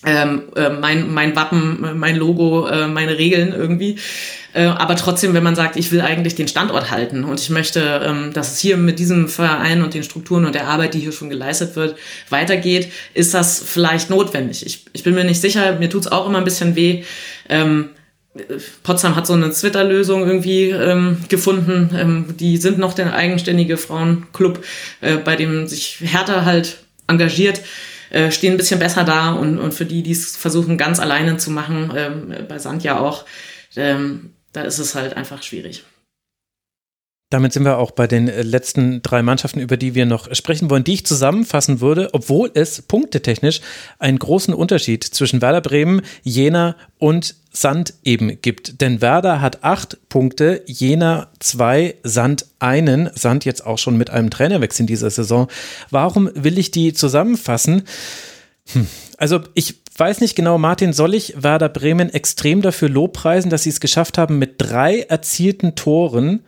ähm, 0.04 0.44
äh, 0.56 0.70
mein, 0.70 1.12
mein 1.12 1.36
Wappen, 1.36 1.98
mein 1.98 2.16
Logo, 2.16 2.66
äh, 2.66 2.88
meine 2.88 3.18
Regeln 3.18 3.52
irgendwie. 3.52 3.96
Äh, 4.52 4.64
aber 4.64 4.96
trotzdem, 4.96 5.34
wenn 5.34 5.42
man 5.42 5.54
sagt, 5.54 5.76
ich 5.76 5.92
will 5.92 6.00
eigentlich 6.00 6.34
den 6.34 6.48
Standort 6.48 6.90
halten 6.90 7.24
und 7.24 7.38
ich 7.38 7.50
möchte, 7.50 8.00
ähm, 8.04 8.32
dass 8.32 8.52
es 8.52 8.58
hier 8.58 8.76
mit 8.76 8.98
diesem 8.98 9.28
Verein 9.28 9.82
und 9.82 9.94
den 9.94 10.02
Strukturen 10.02 10.46
und 10.46 10.54
der 10.54 10.68
Arbeit, 10.68 10.94
die 10.94 11.00
hier 11.00 11.12
schon 11.12 11.28
geleistet 11.28 11.76
wird, 11.76 11.96
weitergeht, 12.30 12.90
ist 13.14 13.34
das 13.34 13.62
vielleicht 13.64 14.10
notwendig. 14.10 14.64
Ich, 14.64 14.86
ich 14.92 15.02
bin 15.02 15.14
mir 15.14 15.24
nicht 15.24 15.40
sicher, 15.40 15.78
mir 15.78 15.90
tut's 15.90 16.08
auch 16.08 16.26
immer 16.26 16.38
ein 16.38 16.44
bisschen 16.44 16.74
weh. 16.76 17.04
Ähm, 17.48 17.90
Potsdam 18.84 19.16
hat 19.16 19.26
so 19.26 19.32
eine 19.32 19.50
Twitter-Lösung 19.50 20.26
irgendwie 20.26 20.70
ähm, 20.70 21.18
gefunden. 21.28 21.90
Ähm, 21.96 22.36
die 22.38 22.58
sind 22.58 22.78
noch 22.78 22.94
der 22.94 23.14
eigenständige 23.14 23.76
Frauenclub, 23.76 24.64
äh, 25.00 25.16
bei 25.16 25.34
dem 25.34 25.66
sich 25.66 25.98
Hertha 26.00 26.44
halt 26.44 26.78
engagiert, 27.08 27.60
äh, 28.10 28.30
stehen 28.30 28.54
ein 28.54 28.56
bisschen 28.56 28.78
besser 28.78 29.02
da 29.02 29.32
und, 29.32 29.58
und 29.58 29.74
für 29.74 29.84
die, 29.84 30.02
die 30.02 30.12
es 30.12 30.36
versuchen, 30.36 30.78
ganz 30.78 31.00
alleine 31.00 31.38
zu 31.38 31.50
machen, 31.50 31.92
ähm, 31.96 32.34
bei 32.48 32.58
Sand 32.58 32.84
ja 32.84 33.00
auch, 33.00 33.24
ähm, 33.76 34.30
da 34.52 34.62
ist 34.62 34.78
es 34.78 34.94
halt 34.94 35.16
einfach 35.16 35.42
schwierig. 35.42 35.84
Damit 37.30 37.52
sind 37.52 37.64
wir 37.64 37.78
auch 37.78 37.92
bei 37.92 38.08
den 38.08 38.28
äh, 38.28 38.42
letzten 38.42 39.02
drei 39.02 39.22
Mannschaften, 39.22 39.60
über 39.60 39.76
die 39.76 39.94
wir 39.94 40.04
noch 40.04 40.34
sprechen 40.34 40.68
wollen, 40.68 40.82
die 40.82 40.94
ich 40.94 41.06
zusammenfassen 41.06 41.80
würde, 41.80 42.10
obwohl 42.12 42.50
es 42.54 42.82
punktetechnisch 42.82 43.60
einen 44.00 44.18
großen 44.18 44.52
Unterschied 44.52 45.04
zwischen 45.04 45.40
Werder 45.40 45.60
Bremen, 45.60 46.02
Jena 46.24 46.74
und 46.98 47.36
Sand 47.52 47.94
eben 48.02 48.40
gibt. 48.42 48.80
Denn 48.80 49.00
Werder 49.00 49.40
hat 49.40 49.62
acht 49.62 49.96
Punkte, 50.08 50.62
Jena 50.66 51.28
zwei, 51.38 51.94
Sand 52.02 52.46
einen. 52.58 53.10
Sand 53.14 53.44
jetzt 53.44 53.64
auch 53.64 53.78
schon 53.78 53.96
mit 53.96 54.10
einem 54.10 54.30
Trainerwechsel 54.30 54.82
in 54.82 54.86
dieser 54.88 55.10
Saison. 55.10 55.46
Warum 55.90 56.30
will 56.34 56.58
ich 56.58 56.72
die 56.72 56.92
zusammenfassen? 56.92 57.84
Hm. 58.72 58.88
Also 59.18 59.40
ich 59.54 59.76
weiß 59.96 60.20
nicht 60.20 60.34
genau, 60.34 60.58
Martin, 60.58 60.92
soll 60.92 61.14
ich 61.14 61.40
Werder 61.40 61.68
Bremen 61.68 62.10
extrem 62.10 62.60
dafür 62.60 62.88
lobpreisen, 62.88 63.50
dass 63.50 63.62
sie 63.62 63.70
es 63.70 63.80
geschafft 63.80 64.18
haben, 64.18 64.38
mit 64.38 64.54
drei 64.58 65.00
erzielten 65.02 65.76
Toren 65.76 66.40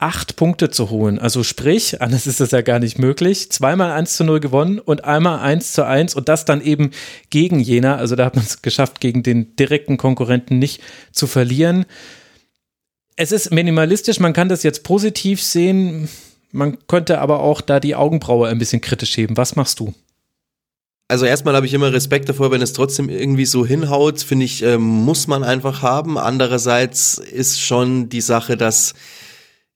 acht 0.00 0.36
Punkte 0.36 0.70
zu 0.70 0.90
holen. 0.90 1.18
Also 1.18 1.42
sprich, 1.42 2.00
anders 2.00 2.26
ist 2.26 2.40
das 2.40 2.50
ja 2.50 2.62
gar 2.62 2.78
nicht 2.78 2.98
möglich, 2.98 3.50
zweimal 3.52 3.92
1 3.92 4.16
zu 4.16 4.24
0 4.24 4.40
gewonnen 4.40 4.78
und 4.78 5.04
einmal 5.04 5.40
1 5.40 5.72
zu 5.72 5.86
1 5.86 6.14
und 6.14 6.28
das 6.28 6.44
dann 6.44 6.62
eben 6.62 6.90
gegen 7.28 7.60
Jena. 7.60 7.96
Also 7.96 8.16
da 8.16 8.24
hat 8.24 8.34
man 8.34 8.44
es 8.44 8.62
geschafft, 8.62 9.00
gegen 9.00 9.22
den 9.22 9.54
direkten 9.56 9.98
Konkurrenten 9.98 10.58
nicht 10.58 10.80
zu 11.12 11.26
verlieren. 11.26 11.84
Es 13.16 13.30
ist 13.30 13.52
minimalistisch, 13.52 14.20
man 14.20 14.32
kann 14.32 14.48
das 14.48 14.62
jetzt 14.62 14.82
positiv 14.82 15.42
sehen, 15.42 16.08
man 16.52 16.78
könnte 16.86 17.20
aber 17.20 17.40
auch 17.40 17.60
da 17.60 17.78
die 17.78 17.94
Augenbraue 17.94 18.48
ein 18.48 18.58
bisschen 18.58 18.80
kritisch 18.80 19.16
heben. 19.16 19.36
Was 19.36 19.54
machst 19.54 19.78
du? 19.80 19.94
Also 21.08 21.26
erstmal 21.26 21.56
habe 21.56 21.66
ich 21.66 21.74
immer 21.74 21.92
Respekt 21.92 22.28
davor, 22.28 22.52
wenn 22.52 22.62
es 22.62 22.72
trotzdem 22.72 23.08
irgendwie 23.08 23.44
so 23.44 23.66
hinhaut, 23.66 24.20
finde 24.20 24.44
ich, 24.44 24.62
ähm, 24.62 24.82
muss 24.82 25.26
man 25.26 25.42
einfach 25.42 25.82
haben. 25.82 26.16
Andererseits 26.16 27.18
ist 27.18 27.60
schon 27.60 28.08
die 28.08 28.20
Sache, 28.20 28.56
dass 28.56 28.94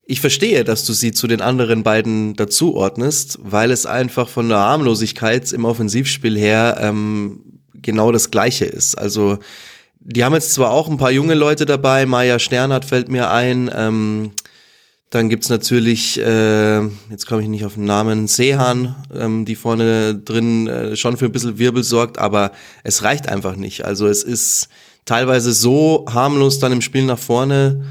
ich 0.07 0.21
verstehe, 0.21 0.65
dass 0.65 0.85
du 0.85 0.93
sie 0.93 1.13
zu 1.13 1.27
den 1.27 1.41
anderen 1.41 1.83
beiden 1.83 2.35
dazuordnest, 2.35 3.39
weil 3.43 3.71
es 3.71 3.87
einfach 3.87 4.29
von 4.29 4.49
der 4.49 4.59
Harmlosigkeit 4.59 5.51
im 5.53 5.65
Offensivspiel 5.65 6.37
her 6.37 6.77
ähm, 6.81 7.61
genau 7.75 8.13
das 8.13 8.31
Gleiche 8.31 8.67
ist. 8.67 8.97
Also 8.97 9.39
die 10.01 10.23
haben 10.23 10.35
jetzt 10.35 10.53
zwar 10.53 10.71
auch 10.71 10.89
ein 10.89 10.99
paar 10.99 11.11
junge 11.11 11.35
Leute 11.35 11.65
dabei, 11.65 12.05
Maya 12.05 12.39
Sternhardt 12.39 12.85
fällt 12.85 13.09
mir 13.09 13.31
ein, 13.31 13.71
ähm, 13.75 14.33
dann 15.09 15.29
gibt's 15.31 15.49
natürlich, 15.49 16.21
äh, 16.21 16.83
jetzt 17.09 17.27
komme 17.27 17.43
ich 17.43 17.49
nicht 17.49 17.65
auf 17.65 17.75
den 17.75 17.85
Namen, 17.85 18.27
Sehan, 18.27 18.97
ähm, 19.17 19.45
die 19.45 19.55
vorne 19.55 20.15
drin 20.15 20.67
äh, 20.67 20.97
schon 20.97 21.17
für 21.17 21.27
ein 21.27 21.33
bisschen 21.33 21.59
Wirbel 21.59 21.85
sorgt, 21.85 22.19
aber 22.19 22.51
es 22.83 23.03
reicht 23.05 23.29
einfach 23.29 23.57
nicht. 23.57 23.85
Also 23.85 24.07
es 24.09 24.23
ist 24.23 24.69
teilweise 25.05 25.53
so 25.53 26.05
harmlos 26.13 26.59
dann 26.59 26.73
im 26.73 26.81
Spiel 26.81 27.05
nach 27.05 27.19
vorne, 27.19 27.85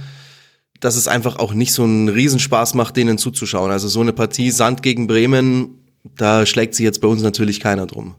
dass 0.84 0.98
es 0.98 1.08
einfach 1.08 1.38
auch 1.40 1.54
nicht 1.54 1.72
so 1.72 1.84
einen 1.84 2.10
Riesenspaß 2.10 2.74
macht, 2.74 2.98
denen 2.98 3.18
zuzuschauen. 3.18 3.72
Also 3.72 3.88
so 3.88 4.02
eine 4.02 4.12
Partie 4.12 4.52
Sand 4.52 4.84
gegen 4.84 5.08
Bremen, 5.08 5.80
da 6.18 6.46
schlägt 6.46 6.76
sich 6.76 6.84
jetzt 6.84 7.00
bei 7.00 7.08
uns 7.08 7.22
natürlich 7.22 7.62
keiner 7.62 7.88
drum, 7.88 8.16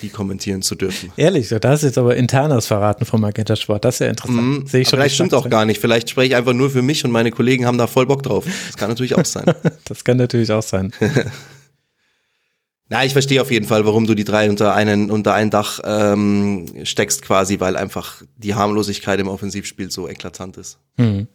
die 0.00 0.08
kommentieren 0.08 0.62
zu 0.62 0.74
dürfen. 0.74 1.12
Ehrlich, 1.18 1.50
da 1.50 1.68
hast 1.68 1.82
du 1.82 1.88
jetzt 1.88 1.98
aber 1.98 2.16
internes 2.16 2.66
verraten 2.66 3.04
vom 3.04 3.20
Magenta 3.20 3.56
Sport. 3.56 3.84
Das 3.84 3.96
ist 3.96 3.98
ja 4.00 4.06
interessant. 4.06 4.40
Mhm, 4.40 4.66
Sehe 4.66 4.80
ich 4.80 4.88
schon 4.88 4.98
vielleicht 4.98 5.16
stimmt 5.16 5.34
auch 5.34 5.50
gar 5.50 5.66
nicht. 5.66 5.82
Vielleicht 5.82 6.08
spreche 6.08 6.28
ich 6.28 6.36
einfach 6.36 6.54
nur 6.54 6.70
für 6.70 6.80
mich 6.80 7.04
und 7.04 7.10
meine 7.10 7.30
Kollegen 7.30 7.66
haben 7.66 7.76
da 7.76 7.86
voll 7.86 8.06
Bock 8.06 8.22
drauf. 8.22 8.46
Das 8.68 8.76
kann 8.78 8.88
natürlich 8.88 9.14
auch 9.14 9.26
sein. 9.26 9.44
das 9.84 10.02
kann 10.02 10.16
natürlich 10.16 10.50
auch 10.50 10.62
sein. 10.62 10.92
Na, 12.88 13.04
ich 13.04 13.12
verstehe 13.12 13.42
auf 13.42 13.50
jeden 13.50 13.66
Fall, 13.66 13.84
warum 13.84 14.06
du 14.06 14.14
die 14.14 14.24
drei 14.24 14.48
unter 14.48 14.74
einen 14.74 15.10
unter 15.10 15.34
ein 15.34 15.50
Dach 15.50 15.80
ähm, 15.84 16.66
steckst 16.84 17.20
quasi, 17.20 17.60
weil 17.60 17.76
einfach 17.76 18.22
die 18.36 18.54
Harmlosigkeit 18.54 19.20
im 19.20 19.28
Offensivspiel 19.28 19.90
so 19.90 20.08
eklatant 20.08 20.56
ist. 20.56 20.78
Hm. 20.96 21.26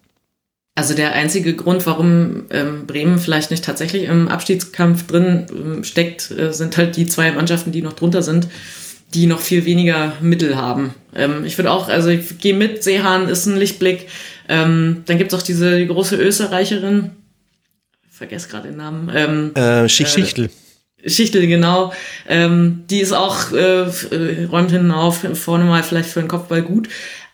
Also 0.77 0.93
der 0.93 1.13
einzige 1.13 1.55
Grund, 1.55 1.87
warum 1.87 2.45
ähm, 2.51 2.85
Bremen 2.85 3.17
vielleicht 3.17 3.49
nicht 3.49 3.65
tatsächlich 3.65 4.03
im 4.03 4.27
Abstiegskampf 4.27 5.07
drin 5.07 5.47
ähm, 5.49 5.83
steckt, 5.83 6.29
äh, 6.29 6.53
sind 6.53 6.77
halt 6.77 6.95
die 6.97 7.07
zwei 7.07 7.31
Mannschaften, 7.31 7.71
die 7.71 7.81
noch 7.81 7.93
drunter 7.93 8.21
sind, 8.21 8.47
die 9.15 9.25
noch 9.25 9.39
viel 9.39 9.65
weniger 9.65 10.13
Mittel 10.21 10.55
haben. 10.55 10.93
Ähm, 11.15 11.45
ich 11.45 11.57
würde 11.57 11.71
auch, 11.71 11.89
also 11.89 12.09
ich 12.09 12.37
gehe 12.37 12.53
mit, 12.53 12.83
Seehan 12.83 13.27
ist 13.27 13.47
ein 13.47 13.57
Lichtblick. 13.57 14.07
Ähm, 14.47 15.01
dann 15.07 15.17
gibt's 15.17 15.33
auch 15.33 15.41
diese 15.41 15.79
die 15.79 15.87
große 15.87 16.15
Österreicherin, 16.15 17.09
ich 18.07 18.15
vergesse 18.15 18.47
gerade 18.47 18.67
den 18.67 18.77
Namen. 18.77 19.11
Ähm, 19.15 19.55
Äh, 19.55 19.89
Schicht, 19.89 20.13
Schichtel. 20.13 20.51
Schichtel, 21.03 21.47
genau. 21.47 21.91
Ähm, 22.29 22.83
die 22.87 22.99
ist 22.99 23.13
auch, 23.13 23.51
äh, 23.51 23.85
äh, 23.85 24.45
räumt 24.45 24.69
hinten 24.69 24.91
auf, 24.91 25.25
vorne 25.33 25.63
mal 25.63 25.81
vielleicht 25.81 26.09
für 26.09 26.19
den 26.19 26.29
Kopfball 26.29 26.61
gut. 26.61 26.87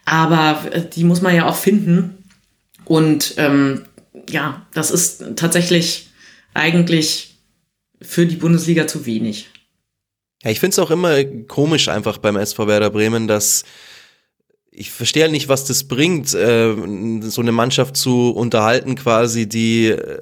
Aber 0.06 0.62
äh, 0.72 0.82
die 0.96 1.04
muss 1.04 1.22
man 1.22 1.36
ja 1.36 1.46
auch 1.46 1.58
finden. 1.58 2.23
Und 2.86 3.36
ähm, 3.38 3.84
ja, 4.30 4.66
das 4.74 4.92
ist 4.92 5.24
tatsächlich 5.36 6.10
eigentlich 6.54 7.36
für 8.02 8.26
die 8.26 8.36
Bundesliga 8.36 8.88
zu 8.88 9.06
wenig. 9.06 9.50
Ja, 10.44 10.52
ich 10.52 10.60
finde 10.60 10.74
es 10.74 10.80
auch 10.80 10.92
immer 10.92 11.24
komisch 11.24 11.88
einfach 11.88 12.18
beim 12.18 12.36
SV 12.36 12.68
Werder 12.68 12.90
Bremen, 12.90 13.28
dass 13.28 13.64
ich 14.72 14.92
verstehe 14.92 15.24
halt 15.24 15.32
nicht, 15.32 15.50
was 15.50 15.66
das 15.66 15.86
bringt, 15.86 16.34
äh, 16.34 16.76
so 17.22 17.42
eine 17.42 17.52
Mannschaft 17.52 17.96
zu 17.96 18.32
unterhalten 18.32 18.96
quasi, 18.96 19.48
die, 19.48 19.88
äh, 19.88 20.20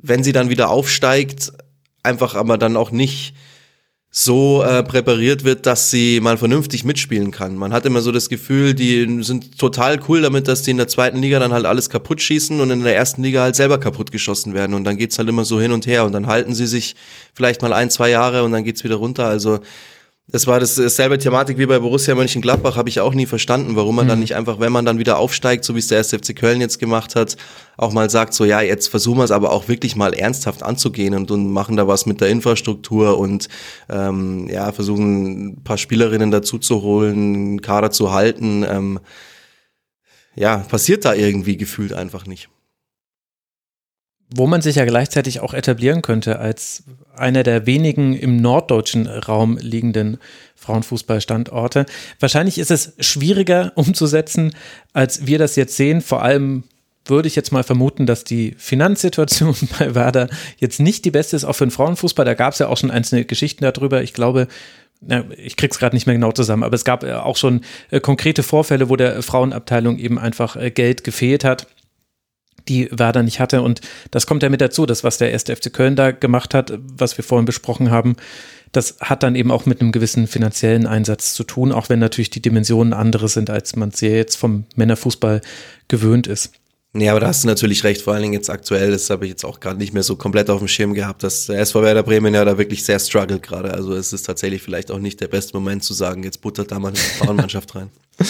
wenn 0.00 0.24
sie 0.24 0.32
dann 0.32 0.50
wieder 0.50 0.68
aufsteigt, 0.68 1.52
einfach 2.02 2.34
aber 2.34 2.58
dann 2.58 2.76
auch 2.76 2.90
nicht 2.90 3.34
so 4.16 4.62
äh, 4.62 4.84
präpariert 4.84 5.42
wird, 5.42 5.66
dass 5.66 5.90
sie 5.90 6.20
mal 6.20 6.38
vernünftig 6.38 6.84
mitspielen 6.84 7.32
kann. 7.32 7.56
Man 7.56 7.72
hat 7.72 7.84
immer 7.84 8.00
so 8.00 8.12
das 8.12 8.28
Gefühl, 8.28 8.72
die 8.72 9.24
sind 9.24 9.58
total 9.58 9.98
cool 10.08 10.22
damit, 10.22 10.46
dass 10.46 10.62
die 10.62 10.70
in 10.70 10.76
der 10.76 10.86
zweiten 10.86 11.18
Liga 11.18 11.40
dann 11.40 11.52
halt 11.52 11.66
alles 11.66 11.90
kaputt 11.90 12.22
schießen 12.22 12.60
und 12.60 12.70
in 12.70 12.84
der 12.84 12.94
ersten 12.94 13.24
Liga 13.24 13.42
halt 13.42 13.56
selber 13.56 13.80
kaputt 13.80 14.12
geschossen 14.12 14.54
werden. 14.54 14.74
Und 14.74 14.84
dann 14.84 14.98
geht's 14.98 15.18
halt 15.18 15.28
immer 15.28 15.44
so 15.44 15.60
hin 15.60 15.72
und 15.72 15.88
her 15.88 16.04
und 16.04 16.12
dann 16.12 16.28
halten 16.28 16.54
sie 16.54 16.68
sich 16.68 16.94
vielleicht 17.34 17.60
mal 17.62 17.72
ein, 17.72 17.90
zwei 17.90 18.08
Jahre 18.08 18.44
und 18.44 18.52
dann 18.52 18.62
geht's 18.62 18.84
wieder 18.84 18.94
runter. 18.94 19.26
Also 19.26 19.58
das 20.26 20.46
war 20.46 20.58
das, 20.58 20.76
dasselbe 20.76 21.18
Thematik 21.18 21.58
wie 21.58 21.66
bei 21.66 21.78
Borussia 21.78 22.14
Mönchengladbach, 22.14 22.76
habe 22.76 22.88
ich 22.88 23.00
auch 23.00 23.12
nie 23.12 23.26
verstanden, 23.26 23.76
warum 23.76 23.96
man 23.96 24.08
dann 24.08 24.20
nicht 24.20 24.34
einfach, 24.34 24.58
wenn 24.58 24.72
man 24.72 24.86
dann 24.86 24.98
wieder 24.98 25.18
aufsteigt, 25.18 25.64
so 25.64 25.74
wie 25.74 25.80
es 25.80 25.88
der 25.88 25.98
SFC 25.98 26.34
Köln 26.34 26.62
jetzt 26.62 26.78
gemacht 26.78 27.14
hat, 27.14 27.36
auch 27.76 27.92
mal 27.92 28.08
sagt, 28.08 28.32
so 28.32 28.46
ja, 28.46 28.62
jetzt 28.62 28.88
versuchen 28.88 29.18
wir 29.18 29.24
es 29.24 29.30
aber 29.30 29.52
auch 29.52 29.68
wirklich 29.68 29.96
mal 29.96 30.14
ernsthaft 30.14 30.62
anzugehen 30.62 31.14
und, 31.14 31.30
und 31.30 31.50
machen 31.50 31.76
da 31.76 31.86
was 31.86 32.06
mit 32.06 32.22
der 32.22 32.28
Infrastruktur 32.28 33.18
und 33.18 33.48
ähm, 33.90 34.48
ja, 34.48 34.72
versuchen 34.72 35.48
ein 35.48 35.62
paar 35.62 35.76
Spielerinnen 35.76 36.30
dazu 36.30 36.58
zu 36.58 36.80
holen, 36.80 37.34
einen 37.34 37.60
Kader 37.60 37.90
zu 37.90 38.12
halten. 38.12 38.64
Ähm, 38.66 39.00
ja, 40.36 40.56
passiert 40.56 41.04
da 41.04 41.12
irgendwie 41.14 41.58
gefühlt 41.58 41.92
einfach 41.92 42.26
nicht. 42.26 42.48
Wo 44.36 44.46
man 44.46 44.62
sich 44.62 44.76
ja 44.76 44.84
gleichzeitig 44.84 45.40
auch 45.40 45.54
etablieren 45.54 46.02
könnte 46.02 46.40
als 46.40 46.82
einer 47.16 47.44
der 47.44 47.66
wenigen 47.66 48.16
im 48.16 48.36
norddeutschen 48.36 49.06
Raum 49.06 49.58
liegenden 49.58 50.18
Frauenfußballstandorte. 50.56 51.86
Wahrscheinlich 52.18 52.58
ist 52.58 52.72
es 52.72 52.94
schwieriger 52.98 53.72
umzusetzen, 53.76 54.52
als 54.92 55.26
wir 55.26 55.38
das 55.38 55.54
jetzt 55.54 55.76
sehen. 55.76 56.00
Vor 56.00 56.22
allem 56.22 56.64
würde 57.04 57.28
ich 57.28 57.36
jetzt 57.36 57.52
mal 57.52 57.62
vermuten, 57.62 58.06
dass 58.06 58.24
die 58.24 58.56
Finanzsituation 58.58 59.54
bei 59.78 59.94
Werder 59.94 60.28
jetzt 60.58 60.80
nicht 60.80 61.04
die 61.04 61.12
beste 61.12 61.36
ist, 61.36 61.44
auch 61.44 61.52
für 61.52 61.66
den 61.66 61.70
Frauenfußball. 61.70 62.24
Da 62.24 62.34
gab 62.34 62.54
es 62.54 62.58
ja 62.58 62.68
auch 62.68 62.78
schon 62.78 62.90
einzelne 62.90 63.24
Geschichten 63.24 63.62
darüber. 63.62 64.02
Ich 64.02 64.14
glaube, 64.14 64.48
ich 65.36 65.56
krieg's 65.56 65.78
gerade 65.78 65.94
nicht 65.94 66.06
mehr 66.06 66.14
genau 66.16 66.32
zusammen, 66.32 66.64
aber 66.64 66.74
es 66.74 66.84
gab 66.84 67.04
äh, 67.04 67.12
auch 67.12 67.36
schon 67.36 67.60
äh, 67.90 68.00
konkrete 68.00 68.42
Vorfälle, 68.42 68.88
wo 68.88 68.96
der 68.96 69.22
Frauenabteilung 69.22 69.98
eben 69.98 70.18
einfach 70.18 70.56
äh, 70.56 70.70
Geld 70.70 71.04
gefehlt 71.04 71.44
hat 71.44 71.68
die 72.68 72.88
Werder 72.90 73.22
nicht 73.22 73.40
hatte. 73.40 73.62
Und 73.62 73.80
das 74.10 74.26
kommt 74.26 74.42
ja 74.42 74.48
mit 74.48 74.60
dazu, 74.60 74.86
das, 74.86 75.04
was 75.04 75.18
der 75.18 75.32
erste 75.32 75.54
FC 75.54 75.72
Köln 75.72 75.96
da 75.96 76.10
gemacht 76.10 76.54
hat, 76.54 76.78
was 76.96 77.16
wir 77.16 77.24
vorhin 77.24 77.44
besprochen 77.44 77.90
haben, 77.90 78.16
das 78.72 78.96
hat 79.00 79.22
dann 79.22 79.36
eben 79.36 79.50
auch 79.50 79.66
mit 79.66 79.80
einem 79.80 79.92
gewissen 79.92 80.26
finanziellen 80.26 80.86
Einsatz 80.86 81.34
zu 81.34 81.44
tun, 81.44 81.72
auch 81.72 81.88
wenn 81.88 82.00
natürlich 82.00 82.30
die 82.30 82.42
Dimensionen 82.42 82.92
andere 82.92 83.28
sind, 83.28 83.48
als 83.48 83.76
man 83.76 83.90
es 83.90 84.00
jetzt 84.00 84.36
vom 84.36 84.64
Männerfußball 84.74 85.40
gewöhnt 85.88 86.26
ist. 86.26 86.52
Ja, 86.96 87.10
aber 87.10 87.20
da 87.20 87.26
hast 87.26 87.42
du 87.42 87.48
natürlich 87.48 87.82
recht, 87.82 88.02
vor 88.02 88.12
allen 88.12 88.22
Dingen 88.22 88.34
jetzt 88.34 88.50
aktuell, 88.50 88.92
das 88.92 89.10
habe 89.10 89.24
ich 89.24 89.30
jetzt 89.30 89.44
auch 89.44 89.58
gerade 89.58 89.78
nicht 89.78 89.92
mehr 89.92 90.04
so 90.04 90.14
komplett 90.14 90.48
auf 90.48 90.60
dem 90.60 90.68
Schirm 90.68 90.94
gehabt, 90.94 91.24
dass 91.24 91.46
der 91.46 91.58
SV 91.58 91.82
Werder 91.82 92.04
Bremen 92.04 92.32
ja 92.34 92.44
da 92.44 92.56
wirklich 92.56 92.84
sehr 92.84 93.00
struggelt 93.00 93.42
gerade. 93.42 93.74
Also 93.74 93.94
es 93.94 94.12
ist 94.12 94.22
tatsächlich 94.22 94.62
vielleicht 94.62 94.92
auch 94.92 95.00
nicht 95.00 95.20
der 95.20 95.26
beste 95.26 95.54
Moment 95.54 95.82
zu 95.82 95.92
sagen, 95.92 96.22
jetzt 96.22 96.40
buttert 96.40 96.70
da 96.70 96.78
mal 96.78 96.88
eine 96.88 96.96
Frauenmannschaft 96.96 97.74
rein. 97.74 97.90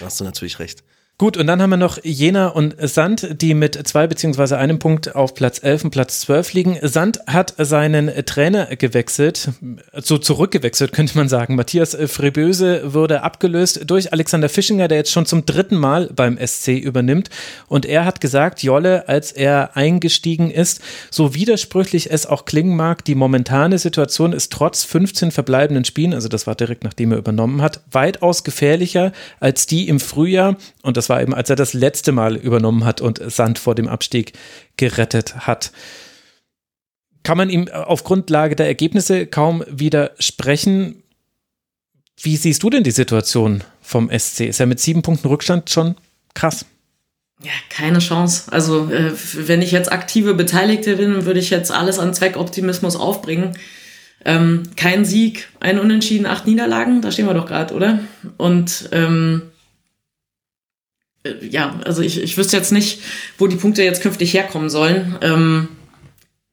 Da 0.00 0.06
hast 0.06 0.18
du 0.18 0.24
natürlich 0.24 0.58
recht. 0.58 0.82
Gut, 1.20 1.36
und 1.36 1.48
dann 1.48 1.60
haben 1.60 1.68
wir 1.68 1.76
noch 1.76 1.98
Jena 2.02 2.46
und 2.48 2.76
Sand, 2.80 3.42
die 3.42 3.52
mit 3.52 3.86
zwei 3.86 4.06
beziehungsweise 4.06 4.56
einem 4.56 4.78
Punkt 4.78 5.14
auf 5.14 5.34
Platz 5.34 5.62
11 5.62 5.84
und 5.84 5.90
Platz 5.90 6.20
12 6.20 6.54
liegen. 6.54 6.78
Sand 6.80 7.20
hat 7.26 7.52
seinen 7.58 8.24
Trainer 8.24 8.74
gewechselt, 8.74 9.50
so 9.92 10.16
zurückgewechselt 10.16 10.92
könnte 10.92 11.18
man 11.18 11.28
sagen. 11.28 11.56
Matthias 11.56 11.94
Freböse 12.06 12.94
wurde 12.94 13.22
abgelöst 13.22 13.82
durch 13.84 14.14
Alexander 14.14 14.48
Fischinger, 14.48 14.88
der 14.88 14.96
jetzt 14.96 15.12
schon 15.12 15.26
zum 15.26 15.44
dritten 15.44 15.76
Mal 15.76 16.08
beim 16.16 16.38
SC 16.38 16.68
übernimmt. 16.68 17.28
Und 17.68 17.84
er 17.84 18.06
hat 18.06 18.22
gesagt, 18.22 18.62
Jolle, 18.62 19.06
als 19.06 19.30
er 19.30 19.76
eingestiegen 19.76 20.50
ist, 20.50 20.80
so 21.10 21.34
widersprüchlich 21.34 22.10
es 22.10 22.24
auch 22.24 22.46
klingen 22.46 22.76
mag, 22.76 23.04
die 23.04 23.14
momentane 23.14 23.78
Situation 23.78 24.32
ist 24.32 24.52
trotz 24.54 24.84
15 24.84 25.32
verbleibenden 25.32 25.84
Spielen, 25.84 26.14
also 26.14 26.28
das 26.28 26.46
war 26.46 26.54
direkt 26.54 26.82
nachdem 26.82 27.12
er 27.12 27.18
übernommen 27.18 27.60
hat, 27.60 27.82
weitaus 27.92 28.42
gefährlicher 28.42 29.12
als 29.38 29.66
die 29.66 29.86
im 29.86 30.00
Frühjahr. 30.00 30.56
Und 30.82 30.96
das 30.96 31.09
war 31.10 31.20
eben, 31.20 31.34
als 31.34 31.50
er 31.50 31.56
das 31.56 31.74
letzte 31.74 32.12
Mal 32.12 32.36
übernommen 32.36 32.84
hat 32.84 33.02
und 33.02 33.20
Sand 33.30 33.58
vor 33.58 33.74
dem 33.74 33.88
Abstieg 33.88 34.32
gerettet 34.78 35.46
hat. 35.46 35.72
Kann 37.22 37.36
man 37.36 37.50
ihm 37.50 37.68
auf 37.68 38.04
Grundlage 38.04 38.56
der 38.56 38.66
Ergebnisse 38.66 39.26
kaum 39.26 39.62
widersprechen. 39.68 41.02
Wie 42.18 42.36
siehst 42.36 42.62
du 42.62 42.70
denn 42.70 42.82
die 42.82 42.90
Situation 42.90 43.62
vom 43.82 44.10
SC? 44.10 44.46
Ist 44.46 44.60
er 44.60 44.66
mit 44.66 44.80
sieben 44.80 45.02
Punkten 45.02 45.28
Rückstand 45.28 45.68
schon 45.68 45.96
krass? 46.32 46.64
Ja, 47.42 47.52
keine 47.70 47.98
Chance. 47.98 48.52
Also, 48.52 48.90
äh, 48.90 49.12
wenn 49.34 49.62
ich 49.62 49.70
jetzt 49.70 49.90
aktive 49.90 50.34
Beteiligte 50.34 50.96
bin, 50.96 51.24
würde 51.24 51.40
ich 51.40 51.50
jetzt 51.50 51.70
alles 51.70 51.98
an 51.98 52.12
Zweckoptimismus 52.12 52.96
aufbringen. 52.96 53.56
Ähm, 54.24 54.64
kein 54.76 55.06
Sieg, 55.06 55.48
ein 55.60 55.78
Unentschieden, 55.78 56.26
acht 56.26 56.46
Niederlagen, 56.46 57.00
da 57.00 57.10
stehen 57.10 57.26
wir 57.26 57.32
doch 57.32 57.46
gerade, 57.46 57.72
oder? 57.72 58.00
Und 58.36 58.90
ähm, 58.92 59.42
äh, 59.42 59.49
ja, 61.42 61.78
also 61.84 62.02
ich, 62.02 62.22
ich 62.22 62.36
wüsste 62.36 62.56
jetzt 62.56 62.72
nicht, 62.72 63.00
wo 63.38 63.46
die 63.46 63.56
Punkte 63.56 63.82
jetzt 63.82 64.02
künftig 64.02 64.32
herkommen 64.32 64.70
sollen. 64.70 65.16
Ähm, 65.20 65.68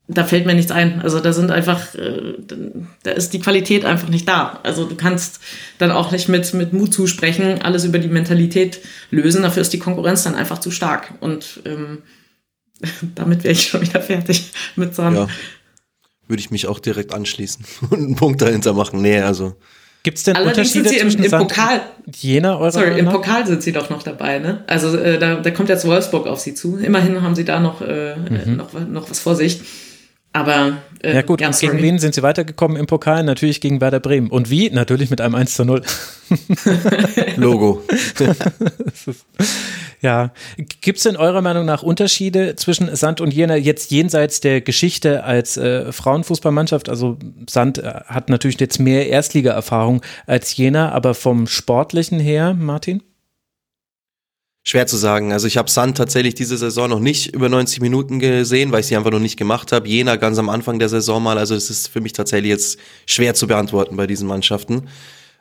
da 0.09 0.23
fällt 0.23 0.45
mir 0.45 0.55
nichts 0.55 0.71
ein. 0.71 1.01
Also 1.01 1.19
da 1.19 1.33
sind 1.33 1.51
einfach, 1.51 1.93
äh, 1.95 2.35
da 3.03 3.11
ist 3.11 3.33
die 3.33 3.39
Qualität 3.39 3.83
einfach 3.83 4.07
nicht 4.07 4.27
da. 4.27 4.59
Also 4.63 4.85
du 4.85 4.95
kannst 4.95 5.41
dann 5.79 5.91
auch 5.91 6.11
nicht 6.11 6.29
mit, 6.29 6.53
mit 6.53 6.71
Mut 6.71 6.93
zusprechen, 6.93 7.61
alles 7.61 7.83
über 7.83 7.99
die 7.99 8.07
Mentalität 8.07 8.79
lösen. 9.11 9.41
Dafür 9.41 9.61
ist 9.61 9.73
die 9.73 9.79
Konkurrenz 9.79 10.23
dann 10.23 10.35
einfach 10.35 10.59
zu 10.59 10.71
stark. 10.71 11.13
Und 11.19 11.61
ähm, 11.65 12.03
damit 13.15 13.43
wäre 13.43 13.53
ich 13.53 13.67
schon 13.67 13.81
wieder 13.81 14.01
fertig 14.01 14.51
mit 14.75 14.95
Sam. 14.95 15.15
Ja, 15.15 15.27
würde 16.27 16.39
ich 16.39 16.51
mich 16.51 16.67
auch 16.67 16.79
direkt 16.79 17.13
anschließen 17.13 17.65
und 17.89 17.99
einen 17.99 18.15
Punkt 18.15 18.41
dahinter 18.41 18.73
machen. 18.73 19.01
Nee, 19.01 19.19
also 19.19 19.55
Gibt 20.07 20.19
es 20.19 20.23
denn 20.23 20.37
Allerdings 20.37 20.73
Unterschiede 20.73 20.87
sind 20.87 21.11
sie 21.11 21.17
im, 21.17 21.23
im 21.25 21.31
Pokal. 21.31 21.81
Jena 22.15 22.57
eurer 22.57 22.71
Sorry, 22.71 22.97
im 22.97 23.09
Pokal 23.09 23.45
sind 23.45 23.61
sie 23.61 23.73
doch 23.73 23.89
noch 23.89 24.03
dabei, 24.03 24.39
ne? 24.39 24.63
Also 24.65 24.97
äh, 24.97 25.19
da, 25.19 25.35
da 25.35 25.51
kommt 25.51 25.67
jetzt 25.67 25.85
Wolfsburg 25.85 26.27
auf 26.27 26.39
sie 26.39 26.53
zu. 26.53 26.77
Immerhin 26.77 27.21
haben 27.21 27.35
sie 27.35 27.43
da 27.43 27.59
noch, 27.59 27.81
äh, 27.81 28.15
mhm. 28.15 28.55
noch, 28.55 28.71
noch 28.87 29.09
was 29.09 29.19
vor 29.19 29.35
sich. 29.35 29.59
Aber 30.37 30.77
äh, 31.01 31.15
ja 31.15 31.21
gut, 31.23 31.41
ja, 31.41 31.47
und 31.47 31.59
gegen 31.59 31.81
wen 31.81 31.97
sind 31.97 32.13
sie 32.13 32.21
weitergekommen 32.21 32.77
im 32.77 32.85
Pokal? 32.85 33.23
Natürlich 33.23 33.59
gegen 33.59 33.81
Werder 33.81 33.99
Bremen. 33.99 34.29
Und 34.29 34.51
wie? 34.51 34.69
Natürlich 34.69 35.09
mit 35.09 35.19
einem 35.19 35.33
1 35.33 35.55
zu 35.55 35.65
0. 35.65 35.81
Logo. 37.37 37.81
ja. 40.01 40.31
Gibt 40.81 40.97
es 40.97 41.03
denn 41.03 41.17
eurer 41.17 41.41
Meinung 41.41 41.65
nach 41.65 41.81
Unterschiede 41.81 42.55
zwischen 42.55 42.95
Sand 42.95 43.19
und 43.19 43.33
Jena 43.33 43.55
jetzt 43.55 43.89
jenseits 43.89 44.41
der 44.41 44.61
Geschichte 44.61 45.23
als 45.23 45.57
äh, 45.57 45.91
Frauenfußballmannschaft? 45.91 46.87
Also 46.87 47.17
Sand 47.49 47.79
äh, 47.79 48.01
hat 48.05 48.29
natürlich 48.29 48.59
jetzt 48.59 48.79
mehr 48.79 49.07
Erstliga-Erfahrung 49.09 50.03
als 50.27 50.55
Jena, 50.55 50.91
aber 50.91 51.15
vom 51.15 51.47
Sportlichen 51.47 52.19
her, 52.19 52.53
Martin? 52.53 53.01
Schwer 54.67 54.85
zu 54.85 54.97
sagen. 54.97 55.31
Also 55.31 55.47
ich 55.47 55.55
habe 55.55 55.69
Sand 55.69 55.95
tatsächlich 55.95 56.35
diese 56.35 56.57
Saison 56.57 56.89
noch 56.89 56.99
nicht 56.99 57.33
über 57.33 57.47
90 57.47 57.79
Minuten 57.79 58.19
gesehen, 58.19 58.73
weil 58.73 58.81
ich 58.81 58.87
sie 58.87 58.97
einfach 58.97 59.11
noch 59.11 59.19
nicht 59.19 59.37
gemacht 59.37 59.71
habe. 59.71 59.87
Jena 59.87 60.17
ganz 60.17 60.37
am 60.39 60.49
Anfang 60.49 60.77
der 60.77 60.89
Saison 60.89 61.23
mal. 61.23 61.37
Also 61.37 61.55
es 61.55 61.69
ist 61.69 61.87
für 61.87 62.01
mich 62.01 62.11
tatsächlich 62.11 62.49
jetzt 62.49 62.77
schwer 63.05 63.33
zu 63.33 63.47
beantworten 63.47 63.95
bei 63.95 64.07
diesen 64.07 64.27
Mannschaften, 64.27 64.89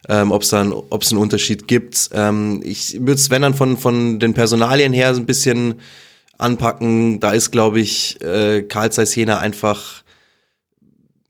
ähm, 0.09 0.31
ob 0.31 0.43
es 0.43 0.51
dann, 0.51 0.73
ob 0.73 1.03
es 1.03 1.11
einen 1.11 1.21
Unterschied 1.21 1.67
gibt. 1.67 2.11
Ähm, 2.13 2.63
ich 2.65 3.01
würde 3.01 3.15
es, 3.15 3.29
wenn 3.29 3.43
dann 3.43 3.55
von 3.55 3.77
von 3.77 4.21
den 4.21 4.33
Personalien 4.33 4.93
her 4.93 5.13
so 5.13 5.21
ein 5.21 5.27
bisschen 5.27 5.81
anpacken. 6.39 7.19
Da 7.19 7.33
ist, 7.33 7.51
glaube 7.51 7.81
ich, 7.81 8.23
äh, 8.23 8.63
Karl 8.63 8.93
Zeiss 8.93 9.17
Jena 9.17 9.41
einfach 9.41 10.05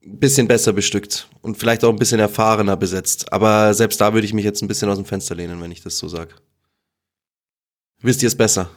ein 0.05 0.19
bisschen 0.19 0.49
besser 0.49 0.75
bestückt 0.75 1.29
und 1.41 1.57
vielleicht 1.57 1.83
auch 1.83 1.95
ein 1.95 1.99
bisschen 1.99 2.21
erfahrener 2.21 2.77
besetzt. 2.77 3.33
Aber 3.33 3.73
selbst 3.73 4.03
da 4.03 4.13
würde 4.13 4.27
ich 4.27 4.35
mich 4.35 4.45
jetzt 4.45 4.61
ein 4.61 4.69
bisschen 4.69 4.91
aus 4.91 4.99
dem 4.99 5.07
Fenster 5.07 5.35
lehnen, 5.35 5.63
wenn 5.63 5.73
ich 5.73 5.83
das 5.83 5.97
so 5.97 6.09
sage. 6.09 6.35
Wisst 8.07 8.23
ihr 8.23 8.29
es 8.29 8.37
besser? 8.37 8.71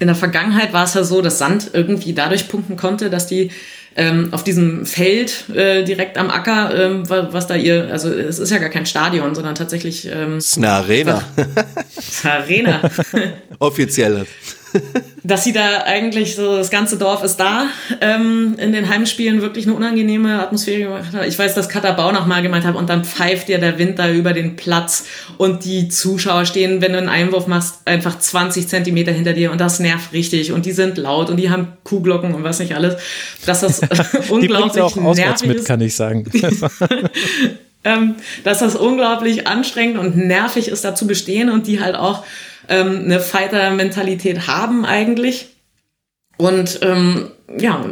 In 0.00 0.08
der 0.08 0.16
Vergangenheit 0.16 0.72
war 0.72 0.82
es 0.82 0.94
ja 0.94 1.04
so, 1.04 1.22
dass 1.22 1.38
Sand 1.38 1.70
irgendwie 1.74 2.12
dadurch 2.12 2.48
punkten 2.48 2.76
konnte, 2.76 3.08
dass 3.08 3.28
die 3.28 3.52
ähm, 3.98 4.28
auf 4.30 4.44
diesem 4.44 4.86
Feld 4.86 5.50
äh, 5.54 5.82
direkt 5.84 6.16
am 6.16 6.30
Acker, 6.30 6.72
ähm, 6.74 7.02
was 7.08 7.46
da 7.48 7.56
ihr, 7.56 7.88
also 7.90 8.08
es 8.10 8.38
ist 8.38 8.50
ja 8.50 8.58
gar 8.58 8.70
kein 8.70 8.86
Stadion, 8.86 9.34
sondern 9.34 9.56
tatsächlich. 9.56 10.06
Ähm, 10.06 10.36
es 10.36 10.48
ist 10.48 10.58
eine 10.58 10.70
Arena. 10.70 11.22
Arena. 12.24 12.80
Offiziell 13.58 14.24
dass 15.24 15.44
sie 15.44 15.52
da 15.52 15.82
eigentlich 15.84 16.36
so, 16.36 16.56
das 16.56 16.70
ganze 16.70 16.96
Dorf 16.96 17.22
ist 17.22 17.36
da, 17.36 17.66
ähm, 18.00 18.56
in 18.58 18.72
den 18.72 18.88
Heimspielen 18.88 19.42
wirklich 19.42 19.66
eine 19.66 19.74
unangenehme 19.74 20.40
Atmosphäre 20.40 20.84
gemacht 20.84 21.12
hat. 21.12 21.26
Ich 21.26 21.38
weiß, 21.38 21.54
dass 21.54 21.68
Katabau 21.68 22.12
noch 22.12 22.26
mal 22.26 22.42
gemeint 22.42 22.64
hat, 22.64 22.76
und 22.76 22.88
dann 22.88 23.04
pfeift 23.04 23.48
dir 23.48 23.58
der 23.58 23.78
Wind 23.78 23.98
da 23.98 24.10
über 24.10 24.32
den 24.32 24.56
Platz 24.56 25.04
und 25.36 25.64
die 25.64 25.88
Zuschauer 25.88 26.44
stehen, 26.44 26.80
wenn 26.80 26.92
du 26.92 26.98
einen 26.98 27.08
Einwurf 27.08 27.46
machst, 27.46 27.80
einfach 27.84 28.18
20 28.18 28.68
Zentimeter 28.68 29.12
hinter 29.12 29.32
dir 29.32 29.52
und 29.52 29.60
das 29.60 29.80
nervt 29.80 30.12
richtig 30.12 30.52
und 30.52 30.66
die 30.66 30.72
sind 30.72 30.98
laut 30.98 31.30
und 31.30 31.36
die 31.36 31.50
haben 31.50 31.68
Kuhglocken 31.84 32.34
und 32.34 32.44
was 32.44 32.58
nicht 32.58 32.74
alles. 32.74 32.96
Dass 33.44 33.60
das 33.60 33.80
unglaublich 34.28 34.82
auch 34.82 34.96
nervig 34.96 35.48
mit, 35.48 35.64
kann 35.64 35.80
ich 35.80 35.94
sagen. 35.94 36.24
ähm, 37.84 38.16
dass 38.44 38.58
das 38.60 38.76
unglaublich 38.76 39.46
anstrengend 39.46 39.98
und 39.98 40.16
nervig 40.16 40.68
ist, 40.68 40.84
da 40.84 40.94
zu 40.94 41.06
bestehen 41.06 41.50
und 41.50 41.66
die 41.66 41.80
halt 41.80 41.96
auch 41.96 42.24
ähm, 42.68 43.02
eine 43.04 43.20
Fighter-Mentalität 43.20 44.46
haben 44.46 44.84
eigentlich. 44.84 45.48
Und 46.36 46.80
ähm, 46.82 47.30
ja, 47.58 47.84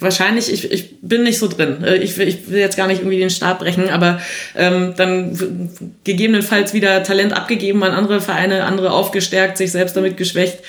wahrscheinlich, 0.00 0.52
ich, 0.52 0.70
ich 0.70 1.00
bin 1.00 1.24
nicht 1.24 1.38
so 1.38 1.48
drin. 1.48 1.82
Äh, 1.84 1.96
ich, 1.96 2.16
ich 2.18 2.48
will 2.48 2.60
jetzt 2.60 2.76
gar 2.76 2.86
nicht 2.86 3.00
irgendwie 3.00 3.18
den 3.18 3.30
Stab 3.30 3.58
brechen, 3.58 3.90
aber 3.90 4.20
ähm, 4.56 4.94
dann 4.96 5.70
gegebenenfalls 6.04 6.72
wieder 6.72 7.02
Talent 7.02 7.32
abgegeben 7.32 7.82
an 7.82 7.92
andere 7.92 8.20
Vereine, 8.20 8.64
andere 8.64 8.92
aufgestärkt, 8.92 9.58
sich 9.58 9.72
selbst 9.72 9.96
damit 9.96 10.16
geschwächt. 10.16 10.60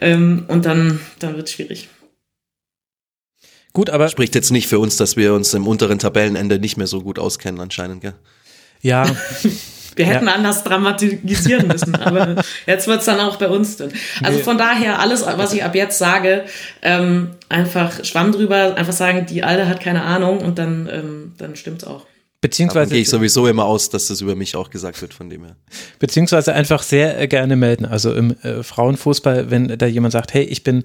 Ähm, 0.00 0.44
und 0.48 0.64
dann, 0.64 1.00
dann 1.18 1.36
wird 1.36 1.48
es 1.48 1.54
schwierig. 1.54 1.88
Gut, 3.76 3.90
aber. 3.90 4.08
Spricht 4.08 4.34
jetzt 4.34 4.50
nicht 4.52 4.68
für 4.68 4.78
uns, 4.78 4.96
dass 4.96 5.18
wir 5.18 5.34
uns 5.34 5.52
im 5.52 5.66
unteren 5.66 5.98
Tabellenende 5.98 6.58
nicht 6.58 6.78
mehr 6.78 6.86
so 6.86 7.02
gut 7.02 7.18
auskennen, 7.18 7.60
anscheinend, 7.60 8.00
gell? 8.00 8.14
Ja. 8.80 9.04
Wir 9.96 10.04
hätten 10.04 10.26
ja. 10.26 10.34
anders 10.34 10.62
dramatisieren 10.62 11.68
müssen, 11.68 11.94
aber 11.94 12.42
jetzt 12.66 12.86
wird's 12.86 13.06
dann 13.06 13.18
auch 13.18 13.36
bei 13.36 13.48
uns 13.48 13.78
dünn. 13.78 13.92
Also 14.22 14.40
von 14.40 14.58
daher, 14.58 14.98
alles, 14.98 15.24
was 15.24 15.54
ich 15.54 15.64
ab 15.64 15.74
jetzt 15.74 15.96
sage, 15.96 16.44
ähm, 16.82 17.30
einfach 17.48 18.04
Schwamm 18.04 18.30
drüber, 18.32 18.76
einfach 18.76 18.92
sagen, 18.92 19.24
die 19.24 19.42
Alte 19.42 19.66
hat 19.66 19.80
keine 19.80 20.02
Ahnung 20.02 20.40
und 20.40 20.58
dann, 20.58 20.86
ähm, 20.92 21.32
dann 21.38 21.56
stimmt's 21.56 21.84
auch. 21.84 22.04
Beziehungsweise 22.40 22.92
gehe 22.92 23.02
ich 23.02 23.08
sowieso 23.08 23.46
immer 23.46 23.64
aus, 23.64 23.88
dass 23.88 24.08
das 24.08 24.20
über 24.20 24.36
mich 24.36 24.56
auch 24.56 24.70
gesagt 24.70 25.00
wird 25.00 25.14
von 25.14 25.30
dem 25.30 25.44
her. 25.44 25.56
Beziehungsweise 25.98 26.52
einfach 26.52 26.82
sehr 26.82 27.18
äh, 27.18 27.28
gerne 27.28 27.56
melden. 27.56 27.86
Also 27.86 28.12
im 28.12 28.36
äh, 28.42 28.62
Frauenfußball, 28.62 29.50
wenn 29.50 29.78
da 29.78 29.86
jemand 29.86 30.12
sagt, 30.12 30.34
hey, 30.34 30.44
ich 30.44 30.62
bin 30.62 30.84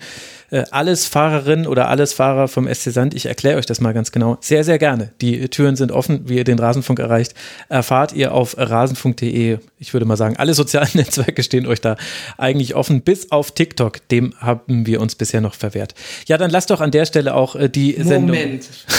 äh, 0.50 0.64
alles 0.72 1.06
Fahrerin 1.06 1.68
oder 1.68 1.90
alles 1.90 2.14
Fahrer 2.14 2.48
vom 2.48 2.74
SC 2.74 2.92
Sand, 2.92 3.14
ich 3.14 3.26
erkläre 3.26 3.58
euch 3.58 3.66
das 3.66 3.82
mal 3.82 3.94
ganz 3.94 4.12
genau. 4.14 4.38
Sehr, 4.40 4.64
sehr 4.64 4.80
gerne. 4.80 5.12
Die 5.20 5.50
Türen 5.50 5.76
sind 5.76 5.92
offen, 5.92 6.30
wie 6.30 6.38
ihr 6.38 6.46
den 6.46 6.58
Rasenfunk 6.58 7.00
erreicht, 7.00 7.34
erfahrt 7.68 8.14
ihr 8.14 8.34
auf 8.34 8.56
rasenfunk.de. 8.58 9.58
Ich 9.78 9.94
würde 9.94 10.06
mal 10.06 10.18
sagen, 10.18 10.38
alle 10.38 10.54
sozialen 10.54 10.90
Netzwerke 10.94 11.44
stehen 11.44 11.68
euch 11.68 11.82
da 11.82 11.98
eigentlich 12.38 12.76
offen, 12.76 13.02
bis 13.02 13.32
auf 13.32 13.52
TikTok. 13.52 14.08
Dem 14.08 14.34
haben 14.40 14.86
wir 14.86 15.02
uns 15.02 15.16
bisher 15.16 15.42
noch 15.42 15.56
verwehrt. 15.56 15.96
Ja, 16.28 16.38
dann 16.38 16.50
lasst 16.50 16.70
doch 16.70 16.80
an 16.80 16.92
der 16.92 17.06
Stelle 17.06 17.36
auch 17.36 17.56
äh, 17.56 17.70
die 17.70 17.98
Moment. 17.98 18.64
Sendung. 18.64 18.90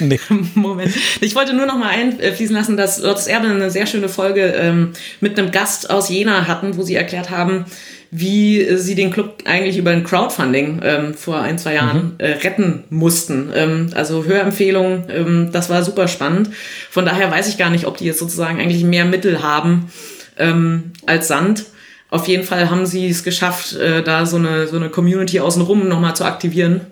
nee. 0.00 0.20
Moment. 0.54 0.94
Ich 1.20 1.34
wollte 1.40 1.54
nur 1.54 1.64
noch 1.64 1.78
mal 1.78 1.88
einfließen 1.88 2.54
lassen, 2.54 2.76
dass 2.76 2.98
Lottes 2.98 3.26
Erbe 3.26 3.46
eine 3.46 3.70
sehr 3.70 3.86
schöne 3.86 4.10
Folge 4.10 4.52
ähm, 4.58 4.92
mit 5.20 5.38
einem 5.38 5.50
Gast 5.50 5.88
aus 5.88 6.10
Jena 6.10 6.46
hatten, 6.46 6.76
wo 6.76 6.82
sie 6.82 6.96
erklärt 6.96 7.30
haben, 7.30 7.64
wie 8.10 8.76
sie 8.76 8.94
den 8.94 9.10
Club 9.10 9.38
eigentlich 9.46 9.78
über 9.78 9.90
ein 9.90 10.04
Crowdfunding 10.04 10.82
ähm, 10.84 11.14
vor 11.14 11.40
ein, 11.40 11.56
zwei 11.56 11.76
Jahren 11.76 12.12
mhm. 12.12 12.14
äh, 12.18 12.32
retten 12.32 12.84
mussten. 12.90 13.50
Ähm, 13.54 13.88
also 13.94 14.26
Hörempfehlung, 14.26 15.04
ähm, 15.08 15.48
das 15.50 15.70
war 15.70 15.82
super 15.82 16.08
spannend. 16.08 16.50
Von 16.90 17.06
daher 17.06 17.30
weiß 17.30 17.48
ich 17.48 17.56
gar 17.56 17.70
nicht, 17.70 17.86
ob 17.86 17.96
die 17.96 18.04
jetzt 18.04 18.18
sozusagen 18.18 18.60
eigentlich 18.60 18.84
mehr 18.84 19.06
Mittel 19.06 19.42
haben 19.42 19.90
ähm, 20.36 20.92
als 21.06 21.28
Sand. 21.28 21.64
Auf 22.10 22.28
jeden 22.28 22.44
Fall 22.44 22.68
haben 22.68 22.84
sie 22.84 23.08
es 23.08 23.24
geschafft, 23.24 23.76
äh, 23.76 24.02
da 24.02 24.26
so 24.26 24.36
eine, 24.36 24.66
so 24.66 24.76
eine 24.76 24.90
Community 24.90 25.40
außenrum 25.40 25.88
nochmal 25.88 26.14
zu 26.14 26.26
aktivieren 26.26 26.82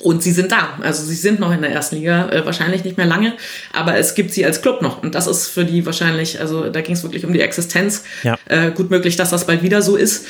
und 0.00 0.22
sie 0.22 0.32
sind 0.32 0.52
da. 0.52 0.78
Also 0.82 1.04
sie 1.04 1.14
sind 1.14 1.40
noch 1.40 1.52
in 1.52 1.62
der 1.62 1.70
ersten 1.70 1.96
Liga, 1.96 2.28
äh, 2.28 2.44
wahrscheinlich 2.44 2.84
nicht 2.84 2.96
mehr 2.96 3.06
lange, 3.06 3.34
aber 3.72 3.96
es 3.96 4.14
gibt 4.14 4.32
sie 4.32 4.44
als 4.44 4.60
Club 4.60 4.82
noch. 4.82 5.02
Und 5.02 5.14
das 5.14 5.26
ist 5.26 5.48
für 5.48 5.64
die 5.64 5.86
wahrscheinlich, 5.86 6.40
also 6.40 6.68
da 6.68 6.80
ging 6.80 6.94
es 6.94 7.02
wirklich 7.02 7.24
um 7.24 7.32
die 7.32 7.40
Existenz. 7.40 8.04
Ja. 8.22 8.36
Äh, 8.46 8.72
gut 8.72 8.90
möglich, 8.90 9.16
dass 9.16 9.30
das 9.30 9.46
bald 9.46 9.62
wieder 9.62 9.82
so 9.82 9.96
ist. 9.96 10.26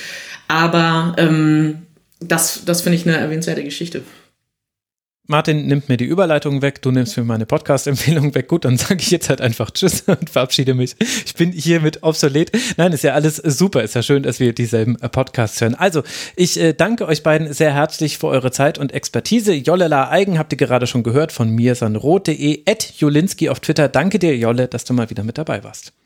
Aber 0.48 1.14
ähm, 1.16 1.82
das, 2.20 2.64
das 2.64 2.82
finde 2.82 2.96
ich 2.96 3.06
eine 3.06 3.16
erwähnenswerte 3.16 3.64
Geschichte. 3.64 4.02
Martin 5.26 5.66
nimmt 5.66 5.88
mir 5.88 5.96
die 5.96 6.04
Überleitung 6.04 6.60
weg, 6.60 6.82
du 6.82 6.90
nimmst 6.90 7.16
mir 7.16 7.24
meine 7.24 7.46
Podcast-Empfehlung 7.46 8.34
weg. 8.34 8.46
Gut, 8.46 8.66
dann 8.66 8.76
sage 8.76 9.00
ich 9.00 9.10
jetzt 9.10 9.30
halt 9.30 9.40
einfach 9.40 9.70
Tschüss 9.70 10.02
und 10.06 10.28
verabschiede 10.28 10.74
mich. 10.74 10.96
Ich 11.24 11.34
bin 11.34 11.50
hiermit 11.50 12.02
obsolet. 12.02 12.52
Nein, 12.76 12.92
ist 12.92 13.04
ja 13.04 13.14
alles 13.14 13.36
super. 13.36 13.82
Ist 13.82 13.94
ja 13.94 14.02
schön, 14.02 14.22
dass 14.22 14.38
wir 14.38 14.52
dieselben 14.52 15.00
äh, 15.00 15.08
Podcasts 15.08 15.60
hören. 15.62 15.74
Also, 15.76 16.02
ich 16.36 16.60
äh, 16.60 16.74
danke 16.74 17.06
euch 17.06 17.22
beiden 17.22 17.50
sehr 17.54 17.72
herzlich 17.72 18.18
für 18.18 18.26
eure 18.26 18.50
Zeit 18.50 18.76
und 18.76 18.92
Expertise. 18.92 19.54
Jollela 19.54 20.10
Eigen 20.10 20.38
habt 20.38 20.52
ihr 20.52 20.58
gerade 20.58 20.86
schon 20.86 21.02
gehört 21.02 21.32
von 21.32 21.48
mir, 21.48 21.74
sanrot.de, 21.74 22.62
at 22.68 22.92
Jolinski 22.98 23.48
auf 23.48 23.60
Twitter. 23.60 23.88
Danke 23.88 24.18
dir, 24.18 24.36
Jolle, 24.36 24.68
dass 24.68 24.84
du 24.84 24.92
mal 24.92 25.08
wieder 25.08 25.24
mit 25.24 25.38
dabei 25.38 25.64
warst. 25.64 26.03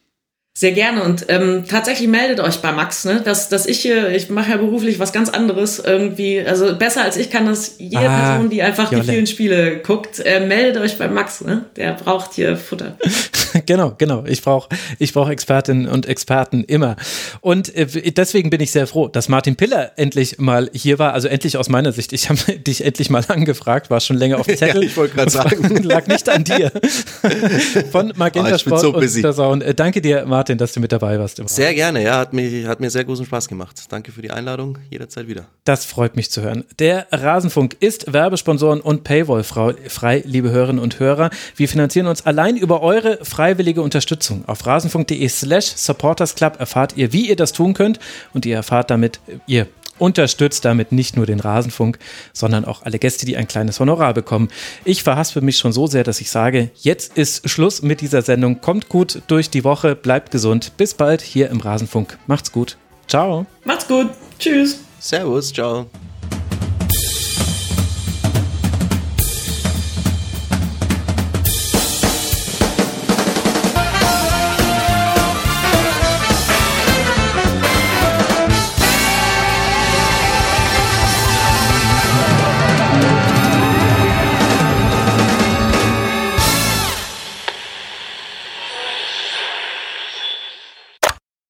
Sehr 0.59 0.72
gerne 0.72 1.05
und 1.05 1.26
ähm, 1.28 1.66
tatsächlich 1.68 2.09
meldet 2.09 2.40
euch 2.40 2.56
bei 2.60 2.72
Max, 2.72 3.05
ne? 3.05 3.20
Dass, 3.24 3.48
dass 3.48 3.64
ich 3.64 3.78
hier, 3.78 4.10
ich 4.10 4.28
mache 4.28 4.51
ja 4.51 4.56
beruflich 4.56 4.98
was 4.98 5.12
ganz 5.12 5.28
anderes 5.28 5.78
irgendwie, 5.78 6.44
also 6.44 6.74
besser 6.74 7.05
als 7.05 7.16
ich 7.16 7.30
kann 7.30 7.47
das 7.47 7.76
jede 7.78 8.10
ah, 8.10 8.32
Person, 8.32 8.51
die 8.51 8.60
einfach 8.60 8.90
Jolle. 8.90 9.05
die 9.05 9.09
vielen 9.12 9.26
Spiele 9.28 9.78
guckt, 9.78 10.18
äh, 10.18 10.40
meldet 10.40 10.82
euch 10.82 10.98
bei 10.98 11.06
Max, 11.06 11.43
ne? 11.43 11.66
Der 11.76 11.93
braucht 11.93 12.32
hier 12.32 12.56
Futter. 12.56 12.98
genau, 13.69 13.95
genau. 13.97 14.24
Ich 14.27 14.43
brauche 14.43 14.69
ich 14.99 15.12
brauch 15.12 15.28
Expertinnen 15.28 15.86
und 15.86 16.07
Experten 16.07 16.65
immer. 16.65 16.97
Und 17.40 17.73
äh, 17.77 17.86
deswegen 18.11 18.51
bin 18.51 18.61
ich 18.61 18.73
sehr 18.73 18.86
froh, 18.86 19.09
dass 19.09 19.28
Martin 19.28 19.55
Piller 19.57 19.93
endlich 19.97 20.39
mal 20.39 20.70
hier 20.73 20.99
war. 20.99 21.12
Also 21.12 21.28
endlich 21.28 21.57
aus 21.57 21.69
meiner 21.69 21.93
Sicht. 21.93 22.12
Ich 22.12 22.28
habe 22.31 22.40
dich 22.59 22.85
endlich 22.85 23.11
mal 23.11 23.24
angefragt, 23.28 23.90
war 23.90 24.01
schon 24.01 24.16
länger 24.16 24.40
auf 24.40 24.47
dem 24.47 24.57
Zettel. 24.59 24.82
ja, 24.82 24.89
ich 24.89 24.97
wollte 24.97 25.15
gerade 25.15 25.31
sagen. 25.31 25.77
Lag 25.85 26.07
nicht 26.07 26.28
an 26.28 26.45
dir. 26.45 26.73
Von 27.93 28.12
Magenta 28.16 28.55
oh, 28.55 28.59
Sport 28.59 28.81
so 28.81 28.95
und 28.95 29.09
Sound. 29.09 29.62
Äh, 29.62 29.74
danke 29.74 30.01
dir, 30.01 30.24
Martin. 30.27 30.59
Dass 30.59 30.73
du 30.73 30.81
mit 30.81 30.90
dabei 30.90 31.19
warst. 31.19 31.40
Sehr 31.49 31.74
gerne, 31.74 32.03
ja, 32.03 32.19
hat 32.19 32.32
mir, 32.32 32.66
hat 32.66 32.81
mir 32.81 32.90
sehr 32.90 33.05
großen 33.05 33.27
Spaß 33.27 33.49
gemacht. 33.49 33.82
Danke 33.90 34.12
für 34.12 34.23
die 34.23 34.31
Einladung, 34.31 34.78
jederzeit 34.90 35.28
wieder. 35.28 35.47
Das 35.65 35.85
freut 35.85 36.16
mich 36.16 36.31
zu 36.31 36.40
hören. 36.43 36.65
Der 36.78 37.07
Rasenfunk 37.12 37.77
ist 37.81 38.12
Werbesponsoren 38.12 38.81
und 38.81 39.05
Paywall 39.05 39.45
frei, 39.45 40.23
liebe 40.24 40.51
Hörerinnen 40.51 40.82
und 40.82 40.99
Hörer. 40.99 41.31
Wir 41.55 41.69
finanzieren 41.69 42.07
uns 42.07 42.24
allein 42.24 42.57
über 42.57 42.82
eure 42.82 43.19
freiwillige 43.59 43.82
Unterstützung. 43.82 44.44
Auf 44.47 44.64
rasenfunk.de 44.64 45.28
slash 45.28 45.72
supportersclub 45.74 46.60
erfahrt 46.60 46.97
ihr, 46.97 47.12
wie 47.12 47.28
ihr 47.28 47.35
das 47.35 47.52
tun 47.52 47.74
könnt 47.74 47.98
und 48.32 48.47
ihr 48.47 48.55
erfahrt 48.55 48.89
damit, 48.89 49.18
ihr 49.48 49.66
unterstützt 49.98 50.64
damit 50.64 50.93
nicht 50.93 51.16
nur 51.16 51.26
den 51.26 51.40
Rasenfunk, 51.40 51.98
sondern 52.32 52.64
auch 52.64 52.82
alle 52.82 53.01
Gäste, 53.01 53.26
die 53.26 53.36
ein 53.36 53.48
kleines 53.48 53.80
Honorar 53.80 54.14
bekommen. 54.14 54.48
Ich 54.85 55.02
verhaspe 55.02 55.40
mich 55.40 55.59
schon 55.59 55.72
so 55.72 55.89
sehr, 55.89 56.05
dass 56.05 56.20
ich 56.20 56.30
sage, 56.30 56.70
jetzt 56.76 57.18
ist 57.18 57.51
Schluss 57.51 57.82
mit 57.82 58.01
dieser 58.01 58.22
Sendung. 58.22 58.60
Kommt 58.60 58.89
gut 58.89 59.22
durch 59.26 59.51
die 59.51 59.64
Woche, 59.64 59.97
bleibt 59.97 60.30
gesund. 60.30 60.76
Bis 60.76 60.94
bald 60.94 61.20
hier 61.20 61.51
im 61.51 61.59
Rasenfunk. 61.59 62.16
Macht's 62.28 62.52
gut. 62.52 62.76
Ciao. 63.09 63.44
Macht's 63.64 63.89
gut. 63.89 64.10
Tschüss. 64.39 64.78
Servus. 65.01 65.52
Ciao. 65.52 65.89